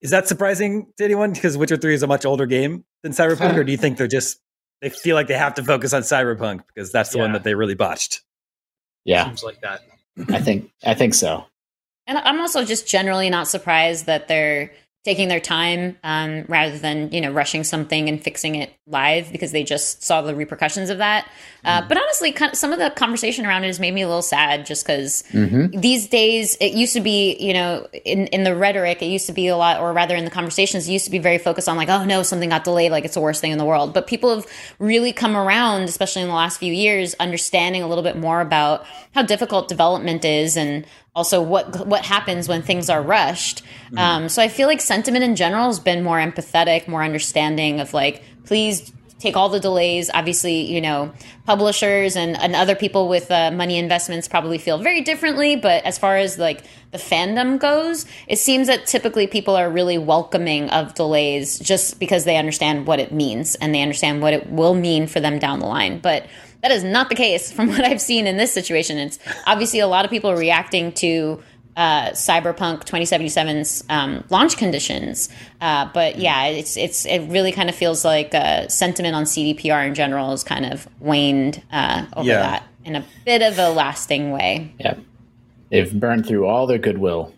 Is 0.00 0.10
that 0.10 0.26
surprising 0.26 0.92
to 0.96 1.04
anyone? 1.04 1.32
Because 1.32 1.56
Witcher 1.56 1.76
Three 1.76 1.94
is 1.94 2.02
a 2.02 2.08
much 2.08 2.24
older 2.24 2.46
game 2.46 2.84
than 3.04 3.12
Cyberpunk, 3.12 3.56
or 3.56 3.62
do 3.62 3.70
you 3.70 3.78
think 3.78 3.96
they're 3.96 4.08
just 4.08 4.40
they 4.80 4.90
feel 4.90 5.14
like 5.14 5.28
they 5.28 5.38
have 5.38 5.54
to 5.54 5.62
focus 5.62 5.92
on 5.92 6.02
Cyberpunk 6.02 6.62
because 6.66 6.90
that's 6.90 7.10
the 7.10 7.18
one 7.18 7.32
that 7.32 7.44
they 7.44 7.54
really 7.54 7.76
botched? 7.76 8.22
Yeah, 9.04 9.26
Seems 9.26 9.44
like 9.44 9.60
that. 9.60 9.82
I 10.30 10.40
think 10.40 10.72
I 10.84 10.94
think 10.94 11.14
so. 11.14 11.44
And 12.06 12.18
I'm 12.18 12.40
also 12.40 12.64
just 12.64 12.88
generally 12.88 13.30
not 13.30 13.48
surprised 13.48 14.06
that 14.06 14.28
they're 14.28 14.72
taking 15.02 15.28
their 15.28 15.40
time 15.40 15.96
um, 16.04 16.44
rather 16.46 16.76
than 16.76 17.10
you 17.10 17.22
know 17.22 17.32
rushing 17.32 17.64
something 17.64 18.10
and 18.10 18.22
fixing 18.22 18.54
it 18.56 18.70
live 18.86 19.32
because 19.32 19.50
they 19.50 19.64
just 19.64 20.02
saw 20.02 20.20
the 20.20 20.34
repercussions 20.34 20.90
of 20.90 20.98
that. 20.98 21.26
Uh, 21.64 21.80
but 21.88 21.96
honestly, 21.96 22.32
kind 22.32 22.52
of, 22.52 22.58
some 22.58 22.72
of 22.72 22.78
the 22.78 22.90
conversation 22.90 23.46
around 23.46 23.64
it 23.64 23.68
has 23.68 23.80
made 23.80 23.94
me 23.94 24.02
a 24.02 24.06
little 24.06 24.22
sad, 24.22 24.66
just 24.66 24.84
because 24.84 25.22
Mm-hmm. 25.30 25.80
these 25.80 26.08
days 26.08 26.56
it 26.60 26.72
used 26.72 26.92
to 26.92 27.00
be 27.00 27.36
you 27.38 27.54
know 27.54 27.86
in 28.04 28.26
in 28.28 28.44
the 28.44 28.54
rhetoric 28.54 29.00
it 29.00 29.06
used 29.06 29.26
to 29.26 29.32
be 29.32 29.48
a 29.48 29.56
lot, 29.56 29.80
or 29.80 29.92
rather 29.92 30.14
in 30.14 30.24
the 30.24 30.30
conversations, 30.30 30.86
it 30.86 30.92
used 30.92 31.06
to 31.06 31.10
be 31.10 31.18
very 31.18 31.38
focused 31.38 31.68
on 31.68 31.78
like 31.78 31.88
oh 31.88 32.04
no 32.04 32.22
something 32.22 32.50
got 32.50 32.64
delayed 32.64 32.90
like 32.90 33.04
it's 33.06 33.14
the 33.14 33.20
worst 33.20 33.40
thing 33.40 33.52
in 33.52 33.58
the 33.58 33.64
world. 33.64 33.94
But 33.94 34.06
people 34.06 34.34
have 34.34 34.46
really 34.78 35.14
come 35.14 35.34
around, 35.34 35.84
especially 35.84 36.22
in 36.22 36.28
the 36.28 36.34
last 36.34 36.58
few 36.58 36.74
years, 36.74 37.14
understanding 37.20 37.82
a 37.82 37.88
little 37.88 38.04
bit 38.04 38.18
more 38.18 38.42
about 38.42 38.84
how 39.14 39.22
difficult 39.22 39.68
development 39.68 40.26
is 40.26 40.58
and 40.58 40.84
also 41.14 41.42
what 41.42 41.86
what 41.86 42.04
happens 42.04 42.48
when 42.48 42.62
things 42.62 42.88
are 42.88 43.02
rushed. 43.02 43.62
Um, 43.96 44.28
so 44.28 44.40
I 44.42 44.48
feel 44.48 44.68
like 44.68 44.80
sentiment 44.80 45.24
in 45.24 45.34
general 45.36 45.66
has 45.66 45.80
been 45.80 46.04
more 46.04 46.18
empathetic, 46.18 46.86
more 46.86 47.02
understanding 47.02 47.80
of 47.80 47.92
like, 47.92 48.22
please 48.44 48.92
take 49.18 49.36
all 49.36 49.48
the 49.48 49.60
delays. 49.60 50.10
Obviously, 50.12 50.72
you 50.72 50.80
know, 50.80 51.12
publishers 51.46 52.16
and, 52.16 52.38
and 52.38 52.56
other 52.56 52.74
people 52.74 53.08
with 53.08 53.30
uh, 53.30 53.50
money 53.50 53.76
investments 53.76 54.26
probably 54.26 54.58
feel 54.58 54.78
very 54.78 55.02
differently. 55.02 55.56
But 55.56 55.84
as 55.84 55.98
far 55.98 56.16
as 56.16 56.38
like 56.38 56.64
the 56.90 56.98
fandom 56.98 57.58
goes, 57.58 58.06
it 58.26 58.38
seems 58.38 58.66
that 58.68 58.86
typically 58.86 59.26
people 59.26 59.56
are 59.56 59.68
really 59.68 59.98
welcoming 59.98 60.70
of 60.70 60.94
delays 60.94 61.58
just 61.58 62.00
because 62.00 62.24
they 62.24 62.36
understand 62.36 62.86
what 62.86 62.98
it 62.98 63.12
means 63.12 63.54
and 63.56 63.74
they 63.74 63.82
understand 63.82 64.22
what 64.22 64.32
it 64.32 64.50
will 64.50 64.74
mean 64.74 65.06
for 65.06 65.20
them 65.20 65.38
down 65.38 65.60
the 65.60 65.66
line. 65.66 66.00
But 66.00 66.26
that 66.62 66.70
is 66.70 66.84
not 66.84 67.08
the 67.08 67.14
case 67.14 67.50
from 67.52 67.68
what 67.72 67.84
I've 67.84 68.00
seen 68.00 68.26
in 68.26 68.36
this 68.36 68.52
situation. 68.52 68.98
It's 68.98 69.18
obviously 69.46 69.80
a 69.80 69.86
lot 69.86 70.04
of 70.04 70.10
people 70.10 70.34
reacting 70.34 70.92
to 70.92 71.42
uh, 71.76 72.10
Cyberpunk 72.10 72.84
2077's 72.84 73.84
um, 73.88 74.24
launch 74.28 74.56
conditions. 74.56 75.28
Uh, 75.60 75.88
but 75.94 76.18
yeah, 76.18 76.46
it's 76.46 76.76
it's 76.76 77.06
it 77.06 77.20
really 77.28 77.52
kind 77.52 77.68
of 77.68 77.74
feels 77.74 78.04
like 78.04 78.34
uh, 78.34 78.68
sentiment 78.68 79.14
on 79.14 79.24
CDPR 79.24 79.86
in 79.86 79.94
general 79.94 80.30
has 80.30 80.44
kind 80.44 80.66
of 80.66 80.88
waned 81.00 81.62
uh, 81.72 82.06
over 82.16 82.28
Yeah. 82.28 82.40
that 82.42 82.64
in 82.84 82.96
a 82.96 83.04
bit 83.24 83.40
of 83.42 83.58
a 83.58 83.70
lasting 83.70 84.32
way. 84.32 84.74
Yeah. 84.80 84.94
They've 85.70 85.92
burned 85.92 86.26
through 86.26 86.46
all 86.46 86.66
their 86.66 86.78
goodwill. 86.78 87.32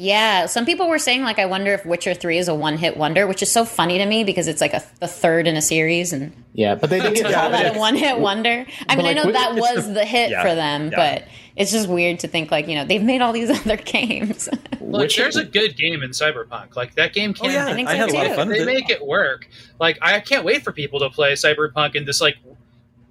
Yeah, 0.00 0.46
some 0.46 0.64
people 0.64 0.88
were 0.88 0.98
saying 0.98 1.24
like, 1.24 1.38
I 1.38 1.44
wonder 1.44 1.74
if 1.74 1.84
Witcher 1.84 2.14
Three 2.14 2.38
is 2.38 2.48
a 2.48 2.54
one-hit 2.54 2.96
wonder, 2.96 3.26
which 3.26 3.42
is 3.42 3.52
so 3.52 3.66
funny 3.66 3.98
to 3.98 4.06
me 4.06 4.24
because 4.24 4.48
it's 4.48 4.62
like 4.62 4.72
a 4.72 4.82
the 4.98 5.06
third 5.06 5.46
in 5.46 5.56
a 5.56 5.60
series, 5.62 6.14
and 6.14 6.32
Yeah, 6.54 6.74
but 6.74 6.88
they 6.88 7.00
did 7.00 7.14
get 7.16 7.24
call 7.24 7.50
that 7.50 7.64
that. 7.64 7.76
a 7.76 7.78
one-hit 7.78 8.18
wonder. 8.18 8.64
I 8.88 8.96
mean, 8.96 9.04
I 9.04 9.12
know 9.12 9.30
that 9.30 9.56
was 9.56 9.86
the- 9.88 9.92
the 9.92 10.04
hit 10.06 10.30
yeah, 10.30 10.40
for 10.42 10.54
them, 10.54 10.90
yeah. 10.90 10.96
but 10.96 11.28
it's 11.54 11.70
just 11.70 11.86
weird 11.86 12.20
to 12.20 12.28
think 12.28 12.50
like 12.50 12.66
you 12.66 12.76
know 12.76 12.86
they've 12.86 13.02
made 13.02 13.20
all 13.20 13.34
these 13.34 13.50
other 13.60 13.76
games. 13.76 14.48
Like, 14.80 14.80
Witcher- 15.02 15.22
there's 15.22 15.36
a 15.36 15.44
good 15.44 15.76
game 15.76 16.02
in 16.02 16.10
Cyberpunk. 16.12 16.76
Like 16.76 16.94
that 16.94 17.12
game 17.12 17.34
oh, 17.38 17.42
can. 17.42 17.50
Oh 17.50 17.52
yeah, 17.52 17.66
I 17.66 17.74
think 17.74 17.88
I 17.88 17.92
so, 17.92 17.98
had 17.98 18.08
a 18.08 18.14
lot 18.14 18.24
too. 18.24 18.30
of 18.30 18.36
fun 18.36 18.48
they 18.48 18.60
it. 18.60 18.64
make 18.66 18.88
it 18.88 19.06
work. 19.06 19.46
Like 19.78 19.98
I 20.00 20.18
can't 20.20 20.46
wait 20.46 20.62
for 20.64 20.72
people 20.72 20.98
to 21.00 21.10
play 21.10 21.34
Cyberpunk 21.34 21.94
and 21.94 22.08
this 22.08 22.22
like. 22.22 22.36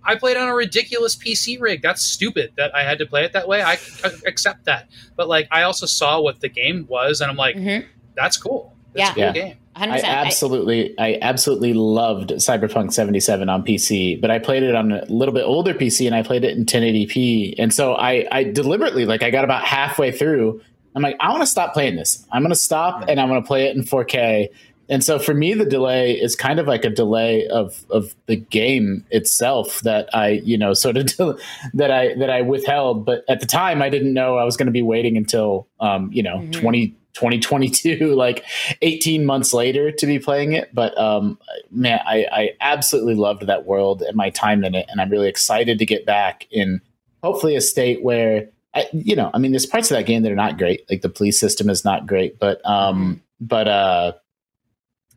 I 0.04 0.16
played 0.16 0.38
on 0.38 0.48
a 0.48 0.56
ridiculous 0.56 1.16
PC 1.16 1.60
rig. 1.60 1.82
That's 1.82 2.02
stupid 2.02 2.54
that 2.58 2.74
I 2.76 2.84
had 2.84 2.98
to 3.00 3.06
play 3.06 3.24
it 3.26 3.34
that 3.34 3.48
way. 3.48 3.62
I 3.62 3.78
accept 4.26 4.66
that, 4.66 4.90
but 5.16 5.28
like 5.28 5.48
I 5.52 5.64
also 5.64 5.86
saw 5.86 6.20
what 6.22 6.40
the 6.42 6.50
game 6.50 6.86
was, 6.90 7.22
and 7.22 7.30
I'm 7.30 7.38
like, 7.38 7.56
Mhm. 7.56 7.86
that's 8.16 8.38
cool. 8.38 8.74
That's 8.94 9.16
Yeah. 9.18 9.30
a 9.30 9.32
cool 9.34 9.42
Yeah. 9.42 9.48
game. 9.48 9.56
100%. 9.76 10.04
I 10.06 10.08
absolutely, 10.26 10.96
I 11.00 11.18
absolutely 11.22 11.74
loved 11.74 12.32
Cyberpunk 12.32 12.92
77 12.92 13.48
on 13.50 13.64
PC, 13.64 14.16
but 14.20 14.30
I 14.32 14.40
played 14.40 14.64
it 14.64 14.76
on 14.76 14.92
a 14.92 15.06
little 15.06 15.34
bit 15.34 15.44
older 15.44 15.74
PC 15.74 16.06
and 16.06 16.14
I 16.16 16.22
played 16.24 16.44
it 16.44 16.58
in 16.58 16.66
1080p. 16.66 17.56
And 17.58 17.74
so 17.74 17.94
I, 17.94 18.26
I 18.32 18.44
deliberately, 18.44 19.06
like, 19.06 19.24
I 19.24 19.30
got 19.30 19.44
about 19.46 19.64
halfway 19.64 20.12
through. 20.12 20.62
I'm 20.96 21.02
like, 21.04 21.16
I 21.22 21.30
want 21.30 21.44
to 21.44 21.48
stop 21.48 21.74
playing 21.74 21.96
this. 21.96 22.26
I'm 22.32 22.42
going 22.42 22.50
to 22.50 22.56
stop 22.58 23.06
and 23.08 23.22
I'm 23.22 23.30
going 23.30 23.42
to 23.42 23.48
play 23.48 23.68
it 23.68 23.76
in 23.76 23.84
4K. 23.84 24.50
And 24.90 25.04
so 25.04 25.20
for 25.20 25.34
me, 25.34 25.54
the 25.54 25.66
delay 25.66 26.14
is 26.14 26.36
kind 26.36 26.60
of 26.60 26.68
like 26.68 26.84
a 26.84 26.90
delay 26.90 27.48
of 27.48 27.86
of 27.90 28.16
the 28.26 28.36
game 28.36 29.06
itself 29.12 29.82
that 29.82 30.10
I, 30.14 30.42
you 30.44 30.58
know, 30.58 30.74
sort 30.74 30.98
of 30.98 31.06
that 31.74 31.92
I 31.92 32.16
that 32.16 32.30
I 32.30 32.42
withheld. 32.42 33.06
But 33.06 33.24
at 33.30 33.40
the 33.40 33.46
time, 33.46 33.82
I 33.82 33.90
didn't 33.90 34.14
know 34.14 34.38
I 34.38 34.44
was 34.46 34.58
going 34.58 34.66
to 34.66 34.72
be 34.72 34.82
waiting 34.82 35.16
until, 35.16 35.68
um, 35.80 36.10
you 36.12 36.24
know, 36.24 36.38
Mhm. 36.40 36.54
20, 36.54 36.88
2022, 37.14 38.16
like 38.16 38.44
18 38.82 39.26
months 39.26 39.54
later 39.54 39.92
to 39.92 40.06
be 40.06 40.20
playing 40.20 40.54
it. 40.54 40.74
But 40.74 40.98
um, 40.98 41.38
man, 41.72 42.00
I, 42.06 42.26
I 42.32 42.50
absolutely 42.62 43.16
loved 43.16 43.46
that 43.48 43.66
world 43.66 44.02
and 44.02 44.16
my 44.16 44.30
time 44.32 44.64
in 44.64 44.74
it, 44.76 44.88
and 44.90 45.00
I'm 45.00 45.10
really 45.10 45.30
excited 45.30 45.80
to 45.80 45.86
get 45.86 46.06
back 46.06 46.48
in 46.52 46.82
hopefully 47.24 47.56
a 47.56 47.62
state 47.62 48.04
where. 48.04 48.50
I, 48.76 48.86
you 48.94 49.16
know, 49.16 49.32
I 49.34 49.40
mean, 49.40 49.52
there's 49.52 49.66
parts 49.66 49.90
of 49.90 49.98
that 49.98 50.06
game 50.06 50.22
that 50.22 50.32
are 50.32 50.36
not 50.36 50.60
great. 50.60 50.86
Like 50.92 51.02
the 51.02 51.10
police 51.10 51.40
system 51.40 51.72
is 51.72 51.84
not 51.84 52.06
great, 52.06 52.38
but 52.38 52.62
um, 52.70 53.20
but 53.42 53.68
uh, 53.68 54.12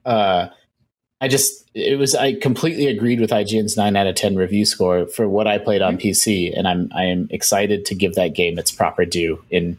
uh, 0.05 0.49
I 1.21 1.29
just 1.29 1.71
it 1.75 1.99
was 1.99 2.15
I 2.15 2.35
completely 2.35 2.87
agreed 2.87 3.21
with 3.21 3.31
IGN's 3.31 3.77
nine 3.77 3.97
out 3.97 4.07
of 4.07 4.15
ten 4.15 4.37
review 4.37 4.65
score 4.65 5.07
for 5.07 5.29
what 5.29 5.47
I 5.47 5.59
played 5.59 5.83
on 5.83 5.99
PC, 5.99 6.57
and 6.57 6.67
I'm 6.67 6.91
I 6.95 7.05
am 7.05 7.29
excited 7.31 7.85
to 7.87 7.95
give 7.95 8.15
that 8.15 8.35
game 8.35 8.59
its 8.59 8.73
proper 8.73 9.05
due 9.05 9.45
in 9.51 9.79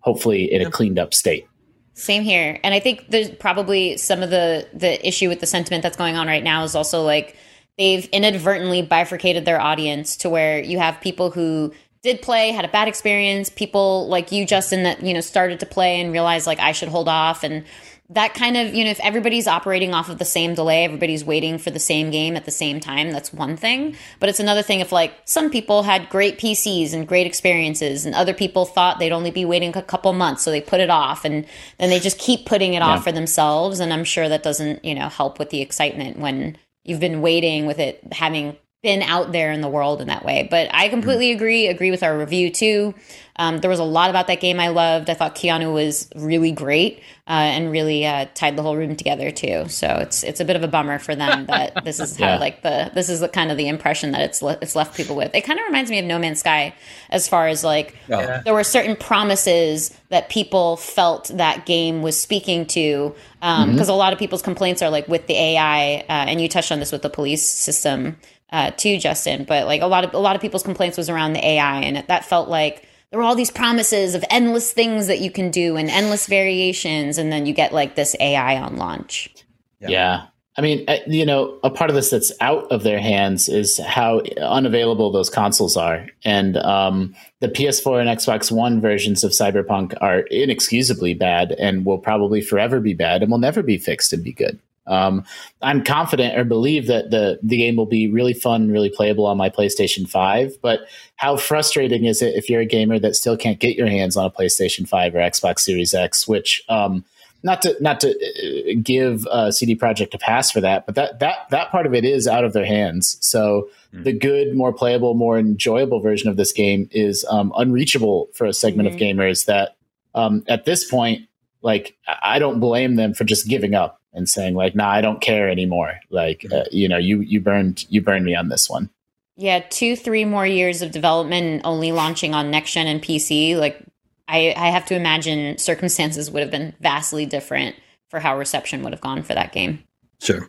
hopefully 0.00 0.52
in 0.52 0.60
a 0.60 0.70
cleaned 0.70 0.98
up 0.98 1.14
state. 1.14 1.46
Same 1.94 2.22
here. 2.22 2.58
And 2.62 2.74
I 2.74 2.80
think 2.80 3.06
there's 3.08 3.30
probably 3.30 3.96
some 3.96 4.22
of 4.22 4.30
the 4.30 4.68
the 4.74 5.06
issue 5.06 5.28
with 5.28 5.40
the 5.40 5.46
sentiment 5.46 5.82
that's 5.82 5.96
going 5.96 6.16
on 6.16 6.26
right 6.26 6.42
now 6.42 6.64
is 6.64 6.74
also 6.74 7.02
like 7.02 7.36
they've 7.78 8.06
inadvertently 8.06 8.82
bifurcated 8.82 9.44
their 9.44 9.60
audience 9.60 10.16
to 10.18 10.28
where 10.28 10.60
you 10.60 10.78
have 10.78 11.00
people 11.00 11.30
who 11.30 11.72
did 12.02 12.20
play, 12.20 12.50
had 12.50 12.66
a 12.66 12.68
bad 12.68 12.86
experience, 12.86 13.48
people 13.48 14.08
like 14.08 14.30
you 14.30 14.44
Justin 14.44 14.82
that, 14.82 15.02
you 15.02 15.14
know, 15.14 15.20
started 15.20 15.60
to 15.60 15.66
play 15.66 16.00
and 16.00 16.12
realized 16.12 16.46
like 16.46 16.60
I 16.60 16.72
should 16.72 16.90
hold 16.90 17.08
off 17.08 17.42
and 17.42 17.64
that 18.10 18.34
kind 18.34 18.56
of, 18.56 18.74
you 18.74 18.84
know, 18.84 18.90
if 18.90 19.00
everybody's 19.00 19.46
operating 19.46 19.94
off 19.94 20.10
of 20.10 20.18
the 20.18 20.26
same 20.26 20.54
delay, 20.54 20.84
everybody's 20.84 21.24
waiting 21.24 21.56
for 21.56 21.70
the 21.70 21.78
same 21.78 22.10
game 22.10 22.36
at 22.36 22.44
the 22.44 22.50
same 22.50 22.78
time, 22.78 23.10
that's 23.10 23.32
one 23.32 23.56
thing. 23.56 23.96
But 24.20 24.28
it's 24.28 24.40
another 24.40 24.60
thing 24.62 24.80
if 24.80 24.92
like 24.92 25.14
some 25.24 25.50
people 25.50 25.82
had 25.84 26.10
great 26.10 26.38
PCs 26.38 26.92
and 26.92 27.08
great 27.08 27.26
experiences 27.26 28.04
and 28.04 28.14
other 28.14 28.34
people 28.34 28.66
thought 28.66 28.98
they'd 28.98 29.10
only 29.10 29.30
be 29.30 29.46
waiting 29.46 29.74
a 29.74 29.82
couple 29.82 30.12
months, 30.12 30.42
so 30.42 30.50
they 30.50 30.60
put 30.60 30.80
it 30.80 30.90
off 30.90 31.24
and 31.24 31.46
then 31.78 31.88
they 31.88 31.98
just 31.98 32.18
keep 32.18 32.44
putting 32.44 32.74
it 32.74 32.78
Yeah. 32.78 32.88
off 32.88 33.04
for 33.04 33.12
themselves. 33.12 33.80
And 33.80 33.90
I'm 33.92 34.04
sure 34.04 34.28
that 34.28 34.42
doesn't, 34.42 34.84
you 34.84 34.94
know, 34.94 35.08
help 35.08 35.38
with 35.38 35.48
the 35.48 35.62
excitement 35.62 36.18
when 36.18 36.58
you've 36.84 37.00
been 37.00 37.22
waiting 37.22 37.64
with 37.64 37.78
it 37.78 38.00
having 38.12 38.56
been 38.84 39.02
out 39.02 39.32
there 39.32 39.50
in 39.50 39.60
the 39.62 39.68
world 39.68 40.00
in 40.00 40.06
that 40.06 40.24
way. 40.24 40.46
But 40.48 40.68
I 40.72 40.88
completely 40.88 41.32
agree, 41.32 41.66
agree 41.66 41.90
with 41.90 42.04
our 42.04 42.16
review 42.16 42.50
too. 42.50 42.94
Um, 43.36 43.58
there 43.58 43.70
was 43.70 43.80
a 43.80 43.84
lot 43.84 44.10
about 44.10 44.28
that 44.28 44.38
game 44.40 44.60
I 44.60 44.68
loved. 44.68 45.10
I 45.10 45.14
thought 45.14 45.34
Keanu 45.34 45.74
was 45.74 46.08
really 46.14 46.52
great 46.52 46.98
uh, 47.26 47.32
and 47.32 47.72
really 47.72 48.06
uh, 48.06 48.26
tied 48.34 48.54
the 48.54 48.62
whole 48.62 48.76
room 48.76 48.94
together 48.94 49.32
too. 49.32 49.66
So 49.68 49.88
it's 49.88 50.22
it's 50.22 50.38
a 50.38 50.44
bit 50.44 50.54
of 50.54 50.62
a 50.62 50.68
bummer 50.68 51.00
for 51.00 51.16
them 51.16 51.46
that 51.46 51.84
this 51.84 51.98
is 51.98 52.16
how 52.16 52.26
Yeah. 52.34 52.38
like 52.38 52.62
the 52.62 52.92
this 52.94 53.08
is 53.08 53.18
the 53.18 53.28
kind 53.28 53.50
of 53.50 53.56
the 53.56 53.66
impression 53.66 54.12
that 54.12 54.20
it's 54.20 54.40
le- 54.40 54.58
it's 54.62 54.76
left 54.76 54.96
people 54.96 55.16
with. 55.16 55.34
It 55.34 55.40
kind 55.40 55.58
of 55.58 55.64
reminds 55.66 55.90
me 55.90 55.98
of 55.98 56.04
No 56.04 56.16
Man's 56.20 56.38
Sky 56.40 56.74
as 57.10 57.26
far 57.26 57.48
as 57.48 57.64
like. 57.64 57.96
Yeah. 58.08 58.42
there 58.44 58.54
were 58.54 58.62
certain 58.62 58.94
promises 58.94 59.98
that 60.10 60.28
people 60.28 60.76
felt 60.76 61.28
that 61.34 61.66
game 61.66 62.02
was 62.02 62.20
speaking 62.20 62.66
to 62.66 63.16
because 63.40 63.88
a 63.88 63.94
lot 63.94 64.12
of 64.12 64.18
people's 64.18 64.42
complaints 64.42 64.80
are 64.80 64.90
like 64.90 65.08
with 65.08 65.26
the 65.26 65.34
AI 65.34 65.96
uh, 65.96 66.04
and 66.08 66.40
you 66.40 66.48
touched 66.48 66.70
on 66.70 66.78
this 66.78 66.92
with 66.92 67.02
the 67.02 67.10
police 67.10 67.44
system 67.46 68.16
uh, 68.54 68.70
too 68.70 68.98
Justin 68.98 69.44
but 69.44 69.66
like 69.66 69.82
a 69.82 69.86
lot 69.86 70.04
of 70.04 70.14
a 70.14 70.18
lot 70.18 70.36
of 70.36 70.42
people's 70.42 70.62
complaints 70.62 70.96
was 70.96 71.10
around 71.10 71.32
the 71.32 71.44
AI 71.46 71.80
and 71.80 71.98
it, 71.98 72.06
that 72.06 72.24
felt 72.24 72.48
like 72.48 72.86
there 73.10 73.18
were 73.18 73.24
all 73.24 73.34
these 73.34 73.50
promises 73.50 74.14
of 74.14 74.24
endless 74.30 74.72
things 74.72 75.08
that 75.08 75.20
you 75.20 75.30
can 75.30 75.50
do 75.50 75.76
and 75.76 75.90
endless 75.90 76.26
variations 76.26 77.18
and 77.18 77.30
then 77.32 77.46
you 77.46 77.52
get 77.52 77.72
like 77.72 77.96
this 77.96 78.14
AI 78.20 78.60
on 78.60 78.76
launch 78.76 79.34
Yeah. 79.80 79.88
Yeah. 79.88 80.26
I 80.56 80.60
mean, 80.60 80.84
uh, 80.86 80.98
you 81.06 81.26
know, 81.26 81.58
a 81.64 81.70
part 81.70 81.90
of 81.90 81.96
this 81.96 82.10
that's 82.10 82.32
out 82.40 82.70
of 82.70 82.84
their 82.84 83.00
hands 83.00 83.48
is 83.48 83.78
how 83.78 84.20
unavailable 84.40 85.10
those 85.10 85.28
consoles 85.28 85.76
are. 85.76 86.06
And 86.24 86.56
um, 86.58 87.14
the 87.40 87.48
PS4 87.48 88.00
and 88.00 88.08
Xbox 88.08 88.52
One 88.52 88.80
versions 88.80 89.24
of 89.24 89.32
Cyberpunk 89.32 89.94
are 90.00 90.20
inexcusably 90.20 91.14
bad 91.14 91.52
and 91.58 91.84
will 91.84 91.98
probably 91.98 92.40
forever 92.40 92.78
be 92.78 92.94
bad 92.94 93.22
and 93.22 93.32
will 93.32 93.38
never 93.38 93.64
be 93.64 93.78
fixed 93.78 94.12
and 94.12 94.22
be 94.22 94.32
good. 94.32 94.60
Um, 94.86 95.24
I'm 95.62 95.82
confident 95.82 96.38
or 96.38 96.44
believe 96.44 96.86
that 96.88 97.10
the 97.10 97.38
the 97.42 97.56
game 97.56 97.76
will 97.76 97.86
be 97.86 98.08
really 98.08 98.34
fun, 98.34 98.70
really 98.70 98.90
playable 98.90 99.26
on 99.26 99.36
my 99.36 99.48
PlayStation 99.48 100.08
5. 100.08 100.60
But 100.60 100.80
how 101.16 101.36
frustrating 101.36 102.04
is 102.04 102.22
it 102.22 102.34
if 102.34 102.50
you're 102.50 102.60
a 102.60 102.66
gamer 102.66 102.98
that 102.98 103.16
still 103.16 103.36
can't 103.36 103.58
get 103.58 103.76
your 103.76 103.88
hands 103.88 104.16
on 104.16 104.26
a 104.26 104.30
PlayStation 104.30 104.86
5 104.86 105.14
or 105.14 105.18
Xbox 105.18 105.60
Series 105.60 105.94
X, 105.94 106.28
which 106.28 106.62
um, 106.68 107.04
not 107.42 107.62
to 107.62 107.76
not 107.80 108.00
to 108.00 108.10
uh, 108.10 108.74
give 108.82 109.26
uh, 109.26 109.50
CD 109.50 109.76
Projekt 109.76 110.14
a 110.14 110.18
pass 110.18 110.50
for 110.50 110.60
that, 110.60 110.86
but 110.86 110.94
that 110.96 111.20
that 111.20 111.48
that 111.50 111.70
part 111.70 111.86
of 111.86 111.94
it 111.94 112.04
is 112.04 112.26
out 112.26 112.44
of 112.44 112.52
their 112.52 112.66
hands. 112.66 113.18
So 113.20 113.68
the 113.92 114.12
good, 114.12 114.56
more 114.56 114.72
playable, 114.72 115.14
more 115.14 115.38
enjoyable 115.38 116.00
version 116.00 116.28
of 116.28 116.36
this 116.36 116.52
game 116.52 116.88
is 116.90 117.24
um, 117.30 117.52
unreachable 117.56 118.28
for 118.34 118.44
a 118.44 118.52
segment 118.52 118.88
of 118.88 118.96
gamers 118.96 119.44
that 119.44 119.76
um, 120.16 120.42
at 120.48 120.64
this 120.64 120.88
point, 120.90 121.28
like 121.62 121.96
I 122.08 122.16
I 122.22 122.38
don't 122.38 122.60
blame 122.60 122.96
them 122.96 123.14
for 123.14 123.24
just 123.24 123.46
giving 123.46 123.74
up 123.74 124.00
and 124.14 124.28
saying 124.28 124.54
like, 124.54 124.74
"Nah, 124.74 124.90
I 124.90 125.00
don't 125.00 125.20
care 125.20 125.48
anymore." 125.48 126.00
Like 126.10 126.46
uh, 126.52 126.64
you 126.70 126.88
know, 126.88 126.98
you 126.98 127.20
you 127.20 127.40
burned 127.40 127.84
you 127.88 128.00
burned 128.00 128.24
me 128.24 128.34
on 128.34 128.48
this 128.48 128.70
one. 128.70 128.90
Yeah, 129.36 129.60
two, 129.68 129.96
three 129.96 130.24
more 130.24 130.46
years 130.46 130.80
of 130.80 130.92
development 130.92 131.46
and 131.46 131.60
only 131.64 131.90
launching 131.92 132.34
on 132.34 132.50
next 132.50 132.72
gen 132.72 132.86
and 132.86 133.02
PC. 133.02 133.56
Like, 133.56 133.84
I, 134.28 134.54
I 134.56 134.68
have 134.68 134.86
to 134.86 134.94
imagine 134.94 135.58
circumstances 135.58 136.30
would 136.30 136.40
have 136.40 136.52
been 136.52 136.72
vastly 136.80 137.26
different 137.26 137.74
for 138.10 138.20
how 138.20 138.38
reception 138.38 138.82
would 138.84 138.92
have 138.92 139.00
gone 139.00 139.24
for 139.24 139.34
that 139.34 139.52
game. 139.52 139.82
Sure. 140.22 140.48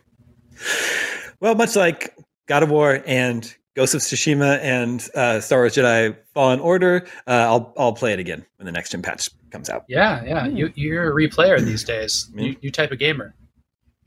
Well, 1.40 1.56
much 1.56 1.74
like 1.74 2.16
God 2.46 2.62
of 2.62 2.70
War 2.70 3.02
and 3.06 3.52
Ghost 3.74 3.94
of 3.94 4.00
Tsushima 4.00 4.58
and 4.60 5.06
uh, 5.14 5.40
Star 5.40 5.58
Wars 5.58 5.74
Jedi 5.74 6.16
Fallen 6.32 6.60
Order, 6.60 7.06
uh, 7.26 7.30
I'll 7.30 7.74
I'll 7.76 7.92
play 7.92 8.12
it 8.12 8.20
again 8.20 8.46
when 8.56 8.66
the 8.66 8.72
next 8.72 8.90
gen 8.90 9.02
patch 9.02 9.28
comes 9.50 9.68
out. 9.68 9.84
Yeah, 9.88 10.24
yeah. 10.24 10.46
You, 10.46 10.72
you're 10.76 11.10
a 11.10 11.28
replayer 11.28 11.62
these 11.62 11.84
days. 11.84 12.30
Me? 12.32 12.46
You, 12.46 12.56
you 12.62 12.70
type 12.70 12.92
of 12.92 12.98
gamer. 12.98 13.34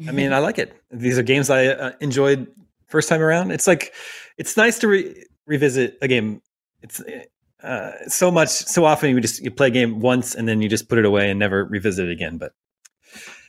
I 0.08 0.12
mean, 0.12 0.34
I 0.34 0.40
like 0.40 0.58
it. 0.58 0.76
These 0.92 1.18
are 1.18 1.24
games 1.24 1.50
I 1.50 1.68
uh, 1.68 1.92
enjoyed 2.00 2.48
first 2.88 3.10
time 3.10 3.22
around. 3.22 3.52
It's 3.52 3.68
like 3.68 3.94
it's 4.38 4.56
nice 4.56 4.80
to 4.80 4.88
re- 4.88 5.26
revisit 5.46 5.98
a 6.02 6.08
game. 6.08 6.42
It's 6.82 7.02
uh, 7.64 7.92
so 8.08 8.32
much 8.32 8.50
so 8.50 8.86
often 8.86 9.14
you 9.14 9.20
just 9.20 9.44
you 9.44 9.52
play 9.52 9.68
a 9.68 9.72
game 9.72 10.00
once 10.00 10.36
and 10.36 10.48
then 10.48 10.62
you 10.62 10.70
just 10.70 10.88
put 10.88 10.98
it 10.98 11.06
away 11.06 11.30
and 11.30 11.40
never 11.40 11.66
revisit 11.66 12.08
it 12.08 12.12
again. 12.12 12.38
But 12.38 12.54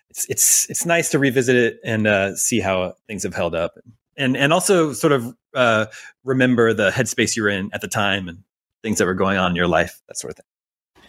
it's 0.08 0.26
it's 0.28 0.70
it's 0.70 0.84
nice 0.84 1.10
to 1.10 1.18
revisit 1.18 1.56
it 1.56 1.80
and 1.84 2.06
uh, 2.06 2.34
see 2.34 2.60
how 2.60 2.94
things 3.06 3.22
have 3.22 3.34
held 3.34 3.54
up, 3.54 3.74
and 4.16 4.36
and 4.36 4.52
also 4.52 4.92
sort 4.92 5.12
of 5.12 5.34
uh, 5.54 5.86
remember 6.24 6.72
the 6.74 6.90
headspace 6.90 7.36
you 7.36 7.44
were 7.44 7.48
in 7.48 7.70
at 7.72 7.80
the 7.80 7.88
time 7.88 8.28
and 8.28 8.42
things 8.82 8.98
that 8.98 9.06
were 9.06 9.14
going 9.14 9.38
on 9.38 9.52
in 9.52 9.56
your 9.56 9.68
life, 9.68 10.00
that 10.08 10.18
sort 10.18 10.32
of 10.32 10.36
thing. 10.38 11.04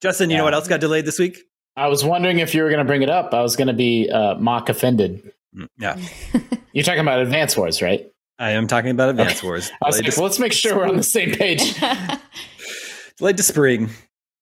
Justin, 0.00 0.30
you 0.30 0.38
know 0.38 0.44
what 0.44 0.54
else 0.54 0.66
got 0.66 0.80
delayed 0.80 1.04
this 1.04 1.18
week? 1.18 1.38
I 1.80 1.86
was 1.88 2.04
wondering 2.04 2.40
if 2.40 2.54
you 2.54 2.62
were 2.62 2.68
going 2.68 2.80
to 2.80 2.84
bring 2.84 3.00
it 3.02 3.08
up. 3.08 3.32
I 3.32 3.40
was 3.40 3.56
going 3.56 3.68
to 3.68 3.74
be 3.74 4.10
uh, 4.10 4.34
mock 4.34 4.68
offended. 4.68 5.32
Mm, 5.56 5.68
Yeah, 5.78 5.96
You're 6.72 6.84
talking 6.84 7.00
about 7.00 7.20
Advance 7.20 7.56
Wars, 7.56 7.80
right? 7.80 8.06
I 8.38 8.50
am 8.50 8.66
talking 8.66 8.90
about 8.90 9.08
Advance 9.08 9.42
Wars. 9.42 9.70
I 9.82 9.86
was 9.86 10.00
like, 10.00 10.14
well, 10.16 10.24
let's 10.26 10.38
make 10.38 10.52
sure 10.52 10.76
we're 10.76 10.88
on 10.88 10.96
the 10.96 11.02
same 11.02 11.32
page. 11.32 11.74
delayed 13.16 13.36
to 13.38 13.42
spring. 13.42 13.90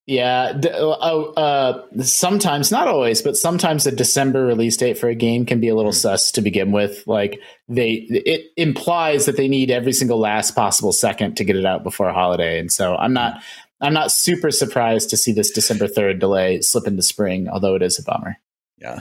Yeah, 0.07 0.55
d- 0.55 0.70
uh, 0.70 0.80
uh, 0.82 1.86
sometimes, 2.03 2.72
not 2.72 2.89
always, 2.89 3.20
but 3.20 3.36
sometimes 3.36 3.86
a 3.86 3.93
December 3.93 4.47
release 4.47 4.76
date 4.76 4.97
for 4.97 5.09
a 5.09 5.14
game 5.14 5.45
can 5.45 5.61
be 5.61 5.68
a 5.68 5.74
little 5.76 5.93
sus 5.93 6.32
to 6.32 6.41
begin 6.41 6.72
with. 6.72 7.07
Like 7.07 7.41
they, 7.68 8.07
it 8.09 8.47
implies 8.57 9.26
that 9.26 9.36
they 9.36 9.49
need 9.49 9.70
every 9.70 9.93
single 9.93 10.18
last 10.18 10.53
possible 10.57 10.93
second 10.93 11.36
to 11.36 11.45
get 11.45 11.57
it 11.57 11.66
out 11.66 11.82
before 11.84 12.09
a 12.09 12.14
holiday, 12.14 12.59
and 12.59 12.72
so 12.72 12.97
I'm 12.97 13.12
not, 13.12 13.43
I'm 13.80 13.92
not 13.94 14.10
super 14.10 14.50
surprised 14.50 15.10
to 15.10 15.16
see 15.16 15.32
this 15.32 15.50
December 15.50 15.86
third 15.86 16.18
delay 16.18 16.60
slip 16.60 16.86
into 16.86 17.02
spring, 17.02 17.48
although 17.48 17.74
it 17.76 17.82
is 17.82 17.98
a 17.98 18.02
bummer. 18.02 18.36
Yeah. 18.76 19.00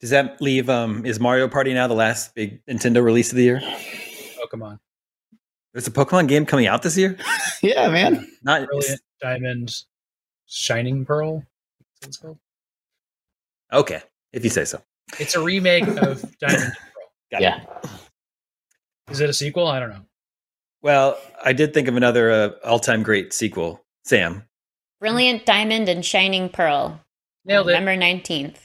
Does 0.00 0.10
that 0.10 0.40
leave? 0.40 0.68
Um, 0.68 1.06
is 1.06 1.20
Mario 1.20 1.48
Party 1.48 1.72
now 1.72 1.86
the 1.86 1.94
last 1.94 2.34
big 2.34 2.64
Nintendo 2.66 3.02
release 3.02 3.30
of 3.30 3.36
the 3.36 3.44
year? 3.44 3.60
Pokemon, 4.42 4.78
There's 5.72 5.86
a 5.86 5.90
Pokemon 5.92 6.28
game 6.28 6.44
coming 6.44 6.66
out 6.66 6.82
this 6.82 6.98
year. 6.98 7.16
yeah, 7.62 7.88
man. 7.88 8.28
Not 8.42 8.66
Brilliant 8.66 9.00
Diamond, 9.20 9.74
Shining 10.46 11.04
Pearl. 11.06 11.44
That's 12.00 12.08
it's 12.08 12.16
called. 12.18 12.38
okay, 13.72 14.02
if 14.32 14.44
you 14.44 14.50
say 14.50 14.64
so. 14.64 14.82
It's 15.18 15.34
a 15.36 15.40
remake 15.40 15.86
of 15.86 16.22
Diamond 16.38 16.72
Pearl. 16.74 17.10
Got. 17.30 17.42
Yeah, 17.42 17.60
Is 19.10 19.20
it 19.20 19.30
a 19.30 19.32
sequel? 19.32 19.66
I 19.66 19.78
don't 19.80 19.90
know. 19.90 20.04
Well, 20.82 21.18
I 21.42 21.54
did 21.54 21.72
think 21.72 21.88
of 21.88 21.96
another 21.96 22.30
uh, 22.30 22.50
all-time 22.64 23.02
great 23.02 23.32
sequel. 23.32 23.80
Sam, 24.04 24.44
Brilliant 25.00 25.44
Diamond 25.46 25.88
and 25.88 26.04
Shining 26.04 26.48
Pearl. 26.48 27.00
Nailed 27.44 27.68
it. 27.68 27.72
November 27.72 27.96
19th. 27.96 28.56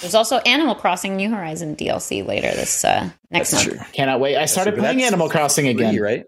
There's 0.00 0.14
also 0.14 0.38
Animal 0.38 0.74
Crossing 0.74 1.16
New 1.16 1.30
Horizon 1.30 1.76
DLC 1.76 2.26
later 2.26 2.50
this 2.52 2.84
uh, 2.84 3.10
next 3.30 3.50
that's 3.50 3.66
month. 3.66 3.78
true. 3.78 3.86
cannot 3.92 4.20
wait. 4.20 4.36
I 4.36 4.46
started 4.46 4.72
true, 4.72 4.80
playing 4.80 5.02
Animal 5.02 5.28
Crossing 5.28 5.68
again. 5.68 5.92
Free, 5.92 6.00
right? 6.00 6.24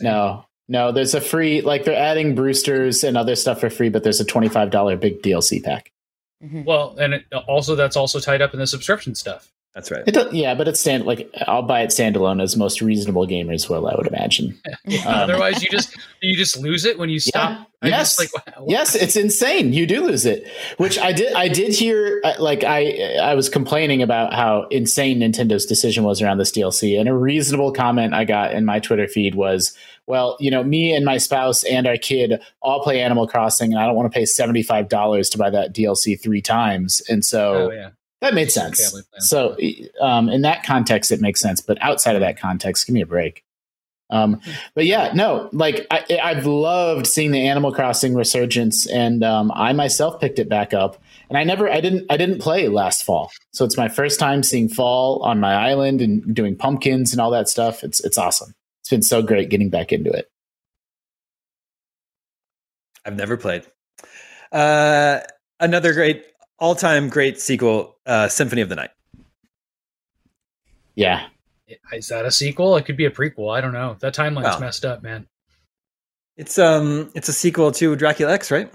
No, 0.00 0.44
no, 0.68 0.92
there's 0.92 1.14
a 1.14 1.20
free 1.20 1.62
like 1.62 1.84
they're 1.84 1.96
adding 1.96 2.34
Brewsters 2.36 3.02
and 3.02 3.16
other 3.16 3.34
stuff 3.34 3.60
for 3.60 3.70
free, 3.70 3.88
but 3.88 4.02
there's 4.04 4.20
a 4.20 4.24
twenty 4.24 4.48
five 4.48 4.70
dollar 4.70 4.96
big 4.96 5.22
DLC 5.22 5.62
pack. 5.62 5.90
Mhm. 6.44 6.64
Well, 6.64 6.96
and 6.98 7.14
it, 7.14 7.24
also 7.48 7.74
that's 7.74 7.96
also 7.96 8.20
tied 8.20 8.42
up 8.42 8.52
in 8.52 8.60
the 8.60 8.66
subscription 8.66 9.14
stuff. 9.14 9.50
That's 9.76 9.90
right. 9.90 10.02
It 10.06 10.12
does, 10.12 10.32
yeah, 10.32 10.54
but 10.54 10.68
it's 10.68 10.80
stand 10.80 11.04
like 11.04 11.30
I'll 11.46 11.60
buy 11.62 11.82
it 11.82 11.90
standalone 11.90 12.42
as 12.42 12.56
most 12.56 12.80
reasonable 12.80 13.26
gamers 13.26 13.68
will, 13.68 13.86
I 13.86 13.94
would 13.94 14.06
imagine. 14.06 14.58
Um, 15.04 15.14
Otherwise, 15.14 15.62
you 15.62 15.68
just 15.68 15.94
you 16.22 16.34
just 16.36 16.56
lose 16.56 16.84
it 16.86 16.98
when 16.98 17.10
you 17.10 17.18
stop. 17.20 17.68
I 17.82 17.88
Yes. 17.88 18.16
just 18.16 18.34
like 18.34 18.46
wow, 18.56 18.64
Yes, 18.68 18.94
it's 18.94 19.16
insane. 19.16 19.72
You 19.74 19.86
do 19.86 20.00
lose 20.06 20.24
it, 20.24 20.46
which 20.78 20.98
I 20.98 21.12
did. 21.12 21.34
I 21.34 21.48
did 21.48 21.74
hear. 21.74 22.20
uh, 22.24 22.34
Like 22.38 22.64
I, 22.64 23.16
I 23.16 23.34
was 23.34 23.48
complaining 23.50 24.00
about 24.02 24.32
how 24.32 24.66
insane 24.70 25.20
Nintendo's 25.20 25.66
decision 25.66 26.04
was 26.04 26.22
around 26.22 26.38
this 26.38 26.50
DLC, 26.50 26.98
and 26.98 27.08
a 27.08 27.14
reasonable 27.14 27.70
comment 27.72 28.14
I 28.14 28.24
got 28.24 28.52
in 28.54 28.64
my 28.64 28.78
Twitter 28.80 29.06
feed 29.08 29.34
was, 29.34 29.76
"Well, 30.06 30.36
you 30.40 30.50
know, 30.50 30.62
me 30.64 30.94
and 30.94 31.04
my 31.04 31.18
spouse 31.18 31.64
and 31.64 31.86
our 31.86 31.98
kid 31.98 32.40
all 32.62 32.82
play 32.82 33.02
Animal 33.02 33.26
Crossing, 33.28 33.72
and 33.72 33.80
I 33.82 33.84
don't 33.86 33.94
want 33.96 34.10
to 34.10 34.16
pay 34.18 34.24
seventy 34.24 34.62
five 34.62 34.88
dollars 34.88 35.28
to 35.30 35.38
buy 35.38 35.50
that 35.50 35.74
DLC 35.74 36.18
three 36.18 36.40
times." 36.40 37.02
And 37.10 37.24
so 37.24 37.68
Oh 37.68 37.70
yeah. 37.72 37.90
That 38.20 38.34
made 38.34 38.50
sense. 38.50 38.94
So, 39.18 39.56
um, 40.00 40.28
in 40.28 40.42
that 40.42 40.64
context, 40.64 41.12
it 41.12 41.20
makes 41.20 41.40
sense. 41.40 41.60
But 41.60 41.80
outside 41.82 42.16
of 42.16 42.20
that 42.20 42.38
context, 42.38 42.86
give 42.86 42.94
me 42.94 43.02
a 43.02 43.06
break. 43.06 43.44
Um, 44.08 44.40
but 44.74 44.86
yeah, 44.86 45.12
no, 45.14 45.48
like 45.52 45.86
I, 45.90 46.20
I've 46.22 46.46
loved 46.46 47.06
seeing 47.06 47.32
the 47.32 47.46
Animal 47.46 47.72
Crossing 47.72 48.14
resurgence, 48.14 48.86
and 48.86 49.24
um, 49.24 49.50
I 49.54 49.72
myself 49.72 50.20
picked 50.20 50.38
it 50.38 50.48
back 50.48 50.72
up. 50.72 51.02
And 51.28 51.36
I 51.36 51.42
never, 51.42 51.68
I 51.68 51.80
didn't, 51.80 52.06
I 52.08 52.16
didn't 52.16 52.40
play 52.40 52.68
last 52.68 53.02
fall, 53.02 53.32
so 53.52 53.64
it's 53.64 53.76
my 53.76 53.88
first 53.88 54.20
time 54.20 54.44
seeing 54.44 54.68
fall 54.68 55.20
on 55.24 55.40
my 55.40 55.54
island 55.54 56.00
and 56.00 56.32
doing 56.32 56.54
pumpkins 56.54 57.10
and 57.10 57.20
all 57.20 57.32
that 57.32 57.48
stuff. 57.48 57.82
It's 57.82 57.98
it's 58.04 58.16
awesome. 58.16 58.54
It's 58.82 58.90
been 58.90 59.02
so 59.02 59.22
great 59.22 59.48
getting 59.48 59.70
back 59.70 59.92
into 59.92 60.10
it. 60.10 60.30
I've 63.04 63.16
never 63.16 63.36
played. 63.36 63.64
Uh, 64.52 65.20
another 65.58 65.92
great, 65.92 66.24
all-time 66.58 67.08
great 67.08 67.40
sequel, 67.40 67.96
uh, 68.06 68.28
Symphony 68.28 68.62
of 68.62 68.68
the 68.68 68.76
Night. 68.76 68.90
Yeah, 70.94 71.26
Is 71.92 72.08
that 72.08 72.24
a 72.24 72.30
sequel? 72.30 72.76
It 72.76 72.86
could 72.86 72.96
be 72.96 73.04
a 73.04 73.10
prequel. 73.10 73.54
I 73.54 73.60
don't 73.60 73.72
know. 73.74 73.96
That 74.00 74.14
timeline's 74.14 74.44
Well. 74.44 74.60
messed 74.60 74.84
up, 74.84 75.02
man. 75.02 75.26
It's 76.36 76.58
um, 76.58 77.10
it's 77.14 77.28
a 77.28 77.32
sequel 77.32 77.72
to 77.72 77.96
Dracula 77.96 78.32
X, 78.32 78.50
right? 78.50 78.70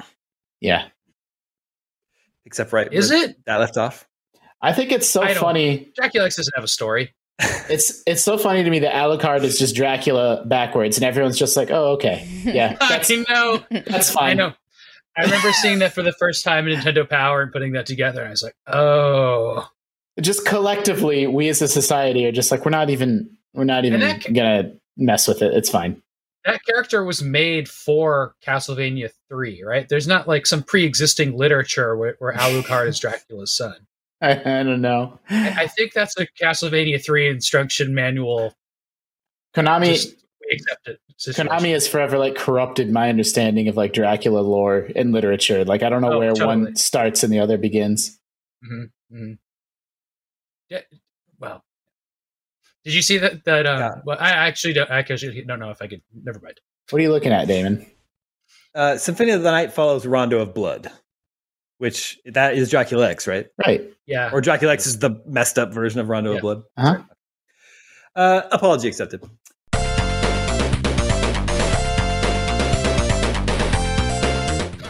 yeah. 0.59 0.87
Except 2.45 2.73
right, 2.73 2.91
Is 2.91 3.11
it? 3.11 3.37
that 3.45 3.57
left 3.59 3.77
off? 3.77 4.07
I 4.61 4.73
think 4.73 4.91
it's 4.91 5.07
so 5.07 5.25
funny. 5.35 5.91
Dracula 5.95 6.25
X 6.25 6.35
doesn't 6.37 6.53
have 6.55 6.63
a 6.63 6.67
story. 6.67 7.13
It's 7.69 8.03
it's 8.05 8.21
so 8.21 8.37
funny 8.37 8.63
to 8.63 8.69
me 8.69 8.79
that 8.79 8.93
Alucard 8.93 9.43
is 9.43 9.57
just 9.57 9.75
Dracula 9.75 10.43
backwards, 10.45 10.97
and 10.97 11.05
everyone's 11.05 11.37
just 11.37 11.55
like, 11.55 11.71
"Oh, 11.71 11.93
okay, 11.93 12.27
yeah, 12.43 12.75
that's 12.79 13.09
I 13.09 13.23
know. 13.29 13.63
that's 13.71 14.11
I 14.11 14.13
fine." 14.13 14.37
know. 14.37 14.53
I 15.17 15.23
remember 15.23 15.51
seeing 15.53 15.79
that 15.79 15.93
for 15.93 16.03
the 16.03 16.13
first 16.13 16.43
time 16.43 16.67
in 16.67 16.79
Nintendo 16.79 17.07
Power 17.09 17.41
and 17.41 17.51
putting 17.51 17.73
that 17.73 17.85
together. 17.85 18.21
And 18.21 18.27
I 18.29 18.31
was 18.31 18.43
like, 18.43 18.55
oh, 18.67 19.67
Just 20.21 20.45
collectively, 20.45 21.27
we 21.27 21.49
as 21.49 21.61
a 21.61 21.67
society 21.67 22.25
are 22.25 22.31
just 22.31 22.51
like, 22.51 22.63
we're 22.65 22.71
not 22.71 22.89
even 22.89 23.29
we're 23.53 23.63
not 23.65 23.83
even 23.85 23.99
that- 23.99 24.33
gonna 24.33 24.73
mess 24.97 25.27
with 25.27 25.41
it. 25.41 25.53
It's 25.53 25.69
fine. 25.69 26.01
that 26.45 26.61
character 26.65 27.03
was 27.03 27.21
made 27.21 27.67
for 27.69 28.35
Castlevania 28.45 29.09
3, 29.29 29.63
right? 29.63 29.87
There's 29.89 30.07
not 30.07 30.27
like 30.27 30.45
some 30.45 30.63
pre 30.63 30.85
existing 30.85 31.35
literature 31.37 31.95
where, 31.97 32.15
where 32.19 32.33
Alucard 32.33 32.87
is 32.87 32.99
Dracula's 32.99 33.55
son. 33.55 33.75
I, 34.21 34.31
I 34.39 34.63
don't 34.63 34.81
know. 34.81 35.19
I, 35.29 35.63
I 35.63 35.67
think 35.67 35.93
that's 35.93 36.15
a 36.19 36.27
Castlevania 36.41 37.03
3 37.03 37.27
instruction 37.29 37.93
manual. 37.95 38.53
Konami 39.55 39.87
Just 39.87 40.15
we 40.39 40.55
accept 40.55 40.87
it. 40.87 40.99
Situation. 41.21 41.47
Konami 41.55 41.71
has 41.73 41.87
forever 41.87 42.17
like 42.17 42.33
corrupted 42.33 42.91
my 42.91 43.07
understanding 43.07 43.67
of 43.67 43.77
like 43.77 43.93
Dracula 43.93 44.39
lore 44.39 44.89
and 44.95 45.11
literature. 45.11 45.63
Like 45.63 45.83
I 45.83 45.89
don't 45.89 46.01
know 46.01 46.13
Oh, 46.13 46.17
where 46.19 46.29
totally. 46.29 46.47
one 46.47 46.75
starts 46.75 47.23
and 47.23 47.31
the 47.31 47.39
other 47.39 47.59
begins. 47.59 48.19
Mhm, 48.65 48.89
mhm. 49.13 49.37
Yeah, 50.69 50.81
well, 51.39 51.63
did 52.83 52.95
you 52.95 53.03
see 53.03 53.19
that? 53.19 53.43
That 53.45 53.67
um, 53.67 53.79
Yeah. 53.79 53.91
well, 54.03 54.17
I 54.19 54.31
actually 54.31 54.73
don't. 54.73 54.89
I 54.89 54.97
actually 54.97 55.43
don't 55.43 55.59
know 55.59 55.69
if 55.69 55.79
I 55.81 55.85
could. 55.87 56.01
Never 56.23 56.39
mind. 56.39 56.59
What 56.89 56.97
are 56.99 57.03
you 57.03 57.11
looking 57.11 57.31
at, 57.33 57.47
Daemon? 57.47 57.85
Uh, 58.73 58.97
Symphony 58.97 59.29
of 59.31 59.43
the 59.43 59.51
Night 59.51 59.71
follows 59.73 60.07
Rondo 60.07 60.39
of 60.39 60.55
Blood, 60.55 60.89
which 61.77 62.17
that 62.25 62.55
is 62.55 62.71
Dracula 62.71 63.09
X, 63.11 63.27
right? 63.27 63.47
Right. 63.63 63.93
Yeah, 64.07 64.31
Or 64.33 64.41
Dracula 64.41 64.73
X 64.73 64.87
is 64.87 64.97
the 64.97 65.21
messed 65.27 65.59
up 65.59 65.71
version 65.71 65.99
of 65.99 66.09
Rondo 66.09 66.31
Yeah. 66.31 66.35
of 66.37 66.41
Blood. 66.41 66.63
Uh-huh. 66.77 67.03
Uh, 68.15 68.41
apology 68.51 68.87
accepted. 68.87 69.21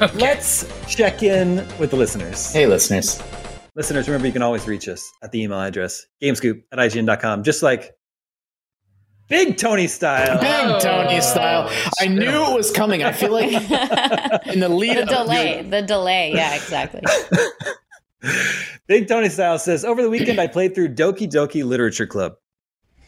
Okay. 0.02 0.18
Let's 0.18 0.66
check 0.88 1.22
in 1.22 1.58
with 1.78 1.92
the 1.92 1.96
listeners. 1.96 2.52
Hey, 2.52 2.66
listeners. 2.66 3.22
Listeners, 3.76 4.08
remember 4.08 4.26
you 4.26 4.34
can 4.34 4.42
always 4.42 4.68
reach 4.68 4.88
us 4.88 5.12
at 5.22 5.32
the 5.32 5.44
email 5.44 5.60
address 5.62 6.08
gamescoop 6.22 6.64
at 6.72 6.80
IGN.com, 6.80 7.44
just 7.44 7.62
like 7.62 7.92
Big 9.30 9.58
Tony 9.58 9.86
style. 9.88 10.40
Big 10.42 10.50
Oh, 10.50 10.80
Tony 10.80 11.22
style. 11.22 11.70
I 12.02 12.08
knew 12.08 12.52
it 12.52 12.56
was 12.56 12.72
coming. 12.72 13.04
I 13.04 13.12
feel 13.12 13.32
like 13.32 13.52
in 14.48 14.60
the 14.60 14.70
lead 14.70 14.98
the 14.98 15.04
up, 15.04 15.10
delay. 15.10 15.62
The 15.62 15.82
delay. 15.84 16.34
Yeah, 16.34 16.56
exactly. 16.56 17.02
Big 18.88 19.08
Tony 19.08 19.30
style 19.30 19.58
says 19.60 19.86
Over 19.86 20.02
the 20.02 20.10
weekend, 20.10 20.42
I 20.42 20.48
played 20.48 20.74
through 20.76 20.96
Doki 20.96 21.30
Doki 21.32 21.64
Literature 21.64 22.08
Club, 22.08 22.34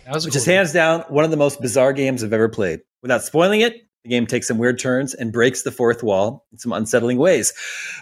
that 0.06 0.14
was 0.14 0.26
a 0.26 0.28
which 0.28 0.34
cool 0.36 0.41
is 0.41 0.46
hands 0.46 0.72
down 0.74 1.02
one 1.10 1.26
of 1.26 1.32
the 1.32 1.38
most 1.38 1.60
bizarre 1.60 1.91
games 1.91 2.24
I've 2.24 2.34
ever 2.34 2.50
played. 2.50 2.82
Without 3.02 3.24
spoiling 3.24 3.62
it, 3.62 3.88
the 4.04 4.10
game 4.10 4.26
takes 4.28 4.47
some 4.47 4.58
weird 4.58 4.78
turns 4.80 5.14
and 5.14 5.32
breaks 5.32 5.62
the 5.64 5.72
fourth 5.72 6.04
wall 6.04 6.45
in 6.51 6.58
some 6.58 6.74
unsettling 6.74 7.18
ways. 7.18 7.54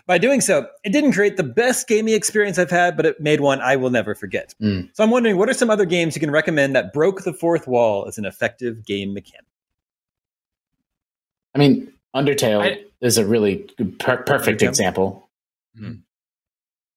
By 0.07 0.17
doing 0.17 0.41
so, 0.41 0.67
it 0.83 0.91
didn't 0.91 1.13
create 1.13 1.37
the 1.37 1.43
best 1.43 1.87
gaming 1.87 2.13
experience 2.15 2.57
I've 2.57 2.71
had, 2.71 2.97
but 2.97 3.05
it 3.05 3.19
made 3.21 3.39
one 3.39 3.61
I 3.61 3.75
will 3.75 3.91
never 3.91 4.15
forget. 4.15 4.55
Mm. 4.61 4.89
So 4.93 5.03
I'm 5.03 5.11
wondering, 5.11 5.37
what 5.37 5.47
are 5.49 5.53
some 5.53 5.69
other 5.69 5.85
games 5.85 6.15
you 6.15 6.19
can 6.19 6.31
recommend 6.31 6.75
that 6.75 6.91
broke 6.91 7.23
the 7.23 7.33
fourth 7.33 7.67
wall 7.67 8.05
as 8.07 8.17
an 8.17 8.25
effective 8.25 8.83
game 8.85 9.13
mechanic? 9.13 9.45
I 11.53 11.59
mean, 11.59 11.93
Undertale 12.15 12.61
I- 12.61 12.83
is 13.01 13.17
a 13.17 13.25
really 13.25 13.69
good- 13.77 13.99
per- 13.99 14.23
perfect 14.23 14.61
Undertale? 14.61 14.67
example. 14.69 15.29
Mhm. 15.79 15.99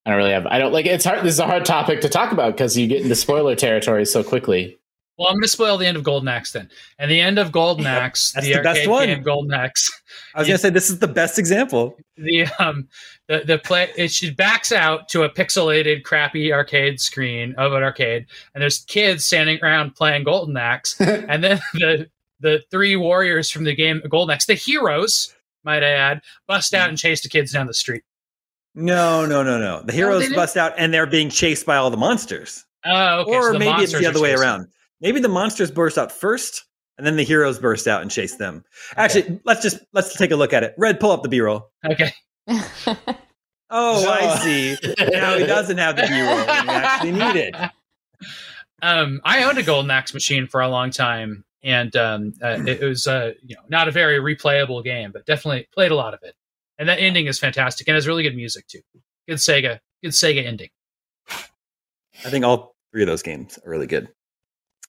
I 0.07 0.11
don't 0.11 0.19
really 0.19 0.33
have. 0.33 0.47
I 0.47 0.59
don't 0.59 0.73
like. 0.73 0.87
It's 0.87 1.05
hard. 1.05 1.21
This 1.25 1.33
is 1.35 1.39
a 1.41 1.47
hard 1.47 1.65
topic 1.65 2.03
to 2.03 2.09
talk 2.09 2.31
about 2.33 2.53
because 2.55 2.77
you 2.77 2.87
get 2.87 3.03
into 3.03 3.15
spoiler 3.15 3.55
territory 3.55 4.05
so 4.05 4.23
quickly. 4.23 4.79
Well, 5.17 5.29
I'm 5.29 5.35
going 5.35 5.43
to 5.43 5.49
spoil 5.49 5.77
the 5.79 5.87
end 5.87 5.97
of 5.97 6.03
Golden 6.03 6.27
Axe 6.29 6.51
then. 6.53 6.69
And 6.99 7.09
the 7.11 7.21
end 7.21 7.39
of 7.39 7.53
Golden 7.53 7.85
Yep, 7.85 8.03
Axe, 8.03 8.33
that's 8.33 8.47
the, 8.47 8.55
the 8.55 8.63
best 8.63 8.89
one. 8.89 9.07
game 9.07 9.23
Golden 9.23 9.55
Axe, 9.55 9.89
I 10.35 10.41
was 10.41 10.49
going 10.49 10.57
to 10.57 10.63
say 10.63 10.71
this 10.71 10.91
is 10.91 10.99
the 10.99 11.07
best 11.07 11.39
example. 11.39 11.97
the 12.17 12.47
um 12.59 12.89
the 13.29 13.43
the 13.47 13.59
play 13.59 13.91
it 13.97 14.11
she 14.11 14.31
backs 14.31 14.73
out 14.73 15.09
to 15.11 15.23
a 15.23 15.31
pixelated 15.31 16.03
crappy 16.05 16.53
arcade 16.53 17.01
screen 17.01 17.55
of 17.59 17.73
an 17.73 17.83
arcade 17.83 18.27
and 18.55 18.61
there's 18.63 18.81
kids 18.81 19.25
standing 19.25 19.59
around 19.63 19.95
playing 19.95 20.25
golden 20.25 20.57
axe 20.57 21.01
and 21.01 21.43
then 21.43 21.59
the 21.75 22.07
the 22.41 22.63
three 22.71 22.97
warriors 22.97 23.51
from 23.51 23.65
the 23.65 23.75
game 23.75 24.03
golden 24.11 24.35
axe 24.35 24.45
the 24.47 24.55
heroes 24.55 25.35
might 25.65 25.83
i 25.83 25.89
add 25.91 26.21
bust 26.47 26.75
out 26.75 26.89
and 26.91 26.99
chase 26.99 27.23
the 27.23 27.29
kids 27.29 27.51
down 27.53 27.67
the 27.67 27.73
street 27.75 28.03
No, 28.75 29.25
no, 29.27 29.43
no, 29.43 29.59
no. 29.59 29.83
The 29.85 29.93
heroes 29.93 30.23
didn't? 30.23 30.37
bust 30.37 30.57
out 30.57 30.75
and 30.77 30.93
they're 30.93 31.07
being 31.07 31.31
chased 31.31 31.65
by 31.65 31.77
all 31.77 31.91
the 31.91 31.97
monsters. 31.97 32.65
oh 32.85 33.21
okay 33.21 33.31
or 33.33 33.43
so 33.47 33.53
the 33.55 33.59
maybe 33.59 33.83
it's 33.85 33.93
the 33.93 34.07
other 34.07 34.21
way 34.21 34.31
chasing. 34.33 34.43
around. 34.45 34.67
Maybe 35.05 35.21
the 35.21 35.29
monsters 35.29 35.71
burst 35.71 35.99
out 35.99 36.11
first 36.11 36.65
and 36.97 37.07
then 37.07 37.17
the 37.17 37.25
heroes 37.25 37.59
burst 37.59 37.87
out 37.87 38.01
and 38.01 38.11
chase 38.11 38.37
them. 38.37 38.65
Actually, 38.97 39.39
let's 39.45 39.63
just 39.63 39.79
let's 39.93 40.17
take 40.17 40.31
a 40.31 40.37
look 40.37 40.55
at 40.55 40.65
it. 40.65 40.75
Red, 40.79 40.99
pull 40.99 41.11
up 41.11 41.23
the 41.23 41.29
B-roll. 41.29 41.71
Okay. 41.85 42.13
Oh, 43.77 44.09
I 44.09 44.37
see. 44.39 44.77
now 45.11 45.37
he 45.37 45.47
doesn't 45.47 45.79
have 45.79 45.97
the 45.97 46.03
B-roll 46.03 46.37
he 46.37 46.69
actually 46.69 47.13
need 47.13 47.37
it. 47.37 47.55
Um, 48.83 49.23
I 49.25 49.45
owned 49.45 49.57
a 49.57 49.63
Golden 49.63 49.91
Axe 49.91 50.13
machine 50.13 50.47
for 50.47 50.61
a 50.61 50.69
long 50.69 50.91
time, 50.91 51.43
and 51.63 51.97
um, 51.97 52.35
uh, 52.43 52.59
it 52.67 52.83
was 52.83 53.07
uh, 53.07 53.33
you 53.43 53.57
know 53.57 53.63
not 53.71 53.89
a 53.89 53.91
very 53.91 54.19
replayable 54.19 54.85
game, 54.85 55.11
but 55.11 55.25
definitely 55.25 55.67
played 55.73 55.91
a 55.91 55.95
lot 55.95 56.13
of 56.13 56.21
it. 56.23 56.35
And 56.79 56.91
that 56.91 56.99
ending 56.99 57.27
is 57.27 57.39
fantastic, 57.39 57.89
and 57.89 57.95
has 57.95 58.07
really 58.07 58.23
good 58.23 58.37
music 58.37 58.67
too. 58.67 58.81
Good 59.27 59.39
Sega, 59.39 59.81
good 60.03 60.13
Sega 60.13 60.45
ending. 60.45 60.69
I 61.31 62.29
think 62.31 62.45
all 62.45 62.77
three 62.93 63.03
of 63.03 63.09
those 63.09 63.23
games 63.23 63.59
are 63.65 63.71
really 63.71 63.87
good. 63.87 64.13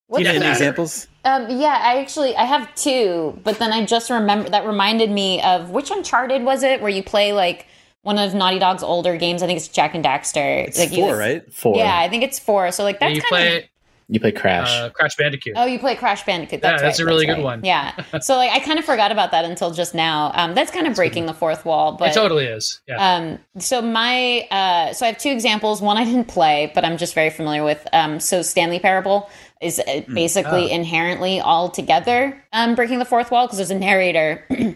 What's 0.07 0.19
Do 0.19 0.23
you 0.23 0.33
have 0.33 0.35
any 0.35 0.45
the- 0.45 0.51
examples? 0.51 1.07
Um, 1.23 1.49
yeah, 1.49 1.79
I 1.81 1.99
actually 2.01 2.35
I 2.35 2.43
have 2.43 2.73
two, 2.75 3.39
but 3.43 3.57
then 3.57 3.73
I 3.73 3.83
just 3.85 4.09
remember 4.11 4.49
that 4.49 4.65
reminded 4.67 5.09
me 5.09 5.41
of 5.41 5.71
which 5.71 5.89
Uncharted 5.89 6.43
was 6.43 6.61
it 6.61 6.81
where 6.81 6.91
you 6.91 7.01
play 7.01 7.33
like 7.33 7.65
one 8.03 8.19
of 8.19 8.35
Naughty 8.35 8.59
Dog's 8.59 8.83
older 8.83 9.17
games. 9.17 9.41
I 9.41 9.47
think 9.47 9.57
it's 9.57 9.67
Jak 9.67 9.95
and 9.95 10.05
Daxter. 10.05 10.67
It's 10.67 10.77
like 10.77 10.91
you- 10.91 10.97
four, 11.05 11.17
right? 11.17 11.51
Four. 11.51 11.77
Yeah, 11.77 11.97
I 11.97 12.07
think 12.09 12.23
it's 12.23 12.37
four. 12.37 12.71
So 12.71 12.83
like 12.83 12.97
Yeah, 13.01 13.07
that's 13.07 13.15
you 13.15 13.21
kind 13.21 13.29
play 13.29 13.57
of 13.57 13.63
You 14.07 14.19
play 14.19 14.31
Crash. 14.33 14.69
uh, 14.69 14.89
Crash 14.91 15.15
Bandicoot. 15.15 15.53
Oh, 15.55 15.65
you 15.65 15.79
play 15.79 15.95
Crash 15.95 16.23
Bandicoot. 16.23 16.59
Yeah, 16.61 16.69
That's 16.69 16.81
that's 16.83 16.99
right, 16.99 17.03
a 17.03 17.07
really 17.07 17.25
that's 17.25 17.37
good 17.37 17.41
right. 17.43 17.57
one. 17.57 17.65
Yeah. 17.65 18.19
So 18.21 18.35
like 18.35 18.51
I 18.51 18.59
kind 18.59 18.77
of 18.77 18.85
forgot 18.85 19.11
about 19.11 19.31
that 19.31 19.45
until 19.45 19.71
just 19.71 19.95
now. 19.95 20.31
Um, 20.35 20.53
that's 20.53 20.69
kind 20.69 20.85
of 20.85 20.93
breaking 20.93 21.25
the 21.25 21.33
fourth 21.33 21.65
wall, 21.65 21.93
but 21.93 22.11
it 22.11 22.13
totally 22.13 22.45
is. 22.45 22.79
Yeah. 22.87 22.97
um, 23.15 23.39
so 23.57 23.81
my 23.81 24.41
uh, 24.51 24.93
so 24.93 25.07
I 25.07 25.09
have 25.09 25.17
two 25.17 25.31
examples. 25.31 25.81
One 25.81 25.97
I 25.97 26.05
didn't 26.05 26.27
play, 26.27 26.71
but 26.75 26.85
I'm 26.85 26.97
just 26.97 27.15
very 27.15 27.31
familiar 27.31 27.63
with. 27.63 27.87
Um, 27.93 28.19
so 28.19 28.43
Stanley 28.43 28.77
Parable 28.77 29.27
is 29.61 29.79
uh, 29.79 30.01
basically 30.13 30.65
Oh. 30.71 30.75
inherently 30.75 31.39
all 31.39 31.69
together 31.69 32.41
um, 32.53 32.75
breaking 32.75 32.99
the 32.99 33.05
fourth 33.05 33.31
wall 33.31 33.45
because 33.47 33.57
there's 33.57 33.71
a 33.71 33.79
narrator, 33.79 34.43
and 34.49 34.75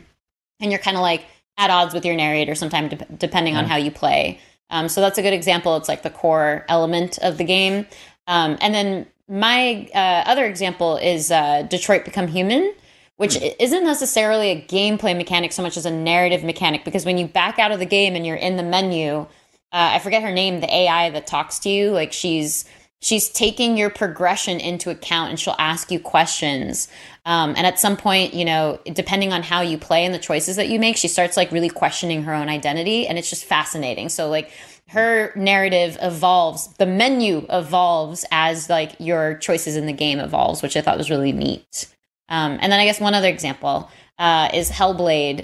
you're 0.61 0.79
kind 0.79 0.97
of 0.97 1.01
like 1.01 1.25
at 1.57 1.69
odds 1.69 1.93
with 1.93 2.05
your 2.05 2.15
narrator 2.15 2.55
sometimes, 2.55 2.89
de- 2.91 3.05
depending 3.17 3.55
on 3.57 3.65
how 3.65 3.75
you 3.75 3.91
play. 3.91 4.39
Um, 4.69 4.87
so 4.87 5.01
that's 5.01 5.17
a 5.17 5.21
good 5.21 5.33
example. 5.33 5.75
It's 5.77 5.89
like 5.89 6.03
the 6.03 6.09
core 6.09 6.63
element 6.69 7.17
of 7.19 7.37
the 7.37 7.43
game. 7.43 7.85
Um, 8.27 8.57
and 8.61 8.73
then 8.73 9.07
my 9.27 9.89
uh, 9.93 10.23
other 10.29 10.45
example 10.45 10.97
is 10.97 11.31
uh, 11.31 11.63
Detroit 11.63 12.05
Become 12.05 12.27
Human, 12.27 12.73
which 13.17 13.35
Hmm. 13.35 13.47
isn't 13.59 13.83
necessarily 13.83 14.49
a 14.51 14.61
gameplay 14.61 15.15
mechanic 15.17 15.51
so 15.51 15.61
much 15.61 15.75
as 15.75 15.85
a 15.85 15.91
narrative 15.91 16.43
mechanic. 16.43 16.85
Because 16.85 17.03
when 17.05 17.17
you 17.17 17.27
back 17.27 17.59
out 17.59 17.71
of 17.71 17.79
the 17.79 17.85
game 17.85 18.15
and 18.15 18.25
you're 18.25 18.35
in 18.37 18.55
the 18.55 18.63
menu, 18.63 19.17
uh, 19.17 19.25
I 19.71 19.99
forget 19.99 20.23
her 20.23 20.31
name, 20.31 20.61
the 20.61 20.73
AI 20.73 21.09
that 21.09 21.27
talks 21.27 21.59
to 21.59 21.69
you, 21.69 21.91
like 21.91 22.13
she's 22.13 22.63
she's 23.01 23.29
taking 23.29 23.77
your 23.77 23.89
progression 23.89 24.59
into 24.59 24.89
account 24.89 25.29
and 25.29 25.39
she'll 25.39 25.55
ask 25.57 25.91
you 25.91 25.99
questions. 25.99 26.87
Um, 27.25 27.53
and 27.55 27.65
at 27.65 27.79
some 27.79 27.95
point, 27.95 28.33
you 28.33 28.43
know, 28.43 28.79
depending 28.93 29.31
on 29.31 29.43
how 29.43 29.61
you 29.61 29.77
play 29.77 30.05
and 30.05 30.13
the 30.13 30.19
choices 30.19 30.55
that 30.57 30.69
you 30.69 30.79
make, 30.79 30.97
she 30.97 31.07
starts 31.07 31.37
like 31.37 31.51
really 31.51 31.69
questioning 31.69 32.23
her 32.23 32.33
own 32.33 32.49
identity, 32.49 33.07
and 33.07 33.17
it's 33.17 33.29
just 33.29 33.45
fascinating. 33.45 34.09
So 34.09 34.29
like 34.29 34.51
her 34.89 35.31
narrative 35.35 35.97
evolves, 36.01 36.67
the 36.75 36.85
menu 36.85 37.45
evolves 37.49 38.25
as 38.31 38.69
like 38.69 38.95
your 38.99 39.35
choices 39.35 39.75
in 39.75 39.85
the 39.85 39.93
game 39.93 40.19
evolves, 40.19 40.61
which 40.61 40.75
I 40.75 40.81
thought 40.81 40.97
was 40.97 41.09
really 41.09 41.31
neat. 41.31 41.87
Um, 42.27 42.57
and 42.61 42.71
then 42.71 42.79
I 42.79 42.85
guess 42.85 42.99
one 42.99 43.13
other 43.13 43.27
example 43.27 43.89
uh, 44.19 44.49
is 44.53 44.69
Hellblade, 44.69 45.37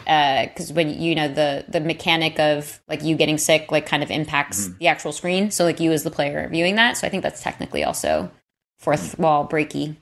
because 0.50 0.74
when 0.74 1.02
you 1.02 1.16
know 1.16 1.30
the 1.30 1.66
the 1.68 1.80
mechanic 1.80 2.38
of 2.40 2.82
like 2.88 3.02
you 3.04 3.16
getting 3.16 3.38
sick, 3.38 3.72
like 3.72 3.86
kind 3.86 4.04
of 4.04 4.12
impacts 4.12 4.68
the 4.80 4.88
actual 4.88 5.14
screen. 5.14 5.50
So 5.50 5.64
like 5.64 5.80
you 5.80 5.94
as 5.94 6.04
the 6.04 6.12
player 6.12 6.48
viewing 6.52 6.76
that. 6.76 6.98
So 6.98 7.08
I 7.08 7.10
think 7.10 7.24
that's 7.24 7.42
technically 7.42 7.84
also 7.84 8.30
fourth 8.78 9.18
wall 9.18 9.48
breaky. 9.48 9.96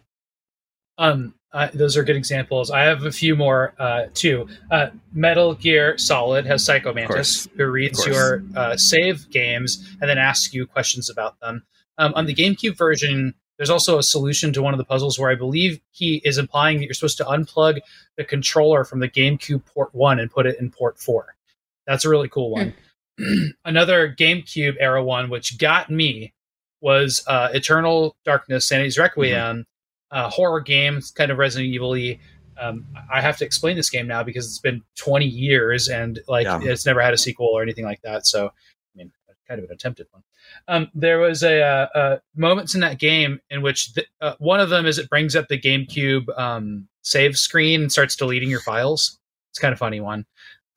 Um, 0.98 1.36
uh, 1.52 1.68
those 1.74 1.96
are 1.96 2.04
good 2.04 2.16
examples. 2.16 2.72
I 2.72 2.82
have 2.82 3.06
a 3.06 3.12
few 3.12 3.36
more 3.36 3.76
uh, 3.78 4.06
too. 4.16 4.48
Uh, 4.72 4.88
Metal 5.14 5.54
Gear 5.54 5.98
Solid 6.00 6.48
has 6.48 6.66
Psycho 6.66 6.94
Mantis, 6.94 7.48
who 7.56 7.68
reads 7.68 8.04
your 8.08 8.44
uh, 8.56 8.76
save 8.76 9.30
games 9.30 9.96
and 10.02 10.10
then 10.10 10.18
asks 10.18 10.52
you 10.52 10.66
questions 10.66 11.12
about 11.12 11.40
them. 11.42 11.64
Um, 12.00 12.12
on 12.16 12.26
the 12.26 12.34
GameCube 12.34 12.76
version, 12.76 13.36
there's 13.64 13.70
also 13.70 13.98
a 13.98 14.04
solution 14.04 14.52
to 14.52 14.62
one 14.62 14.74
of 14.74 14.78
the 14.78 14.84
puzzles 14.84 15.18
where 15.18 15.32
I 15.32 15.36
believe 15.36 15.80
he 15.92 16.16
is 16.26 16.38
implying 16.38 16.80
that 16.80 16.84
you're 16.86 16.94
supposed 16.94 17.18
to 17.20 17.24
unplug 17.24 17.80
the 18.18 18.26
controller 18.26 18.84
from 18.84 19.00
the 19.00 19.08
GameCube 19.08 19.64
port 19.66 19.96
one 19.96 20.20
and 20.20 20.30
put 20.30 20.46
it 20.46 20.60
in 20.60 20.70
port 20.70 21.00
four. 21.00 21.34
That's 21.88 22.04
a 22.04 22.10
really 22.10 22.28
cool 22.28 22.50
one. 22.52 22.74
Another 23.64 24.14
GameCube 24.14 24.76
era 24.82 25.02
one, 25.02 25.30
which 25.30 25.58
got 25.58 25.90
me, 25.90 26.34
was 26.82 27.24
uh, 27.26 27.52
Eternal 27.54 28.18
Darkness, 28.26 28.68
Sanity's 28.68 28.98
Requiem, 28.98 29.66
uh, 30.12 30.30
horror 30.30 30.60
game, 30.60 31.00
kind 31.16 31.32
of 31.32 31.38
Resident 31.38 31.74
Evil 31.74 31.92
y. 31.92 32.20
Um, 32.60 32.86
I 33.10 33.22
have 33.22 33.38
to 33.38 33.46
explain 33.46 33.78
this 33.78 33.90
game 33.90 34.08
now 34.08 34.24
because 34.24 34.46
it's 34.46 34.60
been 34.60 34.82
20 34.98 35.26
years 35.26 35.88
and 35.88 36.20
like 36.28 36.44
Yeah. 36.44 36.60
it's 36.62 36.86
never 36.86 37.00
had 37.00 37.14
a 37.14 37.18
sequel 37.18 37.48
or 37.48 37.64
anything 37.64 37.86
like 37.86 38.02
that. 38.02 38.28
So, 38.28 38.48
I 38.48 38.52
mean, 38.98 39.14
kind 39.48 39.60
of 39.60 39.70
an 39.70 39.74
attempted 39.74 40.08
one. 40.12 40.22
Um, 40.68 40.90
there 40.94 41.20
was 41.20 41.44
a, 41.44 41.62
uh, 41.62 41.88
uh, 41.96 42.18
moments 42.36 42.76
in 42.76 42.82
that 42.82 43.00
game 43.00 43.40
in 43.50 43.62
which 43.62 43.94
th- 43.94 44.08
uh, 44.22 44.36
one 44.40 44.60
of 44.60 44.70
them 44.70 44.86
is 44.86 44.98
it 44.98 45.10
brings 45.10 45.36
up 45.36 45.48
the 45.48 45.60
GameCube 45.60 46.26
um, 46.38 46.88
save 47.02 47.38
screen 47.38 47.82
and 47.82 47.92
starts 47.92 48.16
deleting 48.16 48.50
your 48.50 48.62
files. 48.62 49.20
It's 49.52 49.60
kind 49.60 49.74
of 49.74 49.80
funny 49.80 50.00
one. 50.00 50.26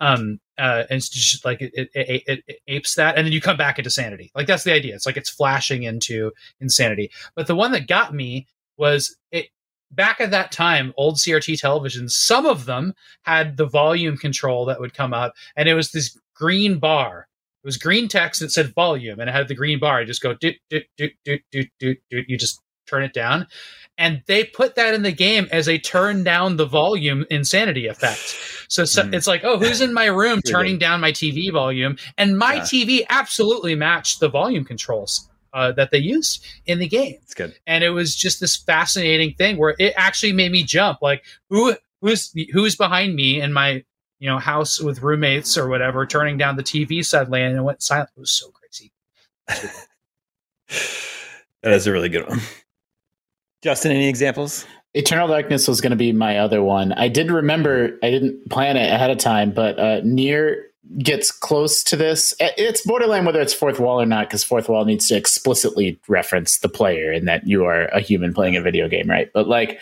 Um, 0.01 0.41
uh, 0.59 0.85
and 0.91 0.99
it's 0.99 1.09
just 1.09 1.45
like 1.45 1.63
it, 1.63 1.73
it, 1.75 1.91
it, 1.95 2.23
it, 2.27 2.45
it 2.47 2.59
apes 2.67 2.95
that, 2.95 3.17
and 3.17 3.27
then 3.27 3.33
you 3.33 3.41
come 3.41 3.57
back 3.57 3.79
into 3.79 3.91
sanity. 3.91 4.31
Like 4.35 4.47
that's 4.47 4.65
the 4.65 4.73
idea. 4.73 4.95
It's 4.95 5.07
like 5.07 5.17
it's 5.17 5.31
flashing 5.31 5.85
into 5.85 6.33
insanity. 6.61 7.11
But 7.35 7.47
the 7.47 7.57
one 7.57 7.73
that 7.73 7.87
got 7.87 8.15
me 8.15 8.47
was 8.77 9.17
it 9.33 9.49
back 9.93 10.21
at 10.21 10.31
that 10.33 10.51
time 10.51 10.93
old 10.97 11.17
crt 11.17 11.55
televisions 11.61 12.11
some 12.11 12.45
of 12.45 12.67
them 12.67 12.93
had 13.23 13.57
the 13.57 13.67
volume 13.67 14.17
control 14.17 14.65
that 14.65 14.81
would 14.81 14.93
come 14.93 15.15
up 15.15 15.33
and 15.55 15.69
it 15.69 15.75
was 15.75 15.93
this 15.93 16.19
green 16.35 16.79
bar 16.79 17.29
it 17.67 17.69
was 17.69 17.77
green 17.79 18.07
text 18.07 18.41
that 18.41 18.53
said 18.53 18.73
volume 18.75 19.19
and 19.19 19.29
it 19.29 19.33
had 19.33 19.49
the 19.49 19.55
green 19.57 19.81
bar. 19.81 20.01
You 20.01 20.07
just 20.07 20.23
go 20.23 20.35
doot 20.35 20.55
doot 20.71 20.85
doot 20.97 21.13
doot 21.25 21.41
doot 21.51 21.67
doot 21.81 21.99
doot. 22.11 22.25
You 22.29 22.39
just 22.39 22.61
turn 22.87 23.03
it 23.03 23.13
down. 23.13 23.49
And 23.99 24.23
they 24.27 24.45
put 24.45 24.77
that 24.77 24.95
in 24.95 25.03
the 25.03 25.11
game 25.11 25.49
as 25.51 25.69
a 25.69 25.77
turn 25.79 26.23
down 26.23 26.57
the 26.59 26.67
volume 26.67 27.27
insanity 27.29 27.89
effect. 27.89 28.37
So, 28.69 28.85
so 28.85 29.03
Mm. 29.03 29.15
it's 29.15 29.27
like 29.27 29.43
oh 29.43 29.59
who's 29.59 29.81
in 29.81 29.93
my 29.93 30.05
room 30.07 30.43
turning 30.47 30.79
down 30.79 31.01
my 31.01 31.11
tv 31.11 31.53
volume? 31.53 31.97
And 32.17 32.39
my 32.39 32.55
Yeah. 32.55 32.61
tv 32.63 33.05
absolutely 33.09 33.75
matched 33.75 34.21
the 34.21 34.29
volume 34.29 34.65
controls 34.65 35.29
uh, 35.53 35.73
that 35.73 35.91
they 35.91 35.99
used 35.99 36.45
in 36.67 36.79
the 36.79 36.87
game. 36.87 37.17
It's 37.23 37.35
good. 37.35 37.57
and 37.67 37.83
it 37.83 37.91
was 37.91 38.15
just 38.15 38.39
this 38.39 38.55
fascinating 38.57 39.35
thing 39.35 39.57
where 39.57 39.75
it 39.81 39.93
actually 39.97 40.35
made 40.35 40.53
me 40.53 40.63
jump. 40.63 41.03
Like 41.03 41.25
who 41.51 41.75
who's 42.01 42.33
who's 42.53 42.77
behind 42.77 43.17
me 43.17 43.41
in 43.41 43.53
my 43.53 43.83
you 44.19 44.29
know 44.29 44.39
house 44.39 44.81
with 44.81 45.03
roommates 45.03 45.59
or 45.59 45.69
whatever 45.69 46.07
turning 46.07 46.39
down 46.39 46.57
the 46.57 46.63
tv 46.63 47.05
suddenly 47.05 47.43
and 47.43 47.57
it 47.57 47.63
went 47.63 47.83
silent 47.83 48.11
it 48.17 48.21
was 48.21 48.31
so 48.31 48.49
crazy 48.51 48.93
That 51.67 51.73
is 51.73 51.89
a 51.89 51.93
really 51.93 52.09
good 52.09 52.29
one. 52.29 52.39
Justin, 53.61 53.91
any 53.91 54.09
examples? 54.09 54.65
Eternal 54.95 55.27
Darkness 55.27 55.67
was 55.67 55.81
going 55.81 55.91
to 55.91 55.97
be 55.97 56.13
my 56.13 56.39
other 56.39 56.63
one. 56.63 56.93
I 56.93 57.09
did 57.09 57.29
remember, 57.29 57.99
I 58.05 58.11
didn't 58.11 58.49
plan 58.51 58.77
it 58.77 58.93
ahead 58.93 59.11
of 59.11 59.19
time, 59.19 59.51
but 59.51 59.77
uh, 59.77 60.01
NieR 60.03 60.63
gets 60.99 61.33
close 61.33 61.83
to 61.83 61.97
this. 61.97 62.37
It's 62.39 62.83
borderline 62.83 63.25
whether 63.25 63.41
it's 63.41 63.53
fourth 63.53 63.81
wall 63.81 64.01
or 64.01 64.07
not, 64.07 64.29
because 64.29 64.45
fourth 64.45 64.69
wall 64.69 64.85
needs 64.85 65.09
to 65.09 65.17
explicitly 65.17 65.99
reference 66.07 66.59
the 66.59 66.69
player 66.69 67.11
and 67.11 67.27
that 67.27 67.49
you 67.49 67.65
are 67.65 67.87
a 67.87 67.99
human 67.99 68.33
playing 68.33 68.55
a 68.55 68.63
video 68.63 68.89
game, 68.89 69.11
right? 69.11 69.29
But 69.35 69.49
like, 69.49 69.81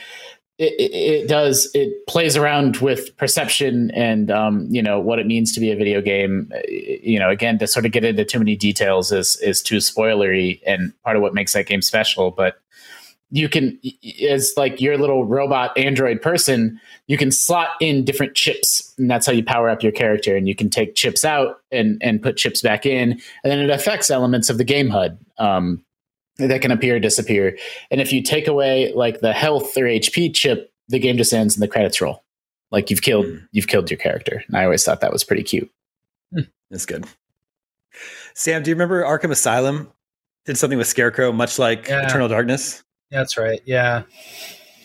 it, 0.58 0.74
it, 0.78 1.28
does 1.28 1.68
it 1.74 2.06
plays 2.06 2.36
around 2.36 2.76
with 2.76 3.16
perception 3.16 3.90
and 3.90 4.30
um, 4.30 4.66
you 4.70 4.82
know 4.82 5.00
what 5.00 5.18
it 5.18 5.26
means 5.26 5.52
to 5.52 5.60
be 5.60 5.72
a 5.72 5.76
video 5.76 6.00
game. 6.00 6.50
You 6.68 7.18
know 7.18 7.30
again 7.30 7.58
to 7.58 7.66
sort 7.66 7.86
of 7.86 7.92
get 7.92 8.04
into 8.04 8.24
too 8.24 8.38
many 8.38 8.54
details 8.56 9.10
is 9.10 9.36
is 9.40 9.62
too 9.62 9.78
spoilery 9.78 10.60
and 10.66 10.92
part 11.02 11.16
of 11.16 11.22
what 11.22 11.34
makes 11.34 11.52
that 11.54 11.66
game 11.66 11.82
special 11.82 12.30
but 12.30 12.60
you 13.30 13.48
can 13.48 13.80
as 14.28 14.52
like 14.56 14.80
your 14.80 14.96
little 14.96 15.24
robot 15.24 15.76
android 15.76 16.22
person 16.22 16.80
you 17.08 17.18
can 17.18 17.32
slot 17.32 17.70
in 17.80 18.04
different 18.04 18.34
chips 18.34 18.94
and 18.96 19.10
that's 19.10 19.26
how 19.26 19.32
you 19.32 19.42
power 19.42 19.68
up 19.68 19.82
your 19.82 19.90
character 19.90 20.36
and 20.36 20.46
you 20.46 20.54
can 20.54 20.70
take 20.70 20.94
chips 20.94 21.24
out 21.24 21.56
and 21.72 22.00
and 22.00 22.22
put 22.22 22.36
chips 22.36 22.62
back 22.62 22.86
in 22.86 23.12
and 23.12 23.20
then 23.44 23.58
it 23.58 23.70
affects 23.70 24.10
elements 24.10 24.48
of 24.48 24.58
the 24.58 24.64
game 24.64 24.88
hud 24.88 25.18
um, 25.38 25.83
that 26.38 26.60
can 26.62 26.70
appear 26.70 26.96
or 26.96 27.00
disappear 27.00 27.56
and 27.90 28.00
if 28.00 28.12
you 28.12 28.22
take 28.22 28.46
away 28.48 28.92
like 28.94 29.20
the 29.20 29.32
health 29.32 29.76
or 29.76 29.82
hp 29.84 30.34
chip 30.34 30.72
the 30.88 30.98
game 30.98 31.16
just 31.16 31.32
ends 31.32 31.54
and 31.54 31.62
the 31.62 31.68
credits 31.68 32.00
roll 32.00 32.24
like 32.70 32.90
you've 32.90 33.02
killed 33.02 33.26
Mm. 33.26 33.48
you've 33.52 33.68
killed 33.68 33.90
your 33.90 33.98
character 33.98 34.42
and 34.48 34.56
i 34.56 34.64
always 34.64 34.84
thought 34.84 35.00
that 35.00 35.12
was 35.12 35.22
pretty 35.24 35.42
cute 35.44 35.70
That's 36.70 36.86
good. 36.86 37.04
Sam, 38.34 38.62
do 38.64 38.70
you 38.70 38.74
remember 38.74 39.04
Arkham 39.04 39.30
Asylum 39.30 39.92
did 40.44 40.58
something 40.58 40.76
with 40.76 40.88
Scarecrow, 40.88 41.30
much 41.30 41.58
like 41.58 41.86
Yeah. 41.88 42.06
Eternal 42.06 42.26
Darkness? 42.28 42.82
that's 43.10 43.36
right 43.38 43.60
yeah 43.64 44.02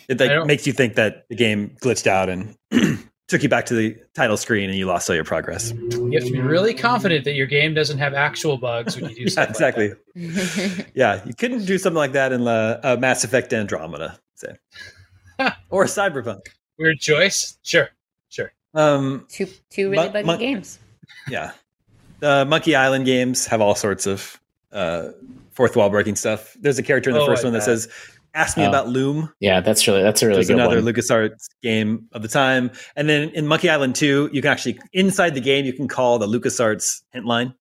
It 0.08 0.20
like, 0.20 0.46
makes 0.46 0.66
you 0.68 0.72
think 0.72 0.94
that 0.94 1.26
the 1.28 1.34
game 1.34 1.76
glitched 1.82 2.06
out 2.06 2.28
and 2.28 2.56
took 3.30 3.42
you 3.42 3.48
back 3.48 3.64
to 3.66 3.74
the 3.74 3.96
title 4.14 4.36
screen 4.36 4.68
and 4.68 4.78
you 4.78 4.86
lost 4.86 5.08
all 5.08 5.14
your 5.14 5.24
progress. 5.24 5.72
you 5.72 6.12
have 6.12 6.24
to 6.24 6.32
be 6.32 6.40
really 6.40 6.74
confident 6.74 7.24
that 7.24 7.34
your 7.34 7.46
game 7.46 7.72
doesn't 7.74 7.98
have 7.98 8.12
actual 8.12 8.56
bugs 8.58 9.00
when 9.00 9.08
you 9.10 9.16
do 9.16 9.22
Yeah, 9.24 9.28
stuff 9.28 9.60
like 9.60 9.76
exactly. 9.76 9.88
that. 10.16 10.86
Yeah, 10.94 11.24
you 11.24 11.32
couldn't 11.34 11.64
do 11.64 11.78
something 11.78 11.96
like 11.96 12.12
that 12.12 12.32
in 12.32 12.46
uh, 12.46 12.80
uh, 12.82 12.96
Mass 12.98 13.24
Effect 13.24 13.52
Andromeda. 13.52 14.18
Say. 14.34 14.54
or 15.70 15.84
Cyberpunk. 15.84 16.40
Weird 16.78 16.98
choice. 16.98 17.58
Sure, 17.62 17.88
sure. 18.30 18.52
Um, 18.74 19.26
Two 19.28 19.46
two 19.70 19.90
really 19.90 20.04
Mon- 20.04 20.12
buggy 20.12 20.26
mon- 20.26 20.38
games. 20.38 20.78
yeah, 21.28 21.52
the 22.20 22.44
Monkey 22.46 22.74
Island 22.74 23.04
games 23.06 23.46
have 23.46 23.60
all 23.60 23.74
sorts 23.74 24.06
of 24.06 24.40
uh, 24.72 25.10
fourth 25.52 25.76
wall 25.76 25.90
breaking 25.90 26.16
stuff. 26.16 26.56
There's 26.60 26.78
a 26.78 26.82
character 26.82 27.10
in 27.10 27.14
the 27.16 27.22
Oh, 27.22 27.26
first 27.26 27.44
I 27.44 27.46
one 27.48 27.52
that 27.52 27.58
bet. 27.60 27.64
says, 27.66 27.88
"Ask 28.34 28.56
me 28.56 28.64
Oh. 28.64 28.68
about 28.68 28.88
Loom." 28.88 29.32
Yeah, 29.40 29.60
that's 29.60 29.86
really 29.86 30.02
that's 30.02 30.22
a 30.22 30.26
really 30.26 30.36
There's 30.36 30.48
good 30.48 30.54
another 30.58 30.82
one. 30.82 30.92
LucasArts 30.94 31.48
game 31.62 32.06
of 32.12 32.22
the 32.22 32.28
time. 32.28 32.70
And 32.96 33.08
then 33.08 33.30
in 33.30 33.46
Monkey 33.46 33.68
Island 33.70 33.94
2, 33.94 34.30
you 34.32 34.42
can 34.42 34.50
actually, 34.50 34.78
inside 34.92 35.34
the 35.34 35.40
game, 35.40 35.64
you 35.64 35.72
can 35.72 35.88
call 35.88 36.18
the 36.18 36.26
LucasArts 36.26 37.02
hint 37.12 37.26
line. 37.26 37.54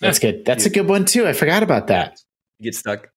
That's 0.00 0.18
good. 0.18 0.44
That's 0.44 0.66
a 0.66 0.70
good 0.70 0.88
one 0.88 1.04
too. 1.04 1.26
I 1.26 1.32
forgot 1.32 1.62
about 1.62 1.86
that. 1.86 2.18
You 2.58 2.64
get 2.64 2.74
stuck. 2.74 3.08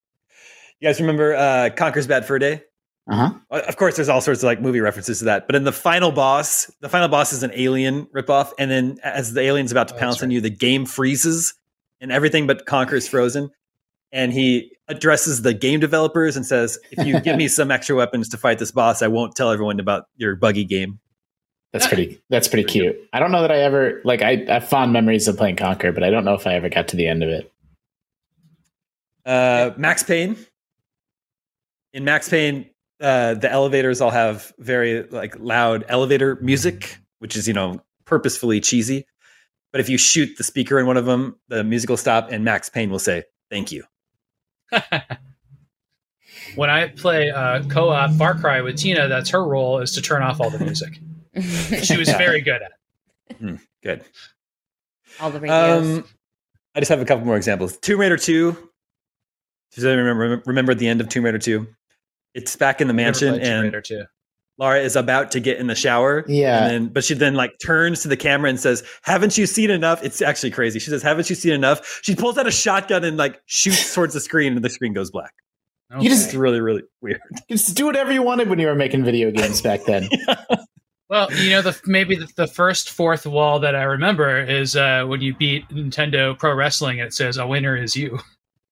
You 0.79 0.87
guys 0.87 0.99
remember 1.01 1.35
uh, 1.35 1.69
Conker's 1.75 2.05
Bad 2.07 2.25
Fur 2.25 2.37
Day? 2.39 2.61
Uh 3.09 3.15
huh. 3.15 3.33
Uh, 3.49 3.61
Of 3.67 3.77
course, 3.77 3.95
there's 3.95 4.09
all 4.09 4.21
sorts 4.21 4.41
of 4.43 4.47
like 4.47 4.61
movie 4.61 4.79
references 4.81 5.19
to 5.19 5.25
that. 5.25 5.47
But 5.47 5.55
in 5.55 5.63
the 5.63 5.71
final 5.71 6.11
boss, 6.11 6.69
the 6.81 6.89
final 6.89 7.07
boss 7.07 7.33
is 7.33 7.41
an 7.41 7.51
alien 7.55 8.05
ripoff. 8.15 8.51
And 8.59 8.69
then 8.69 8.97
as 9.03 9.33
the 9.33 9.41
alien's 9.41 9.71
about 9.71 9.87
to 9.87 9.95
Oh, 9.95 9.97
pounce 9.97 10.15
that's 10.17 10.23
on 10.23 10.31
you, 10.31 10.39
the 10.41 10.49
game 10.51 10.85
freezes 10.85 11.53
and 11.99 12.11
everything 12.11 12.45
but 12.45 12.65
Conker 12.67 12.93
is 12.93 13.07
frozen. 13.07 13.49
And 14.11 14.31
he 14.33 14.71
addresses 14.87 15.41
the 15.41 15.53
game 15.53 15.79
developers 15.79 16.35
and 16.35 16.45
says, 16.45 16.79
if 16.91 17.05
you 17.05 17.19
give 17.19 17.37
me 17.37 17.47
some 17.47 17.71
extra 17.71 17.95
weapons 17.95 18.29
to 18.29 18.37
fight 18.37 18.59
this 18.59 18.71
boss, 18.71 19.01
I 19.01 19.07
won't 19.07 19.35
tell 19.35 19.51
everyone 19.51 19.79
about 19.79 20.05
your 20.15 20.35
buggy 20.35 20.65
game. 20.65 20.99
That's 21.73 21.87
pretty. 21.87 22.21
That's 22.29 22.47
pretty 22.47 22.63
cute. 22.63 22.95
I 23.13 23.19
don't 23.19 23.31
know 23.31 23.41
that 23.41 23.51
I 23.51 23.59
ever 23.59 24.01
like. 24.05 24.21
I, 24.21 24.45
I 24.47 24.53
have 24.53 24.67
fond 24.67 24.93
memories 24.93 25.27
of 25.27 25.37
playing 25.37 25.57
Conker, 25.57 25.93
but 25.93 26.03
I 26.03 26.09
don't 26.09 26.23
know 26.23 26.33
if 26.33 26.47
I 26.47 26.53
ever 26.53 26.69
got 26.69 26.87
to 26.89 26.95
the 26.95 27.07
end 27.07 27.23
of 27.23 27.29
it. 27.29 27.51
Uh, 29.25 29.71
Max 29.77 30.01
Payne. 30.01 30.37
In 31.93 32.05
Max 32.05 32.29
Payne, 32.29 32.69
uh, 33.01 33.33
the 33.33 33.51
elevators 33.51 34.01
all 34.01 34.11
have 34.11 34.53
very 34.59 35.03
like 35.03 35.37
loud 35.39 35.83
elevator 35.89 36.37
music, 36.41 36.97
which 37.19 37.35
is 37.35 37.47
you 37.47 37.53
know 37.53 37.81
purposefully 38.05 38.61
cheesy. 38.61 39.05
But 39.73 39.81
if 39.81 39.89
you 39.89 39.97
shoot 39.97 40.37
the 40.37 40.43
speaker 40.43 40.79
in 40.79 40.87
one 40.87 40.97
of 40.97 41.05
them, 41.05 41.35
the 41.49 41.63
music 41.63 41.89
will 41.89 41.97
stop, 41.97 42.31
and 42.31 42.45
Max 42.45 42.69
Payne 42.69 42.89
will 42.89 42.99
say 42.99 43.25
"Thank 43.51 43.73
you." 43.73 43.83
when 46.55 46.69
I 46.69 46.87
play 46.87 47.29
uh, 47.29 47.63
co-op 47.69 48.11
Far 48.13 48.35
Cry 48.35 48.61
with 48.61 48.77
Tina, 48.77 49.07
that's 49.07 49.29
her 49.29 49.43
role 49.43 49.79
is 49.79 49.93
to 49.93 50.01
turn 50.01 50.21
off 50.23 50.39
all 50.39 50.49
the 50.49 50.59
music. 50.59 50.99
She 51.83 51.97
was 51.97 52.07
Yeah. 52.07 52.17
very 52.17 52.41
good 52.41 52.61
at. 52.61 52.71
it. 53.41 53.59
Good. 53.83 54.03
All 55.19 55.29
the 55.31 55.39
radios. 55.39 55.97
Um, 55.99 56.05
I 56.75 56.79
just 56.79 56.89
have 56.89 57.01
a 57.01 57.05
couple 57.05 57.25
more 57.25 57.37
examples. 57.37 57.77
Tomb 57.77 57.99
Raider 57.99 58.17
Two. 58.17 58.55
Does 59.73 59.85
anyone 59.85 60.05
remember 60.17 60.43
remember 60.45 60.73
the 60.75 60.87
end 60.87 61.01
of 61.01 61.09
Tomb 61.09 61.25
Raider 61.25 61.39
Two? 61.39 61.67
It's 62.33 62.55
back 62.55 62.81
in 62.81 62.87
the 62.87 62.93
Never 62.93 63.05
mansion, 63.07 63.29
played 63.29 63.43
Tomb 63.43 63.51
and 63.53 63.63
Raider 63.63 63.81
too. 63.81 64.03
Laura 64.57 64.79
is 64.79 64.95
about 64.95 65.31
to 65.31 65.39
get 65.39 65.57
in 65.59 65.67
the 65.67 65.75
shower. 65.75 66.25
Yeah. 66.27 66.63
And 66.63 66.71
then, 66.71 66.87
but 66.93 67.03
she 67.03 67.13
then 67.13 67.35
like 67.35 67.53
turns 67.63 68.01
to 68.01 68.07
the 68.07 68.17
camera 68.17 68.49
and 68.49 68.59
says, 68.59 68.83
"Haven't 69.03 69.37
you 69.37 69.45
seen 69.45 69.69
enough?" 69.69 70.03
It's 70.03 70.21
actually 70.21 70.51
crazy. 70.51 70.79
She 70.79 70.89
says, 70.89 71.03
"Haven't 71.03 71.29
you 71.29 71.35
seen 71.35 71.53
enough?" 71.53 71.99
She 72.03 72.15
pulls 72.15 72.37
out 72.37 72.47
a 72.47 72.51
shotgun 72.51 73.03
and 73.03 73.17
like 73.17 73.39
shoots 73.45 73.93
towards 73.93 74.13
the 74.13 74.19
screen, 74.19 74.55
and 74.55 74.63
the 74.65 74.69
screen 74.69 74.93
goes 74.93 75.11
black. 75.11 75.33
You 76.01 76.09
just- 76.09 76.25
It's 76.27 76.35
really, 76.35 76.59
really 76.59 76.83
weird. 77.01 77.21
Just 77.49 77.75
do 77.75 77.85
whatever 77.85 78.11
you 78.11 78.21
wanted 78.21 78.49
when 78.49 78.59
you 78.59 78.67
were 78.67 78.75
making 78.75 79.05
video 79.05 79.31
games 79.31 79.61
back 79.61 79.85
then. 79.85 80.09
Well, 81.09 81.31
you 81.31 81.51
know, 81.51 81.61
the 81.61 81.79
maybe 81.85 82.17
the, 82.17 82.27
the 82.35 82.47
first 82.47 82.89
fourth 82.89 83.25
wall 83.25 83.59
that 83.59 83.75
I 83.75 83.83
remember 83.83 84.39
is 84.41 84.75
uh, 84.75 85.05
when 85.05 85.21
you 85.21 85.33
beat 85.33 85.65
Nintendo 85.69 86.37
Pro 86.37 86.53
Wrestling 86.53 86.99
and 86.99 87.07
it 87.07 87.13
says 87.13 87.37
"A 87.37 87.47
winner 87.47 87.77
is 87.77 87.95
you." 87.95 88.19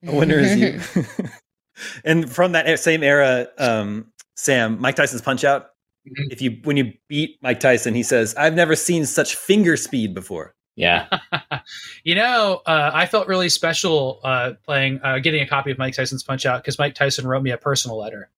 A 0.06 0.14
winner 0.14 0.38
is 0.40 0.58
you. 0.58 1.06
and 2.04 2.30
from 2.30 2.52
that 2.52 2.78
same 2.80 3.04
era, 3.04 3.48
um, 3.58 4.08
Sam, 4.36 4.82
Mike 4.82 4.98
Tyson's 4.98 5.22
Punch 5.22 5.46
Out. 5.46 5.70
Mhm. 6.08 6.32
If 6.32 6.42
you 6.42 6.58
when 6.64 6.78
you 6.78 6.94
beat 7.08 7.38
Mike 7.42 7.60
Tyson, 7.60 7.94
he 7.94 8.04
says, 8.04 8.36
"I've 8.36 8.54
never 8.54 8.76
seen 8.76 9.06
such 9.06 9.36
finger 9.36 9.76
speed 9.78 10.14
before." 10.14 10.54
Yeah. 10.76 11.08
you 12.04 12.16
know, 12.16 12.62
uh, 12.66 12.92
I 12.94 13.06
felt 13.06 13.28
really 13.28 13.48
special 13.50 14.20
uh, 14.24 14.54
playing, 14.66 15.00
uh, 15.04 15.20
getting 15.20 15.42
a 15.42 15.48
copy 15.48 15.72
of 15.72 15.78
Mike 15.78 15.96
Tyson's 15.96 16.22
Punch 16.22 16.46
Out 16.46 16.62
because 16.62 16.78
Mike 16.78 16.96
Tyson 16.96 17.26
wrote 17.26 17.44
me 17.44 17.52
a 17.52 17.58
personal 17.58 17.98
letter. 17.98 18.30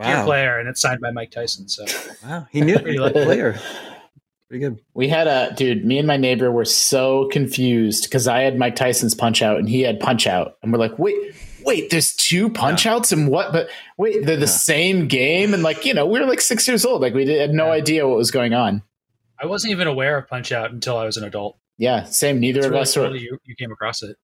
Dear 0.00 0.22
player, 0.22 0.58
and 0.60 0.68
it's 0.68 0.80
signed 0.80 1.00
by 1.00 1.10
Mike 1.10 1.32
Tyson. 1.32 1.68
So 1.68 1.84
wow, 2.24 2.46
he 2.52 2.60
knew 2.60 2.78
Pretty 2.78 2.98
the 2.98 3.04
lucky. 3.04 3.24
player. 3.24 3.58
Pretty 4.48 4.64
good. 4.64 4.78
We 4.94 5.08
had 5.08 5.26
a 5.26 5.52
dude, 5.56 5.84
me 5.84 5.98
and 5.98 6.06
my 6.06 6.16
neighbor 6.16 6.52
were 6.52 6.64
so 6.64 7.28
confused 7.32 8.04
because 8.04 8.28
I 8.28 8.42
had 8.42 8.56
Mike 8.56 8.76
Tyson's 8.76 9.14
punch 9.16 9.42
out 9.42 9.58
and 9.58 9.68
he 9.68 9.80
had 9.80 9.98
punch 9.98 10.26
out. 10.28 10.56
And 10.62 10.72
we're 10.72 10.78
like, 10.78 10.98
wait, 11.00 11.34
wait, 11.68 11.90
there's 11.90 12.14
two 12.16 12.48
punch 12.48 12.86
outs 12.86 13.12
and 13.12 13.28
what? 13.28 13.52
But 13.52 13.68
wait, 13.96 14.24
they're 14.26 14.36
the 14.36 14.46
same 14.48 15.06
game. 15.06 15.54
And 15.54 15.62
like, 15.62 15.84
you 15.84 15.94
know, 15.94 16.06
we 16.06 16.18
were 16.18 16.26
like 16.26 16.40
six 16.40 16.66
years 16.66 16.84
old. 16.84 17.02
Like 17.02 17.14
we 17.14 17.28
had 17.28 17.50
no 17.50 17.66
Yeah. 17.66 17.72
idea 17.72 18.08
what 18.08 18.16
was 18.16 18.30
going 18.30 18.54
on. 18.54 18.82
I 19.40 19.46
wasn't 19.46 19.70
even 19.72 19.86
aware 19.86 20.16
of 20.18 20.26
Punch 20.26 20.50
Out 20.50 20.72
until 20.72 20.96
I 20.96 21.04
was 21.04 21.16
an 21.16 21.24
adult. 21.24 21.58
Yeah, 21.76 22.04
same. 22.04 22.40
Neither 22.40 22.58
It's 22.58 22.66
of 22.66 22.72
really 22.72 22.82
us 22.82 22.94
cool 22.94 23.02
were. 23.04 23.10
that 23.10 23.20
you, 23.20 23.38
you 23.44 23.54
came 23.54 23.70
across 23.70 24.02
it. 24.02 24.16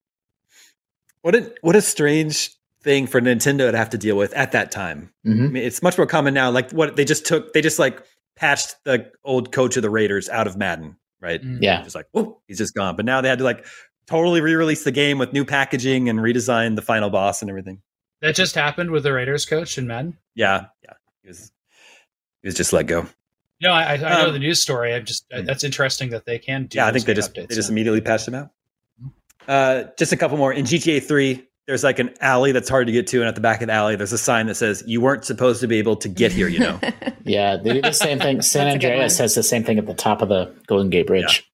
What 1.23 1.35
a 1.35 1.53
what 1.63 1.77
a 1.77 1.81
strange 1.81 2.51
thing 2.83 3.07
for 3.07 3.21
Nintendo 3.21 3.71
to 3.71 3.77
have 3.79 3.91
to 3.91 3.99
deal 3.99 4.17
with 4.17 4.33
at 4.35 4.53
that 4.53 4.71
time. 4.71 5.11
I 5.25 5.29
Mhm. 5.29 5.53
mean, 5.53 5.63
it's 5.65 5.83
much 5.83 5.97
more 5.97 6.07
common 6.07 6.35
now. 6.35 6.51
Like 6.51 6.71
what 6.73 6.97
they 6.97 7.05
just 7.05 7.25
took, 7.25 7.53
they 7.55 7.63
just 7.63 7.79
like 7.79 8.03
patched 8.37 8.75
the 8.85 9.11
old 9.25 9.53
coach 9.53 9.77
of 9.77 9.83
the 9.83 9.89
Raiders 9.89 10.29
out 10.29 10.47
of 10.47 10.57
Madden, 10.57 10.97
right? 11.21 11.43
Mm. 11.43 11.59
Yeah. 11.63 11.83
Just 11.83 11.95
like, 11.95 12.07
whoop, 12.13 12.39
he's 12.47 12.59
just 12.59 12.75
gone. 12.75 12.97
But 12.97 13.05
now 13.07 13.21
they 13.23 13.29
had 13.29 13.39
to 13.39 13.45
like 13.45 13.65
totally 14.07 14.41
re-release 14.41 14.85
the 14.85 14.91
game 14.93 15.19
with 15.19 15.33
new 15.33 15.45
packaging 15.45 16.09
and 16.09 16.19
redesign 16.19 16.77
the 16.77 16.83
final 16.83 17.11
boss 17.11 17.43
and 17.43 17.51
everything. 17.51 17.81
That 18.21 18.35
just 18.35 18.55
happened 18.55 18.91
with 18.91 19.03
the 19.03 19.13
Raiders 19.13 19.45
coach 19.45 19.77
in 19.79 19.87
Madden. 19.87 20.17
Yeah, 20.35 20.67
yeah. 20.83 20.93
He 21.23 21.29
was 21.29 21.53
he 22.43 22.49
was 22.49 22.55
just 22.55 22.73
let 22.73 22.87
go. 22.87 23.07
No, 23.61 23.71
I, 23.73 23.83
I 23.83 23.93
I 23.95 23.97
know 24.23 24.27
Um, 24.29 24.33
the 24.33 24.39
news 24.39 24.61
story. 24.61 24.95
I'm 24.95 25.05
just 25.05 25.29
mm. 25.31 25.45
that's 25.47 25.65
interesting 25.65 26.11
that 26.11 26.25
they 26.27 26.39
can 26.39 26.67
do. 26.67 26.77
yeah, 26.77 26.87
I 26.87 26.93
think 26.93 27.05
they 27.05 27.15
just 27.15 27.35
updates 27.35 27.49
they 27.49 27.55
just 27.55 27.69
now. 27.71 27.75
immediately 27.75 28.01
patched 28.01 28.29
him 28.29 28.35
out. 28.35 28.51
Uh, 29.47 29.85
just 29.99 30.13
a 30.13 30.17
couple 30.17 30.37
more 30.39 30.53
in 30.53 30.65
GTA 30.65 31.03
Three. 31.03 31.47
There's 31.67 31.83
like 31.85 31.99
an 31.99 32.11
alley 32.21 32.53
that's 32.53 32.69
hard 32.69 32.87
to 32.89 32.93
get 32.93 33.07
to, 33.09 33.21
and 33.21 33.29
at 33.29 33.35
the 33.35 33.41
back 33.41 33.63
of 33.63 33.69
the 33.69 33.73
alley, 33.73 33.97
there's 33.97 34.13
a 34.13 34.19
sign 34.19 34.47
that 34.47 34.55
says 34.57 34.83
"You 34.87 35.01
weren't 35.01 35.25
supposed 35.25 35.61
to 35.61 35.67
be 35.67 35.79
able 35.79 35.97
to 35.97 36.09
get 36.09 36.33
here." 36.33 36.49
You 36.49 36.61
know. 36.61 36.81
Yeah, 37.27 37.57
they 37.57 37.73
do 37.73 37.81
the 37.81 37.93
same 37.93 38.19
thing. 38.19 38.43
San 38.43 38.67
That's 38.67 38.77
a 38.77 38.79
good 38.81 38.91
Andreas 38.93 39.17
has 39.17 39.35
the 39.35 39.43
same 39.43 39.65
thing 39.65 39.79
at 39.79 39.87
the 39.87 39.95
top 39.95 40.21
of 40.21 40.29
the 40.29 40.55
Golden 40.67 40.91
Gate 40.91 41.07
Bridge. 41.07 41.51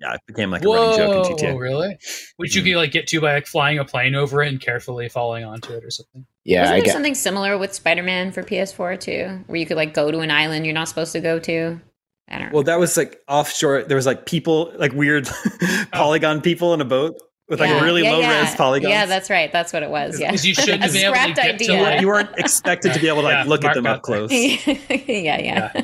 Yeah, 0.00 0.14
it 0.14 0.20
became 0.26 0.50
like 0.50 0.64
a 0.64 0.68
running 0.68 0.96
joke 0.96 1.26
in 1.30 1.36
GTA. 1.36 1.58
really? 1.58 1.98
Which 2.36 2.54
you 2.56 2.62
Mhm. 2.62 2.64
could 2.66 2.76
like 2.76 2.90
get 2.92 3.06
to 3.08 3.20
by 3.20 3.34
like 3.34 3.46
flying 3.46 3.78
a 3.78 3.84
plane 3.84 4.14
over 4.14 4.42
it 4.42 4.48
and 4.48 4.60
carefully 4.60 5.08
falling 5.08 5.44
onto 5.44 5.72
it 5.74 5.84
or 5.84 5.90
something. 5.90 6.24
Yeah, 6.44 6.60
Wasn't 6.62 6.74
I 6.74 6.78
there 6.78 6.84
get. 6.86 6.92
something 6.92 7.14
similar 7.14 7.58
with 7.58 7.74
Spider-Man 7.74 8.32
for 8.32 8.42
PS4 8.42 8.96
too, 8.98 9.40
where 9.46 9.56
you 9.58 9.66
could 9.66 9.76
like 9.76 9.92
go 9.94 10.10
to 10.10 10.20
an 10.20 10.30
island 10.30 10.64
you're 10.64 10.74
not 10.74 10.88
supposed 10.88 11.12
to 11.12 11.20
go 11.20 11.38
to? 11.40 11.80
I 12.28 12.38
don't 12.38 12.46
know. 12.48 12.54
Well, 12.54 12.62
that 12.64 12.78
was 12.78 12.96
like 12.96 13.20
offshore. 13.28 13.82
There 13.82 13.96
was 13.96 14.06
like 14.06 14.24
people, 14.24 14.72
like 14.76 14.92
weird 14.92 15.28
polygon 15.92 16.40
people 16.40 16.72
in 16.74 16.80
a 16.80 16.84
boat 16.84 17.16
with 17.48 17.58
like 17.60 17.68
Yeah, 17.70 17.82
really 17.82 18.04
yeah, 18.04 18.12
low 18.12 18.20
yeah. 18.20 18.40
res 18.42 18.54
polygons. 18.54 18.88
Yeah, 18.90 19.06
that's 19.06 19.28
right. 19.30 19.50
That's 19.52 19.72
what 19.72 19.82
it 19.82 19.90
was. 19.90 20.18
Yeah, 20.20 20.28
Because 20.30 20.46
you 20.46 20.54
shouldn't 20.62 20.82
A 20.82 20.84
have 20.84 20.92
been 20.92 21.04
able 21.04 21.14
to 21.14 21.20
scrapped 21.20 21.36
get 21.36 21.58
to, 21.66 21.82
like- 21.82 22.00
you 22.00 22.06
weren't 22.06 22.30
expected 22.38 22.94
to 22.94 23.00
be 23.00 23.08
able 23.08 23.18
to 23.22 23.24
like 23.24 23.34
Yeah, 23.44 23.50
look 23.50 23.62
Mark 23.64 23.76
at 23.76 23.82
them 23.82 23.86
up 23.92 24.02
close. 24.02 24.30
yeah, 24.32 25.40
yeah. 25.40 25.82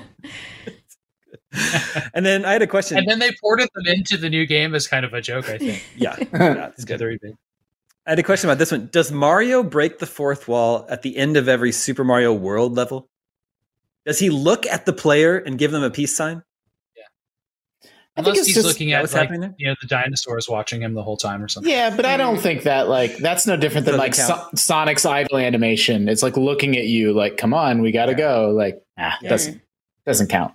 and 2.14 2.24
then 2.26 2.44
I 2.44 2.52
had 2.52 2.62
a 2.62 2.66
question. 2.66 2.98
and 2.98 3.08
then 3.08 3.18
they 3.18 3.30
ported 3.40 3.68
them 3.74 3.86
into 3.86 4.16
the 4.16 4.28
new 4.30 4.46
game 4.46 4.74
as 4.74 4.86
kind 4.86 5.04
of 5.04 5.14
a 5.14 5.20
joke. 5.20 5.48
I 5.48 5.58
think. 5.58 5.84
yeah, 5.96 6.16
yeah, 6.32 6.66
it's 6.68 6.74
It's 6.78 6.84
good. 6.84 6.98
very 6.98 7.18
big. 7.20 7.34
I 8.06 8.10
had 8.10 8.18
a 8.18 8.22
question 8.22 8.48
about 8.48 8.58
this 8.58 8.70
one. 8.70 8.88
Does 8.92 9.10
Mario 9.10 9.62
break 9.64 9.98
the 9.98 10.06
fourth 10.06 10.46
wall 10.46 10.86
at 10.88 11.02
the 11.02 11.16
end 11.16 11.36
of 11.36 11.48
every 11.48 11.72
Super 11.72 12.04
Mario 12.04 12.32
World 12.32 12.74
level? 12.76 13.08
Does 14.04 14.20
he 14.20 14.30
look 14.30 14.64
at 14.66 14.86
the 14.86 14.92
player 14.92 15.36
and 15.38 15.58
give 15.58 15.72
them 15.72 15.82
a 15.82 15.90
peace 15.90 16.16
sign? 16.16 16.42
Yeah. 16.96 17.02
I 17.82 17.88
think 17.88 18.26
Unless 18.28 18.38
it's 18.38 18.46
he's 18.46 18.54
just- 18.56 18.66
looking 18.68 18.92
at 18.92 19.00
what's 19.02 19.12
like, 19.12 19.22
happening 19.22 19.40
there? 19.40 19.54
you 19.58 19.66
know 19.66 19.74
the 19.80 19.88
dinosaurs 19.88 20.48
watching 20.48 20.80
him 20.82 20.94
the 20.94 21.02
whole 21.02 21.16
time 21.16 21.42
or 21.42 21.48
something. 21.48 21.70
Yeah, 21.72 21.94
but 21.96 22.06
I 22.06 22.16
don't 22.16 22.38
think 22.38 22.62
that 22.62 22.88
like 22.88 23.16
that's 23.16 23.44
no 23.48 23.56
different 23.56 23.86
than 23.86 23.96
like 23.96 24.14
Doesn't 24.14 24.36
so- 24.36 24.48
Sonic's 24.54 25.04
idle 25.04 25.38
animation. 25.38 26.08
It's 26.08 26.22
like 26.22 26.36
looking 26.36 26.76
at 26.76 26.84
you, 26.86 27.12
like, 27.12 27.36
come 27.36 27.52
on, 27.52 27.82
we 27.82 27.90
got 27.90 28.06
to 28.06 28.14
go. 28.14 28.50
Like, 28.56 28.80
ah, 28.96 29.18
Yeah. 29.20 29.30
doesn't 29.30 29.60
doesn't 30.06 30.28
count. 30.28 30.54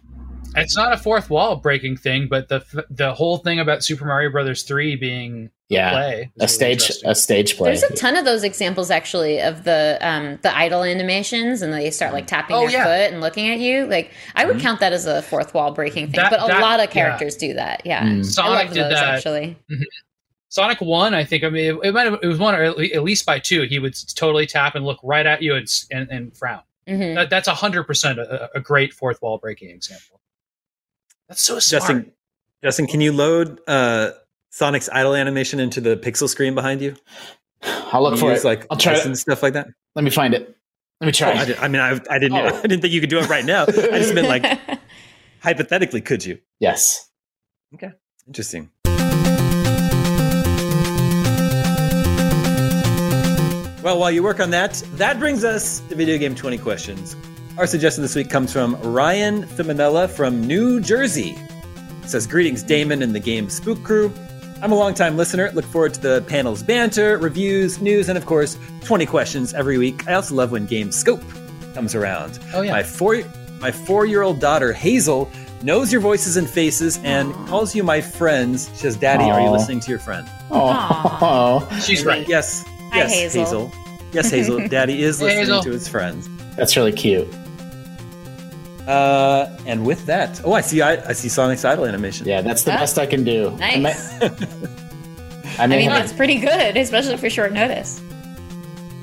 It's 0.56 0.76
not 0.76 0.92
a 0.94 0.98
fourth 0.98 1.30
wall 1.30 1.56
breaking 1.56 1.98
thing, 1.98 2.28
but 2.30 2.50
the 2.50 2.86
the 2.90 3.14
whole 3.14 3.38
thing 3.38 3.60
about 3.60 3.84
Super 3.84 4.06
Mario 4.06 4.30
Brothers 4.32 4.64
three 4.64 4.96
being 4.96 5.50
Yeah, 5.70 5.92
play 5.92 6.14
a 6.22 6.32
really 6.40 6.48
stage 6.48 6.92
a 7.06 7.16
stage 7.16 7.56
play. 7.58 7.70
There's 7.70 7.84
a 7.84 7.96
ton 7.96 8.18
of 8.18 8.26
those 8.26 8.44
examples 8.44 8.92
actually 8.92 9.40
of 9.42 9.64
the 9.64 9.98
um, 10.02 10.40
the 10.42 10.56
idle 10.56 10.84
animations, 10.84 11.62
and 11.62 11.74
they 11.74 11.90
start 11.92 12.12
like 12.14 12.28
tapping 12.28 12.56
Oh, 12.58 12.62
their 12.62 12.72
yeah. 12.72 12.84
foot 12.84 13.14
and 13.14 13.22
looking 13.22 13.50
at 13.50 13.60
you. 13.60 13.86
Like 13.86 14.12
I 14.36 14.46
would 14.46 14.60
count 14.60 14.82
that 14.82 14.92
as 14.94 15.06
a 15.06 15.22
fourth 15.22 15.54
wall 15.54 15.72
breaking 15.72 16.08
thing, 16.08 16.16
That- 16.18 16.32
but 16.32 16.44
a 16.44 16.48
that- 16.48 16.62
lot 16.62 16.80
of 16.80 16.88
yeah. 16.88 16.92
characters 16.94 17.36
do 17.38 17.54
that. 17.54 17.84
Yeah, 17.86 18.04
Mm. 18.04 18.20
I 18.20 18.22
Sonic 18.24 18.66
love 18.66 18.74
did 18.74 18.84
those 18.84 18.92
that. 18.94 19.16
actually. 19.16 19.58
Sonic 20.50 20.82
one, 20.82 21.14
I 21.14 21.24
think. 21.24 21.46
I 21.46 21.50
mean, 21.50 21.76
it, 21.78 21.80
it 21.88 21.94
might 21.94 22.04
have 22.08 22.20
it 22.22 22.28
was 22.28 22.38
one 22.40 22.56
or 22.56 22.62
at 22.64 23.04
least 23.04 23.26
by 23.26 23.40
two. 23.40 23.62
He 23.64 23.80
would 23.80 23.96
totally 24.16 24.46
tap 24.46 24.76
and 24.76 24.84
look 24.86 25.00
right 25.02 25.26
at 25.26 25.42
you 25.42 25.56
and 25.56 25.68
and, 25.92 26.10
and 26.12 26.36
frown. 26.38 26.62
hmm 26.88 27.14
That, 27.16 27.30
that's 27.30 27.48
hundred 27.48 27.84
percent 27.86 28.20
a, 28.20 28.50
a 28.54 28.60
great 28.60 28.94
fourth 28.94 29.22
wall 29.22 29.38
breaking 29.38 29.70
example. 29.70 30.20
That's 31.32 31.44
so 31.44 31.60
smart. 31.60 31.82
Justin, 31.82 32.12
Justin, 32.62 32.88
can 32.88 33.00
you 33.00 33.14
load 33.14 33.62
uh, 33.66 34.12
Sonic's 34.50 34.90
idle 34.92 35.16
animation 35.16 35.62
into 35.62 35.80
the 35.80 35.96
pixel 35.96 36.28
screen 36.28 36.54
behind 36.56 36.82
you? 36.82 36.98
I'll 37.64 38.04
look 38.04 38.16
You 38.16 38.20
for 38.20 38.32
use, 38.32 38.44
it. 38.44 38.48
Like 38.48 38.68
I'll 38.70 38.76
try 38.76 38.92
lights 38.92 39.06
and 39.06 39.18
stuff 39.18 39.42
like 39.42 39.54
that. 39.54 39.70
let 39.96 40.04
me 40.04 40.12
find 40.12 40.34
it. 40.34 40.58
Let 41.00 41.06
me 41.06 41.14
try. 41.14 41.32
I, 41.32 41.46
did, 41.46 41.58
I 41.58 41.70
mean, 41.70 41.80
I, 41.80 41.98
I 42.10 42.20
didn't. 42.20 42.34
Oh. 42.34 42.48
I 42.54 42.62
didn't 42.64 42.82
think 42.82 42.94
you 42.94 43.00
could 43.00 43.10
do 43.10 43.20
it 43.20 43.30
right 43.30 43.46
now. 43.46 43.64
I 43.64 43.72
just 43.72 44.14
meant 44.14 44.28
like 44.28 44.46
hypothetically, 45.40 46.02
could 46.02 46.26
you? 46.26 46.40
yes. 46.60 47.10
Okay. 47.76 47.94
Interesting. 48.28 48.70
Well, 53.82 53.98
while 53.98 54.12
you 54.12 54.22
work 54.22 54.42
on 54.42 54.50
that, 54.50 54.74
that 54.96 55.18
brings 55.18 55.46
us 55.46 55.80
to 55.88 55.96
video 55.96 56.18
game 56.18 56.36
20 56.36 56.58
questions. 56.58 57.16
Our 57.58 57.68
suggestion 57.68 58.02
this 58.02 58.16
week 58.16 58.30
comes 58.30 58.52
from 58.52 58.76
Ryan 58.82 59.44
Thimonella 59.44 60.10
from 60.10 60.42
New 60.42 60.80
Jersey. 60.80 61.36
It 62.04 62.10
says, 62.10 62.26
Greetings, 62.26 62.64
Daemon 62.64 63.02
and 63.04 63.14
the 63.14 63.20
game 63.20 63.50
Spook 63.50 63.84
Crew. 63.84 64.12
I'm 64.62 64.72
a 64.72 64.76
longtime 64.76 65.18
listener. 65.18 65.52
Look 65.54 65.66
forward 65.66 65.94
to 65.96 66.02
the 66.02 66.22
panel's 66.28 66.64
banter, 66.64 67.18
reviews, 67.18 67.80
news, 67.82 68.10
and 68.10 68.18
of 68.18 68.26
course, 68.26 68.58
20 68.84 69.06
questions 69.06 69.54
every 69.54 69.78
week. 69.78 70.08
I 70.08 70.14
also 70.14 70.36
love 70.36 70.52
when 70.52 70.66
Game 70.66 70.92
Scope 70.92 71.22
comes 71.74 71.94
around. 71.94 72.40
Oh, 72.54 72.62
yeah. 72.62 72.72
My 72.72 72.84
four 72.84 73.22
my 73.60 73.72
four-year-old 73.72 74.40
daughter 74.40 74.74
Hazel 74.74 75.30
knows 75.62 75.92
your 75.92 76.02
voices 76.02 76.36
and 76.38 76.50
faces 76.50 77.00
and 77.04 77.32
calls 77.48 77.76
you 77.76 77.84
my 77.84 78.02
friends. 78.02 78.70
She 78.74 78.78
says, 78.78 78.96
Daddy, 78.98 79.26
are 79.26 79.40
you 79.40 79.52
listening 79.52 79.80
to 79.82 79.90
your 79.92 80.00
friend? 80.00 80.28
Oh, 80.50 81.68
She's 81.86 82.04
right. 82.04 82.28
Yes. 82.28 82.64
Hi, 82.92 82.98
yes, 83.00 83.34
Hazel. 83.36 83.72
Yes, 84.14 84.32
Hazel. 84.32 84.68
Daddy 84.68 85.04
is 85.04 85.22
listening 85.22 85.40
Hazel. 85.42 85.62
to 85.64 85.72
his 85.72 85.88
friends. 85.88 86.28
that's 86.56 86.76
really 86.76 86.92
cute. 86.92 87.28
Uh, 88.88 89.48
and 89.66 89.86
with 89.86 90.06
that, 90.08 90.42
oh, 90.44 90.54
I 90.54 90.62
see. 90.62 90.82
I, 90.82 90.94
I 91.10 91.14
see 91.14 91.30
Sonic's 91.30 91.64
idle 91.66 91.86
animation. 91.86 92.28
Yeah, 92.28 92.42
that's 92.42 92.64
the 92.64 92.74
Ah. 92.74 92.78
best 92.80 92.98
I 92.98 93.06
can 93.06 93.24
do. 93.24 93.50
I 93.62 93.78
may, 93.78 93.82
Nice. 93.84 94.22
I 95.60 95.64
I 95.64 95.68
mean, 95.68 95.82
have- 95.90 96.00
that's 96.02 96.14
pretty 96.14 96.40
good, 96.40 96.76
especially 96.78 97.18
for 97.18 97.30
short 97.30 97.54
notice. 97.54 98.02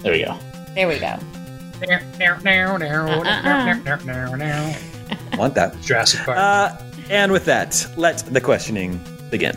there 0.03 0.13
we 0.13 0.25
go. 0.25 0.37
There 0.75 0.89
we 0.89 0.99
go. 0.99 1.17
Want 5.39 5.55
that? 5.55 5.77
Jurassic 5.83 6.21
Park. 6.21 6.37
Uh, 6.39 6.77
and 7.11 7.31
with 7.31 7.45
that, 7.45 7.87
let 7.97 8.19
the 8.19 8.41
questioning 8.41 9.01
begin. 9.31 9.57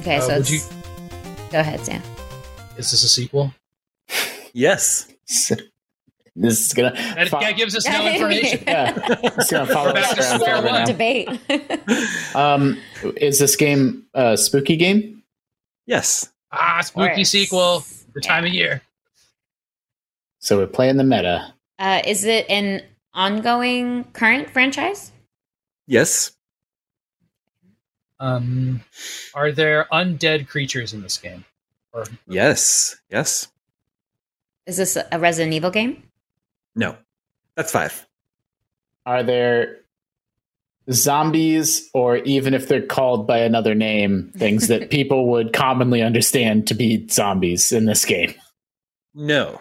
Okay, 0.00 0.16
Uh, 0.16 0.20
so 0.20 0.36
would 0.38 0.48
you- 0.50 0.60
go 1.50 1.60
ahead, 1.60 1.84
Sam. 1.84 2.02
Is 2.76 2.90
this 2.90 3.04
a 3.04 3.08
sequel? 3.08 3.52
Yes. 4.52 5.06
This 6.36 6.66
is 6.66 6.72
gonna. 6.74 6.92
That, 6.92 7.28
fo- 7.28 7.40
that 7.40 7.56
gives 7.56 7.76
us 7.76 7.86
no 7.86 8.06
information. 8.10 8.64
yeah, 8.66 8.92
it's 9.22 9.50
gonna 9.52 9.66
follow 9.72 9.88
We're 9.90 9.94
back 9.94 10.18
us 10.18 10.30
around 10.30 10.40
square 10.40 10.56
forever 10.62 10.66
one. 10.66 10.80
now. 10.80 10.84
Debate. 10.86 11.28
Um, 12.34 12.80
is 13.16 13.38
this 13.38 13.54
game 13.54 14.04
a 14.14 14.36
spooky 14.36 14.76
game? 14.76 15.22
Yes. 15.86 16.28
Ah, 16.50 16.80
spooky 16.82 17.14
course. 17.16 17.28
sequel. 17.30 17.84
The 18.14 18.20
time 18.20 18.44
of 18.44 18.50
year. 18.52 18.82
So 20.40 20.58
we're 20.58 20.66
playing 20.66 20.96
the 20.96 21.04
meta. 21.04 21.54
uh, 21.78 22.02
is 22.04 22.24
it 22.24 22.48
an 22.50 22.82
ongoing 23.12 24.02
current 24.12 24.50
franchise? 24.50 25.12
Yes. 25.86 26.32
Um, 28.20 28.80
are 29.34 29.52
there 29.52 29.86
undead 29.92 30.48
creatures 30.48 30.92
in 30.92 31.02
this 31.02 31.18
game? 31.18 31.44
Or 31.92 32.04
Yes. 32.26 32.96
Yes. 33.10 33.48
Is 34.66 34.76
this 34.78 34.96
a 34.96 35.18
Resident 35.18 35.52
Evil 35.54 35.70
game? 35.70 36.02
No. 36.74 36.96
That's 37.56 37.70
five. 37.72 38.06
Are 39.06 39.22
there 39.22 39.78
zombies, 40.90 41.88
or 41.94 42.16
even 42.18 42.54
if 42.54 42.68
they're 42.68 42.84
called 42.86 43.26
by 43.26 43.38
another 43.38 43.74
name, 43.74 44.32
things 44.36 44.68
that 44.68 44.90
people 44.90 45.28
would 45.30 45.52
commonly 45.52 46.02
understand 46.02 46.66
to 46.68 46.74
be 46.74 47.06
zombies 47.08 47.72
in 47.72 47.84
this 47.86 48.04
game? 48.04 48.34
No. 49.14 49.60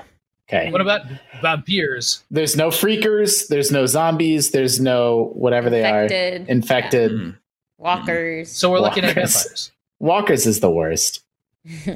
Okay. 0.49 0.71
what 0.71 0.81
about 0.81 1.01
vampires? 1.41 2.23
There's 2.29 2.55
no 2.55 2.69
freakers. 2.69 3.47
There's 3.47 3.71
no 3.71 3.85
zombies. 3.85 4.51
There's 4.51 4.79
no 4.79 5.31
whatever 5.33 5.69
they 5.69 5.83
are. 5.85 6.03
Infected. 6.03 6.49
Infected. 6.49 7.11
Mm. 7.11 7.37
Walkers. 7.77 8.51
So 8.51 8.69
we're 8.69 8.79
looking 8.79 9.03
at 9.05 9.15
Walkers. 9.15 9.33
vampires. 9.33 9.71
Walkers 9.99 10.45
is 10.45 10.59
the 10.59 10.69
worst. 10.69 11.21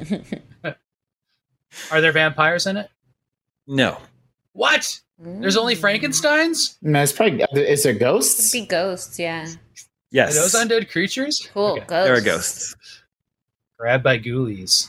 Are 1.92 2.00
there 2.00 2.12
vampires 2.12 2.66
in 2.66 2.78
it? 2.78 2.90
No. 3.66 3.98
What? 4.52 5.00
There's 5.18 5.56
only 5.56 5.74
Frankenstein's? 5.74 6.78
No, 6.80 7.02
it's 7.02 7.12
probably. 7.12 7.44
Is 7.52 7.82
there 7.82 7.92
Could 7.92 8.00
ghosts? 8.00 8.52
be 8.52 8.64
ghosts, 8.66 9.18
yeah. 9.18 9.48
Yes. 10.10 10.36
Are 10.36 10.40
those 10.40 10.54
undead 10.54 10.90
creatures? 10.90 11.48
Cool. 11.52 11.72
Okay. 11.72 11.80
Ghosts. 11.86 12.04
There 12.06 12.14
are 12.16 12.20
ghosts. 12.20 12.74
Grabbed 13.78 14.04
by 14.04 14.18
ghoulies. 14.18 14.88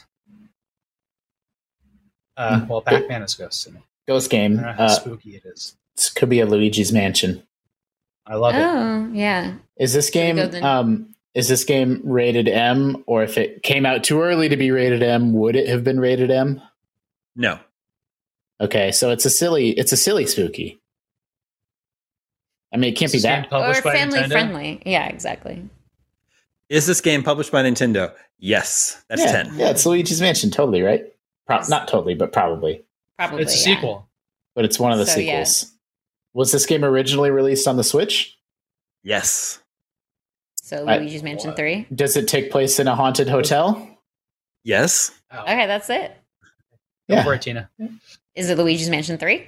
Uh, 2.38 2.66
well, 2.70 2.82
Pac-Man 2.82 3.22
is 3.24 3.36
ghosts 3.36 3.66
in 3.66 3.76
it. 3.76 3.82
Ghost 4.08 4.32
I 4.32 4.38
game. 4.38 4.56
don't 4.56 4.66
know 4.66 4.72
how 4.74 4.86
Uh, 4.86 4.90
spooky 4.90 5.36
it 5.36 5.44
is. 5.46 5.76
this 5.96 6.10
could 6.10 6.30
be 6.30 6.40
a 6.40 6.46
Luigi's 6.46 6.92
Mansion. 6.94 7.44
I 8.26 8.36
love 8.36 8.56
it. 8.56 8.60
Oh, 8.64 9.10
yeah. 9.14 9.56
Is 9.78 9.94
this 9.94 10.10
game? 10.10 10.40
Um, 10.64 11.14
is 11.34 11.48
this 11.48 11.64
game 11.64 12.02
rated 12.04 12.48
M, 12.48 13.04
or 13.08 13.24
if 13.24 13.38
it 13.38 13.64
came 13.64 13.86
out 13.86 14.04
too 14.04 14.22
early 14.22 14.48
to 14.50 14.58
be 14.58 14.72
rated 14.72 15.04
M, 15.04 15.34
would 15.34 15.56
it 15.56 15.68
have 15.68 15.84
been 15.84 16.00
rated 16.00 16.32
M? 16.32 16.62
No. 17.36 17.60
Okay, 18.62 18.92
so 18.92 19.10
it's 19.12 19.26
a 19.26 19.30
silly. 19.30 19.70
It's 19.72 19.92
a 19.92 19.98
silly 19.98 20.26
spooky. 20.26 20.80
I 22.74 22.78
mean, 22.78 22.92
it 22.94 22.98
can't 22.98 23.14
Is 23.14 23.14
be 23.14 23.18
this 23.18 23.24
game 23.26 23.42
that. 23.44 23.48
Or 23.48 23.62
published 23.62 23.84
by 23.84 23.94
family 23.94 24.20
Nintendo? 24.20 24.32
friendly. 24.32 24.82
Yeah, 24.86 25.08
exactly. 25.08 25.68
Is 26.70 26.86
this 26.86 27.02
game 27.02 27.24
published 27.24 27.52
by 27.52 27.64
Nintendo? 27.64 28.14
Yes. 28.38 29.04
That's 29.10 29.22
yeah, 29.24 29.44
10. 29.44 29.58
yeah, 29.58 29.70
it's 29.72 29.86
Luigi's 29.88 30.22
Mansion, 30.22 30.52
totally 30.52 30.84
right. 30.84 31.04
Pro- 31.48 31.64
not 31.68 31.88
totally, 31.88 32.14
but 32.14 32.32
probably. 32.32 32.84
Probably. 33.18 33.42
It's 33.42 33.56
a 33.56 33.58
yeah. 33.70 33.76
sequel. 33.76 34.08
But 34.54 34.66
it's 34.66 34.80
one 34.80 34.92
of 34.92 35.00
the 35.00 35.08
So, 35.08 35.20
yeah. 35.20 35.44
sequels. 35.46 35.74
Was 36.36 36.52
this 36.52 36.68
game 36.68 36.86
originally 36.86 37.32
released 37.32 37.68
on 37.68 37.76
the 37.78 37.84
Switch? 37.84 38.38
Yes. 39.04 39.60
So 40.62 40.86
I- 40.88 40.98
Luigi's 41.00 41.24
Mansion 41.24 41.50
What? 41.50 41.58
3. 41.58 41.88
Does 41.96 42.16
it 42.18 42.28
take 42.28 42.52
place 42.52 42.80
in 42.80 42.88
a 42.88 42.96
haunted 42.96 43.30
hotel? 43.30 43.88
Yes. 44.64 45.10
Oh, 45.32 45.42
Okay, 45.42 45.66
that's 45.66 45.90
it. 45.90 46.12
Go 47.10 47.16
Yeah. 47.16 47.24
for 47.24 47.34
it, 47.34 47.42
Tina. 47.42 47.68
Is 48.40 48.50
it 48.50 48.58
Luigi's 48.58 48.90
Mansion 48.90 49.18
3? 49.18 49.46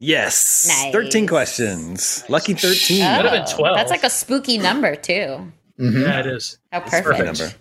Yes. 0.00 0.66
Nice. 0.68 0.92
13 0.92 1.26
questions. 1.26 2.22
Lucky 2.28 2.54
13. 2.54 3.00
That 3.00 3.24
would've 3.24 3.32
been 3.46 3.56
12. 3.56 3.76
That's 3.76 3.90
like 3.90 4.04
a 4.04 4.10
spooky 4.10 4.56
number, 4.58 4.94
too. 4.94 5.52
Mhm. 5.80 6.02
Yeah, 6.06 6.20
it 6.20 6.26
is. 6.26 6.58
How 6.70 6.80
It's 6.80 6.90
perfect. 6.90 7.06
perfect. 7.18 7.38
number. 7.40 7.54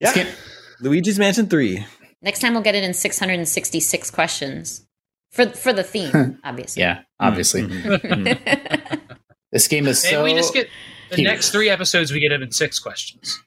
Yeah. 0.00 0.12
game- 0.14 0.34
Luigi's 0.80 1.18
Mansion 1.18 1.46
3. 1.48 1.86
Next 2.20 2.40
time 2.40 2.52
we'll 2.54 2.62
get 2.62 2.74
it 2.74 2.82
in 2.84 2.94
666 2.94 4.10
questions. 4.10 4.84
For 5.30 5.46
for 5.50 5.72
the 5.72 5.82
theme, 5.84 6.38
obviously. 6.44 6.80
yeah, 6.82 7.02
obviously. 7.20 7.62
Mhm. 7.62 9.00
This 9.52 9.66
game 9.66 9.86
is 9.86 10.02
Maybe 10.04 10.14
so. 10.14 10.24
we 10.24 10.34
just 10.34 10.52
get 10.52 10.68
the 11.10 11.16
cute. 11.16 11.26
next 11.28 11.50
three 11.52 11.70
episodes. 11.70 12.12
We 12.12 12.20
get 12.20 12.32
it 12.32 12.42
in 12.42 12.50
six 12.50 12.78
questions. 12.78 13.42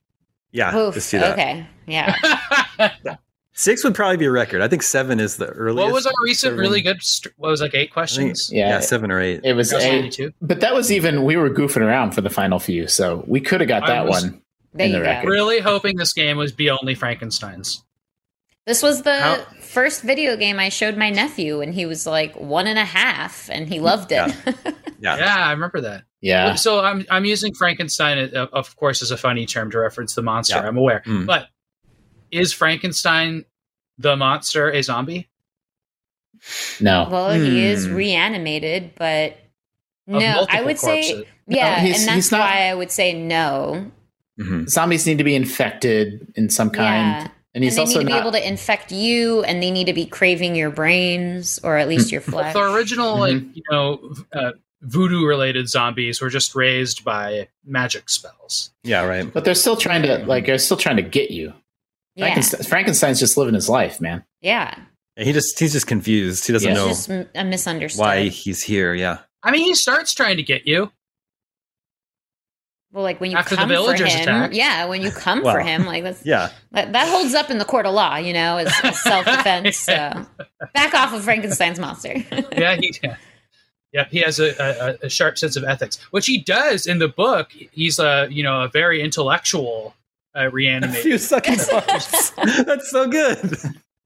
Yeah. 0.51 0.75
Oof, 0.75 0.95
Just 0.95 1.11
do 1.11 1.19
that. 1.19 1.33
okay. 1.33 1.67
Yeah. 1.85 2.15
Six 3.53 3.83
would 3.83 3.93
probably 3.93 4.17
be 4.17 4.25
a 4.25 4.31
record. 4.31 4.61
I 4.61 4.67
think 4.69 4.81
seven 4.81 5.19
is 5.19 5.35
the 5.37 5.47
earliest. 5.47 5.83
what 5.85 5.93
was 5.93 6.05
our 6.05 6.13
recent 6.23 6.51
Seven. 6.51 6.59
really 6.59 6.81
good? 6.81 7.03
St- 7.03 7.33
what 7.37 7.49
was 7.49 7.61
like 7.61 7.73
eight 7.73 7.77
I 7.77 7.81
think- 7.81 7.91
questions? 7.93 8.49
yeah. 8.51 8.69
Yeah. 8.69 8.79
seven 8.79 9.11
or 9.11 9.19
eight. 9.21 9.41
It 9.43 9.53
was 9.53 9.69
That 9.71 9.75
was 9.77 9.85
a, 9.85 9.91
92. 9.91 10.33
but 10.41 10.61
that 10.61 10.73
was 10.73 10.91
even 10.91 11.23
we 11.23 11.35
were 11.35 11.49
goofing 11.49 11.81
around 11.81 12.11
for 12.11 12.21
the 12.21 12.29
final 12.29 12.59
few, 12.59 12.87
so 12.87 13.23
we 13.27 13.41
could 13.41 13.59
have 13.61 13.67
got 13.67 13.83
I 13.83 13.87
that 13.87 14.05
was- 14.07 14.23
one. 14.23 14.41
There 14.73 14.85
In 14.85 14.93
you 14.93 14.99
the 14.99 15.03
go. 15.03 15.09
record. 15.09 15.29
Really 15.29 15.59
hoping 15.59 15.97
this 15.97 16.13
game 16.13 16.37
was 16.37 16.53
be 16.53 16.69
only 16.69 16.95
Frankenstein's. 16.95 17.83
This 18.65 18.81
was 18.81 19.01
the 19.01 19.19
How- 19.19 19.43
first 19.59 20.01
video 20.01 20.37
game 20.37 20.59
I 20.59 20.69
showed 20.69 20.95
my 20.95 21.09
nephew, 21.09 21.59
and 21.59 21.73
he 21.73 21.85
was 21.85 22.07
like 22.07 22.33
one 22.37 22.67
and 22.67 22.79
a 22.79 22.85
half, 22.85 23.49
and 23.51 23.67
he 23.67 23.79
loved 23.81 24.11
it. 24.13 24.33
Yeah. 25.03 25.17
Yeah, 25.17 25.47
I 25.47 25.51
remember 25.53 25.81
that. 25.81 26.03
Yeah, 26.21 26.53
So 26.53 26.81
I'm 26.85 27.07
I'm 27.09 27.25
using 27.25 27.55
Frankenstein, 27.55 28.29
uh, 28.35 28.45
of 28.53 28.75
course, 28.75 29.01
as 29.01 29.09
a 29.09 29.17
funny 29.17 29.47
term 29.47 29.71
to 29.71 29.79
reference 29.79 30.13
the 30.13 30.21
monster. 30.21 30.57
Yeah. 30.57 30.67
I'm 30.67 30.77
aware, 30.77 31.01
Mm. 31.07 31.25
but 31.25 31.47
is 32.31 32.53
Frankenstein 32.53 33.45
the 33.97 34.15
monster 34.15 34.69
a 34.71 34.81
zombie? 34.81 35.27
no, 36.79 37.07
well, 37.11 37.31
he 37.31 37.63
is 37.65 37.85
Hmm. 37.85 37.93
reanimated, 37.95 38.91
but 38.95 39.37
no, 40.07 40.17
I 40.17 40.33
multiple 40.33 40.65
would 40.65 40.79
say 40.79 41.25
yeah, 41.47 41.75
No, 41.77 41.81
he's- 41.85 41.99
and 41.99 42.07
that's 42.07 42.15
he's 42.15 42.31
not- 42.31 42.39
why 42.41 42.67
I 42.69 42.73
would 42.73 42.91
say 42.91 43.13
no. 43.13 43.91
Mhm. 44.39 44.67
zombies 44.69 45.05
need 45.05 45.17
to 45.19 45.23
be 45.23 45.35
infected 45.35 46.25
in 46.35 46.49
some 46.49 46.69
kind, 46.71 47.23
Yeah. 47.23 47.27
and 47.53 47.63
he's 47.63 47.73
and 47.73 47.77
they 47.77 47.81
also 47.81 47.99
need 47.99 48.05
to 48.05 48.07
be 48.07 48.13
not. 48.13 48.21
able 48.21 48.31
to 48.31 48.47
infect 48.47 48.91
you, 48.91 49.43
and 49.43 49.61
they 49.61 49.69
need 49.69 49.85
to 49.85 49.93
be 49.93 50.05
craving 50.05 50.55
your 50.55 50.71
brains 50.71 51.59
or 51.63 51.77
at 51.77 51.87
least 51.87 52.11
your 52.11 52.21
flesh. 52.21 52.53
The 52.53 52.71
original, 52.73 53.19
like 53.19 53.35
Mhm. 53.35 53.55
you 53.55 53.63
know, 53.69 54.13
uh, 54.33 54.51
voodoo-related 54.81 55.69
zombies 55.69 56.21
were 56.21 56.29
just 56.29 56.55
raised 56.55 57.03
by 57.03 57.49
magic 57.65 58.09
spells. 58.09 58.71
Yeah, 58.83 59.03
right. 59.05 59.31
but 59.31 59.43
they're 59.45 59.53
still 59.53 59.75
trying 59.75 60.01
to 60.03 60.19
like 60.25 60.47
they're 60.47 60.57
still 60.57 60.77
trying 60.77 60.95
to 60.95 61.03
get 61.03 61.29
you. 61.29 61.53
Yeah, 62.15 62.25
Frankenstein, 62.25 62.63
Frankenstein's 62.63 63.19
just 63.19 63.37
living 63.37 63.53
his 63.53 63.69
life, 63.69 63.99
man. 64.01 64.23
yeah. 64.41 64.75
He 65.17 65.33
just 65.33 65.59
he's 65.59 65.73
just 65.73 65.87
confused. 65.87 66.47
He 66.47 66.53
doesn't 66.53 66.67
Yeah. 66.69 66.73
know 66.73 66.87
It's 66.89 66.99
just 67.05 67.09
m- 67.11 67.29
a 67.35 67.43
misunderstood. 67.43 67.99
why 67.99 68.29
he's 68.29 68.63
here. 68.63 68.93
Yeah. 68.93 69.19
I 69.43 69.51
mean, 69.51 69.65
he 69.65 69.75
starts 69.75 70.13
trying 70.13 70.37
to 70.37 70.43
get 70.43 70.65
you. 70.65 70.89
Well, 72.93 73.03
like 73.03 73.21
when 73.21 73.31
you 73.31 73.37
After 73.37 73.51
the 73.55 73.61
come 73.61 73.69
for 73.69 73.93
him, 73.93 74.05
attack. 74.05 74.51
yeah, 74.53 74.85
when 74.85 75.01
you 75.01 75.11
come 75.11 75.43
Well, 75.43 75.53
for 75.53 75.61
him, 75.61 75.85
like 75.85 76.03
that's 76.03 76.25
Yeah. 76.25 76.49
that, 76.71 76.91
that 76.93 77.07
holds 77.09 77.33
up 77.33 77.49
in 77.49 77.57
the 77.57 77.65
court 77.65 77.85
of 77.85 77.93
law, 77.93 78.17
you 78.17 78.33
know, 78.33 78.57
as, 78.57 78.73
as 78.83 78.99
self 79.01 79.25
defense. 79.25 79.77
So 79.91 80.25
back 80.73 80.93
off 80.93 81.13
of 81.13 81.23
Frankenstein's 81.23 81.79
monster. 81.79 82.15
yeah, 82.51 82.75
he, 82.75 82.93
yeah. 83.03 83.15
Yep, 83.93 84.09
he 84.11 84.19
has 84.19 84.39
a, 84.39 84.97
a, 85.01 85.05
a 85.05 85.09
sharp 85.09 85.37
sense 85.37 85.55
of 85.57 85.63
ethics, 85.65 85.97
which 86.11 86.25
he 86.25 86.37
does 86.39 86.87
in 86.87 86.99
the 86.99 87.09
book. 87.09 87.51
He's 87.51 87.99
a 87.99 88.27
you 88.31 88.43
know 88.43 88.61
a 88.63 88.67
very 88.69 89.01
intellectual 89.01 89.93
uh, 90.35 90.49
A 90.53 90.87
few 90.89 91.17
sucking 91.17 91.57
parts. 91.69 92.29
That's 92.63 92.89
so 92.89 93.07
good. 93.07 93.57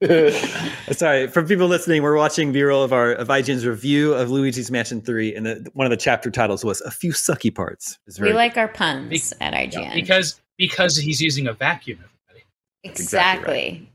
Sorry, 0.97 1.27
for 1.27 1.43
people 1.43 1.67
listening, 1.67 2.03
we're 2.03 2.17
watching 2.17 2.51
B-roll 2.51 2.83
of 2.83 2.91
our 2.93 3.13
of 3.13 3.29
IGN's 3.29 3.65
review 3.65 4.13
of 4.13 4.29
Luigi's 4.29 4.69
Mansion 4.69 5.01
Three, 5.01 5.33
and 5.33 5.45
the, 5.45 5.69
one 5.73 5.85
of 5.85 5.91
the 5.91 5.97
chapter 5.97 6.29
titles 6.29 6.65
was 6.65 6.81
"A 6.81 6.91
Few 6.91 7.11
Sucky 7.13 7.53
Parts." 7.53 7.97
It's 8.07 8.19
we 8.19 8.25
very 8.25 8.35
like 8.35 8.57
our 8.57 8.67
puns 8.67 9.33
at 9.39 9.53
IGN. 9.53 9.93
because 9.93 10.41
because 10.57 10.97
he's 10.97 11.21
using 11.21 11.47
a 11.47 11.53
vacuum. 11.53 11.99
Everybody, 12.29 12.45
exactly. 12.83 13.89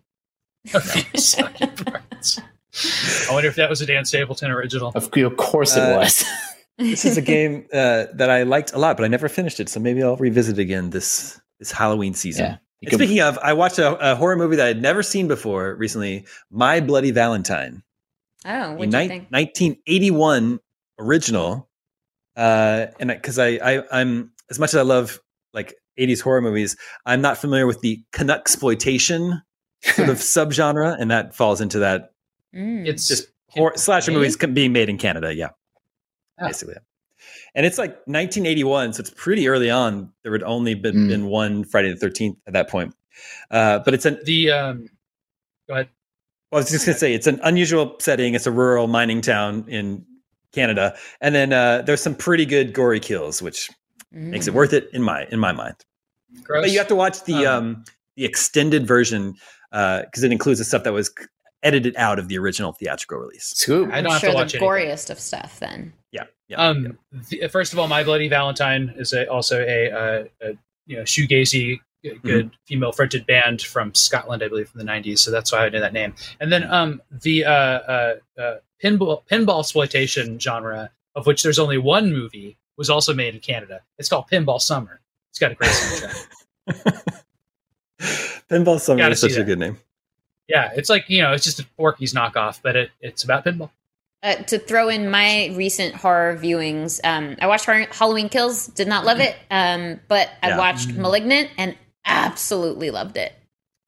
a 0.74 0.80
few 0.80 1.02
sucky 1.20 1.84
parts. 1.86 2.40
I 3.28 3.32
wonder 3.34 3.48
if 3.48 3.56
that 3.56 3.68
was 3.68 3.80
a 3.80 3.86
Dan 3.86 4.04
Stapleton 4.04 4.50
original. 4.50 4.92
Of, 4.94 5.10
of 5.16 5.36
course 5.36 5.76
it 5.76 5.82
Uh, 5.82 5.98
was. 5.98 6.24
this 6.78 7.04
is 7.04 7.16
a 7.16 7.22
game 7.22 7.66
uh, 7.72 8.06
that 8.14 8.30
I 8.30 8.44
liked 8.44 8.72
a 8.72 8.78
lot, 8.78 8.96
but 8.96 9.04
I 9.04 9.08
never 9.08 9.28
finished 9.28 9.58
it. 9.60 9.68
So 9.68 9.80
maybe 9.80 10.02
I'll 10.02 10.16
revisit 10.16 10.58
it 10.58 10.62
again 10.62 10.90
this 10.90 11.39
this 11.60 11.70
Halloween 11.70 12.14
season. 12.14 12.58
Yeah. 12.80 12.88
Can- 12.88 12.98
speaking 12.98 13.20
of, 13.20 13.38
I 13.38 13.52
watched 13.52 13.78
a, 13.78 14.12
a 14.12 14.16
horror 14.16 14.34
movie 14.36 14.56
that 14.56 14.66
I'd 14.66 14.82
never 14.82 15.02
seen 15.04 15.28
before 15.28 15.74
recently, 15.76 16.26
My 16.50 16.80
Bloody 16.80 17.12
Valentine, 17.12 17.82
Oh, 18.44 18.50
a 18.50 18.74
what'd 18.74 18.92
you 18.92 18.98
ni- 18.98 19.06
think? 19.08 19.30
1981 19.30 20.58
original. 20.98 21.68
Uh, 22.36 22.86
and 22.98 23.10
because 23.10 23.38
I, 23.38 23.48
I 23.62 23.82
I'm 23.92 24.32
as 24.50 24.58
much 24.58 24.70
as 24.70 24.76
I 24.76 24.82
love 24.82 25.20
like 25.52 25.74
80s 25.98 26.20
horror 26.22 26.40
movies, 26.40 26.76
I'm 27.04 27.20
not 27.20 27.36
familiar 27.36 27.66
with 27.66 27.80
the 27.82 28.02
Canuck 28.12 28.40
exploitation 28.40 29.42
sort 29.82 30.08
of 30.08 30.16
subgenre, 30.18 30.96
and 30.98 31.10
that 31.10 31.34
falls 31.34 31.60
into 31.60 31.78
that 31.80 32.10
Mm. 32.52 32.84
It's 32.84 33.06
just 33.06 33.28
horror, 33.50 33.74
slasher 33.76 34.10
movies 34.10 34.34
com- 34.34 34.54
being 34.54 34.72
made 34.72 34.88
in 34.88 34.98
Canada. 34.98 35.32
Yeah, 35.32 35.50
Ah. 36.40 36.46
basically. 36.48 36.74
And 37.54 37.66
it's 37.66 37.78
like 37.78 37.90
1981, 38.06 38.92
so 38.94 39.00
it's 39.00 39.10
pretty 39.10 39.48
early 39.48 39.70
on. 39.70 40.12
There 40.22 40.32
had 40.32 40.42
only 40.44 40.74
been, 40.74 40.94
Mm. 40.94 41.08
been 41.08 41.26
one 41.26 41.64
Friday 41.64 41.92
the 41.92 41.96
13th 42.06 42.36
at 42.46 42.52
that 42.52 42.68
point. 42.68 42.94
Uh, 43.50 43.80
but 43.80 43.92
it's 43.94 44.04
an 44.06 44.18
the 44.24 44.50
um. 44.50 44.86
Go 45.68 45.74
ahead. 45.74 45.88
well, 46.50 46.58
I 46.58 46.62
was 46.62 46.70
just 46.70 46.86
going 46.86 46.94
to 46.94 46.98
say 46.98 47.12
it's 47.14 47.26
an 47.26 47.38
unusual 47.42 47.96
setting. 48.00 48.34
It's 48.34 48.46
a 48.46 48.50
rural 48.52 48.86
mining 48.86 49.20
town 49.20 49.64
in 49.68 50.04
Canada, 50.52 50.96
and 51.20 51.34
then 51.34 51.52
uh, 51.52 51.82
there's 51.82 52.00
some 52.00 52.14
pretty 52.14 52.44
good 52.46 52.72
gory 52.72 53.00
kills, 53.00 53.40
which 53.42 53.70
Mm. 54.14 54.30
makes 54.30 54.48
it 54.48 54.54
worth 54.54 54.72
it 54.72 54.88
in 54.92 55.02
my 55.02 55.26
in 55.30 55.38
my 55.38 55.52
mind. 55.52 55.76
Gross. 56.42 56.62
But 56.64 56.70
you 56.72 56.78
have 56.78 56.88
to 56.88 56.96
watch 56.96 57.22
the 57.24 57.46
Um, 57.46 57.64
um, 57.76 57.84
the 58.16 58.24
extended 58.24 58.84
version 58.86 59.34
because 59.70 60.24
it 60.24 60.32
includes 60.32 60.58
the 60.58 60.64
stuff 60.64 60.82
that 60.82 60.92
was 60.92 61.12
edited 61.62 61.94
out 61.96 62.18
of 62.18 62.26
the 62.28 62.36
original 62.38 62.72
theatrical 62.72 63.18
release. 63.18 63.52
Scoop. 63.54 63.88
I 63.92 63.98
I'm 63.98 64.04
don't 64.04 64.12
have 64.14 64.20
sure 64.20 64.30
to 64.30 64.34
watch 64.36 64.52
the 64.52 64.58
anything. 64.58 64.68
goriest 64.88 65.10
of 65.10 65.20
stuff 65.20 65.60
then. 65.60 65.92
Yeah, 66.10 66.24
yeah. 66.50 66.56
Um, 66.56 66.98
the, 67.12 67.48
first 67.48 67.72
of 67.72 67.78
all, 67.78 67.86
My 67.86 68.02
Bloody 68.02 68.28
Valentine 68.28 68.92
is 68.96 69.12
a, 69.12 69.30
also 69.30 69.60
a, 69.60 69.90
uh, 69.90 70.24
a 70.42 70.48
you 70.86 70.96
know 70.96 71.02
shoegazy 71.02 71.78
g- 72.02 72.18
good 72.24 72.50
female 72.66 72.90
fronted 72.90 73.24
band 73.24 73.62
from 73.62 73.94
Scotland, 73.94 74.42
I 74.42 74.48
believe, 74.48 74.68
from 74.68 74.84
the 74.84 74.84
'90s. 74.84 75.20
So 75.20 75.30
that's 75.30 75.52
why 75.52 75.64
I 75.64 75.68
know 75.68 75.80
that 75.80 75.92
name. 75.92 76.14
And 76.40 76.52
then 76.52 76.64
um, 76.70 77.00
the 77.10 77.44
uh, 77.44 77.52
uh, 77.52 78.14
uh, 78.36 78.54
pinball 78.82 79.22
pinball 79.30 79.60
exploitation 79.60 80.40
genre, 80.40 80.90
of 81.14 81.26
which 81.26 81.44
there's 81.44 81.60
only 81.60 81.78
one 81.78 82.12
movie, 82.12 82.58
was 82.76 82.90
also 82.90 83.14
made 83.14 83.34
in 83.34 83.40
Canada. 83.40 83.82
It's 83.98 84.08
called 84.08 84.26
Pinball 84.28 84.60
Summer. 84.60 85.00
It's 85.30 85.38
got 85.38 85.52
a 85.52 85.54
great 85.54 85.70
soundtrack. 85.70 87.14
Pinball 88.50 88.80
Summer 88.80 89.08
is 89.08 89.20
such 89.20 89.36
a 89.36 89.44
good 89.44 89.60
name. 89.60 89.78
yeah, 90.48 90.72
it's 90.74 90.90
like 90.90 91.08
you 91.08 91.22
know, 91.22 91.32
it's 91.32 91.44
just 91.44 91.60
a 91.60 91.66
Porky's 91.76 92.12
knockoff, 92.12 92.60
but 92.60 92.74
it, 92.74 92.90
it's 93.00 93.22
about 93.22 93.44
pinball. 93.44 93.70
Uh, 94.22 94.34
to 94.34 94.58
throw 94.58 94.88
in 94.90 95.10
my 95.10 95.46
recent 95.54 95.94
horror 95.94 96.36
viewings, 96.36 97.00
um, 97.04 97.36
I 97.40 97.46
watched 97.46 97.64
Halloween 97.64 98.28
Kills, 98.28 98.66
did 98.66 98.86
not 98.86 99.06
love 99.06 99.18
it, 99.18 99.34
um, 99.50 99.98
but 100.08 100.28
I 100.42 100.48
Yeah. 100.50 100.58
watched 100.58 100.90
Malignant 100.90 101.48
and 101.56 101.74
absolutely 102.04 102.90
loved 102.90 103.16
it. 103.16 103.32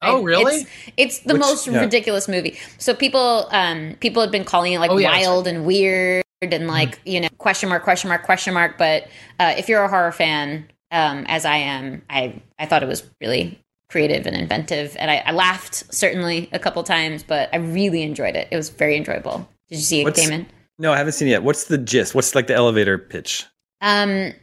Oh, 0.01 0.21
I- 0.21 0.23
really? 0.23 0.55
It's, 0.61 0.69
it's 0.97 1.19
the 1.19 1.33
Which- 1.33 1.39
most 1.41 1.67
yeah. 1.67 1.79
ridiculous 1.81 2.27
movie. 2.27 2.57
So 2.79 2.95
people, 2.95 3.47
um, 3.51 3.95
people 3.99 4.21
have 4.23 4.31
been 4.31 4.43
calling 4.43 4.73
it 4.73 4.79
like 4.79 4.89
Oh, 4.89 4.97
yeah, 4.97 5.11
wild 5.11 5.45
and 5.47 5.65
weird 5.65 6.23
and 6.41 6.67
like 6.67 6.99
you 7.05 7.21
know 7.21 7.29
question 7.37 7.69
mark 7.69 7.83
question 7.83 8.09
mark 8.09 8.23
question 8.23 8.53
mark. 8.55 8.77
But 8.77 9.07
uh, 9.39 9.53
if 9.57 9.69
you're 9.69 9.83
a 9.83 9.87
horror 9.87 10.11
fan, 10.11 10.67
um, 10.91 11.25
as 11.27 11.45
I 11.45 11.57
am, 11.57 12.01
I 12.09 12.41
I 12.59 12.65
thought 12.65 12.81
it 12.83 12.89
was 12.89 13.03
really 13.21 13.59
creative 13.89 14.25
and 14.25 14.35
inventive, 14.35 14.97
and 14.99 15.09
I, 15.11 15.23
I 15.27 15.31
laughed 15.31 15.93
certainly 15.93 16.49
a 16.51 16.57
couple 16.59 16.81
times, 16.83 17.21
but 17.23 17.49
I 17.53 17.57
really 17.57 18.01
enjoyed 18.01 18.35
it. 18.35 18.47
It 18.51 18.57
was 18.57 18.69
very 18.69 18.97
enjoyable. 18.97 19.47
Did 19.69 19.75
you 19.77 19.81
see 19.81 20.01
it, 20.01 20.03
What's- 20.05 20.21
Daemon? 20.21 20.47
No, 20.79 20.91
I 20.91 20.97
haven't 20.97 21.13
seen 21.13 21.27
it 21.27 21.31
yet. 21.31 21.43
What's 21.43 21.65
the 21.65 21.77
gist? 21.77 22.15
What's 22.15 22.33
like 22.35 22.47
the 22.47 22.55
elevator 22.55 22.97
pitch? 22.97 23.45
Um, 23.81 24.33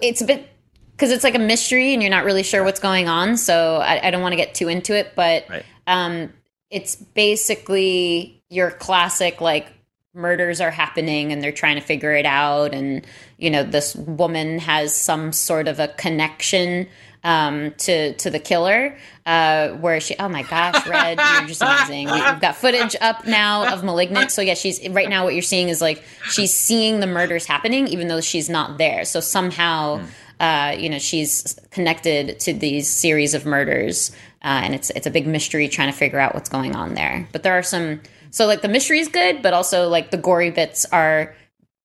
it's 0.00 0.22
a 0.22 0.24
bit 0.24 0.48
because 0.92 1.10
it's 1.10 1.22
like 1.24 1.34
a 1.34 1.38
mystery 1.40 1.92
and 1.92 2.02
you're 2.02 2.10
not 2.10 2.24
really 2.24 2.42
sure 2.42 2.64
what's 2.64 2.80
going 2.80 3.08
on. 3.08 3.36
So 3.36 3.76
I, 3.76 4.08
I 4.08 4.10
don't 4.10 4.22
want 4.22 4.32
to 4.32 4.36
get 4.36 4.54
too 4.54 4.68
into 4.68 4.96
it, 4.96 5.12
but 5.14 5.44
Right. 5.50 5.64
um, 5.86 6.32
it's 6.70 6.96
basically 6.96 8.42
your 8.48 8.70
classic 8.70 9.40
like 9.40 9.66
murders 10.14 10.60
are 10.60 10.70
happening 10.70 11.32
and 11.32 11.42
they're 11.42 11.52
trying 11.52 11.74
to 11.74 11.80
figure 11.82 12.12
it 12.14 12.24
out, 12.26 12.72
and 12.72 13.04
you 13.36 13.50
know 13.50 13.62
this 13.64 13.94
woman 13.96 14.58
has 14.60 14.94
some 14.94 15.32
sort 15.32 15.68
of 15.68 15.78
a 15.80 15.88
connection 15.88 16.86
um, 17.24 17.72
to 17.78 18.12
to 18.14 18.30
the 18.30 18.38
killer. 18.38 18.96
Uh, 19.26 19.70
where 19.76 19.98
she? 20.00 20.14
Oh 20.18 20.28
my 20.28 20.42
gosh, 20.42 20.86
Red, 20.86 21.18
you're 21.18 21.48
just 21.48 21.62
amazing. 21.62 22.06
We, 22.08 22.12
we've 22.12 22.40
got 22.40 22.56
footage 22.56 22.94
up 23.00 23.26
now 23.26 23.72
of 23.72 23.82
*Malignant*. 23.82 24.30
So 24.30 24.42
yeah, 24.42 24.52
she's 24.52 24.86
right 24.90 25.08
now. 25.08 25.24
What 25.24 25.32
you're 25.32 25.42
seeing 25.42 25.70
is 25.70 25.80
like 25.80 26.04
she's 26.28 26.52
seeing 26.52 27.00
the 27.00 27.06
murders 27.06 27.46
happening, 27.46 27.88
even 27.88 28.08
though 28.08 28.20
she's 28.20 28.50
not 28.50 28.76
there. 28.76 29.06
So 29.06 29.20
somehow, 29.20 30.02
uh, 30.40 30.76
you 30.78 30.90
know, 30.90 30.98
she's 30.98 31.58
connected 31.70 32.38
to 32.40 32.52
these 32.52 32.90
series 32.90 33.32
of 33.32 33.46
murders, 33.46 34.10
uh, 34.42 34.60
and 34.62 34.74
it's 34.74 34.90
it's 34.90 35.06
a 35.06 35.10
big 35.10 35.26
mystery 35.26 35.68
trying 35.68 35.90
to 35.90 35.96
figure 35.96 36.18
out 36.18 36.34
what's 36.34 36.50
going 36.50 36.76
on 36.76 36.94
there. 36.94 37.26
But 37.32 37.42
there 37.42 37.54
are 37.54 37.62
some. 37.62 38.02
So 38.30 38.46
like 38.46 38.60
the 38.60 38.68
mystery 38.68 38.98
is 38.98 39.08
good, 39.08 39.40
but 39.40 39.54
also 39.54 39.88
like 39.88 40.10
the 40.10 40.18
gory 40.18 40.50
bits 40.50 40.84
are 40.86 41.34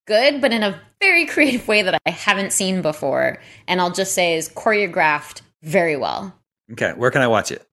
good, 0.10 0.42
but 0.42 0.52
in 0.52 0.64
a 0.64 0.78
very 1.00 1.26
creative 1.26 1.68
way 1.68 1.84
that 1.84 1.98
I 2.06 2.10
haven't 2.10 2.52
seen 2.52 2.82
before. 2.82 3.38
And 3.68 3.80
I'll 3.80 3.94
just 3.94 4.14
say 4.14 4.36
is 4.36 4.50
choreographed 4.50 5.42
very 5.64 5.96
well. 5.96 6.36
Okay, 6.74 6.92
where 6.98 7.12
can 7.12 7.22
I 7.22 7.28
watch 7.28 7.52
it? 7.52 7.66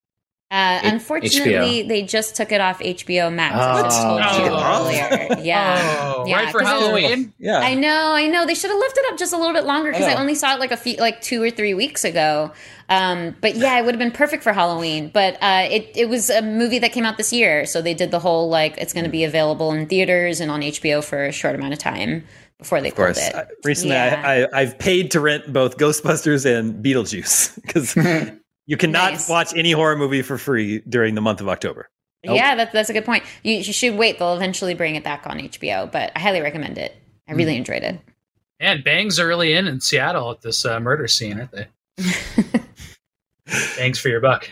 Uh, 0.48 0.78
H- 0.84 0.92
unfortunately, 0.92 1.82
they 1.82 2.02
just 2.02 2.36
took 2.36 2.52
it 2.52 2.60
off 2.60 2.78
HBO 2.78 3.32
Max. 3.34 3.54
as 3.56 3.60
I 3.60 3.80
Oh. 3.88 4.18
told 4.20 4.46
you 4.46 4.52
Oh. 4.52 4.76
earlier. 4.76 5.42
Yeah. 5.42 6.04
Oh, 6.16 6.24
Yeah, 6.26 6.36
right 6.36 6.52
for 6.52 6.60
'cause 6.60 6.68
it- 6.68 6.84
Halloween. 6.84 7.32
Yeah, 7.40 7.58
I 7.58 7.74
know, 7.74 8.12
I 8.12 8.28
know. 8.28 8.46
They 8.46 8.54
should 8.54 8.70
have 8.70 8.78
lifted 8.78 9.00
it 9.00 9.12
up 9.12 9.18
just 9.18 9.32
a 9.32 9.36
little 9.36 9.52
bit 9.54 9.64
longer 9.64 9.90
because 9.90 10.06
I 10.06 10.12
I, 10.12 10.20
only 10.20 10.36
saw 10.36 10.54
it 10.54 10.60
like 10.60 10.70
a 10.70 10.76
few, 10.76 10.96
like 10.98 11.20
two 11.20 11.42
or 11.42 11.50
three 11.50 11.74
weeks 11.74 12.04
ago. 12.04 12.52
Um, 12.88 13.34
but 13.40 13.56
yeah, 13.56 13.76
it 13.80 13.84
would 13.84 13.94
have 13.94 13.98
been 13.98 14.12
perfect 14.12 14.44
for 14.44 14.52
Halloween. 14.52 15.10
But 15.12 15.34
uh, 15.42 15.66
it 15.68 15.90
it 15.96 16.08
was 16.08 16.30
a 16.30 16.42
movie 16.42 16.78
that 16.78 16.92
came 16.92 17.04
out 17.04 17.16
this 17.16 17.32
year, 17.32 17.66
so 17.66 17.82
they 17.82 17.94
did 17.94 18.12
the 18.12 18.20
whole 18.20 18.48
like 18.48 18.76
it's 18.78 18.92
going 18.92 19.04
to 19.04 19.10
be 19.10 19.24
available 19.24 19.72
in 19.72 19.86
theaters 19.86 20.40
and 20.40 20.48
on 20.52 20.60
HBO 20.62 21.02
for 21.02 21.24
a 21.26 21.32
short 21.32 21.56
amount 21.56 21.72
of 21.72 21.80
time 21.80 22.24
before 22.58 22.80
they 22.80 22.90
of 22.90 22.94
course. 22.94 23.18
pulled 23.18 23.34
it. 23.34 23.36
I- 23.36 23.46
recently, 23.64 23.94
Yeah. 23.96 24.22
I, 24.24 24.42
I, 24.44 24.60
I've 24.62 24.78
paid 24.78 25.10
to 25.10 25.20
rent 25.20 25.52
both 25.52 25.76
Ghostbusters 25.76 26.46
and 26.46 26.84
Beetlejuice 26.84 27.60
because 27.66 27.96
you 28.66 28.76
cannot 28.76 29.12
Nice. 29.12 29.28
watch 29.28 29.54
any 29.56 29.72
horror 29.72 29.96
movie 29.96 30.22
for 30.22 30.38
free 30.38 30.80
during 30.88 31.14
the 31.14 31.20
month 31.20 31.40
of 31.40 31.48
October. 31.48 31.88
Yeah, 32.22 32.56
that, 32.56 32.72
that's 32.72 32.90
a 32.90 32.92
good 32.92 33.04
point. 33.04 33.22
You, 33.44 33.54
you 33.54 33.62
should 33.72 33.96
wait; 33.96 34.18
they'll 34.18 34.34
eventually 34.34 34.74
bring 34.74 34.96
it 34.96 35.04
back 35.04 35.26
on 35.26 35.38
HBO. 35.38 35.90
But 35.90 36.10
I 36.16 36.18
highly 36.20 36.40
recommend 36.40 36.76
it. 36.76 36.96
I 37.28 37.32
really 37.32 37.52
Hmm. 37.54 37.58
enjoyed 37.58 37.82
it. 37.84 38.00
And 38.58 38.82
Bangs 38.82 39.20
are 39.20 39.26
really 39.28 39.52
in 39.52 39.68
in 39.68 39.80
Seattle 39.80 40.30
at 40.32 40.40
this 40.40 40.64
uh, 40.64 40.80
murder 40.80 41.06
scene, 41.06 41.38
aren't 41.38 41.52
they? 41.52 41.66
Bangs 43.76 43.98
for 43.98 44.08
your 44.08 44.20
buck. 44.20 44.48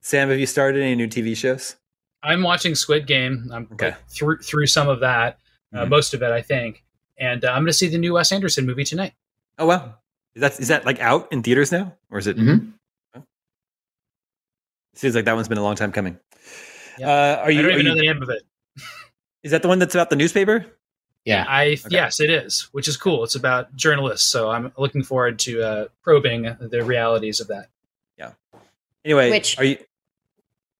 Sam, 0.00 0.30
have 0.30 0.38
you 0.38 0.46
started 0.46 0.80
any 0.82 0.94
new 0.94 1.06
TV 1.08 1.36
shows? 1.36 1.76
I'm 2.22 2.42
watching 2.42 2.74
Squid 2.74 3.06
Game. 3.06 3.50
I'm 3.52 3.68
Okay. 3.72 3.90
like, 3.90 4.08
through 4.08 4.38
through 4.38 4.66
some 4.66 4.88
of 4.88 5.00
that, 5.00 5.38
uh, 5.74 5.84
Mhm. 5.84 5.88
most 5.88 6.14
of 6.14 6.22
it, 6.22 6.30
I 6.30 6.40
think. 6.40 6.82
And 7.18 7.44
uh, 7.44 7.48
I'm 7.48 7.56
going 7.62 7.66
to 7.66 7.72
see 7.72 7.88
the 7.88 7.98
new 7.98 8.14
Wes 8.14 8.32
Anderson 8.32 8.64
movie 8.64 8.84
tonight. 8.84 9.12
Oh 9.58 9.66
wow, 9.66 9.96
is 10.34 10.40
that 10.40 10.60
is 10.60 10.68
that 10.68 10.86
like 10.86 11.00
out 11.00 11.30
in 11.32 11.42
theaters 11.42 11.70
now, 11.72 11.94
or 12.10 12.18
is 12.18 12.26
it? 12.26 12.36
Mhm. 12.38 12.72
Seems 14.98 15.14
like 15.14 15.26
that 15.26 15.34
one's 15.36 15.46
been 15.46 15.58
a 15.58 15.62
long 15.62 15.76
time 15.76 15.92
coming. 15.92 16.18
Yeah. 16.98 17.08
Uh, 17.08 17.36
are 17.44 17.50
you? 17.52 17.60
I 17.60 17.62
don't 17.62 17.70
even 17.74 17.86
you- 17.86 17.92
know 17.92 17.94
the 17.94 18.02
name 18.02 18.20
of 18.20 18.28
it. 18.30 18.42
is 19.44 19.52
that 19.52 19.62
the 19.62 19.68
one 19.68 19.78
that's 19.78 19.94
about 19.94 20.10
the 20.10 20.16
newspaper? 20.16 20.66
Yeah. 21.24 21.44
I 21.48 21.76
yes, 21.88 22.18
it 22.18 22.30
is, 22.30 22.62
which 22.72 22.88
is 22.88 22.96
cool. 22.96 23.22
It's 23.22 23.36
about 23.36 23.76
journalists, 23.76 24.28
so 24.28 24.50
I'm 24.50 24.72
looking 24.76 25.04
forward 25.04 25.38
to 25.40 25.62
uh, 25.62 25.84
probing 26.02 26.42
the 26.58 26.82
realities 26.82 27.38
of 27.38 27.46
that. 27.46 27.68
Yeah. 28.18 28.32
Anyway, 29.04 29.30
Which- 29.30 29.56
are 29.58 29.64
you? 29.64 29.78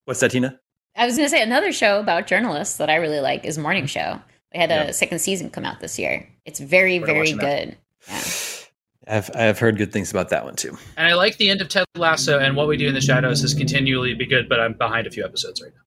What's 0.05 0.19
that, 0.21 0.33
Tina? 0.33 0.59
I 0.97 1.07
was 1.07 1.15
going 1.17 1.27
to 1.27 1.31
say 1.31 1.41
another 1.43 1.71
show 1.71 2.01
about 2.01 2.27
journalists 2.27 2.79
that 2.79 2.91
I 2.91 2.97
really 2.97 3.21
like 3.21 3.45
is 3.45 3.57
Morning 3.57 3.87
Show. 3.87 4.21
They 4.53 4.59
had 4.59 4.73
a 4.73 4.87
Yeah. 4.87 4.91
second 4.91 5.21
season 5.21 5.51
come 5.51 5.65
out 5.65 5.79
this 5.79 5.97
year. 5.97 6.29
It's 6.45 6.59
very, 6.59 6.99
We're 6.99 7.07
very 7.07 7.19
watching 7.21 7.37
that. 7.37 7.67
good. 7.67 7.77
Yeah. 8.09 8.23
I've 9.09 9.31
I've 9.35 9.59
heard 9.59 9.79
good 9.79 9.93
things 9.93 10.11
about 10.11 10.29
that 10.31 10.45
one 10.45 10.55
too. 10.57 10.77
And 10.97 11.09
I 11.09 11.15
like 11.15 11.37
the 11.39 11.49
end 11.51 11.61
of 11.61 11.69
Ted 11.69 11.85
Lasso, 11.97 12.39
and 12.39 12.57
what 12.57 12.69
we 12.69 12.77
do 12.77 12.87
in 12.89 12.95
the 12.95 13.01
shadows 13.01 13.43
is 13.43 13.55
continually 13.55 14.15
be 14.15 14.27
good. 14.27 14.49
But 14.49 14.61
I'm 14.61 14.75
behind 14.75 15.07
a 15.07 15.11
few 15.11 15.25
episodes 15.25 15.63
right 15.63 15.73
now. 15.75 15.81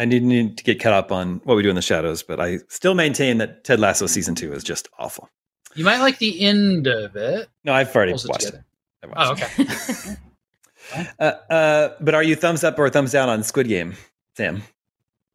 I 0.00 0.04
need, 0.04 0.22
need 0.22 0.56
to 0.58 0.62
get 0.64 0.80
caught 0.80 0.92
up 0.92 1.10
on 1.10 1.40
what 1.44 1.56
we 1.56 1.64
do 1.64 1.68
in 1.68 1.74
the 1.74 1.82
shadows, 1.82 2.22
but 2.22 2.38
I 2.40 2.58
still 2.68 2.94
maintain 2.94 3.38
that 3.38 3.64
Ted 3.64 3.80
Lasso 3.80 4.06
season 4.06 4.36
two 4.36 4.52
is 4.52 4.62
just 4.62 4.88
awful. 4.98 5.28
You 5.74 5.84
might 5.84 5.98
like 5.98 6.18
the 6.18 6.40
end 6.46 6.86
of 6.86 7.16
it. 7.16 7.48
No, 7.64 7.72
I've 7.72 7.94
already 7.94 8.12
Pulls 8.12 8.28
watched 8.28 8.44
it. 8.46 8.62
together. 9.02 9.14
Watched 9.16 9.42
Oh, 9.58 9.62
it. 9.62 9.68
okay. 9.68 10.16
Uh, 11.20 11.24
uh, 11.50 11.88
but 12.00 12.14
are 12.14 12.22
you 12.22 12.34
thumbs 12.34 12.64
up 12.64 12.76
or 12.76 12.90
thumbs 12.90 13.12
down 13.12 13.28
on 13.28 13.44
Squid 13.44 13.68
Game, 13.68 13.94
Sam? 14.36 14.62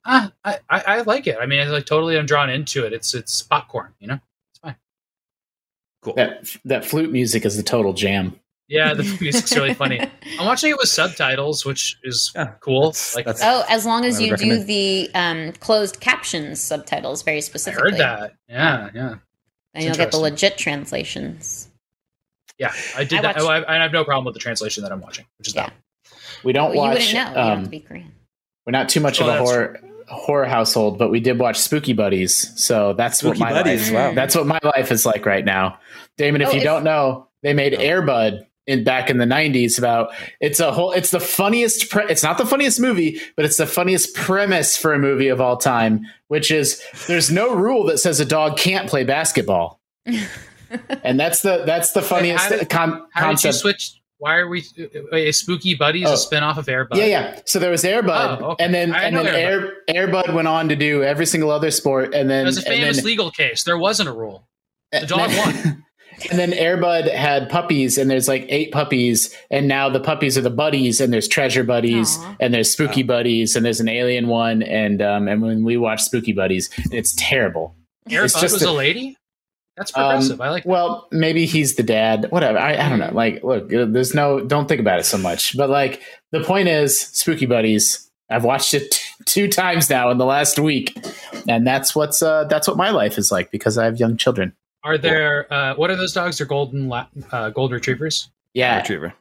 ah, 0.05 0.29
I, 0.43 0.59
I, 0.69 0.83
I 0.87 1.01
like 1.03 1.27
it. 1.27 1.37
I 1.39 1.45
mean, 1.45 1.59
it's 1.59 1.71
like 1.71 1.85
totally 1.85 2.17
I'm 2.17 2.25
drawn 2.25 2.49
into 2.49 2.85
it. 2.85 2.91
It's 2.91 3.13
it's 3.13 3.41
popcorn, 3.41 3.93
you 3.99 4.07
know. 4.07 4.19
It's 6.05 6.17
fine. 6.17 6.27
Cool. 6.29 6.37
That 6.43 6.57
that 6.65 6.85
flute 6.85 7.11
music 7.11 7.45
is 7.45 7.57
the 7.57 7.63
total 7.63 7.93
jam. 7.93 8.39
Yeah, 8.67 8.95
the 8.95 9.03
music's 9.21 9.55
really 9.55 9.75
funny. 9.75 9.99
I'm 10.39 10.45
watching 10.47 10.71
it 10.71 10.77
with 10.77 10.89
subtitles, 10.89 11.63
which 11.65 11.99
is 12.03 12.31
Yeah, 12.35 12.53
cool. 12.61 12.81
that's- 12.89 13.15
Like 13.15 13.25
that's- 13.25 13.43
oh, 13.45 13.63
as 13.69 13.85
long 13.85 14.05
as 14.05 14.17
I 14.19 14.21
would 14.31 14.41
you 14.41 14.57
do 14.57 14.63
the 14.63 15.11
um, 15.13 15.51
closed 15.59 15.99
captions 15.99 16.61
subtitles 16.61 17.21
very 17.21 17.37
I 17.37 17.41
specifically. 17.41 17.91
heard 17.91 17.99
that. 17.99 18.33
Yeah, 18.49 18.89
yeah, 18.95 19.15
And 19.75 19.83
you'll 19.83 19.93
get 19.93 20.09
the 20.11 20.17
legit 20.17 20.57
translations. 20.57 21.69
yeah. 22.57 22.73
I 22.97 23.03
did 23.03 23.19
I 23.19 23.21
that. 23.21 23.35
watched- 23.35 23.45
Oh, 23.45 23.49
I, 23.71 23.75
I 23.77 23.83
have 23.83 23.91
no 23.91 24.03
problem 24.03 24.25
with 24.25 24.33
the 24.33 24.39
translation 24.39 24.81
that 24.81 24.91
I'm 24.91 24.99
watching, 25.01 25.25
which 25.37 25.49
is 25.49 25.53
Yeah. 25.55 25.67
that. 25.67 25.73
We 26.43 26.51
don't 26.51 26.73
you 26.73 26.79
watch. 26.79 26.95
wouldn't 26.97 27.13
know. 27.13 27.19
you 27.19 27.25
don't 27.25 27.35
have 27.35 27.57
um, 27.59 27.65
be 27.65 27.79
Korean. 27.81 28.11
we're 28.65 28.71
not 28.71 28.89
too 28.89 28.99
much 28.99 29.21
Oh, 29.21 29.25
of 29.25 29.29
a 29.35 29.37
that's 29.37 29.49
horror 29.51 29.79
horror 30.07 30.45
household, 30.45 30.97
but 30.97 31.09
we 31.09 31.19
did 31.19 31.39
watch 31.39 31.57
Spooky 31.57 31.93
Buddies. 31.93 32.51
So 32.61 32.93
that's 32.93 33.19
Spooky 33.19 33.39
what 33.39 33.49
my 33.51 33.53
Buddies, 33.63 33.91
life. 33.91 34.09
wow. 34.09 34.13
That's 34.13 34.35
what 34.35 34.45
my 34.47 34.59
life 34.63 34.91
is 34.91 35.05
like 35.05 35.25
right 35.25 35.43
now. 35.45 35.79
Daemon, 36.17 36.41
if 36.41 36.49
Oh, 36.49 36.51
you 36.53 36.61
don't 36.63 36.83
know, 36.83 37.27
they 37.43 37.53
made 37.53 37.73
No. 37.73 37.79
Air 37.79 38.01
Bud 38.01 38.45
in 38.67 38.83
back 38.83 39.09
in 39.11 39.17
the 39.19 39.25
90s 39.25 39.77
about 39.77 40.11
it's 40.41 40.59
a 40.59 40.71
whole 40.71 40.91
it's 40.91 41.11
the 41.11 41.19
funniest 41.19 41.91
pre- 41.91 42.05
it's 42.05 42.23
not 42.23 42.39
the 42.39 42.45
funniest 42.47 42.79
movie 42.79 43.21
but 43.35 43.45
it's 43.45 43.57
the 43.57 43.67
funniest 43.67 44.15
premise 44.15 44.75
for 44.75 44.91
a 44.91 44.97
movie 44.97 45.27
of 45.27 45.39
all 45.39 45.55
time 45.55 46.01
which 46.29 46.49
is 46.49 46.81
there's 47.07 47.29
no 47.29 47.53
rule 47.53 47.83
that 47.85 47.99
says 47.99 48.19
a 48.19 48.25
dog 48.25 48.57
can't 48.57 48.89
play 48.89 49.03
basketball 49.03 49.79
and 51.03 51.19
that's 51.19 51.43
the 51.43 51.61
that's 51.67 51.91
the 51.91 52.01
funniest 52.01 52.43
how 52.45 52.49
did- 52.57 52.69
con- 52.71 52.89
How 53.11 53.29
did 53.31 53.43
you 53.43 53.49
concept 53.49 53.55
switch? 53.57 54.01
Why 54.25 54.37
are 54.37 54.47
we? 54.47 54.63
Uh, 54.79 54.83
uh, 55.13 55.15
a 55.17 55.31
Spooky 55.31 55.75
Buddies 55.75 56.07
Oh. 56.07 56.13
a 56.13 56.17
spin 56.17 56.41
off 56.41 56.57
of 56.57 56.67
Air 56.67 56.85
Bud? 56.85 56.97
Yeah, 56.97 57.05
yeah. 57.05 57.39
So 57.45 57.59
there 57.59 57.69
was 57.69 57.85
Air 57.85 58.01
Bud, 58.01 58.39
Oh, 58.41 58.45
okay. 58.53 58.65
and 58.65 58.73
then 58.73 58.91
I 58.91 59.03
and 59.03 59.15
know 59.15 59.23
then 59.23 59.35
Air 59.35 59.73
Airbud 60.07 60.33
went 60.33 60.47
on 60.47 60.67
to 60.69 60.75
do 60.75 61.03
every 61.03 61.27
single 61.27 61.51
other 61.51 61.69
sport, 61.69 62.15
and 62.15 62.27
then 62.27 62.41
It 62.41 62.45
was 62.45 62.57
a 62.57 62.67
and 62.67 62.79
famous 62.79 62.95
then, 62.97 63.05
legal 63.05 63.29
case. 63.29 63.63
There 63.63 63.77
wasn't 63.77 64.09
a 64.09 64.13
rule. 64.13 64.47
Uh, 64.91 64.97
and 65.01 65.07
dog 65.07 65.29
then- 65.29 65.53
won. 65.65 65.81
And 66.31 66.39
then 66.39 66.53
Air 66.53 66.77
Bud 66.77 67.05
had 67.07 67.49
puppies, 67.49 67.97
and 67.97 68.09
there's 68.09 68.27
like 68.27 68.45
eight 68.49 68.71
puppies, 68.71 69.35
and 69.51 69.67
now 69.67 69.89
the 69.89 69.99
puppies 69.99 70.37
are 70.37 70.41
the 70.41 70.49
buddies, 70.49 71.01
and 71.01 71.11
there's 71.13 71.27
treasure 71.27 71.63
buddies, 71.65 72.17
Aw. 72.17 72.37
and 72.39 72.53
there's 72.53 72.71
spooky 72.71 73.03
buddies, 73.03 73.55
and 73.57 73.65
there's 73.65 73.81
an 73.81 73.89
alien 73.89 74.27
one, 74.27 74.63
and 74.63 75.01
um, 75.01 75.27
and 75.27 75.41
when 75.41 75.63
we 75.65 75.75
watch 75.77 76.01
Spooky 76.01 76.31
Buddies, 76.31 76.69
it's 76.91 77.13
terrible. 77.17 77.75
Air 78.09 78.21
Bud 78.23 78.29
just 78.39 78.53
was 78.53 78.63
a- 78.63 78.69
a 78.69 78.71
lady. 78.71 79.17
That's 79.77 79.95
Um, 79.95 80.03
progressive. 80.03 80.41
I 80.41 80.49
like. 80.49 80.63
That. 80.63 80.69
Well, 80.69 81.07
maybe 81.11 81.45
he's 81.45 81.75
the 81.75 81.83
dad. 81.83 82.27
Whatever. 82.29 82.57
I, 82.59 82.77
I 82.77 82.89
don't 82.89 82.99
know. 82.99 83.11
Like, 83.13 83.43
look, 83.43 83.67
there's 83.69 84.13
no. 84.13 84.39
Don't 84.41 84.67
think 84.67 84.79
about 84.79 84.99
it 84.99 85.05
so 85.05 85.17
much. 85.17 85.55
But 85.57 85.69
like, 85.69 86.01
the 86.31 86.41
point 86.43 86.67
is, 86.69 86.99
Spooky 86.99 87.45
Buddies. 87.45 88.01
I've 88.29 88.43
watched 88.43 88.73
it 88.73 88.89
t- 88.89 89.01
two 89.25 89.47
times 89.47 89.87
now 89.89 90.09
in 90.09 90.17
the 90.17 90.25
last 90.25 90.57
week, 90.57 90.97
and 91.47 91.65
that's 91.67 91.95
what's 91.95 92.23
uh, 92.23 92.45
that's 92.45 92.67
what 92.67 92.75
my 92.77 92.89
life 92.89 93.17
is 93.19 93.31
like 93.31 93.51
because 93.51 93.77
I 93.77 93.85
have 93.85 93.99
young 93.99 94.17
children. 94.17 94.53
Are 94.83 94.97
there? 94.97 95.51
Uh, 95.53 95.75
what 95.75 95.91
are 95.91 95.95
those 95.95 96.13
dogs? 96.13 96.37
They're 96.39 96.47
golden 96.47 96.87
la- 96.87 97.07
uh, 97.31 97.49
gold 97.49 97.71
retrievers. 97.71 98.29
Yeah, 98.53 98.77
Retriever. 98.77 99.13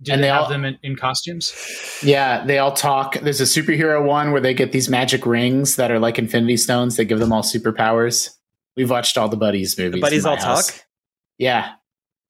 Do 0.00 0.12
And 0.12 0.22
they, 0.22 0.26
they 0.26 0.32
have 0.32 0.44
all- 0.44 0.48
them 0.48 0.64
in, 0.64 0.78
in 0.82 0.96
costumes? 0.96 1.52
yeah. 2.02 2.44
They 2.46 2.58
all 2.58 2.72
talk. 2.72 3.14
There's 3.20 3.40
a 3.40 3.44
superhero 3.44 4.04
one 4.04 4.30
where 4.32 4.40
they 4.40 4.54
get 4.54 4.72
these 4.72 4.88
magic 4.88 5.26
rings 5.26 5.76
that 5.76 5.90
are 5.90 5.98
like 5.98 6.18
Infinity 6.18 6.56
Stones 6.56 6.96
that 6.96 7.04
give 7.06 7.18
them 7.18 7.32
all 7.32 7.42
superpowers. 7.42 8.30
We've 8.78 8.88
watched 8.90 9.18
all 9.18 9.28
the 9.28 9.36
buddies 9.36 9.76
movies. 9.76 9.92
The 9.94 10.00
buddies 10.00 10.24
all 10.24 10.36
house. 10.36 10.68
talk, 10.70 10.84
Yeah. 11.36 11.72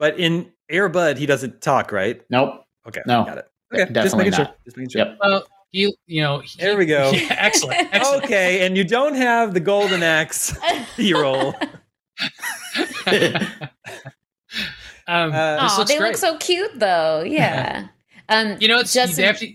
but 0.00 0.18
in 0.18 0.50
Air 0.68 0.88
Bud 0.88 1.16
he 1.18 1.26
doesn't 1.26 1.60
talk, 1.60 1.92
right? 1.92 2.20
Nope. 2.30 2.64
Okay, 2.88 3.02
No. 3.06 3.24
got 3.24 3.38
it. 3.38 3.46
Okay, 3.72 3.82
just 3.82 3.92
Definitely 3.92 4.18
making 4.18 4.32
sure. 4.32 4.44
not. 4.46 4.64
Just 4.64 4.76
making 4.78 4.90
sure. 4.90 5.04
Yep. 5.06 5.18
Well, 5.22 5.46
you 5.72 5.92
you 6.06 6.22
know. 6.22 6.38
he- 6.40 6.58
There 6.60 6.76
we 6.76 6.86
go. 6.86 7.10
Yeah, 7.14 7.36
excellent. 7.38 7.88
excellent. 7.92 8.24
Okay, 8.24 8.66
and 8.66 8.76
you 8.76 8.82
don't 8.84 9.14
have 9.14 9.52
the 9.54 9.60
golden 9.60 10.02
axe 10.02 10.56
B-roll. 10.96 11.54
um, 15.06 15.32
Uh, 15.32 15.62
this 15.62 15.72
Oh, 15.72 15.74
looks 15.78 15.90
they 15.90 15.98
great. 15.98 16.08
look 16.08 16.16
so 16.16 16.36
cute 16.38 16.78
though. 16.78 17.22
Yeah. 17.22 17.88
um, 18.28 18.56
you 18.60 18.68
know, 18.68 18.78
it's 18.78 18.92
Justin- 18.92 19.16
they 19.16 19.26
have 19.26 19.38
to. 19.38 19.54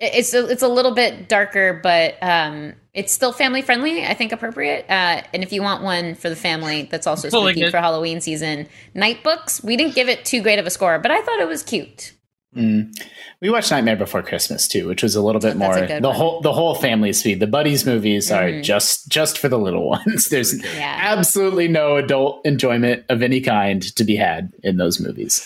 Good. 0.00 0.10
it's 0.14 0.34
a, 0.34 0.46
it's 0.48 0.62
a 0.62 0.68
little 0.68 0.92
bit 0.92 1.28
darker, 1.28 1.80
but 1.82 2.14
um, 2.22 2.74
it's 2.92 3.12
still 3.12 3.32
family 3.32 3.62
friendly. 3.62 4.04
I 4.04 4.14
think 4.14 4.32
appropriate. 4.32 4.84
Uh, 4.88 5.22
and 5.32 5.42
if 5.42 5.52
you 5.52 5.62
want 5.62 5.82
one 5.82 6.14
for 6.14 6.28
the 6.28 6.36
family, 6.36 6.88
that's 6.90 7.06
also 7.06 7.28
spooky 7.28 7.40
Malignant. 7.42 7.70
for 7.70 7.78
Halloween 7.78 8.20
season. 8.20 8.66
Nightbooks. 8.94 9.62
We 9.64 9.76
didn't 9.76 9.94
give 9.94 10.08
it 10.08 10.24
too 10.24 10.42
great 10.42 10.58
of 10.58 10.66
a 10.66 10.70
score, 10.70 10.98
but 10.98 11.10
I 11.10 11.20
thought 11.22 11.40
it 11.40 11.48
was 11.48 11.62
cute. 11.62 12.12
Mm. 12.56 12.96
We 13.40 13.50
watched 13.50 13.72
Nightmare 13.72 13.96
Before 13.96 14.22
Christmas 14.22 14.68
too, 14.68 14.86
which 14.86 15.02
was 15.02 15.16
a 15.16 15.20
little 15.22 15.40
bit 15.40 15.56
more 15.56 15.74
the 15.74 15.98
one. 16.00 16.14
whole 16.14 16.40
the 16.40 16.52
whole 16.52 16.76
family 16.76 17.12
speed. 17.12 17.40
The 17.40 17.48
buddies 17.48 17.84
movies 17.84 18.30
are 18.30 18.44
Mhm. 18.44 18.62
just 18.62 19.08
just 19.08 19.38
for 19.38 19.48
the 19.48 19.58
little 19.58 19.88
ones. 19.90 20.28
There's 20.28 20.62
Yeah. 20.62 20.96
absolutely 21.00 21.66
no 21.66 21.96
adult 21.96 22.46
enjoyment 22.46 23.04
of 23.08 23.22
any 23.22 23.40
kind 23.40 23.82
to 23.96 24.04
be 24.04 24.14
had 24.14 24.52
in 24.62 24.76
those 24.76 25.00
movies. 25.00 25.44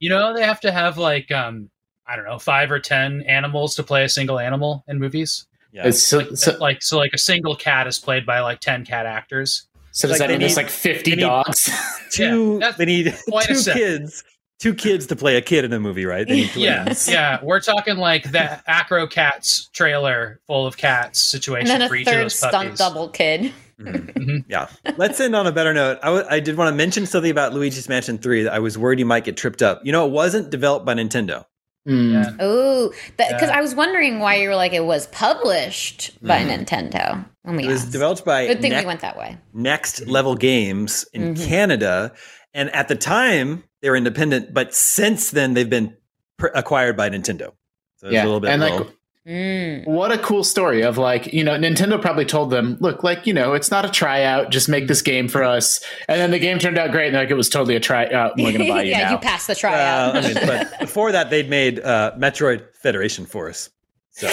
You 0.00 0.08
know, 0.08 0.34
they 0.34 0.44
have 0.44 0.60
to 0.60 0.72
have 0.72 0.96
like 0.96 1.30
um, 1.30 1.68
I 2.08 2.16
don't 2.16 2.24
know, 2.24 2.38
five 2.38 2.70
or 2.70 2.78
ten 2.78 3.22
animals 3.22 3.74
to 3.76 3.82
play 3.82 4.04
a 4.04 4.08
single 4.08 4.38
animal 4.38 4.84
in 4.88 4.98
movies. 4.98 5.46
Yeah. 5.72 5.88
It's 5.88 6.02
so, 6.02 6.34
so, 6.34 6.56
like 6.58 6.82
so, 6.82 6.96
like 6.98 7.12
a 7.12 7.18
single 7.18 7.56
cat 7.56 7.86
is 7.86 7.98
played 7.98 8.24
by 8.24 8.40
like 8.40 8.60
ten 8.60 8.84
cat 8.84 9.06
actors. 9.06 9.66
so 9.92 10.08
does 10.08 10.12
like 10.14 10.18
that 10.20 10.26
they 10.28 10.34
mean 10.34 10.40
there's 10.40 10.56
like 10.56 10.70
50 10.70 11.10
they 11.10 11.16
need- 11.16 11.22
dogs? 11.22 11.70
two. 12.12 12.58
Yeah, 12.60 12.70
they 12.72 12.84
need 12.84 13.14
two 13.42 13.62
kids. 13.72 14.24
Two 14.58 14.72
kids 14.72 15.06
to 15.08 15.16
play 15.16 15.36
a 15.36 15.42
kid 15.42 15.66
in 15.66 15.72
a 15.74 15.78
movie, 15.78 16.06
right? 16.06 16.26
They 16.26 16.36
need 16.36 16.50
Yeah, 16.56 16.94
yeah. 17.06 17.38
We're 17.42 17.60
talking 17.60 17.98
like 17.98 18.30
the 18.32 18.58
Acro 18.70 19.06
Cats 19.06 19.68
trailer 19.74 20.40
full 20.46 20.66
of 20.66 20.78
cats 20.78 21.30
And 21.34 21.42
situation 21.42 21.66
then 21.68 21.82
a 21.82 21.88
for 21.88 21.94
each 21.96 22.06
of 22.06 22.12
third 22.14 22.24
those 22.24 22.38
stunt 22.38 22.76
double 22.78 23.10
kid. 23.10 23.52
Mhm. 23.78 24.12
Mhm. 24.14 24.44
Yeah. 24.48 24.68
Let's 24.96 25.20
end 25.20 25.36
on 25.36 25.46
a 25.46 25.52
better 25.52 25.74
note. 25.74 25.98
I, 26.02 26.06
w- 26.06 26.24
I 26.30 26.40
did 26.40 26.56
want 26.56 26.70
to 26.70 26.74
mention 26.74 27.04
something 27.04 27.30
about 27.30 27.52
Luigi's 27.52 27.86
Mansion 27.90 28.16
3 28.16 28.44
that 28.44 28.54
I 28.54 28.58
was 28.60 28.78
worried 28.78 28.98
you 28.98 29.04
might 29.04 29.24
get 29.24 29.36
tripped 29.36 29.60
up. 29.60 29.82
You 29.84 29.92
know, 29.92 30.06
it 30.06 30.10
wasn't 30.12 30.48
developed 30.48 30.86
by 30.86 30.94
Nintendo. 30.94 31.44
Mm. 31.86 32.12
Yeah. 32.12 32.30
Oh, 32.40 32.92
because 33.16 33.48
Yeah. 33.48 33.56
I 33.58 33.60
was 33.60 33.74
wondering 33.74 34.18
why 34.18 34.36
you 34.36 34.48
were 34.48 34.56
like 34.56 34.72
it 34.72 34.84
was 34.84 35.06
published 35.08 36.12
by 36.22 36.40
Mhm. 36.40 36.64
Nintendo. 36.66 37.24
When 37.42 37.56
we 37.56 37.64
It 37.64 37.68
was 37.68 37.82
asked. 37.82 37.92
developed 37.92 38.24
by 38.24 38.46
Good 38.48 38.60
thing 38.60 38.72
Ne- 38.72 38.80
we 38.80 38.86
went 38.86 39.00
that 39.00 39.16
way. 39.16 39.38
Next 39.54 40.06
Level 40.06 40.34
Games 40.34 41.04
in 41.12 41.34
Mhm. 41.34 41.46
Canada. 41.48 42.12
And 42.52 42.74
at 42.74 42.88
the 42.88 42.96
time, 42.96 43.62
they 43.82 43.90
were 43.90 43.96
independent, 43.96 44.52
but 44.52 44.74
since 44.74 45.30
then, 45.30 45.54
they've 45.54 45.70
been 45.70 45.94
pr- 46.38 46.48
acquired 46.54 46.96
by 46.96 47.08
Nintendo. 47.08 47.52
So 47.98 48.08
it's 48.08 48.14
Yeah, 48.14 48.24
a 48.24 48.26
little 48.26 48.40
bit 48.40 48.50
and 48.50 48.60
like 48.60 48.72
low. 48.72 48.88
Mm. 49.26 49.84
what 49.86 50.12
a 50.12 50.18
cool 50.18 50.44
story 50.44 50.82
of 50.82 50.98
like 50.98 51.32
you 51.32 51.42
know 51.42 51.52
Nintendo 51.58 52.00
probably 52.00 52.24
told 52.24 52.50
them 52.50 52.76
look 52.78 53.02
like 53.02 53.26
you 53.26 53.34
know 53.34 53.54
it's 53.54 53.72
not 53.72 53.84
a 53.84 53.88
tryout 53.90 54.50
just 54.50 54.68
make 54.68 54.86
this 54.86 55.02
game 55.02 55.26
for 55.26 55.42
us 55.42 55.84
and 56.06 56.20
then 56.20 56.30
the 56.30 56.38
game 56.38 56.60
turned 56.60 56.78
out 56.78 56.92
great 56.92 57.08
and 57.08 57.16
like 57.16 57.28
it 57.30 57.34
was 57.34 57.48
totally 57.48 57.74
a 57.74 57.80
tryout 57.80 58.34
and 58.36 58.44
we're 58.44 58.52
gonna 58.52 58.68
buy 58.68 58.82
you 58.84 58.92
yeah, 58.92 59.00
now. 59.06 59.10
you 59.12 59.18
passed 59.18 59.48
the 59.48 59.54
Uh, 59.54 59.56
tryout. 59.56 60.16
I 60.16 60.20
mean, 60.20 60.34
but 60.46 60.78
before 60.80 61.10
that, 61.10 61.30
they'd 61.30 61.50
made 61.50 61.80
uh, 61.80 62.12
Metroid 62.16 62.72
Federation 62.80 63.26
Force. 63.26 63.68
So 64.12 64.28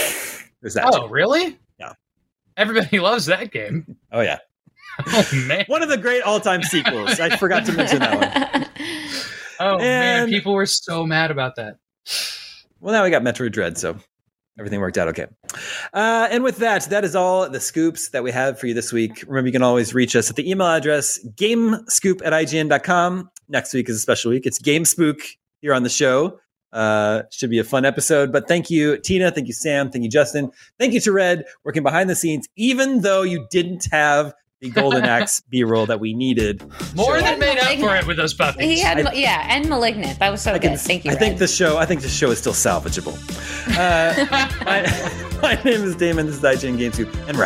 there's 0.62 0.76
that. 0.76 0.86
Oh, 0.86 1.08
too. 1.08 1.12
really? 1.14 1.58
Yeah. 1.80 1.94
Everybody 2.56 3.00
loves 3.00 3.26
that 3.26 3.52
game. 3.52 3.98
Oh, 4.12 4.22
yeah. 4.22 4.38
Oh 5.08 5.28
man. 5.48 5.64
One 5.66 5.82
of 5.82 5.90
the 5.90 5.98
great 5.98 6.22
all 6.22 6.40
time 6.40 6.62
sequels. 6.62 7.20
I 7.20 7.36
forgot 7.38 7.66
to 7.66 7.72
mention 7.74 7.98
that 7.98 8.46
one. 8.46 8.68
Oh 9.60 9.78
man, 9.80 10.30
people 10.30 10.54
were 10.54 10.68
so 10.68 11.04
mad 11.04 11.32
about 11.32 11.56
that. 11.56 11.78
Well, 12.80 12.94
now 12.94 13.04
we 13.04 13.10
got 13.10 13.24
Metroid 13.24 13.54
Dread, 13.54 13.80
so 13.80 13.98
everything 14.58 14.80
worked 14.80 14.98
out 14.98 15.08
okay. 15.10 15.28
Uh, 15.94 16.28
and 16.32 16.44
with 16.44 16.58
that, 16.58 16.90
that 16.90 17.04
is 17.04 17.16
all 17.16 17.50
the 17.50 17.60
scoops 17.60 18.10
that 18.10 18.24
we 18.24 18.32
have 18.32 18.60
for 18.60 18.68
you 18.68 18.74
this 18.74 18.92
week. 18.92 19.24
Remember, 19.28 19.48
you 19.48 19.52
can 19.52 19.64
always 19.64 19.94
reach 19.94 20.16
us 20.16 20.30
at 20.30 20.36
the 20.36 20.50
email 20.50 20.68
address 20.68 21.20
gamescoop 21.36 22.22
at 22.26 22.34
ign.com. 22.34 23.30
Next 23.50 23.74
week 23.74 23.90
is 23.90 23.98
a 23.98 24.00
special 24.00 24.32
week. 24.32 24.46
It's 24.46 24.60
Game 24.60 24.86
Spook 24.86 25.22
here 25.62 25.74
on 25.74 25.84
the 25.84 25.90
show. 25.90 26.40
Uh, 26.72 27.22
should 27.30 27.52
be 27.52 27.60
a 27.60 27.64
fun 27.64 27.86
episode. 27.86 28.32
But 28.32 28.48
thank 28.48 28.72
you, 28.72 28.98
Tina. 28.98 29.30
Thank 29.30 29.48
you, 29.48 29.54
Sam. 29.54 29.92
Thank 29.92 30.04
you, 30.04 30.10
Justin. 30.10 30.52
Thank 30.80 30.94
you 30.94 31.00
to 31.02 31.12
Red, 31.12 31.46
working 31.64 31.84
behind 31.84 32.10
the 32.10 32.16
scenes, 32.16 32.48
even 32.56 33.02
though 33.02 33.22
you 33.22 33.46
didn't 33.52 33.88
have 33.92 34.34
the 34.64 34.70
Golden 34.72 35.04
Axe 35.18 35.42
B 35.50 35.64
roll 35.64 35.86
that 35.86 36.00
we 36.00 36.14
needed. 36.14 36.64
More 36.96 37.06
Sure. 37.14 37.22
than 37.22 37.38
made 37.40 37.60
up 37.60 37.78
for 37.80 37.96
it 37.96 38.08
with 38.08 38.18
those 38.18 38.34
puppies. 38.34 38.64
he 38.64 38.80
had, 38.80 39.06
I- 39.06 39.14
yeah, 39.14 39.46
and 39.50 39.68
malignant. 39.70 40.18
That 40.20 40.32
was 40.32 40.42
so 40.42 40.54
I 40.54 40.60
can- 40.60 40.72
good. 40.72 40.80
Thank 40.80 41.06
you. 41.06 41.12
I 41.12 41.16
think 41.16 41.38
the 41.38 41.48
show. 41.48 41.78
I 41.78 41.86
think 41.86 42.02
the 42.02 42.10
show 42.10 42.32
is 42.32 42.40
still 42.40 42.54
salvageable. 42.54 43.14
Uh, 43.78 44.26
my, 44.66 44.82
my 45.42 45.64
name 45.64 45.84
is 45.84 45.96
Daemon. 45.96 46.26
This 46.28 46.36
is 46.38 46.42
IGN 46.42 46.78
Game 46.78 46.92
Scoop, 46.94 47.14
and 47.28 47.38
we're 47.38 47.46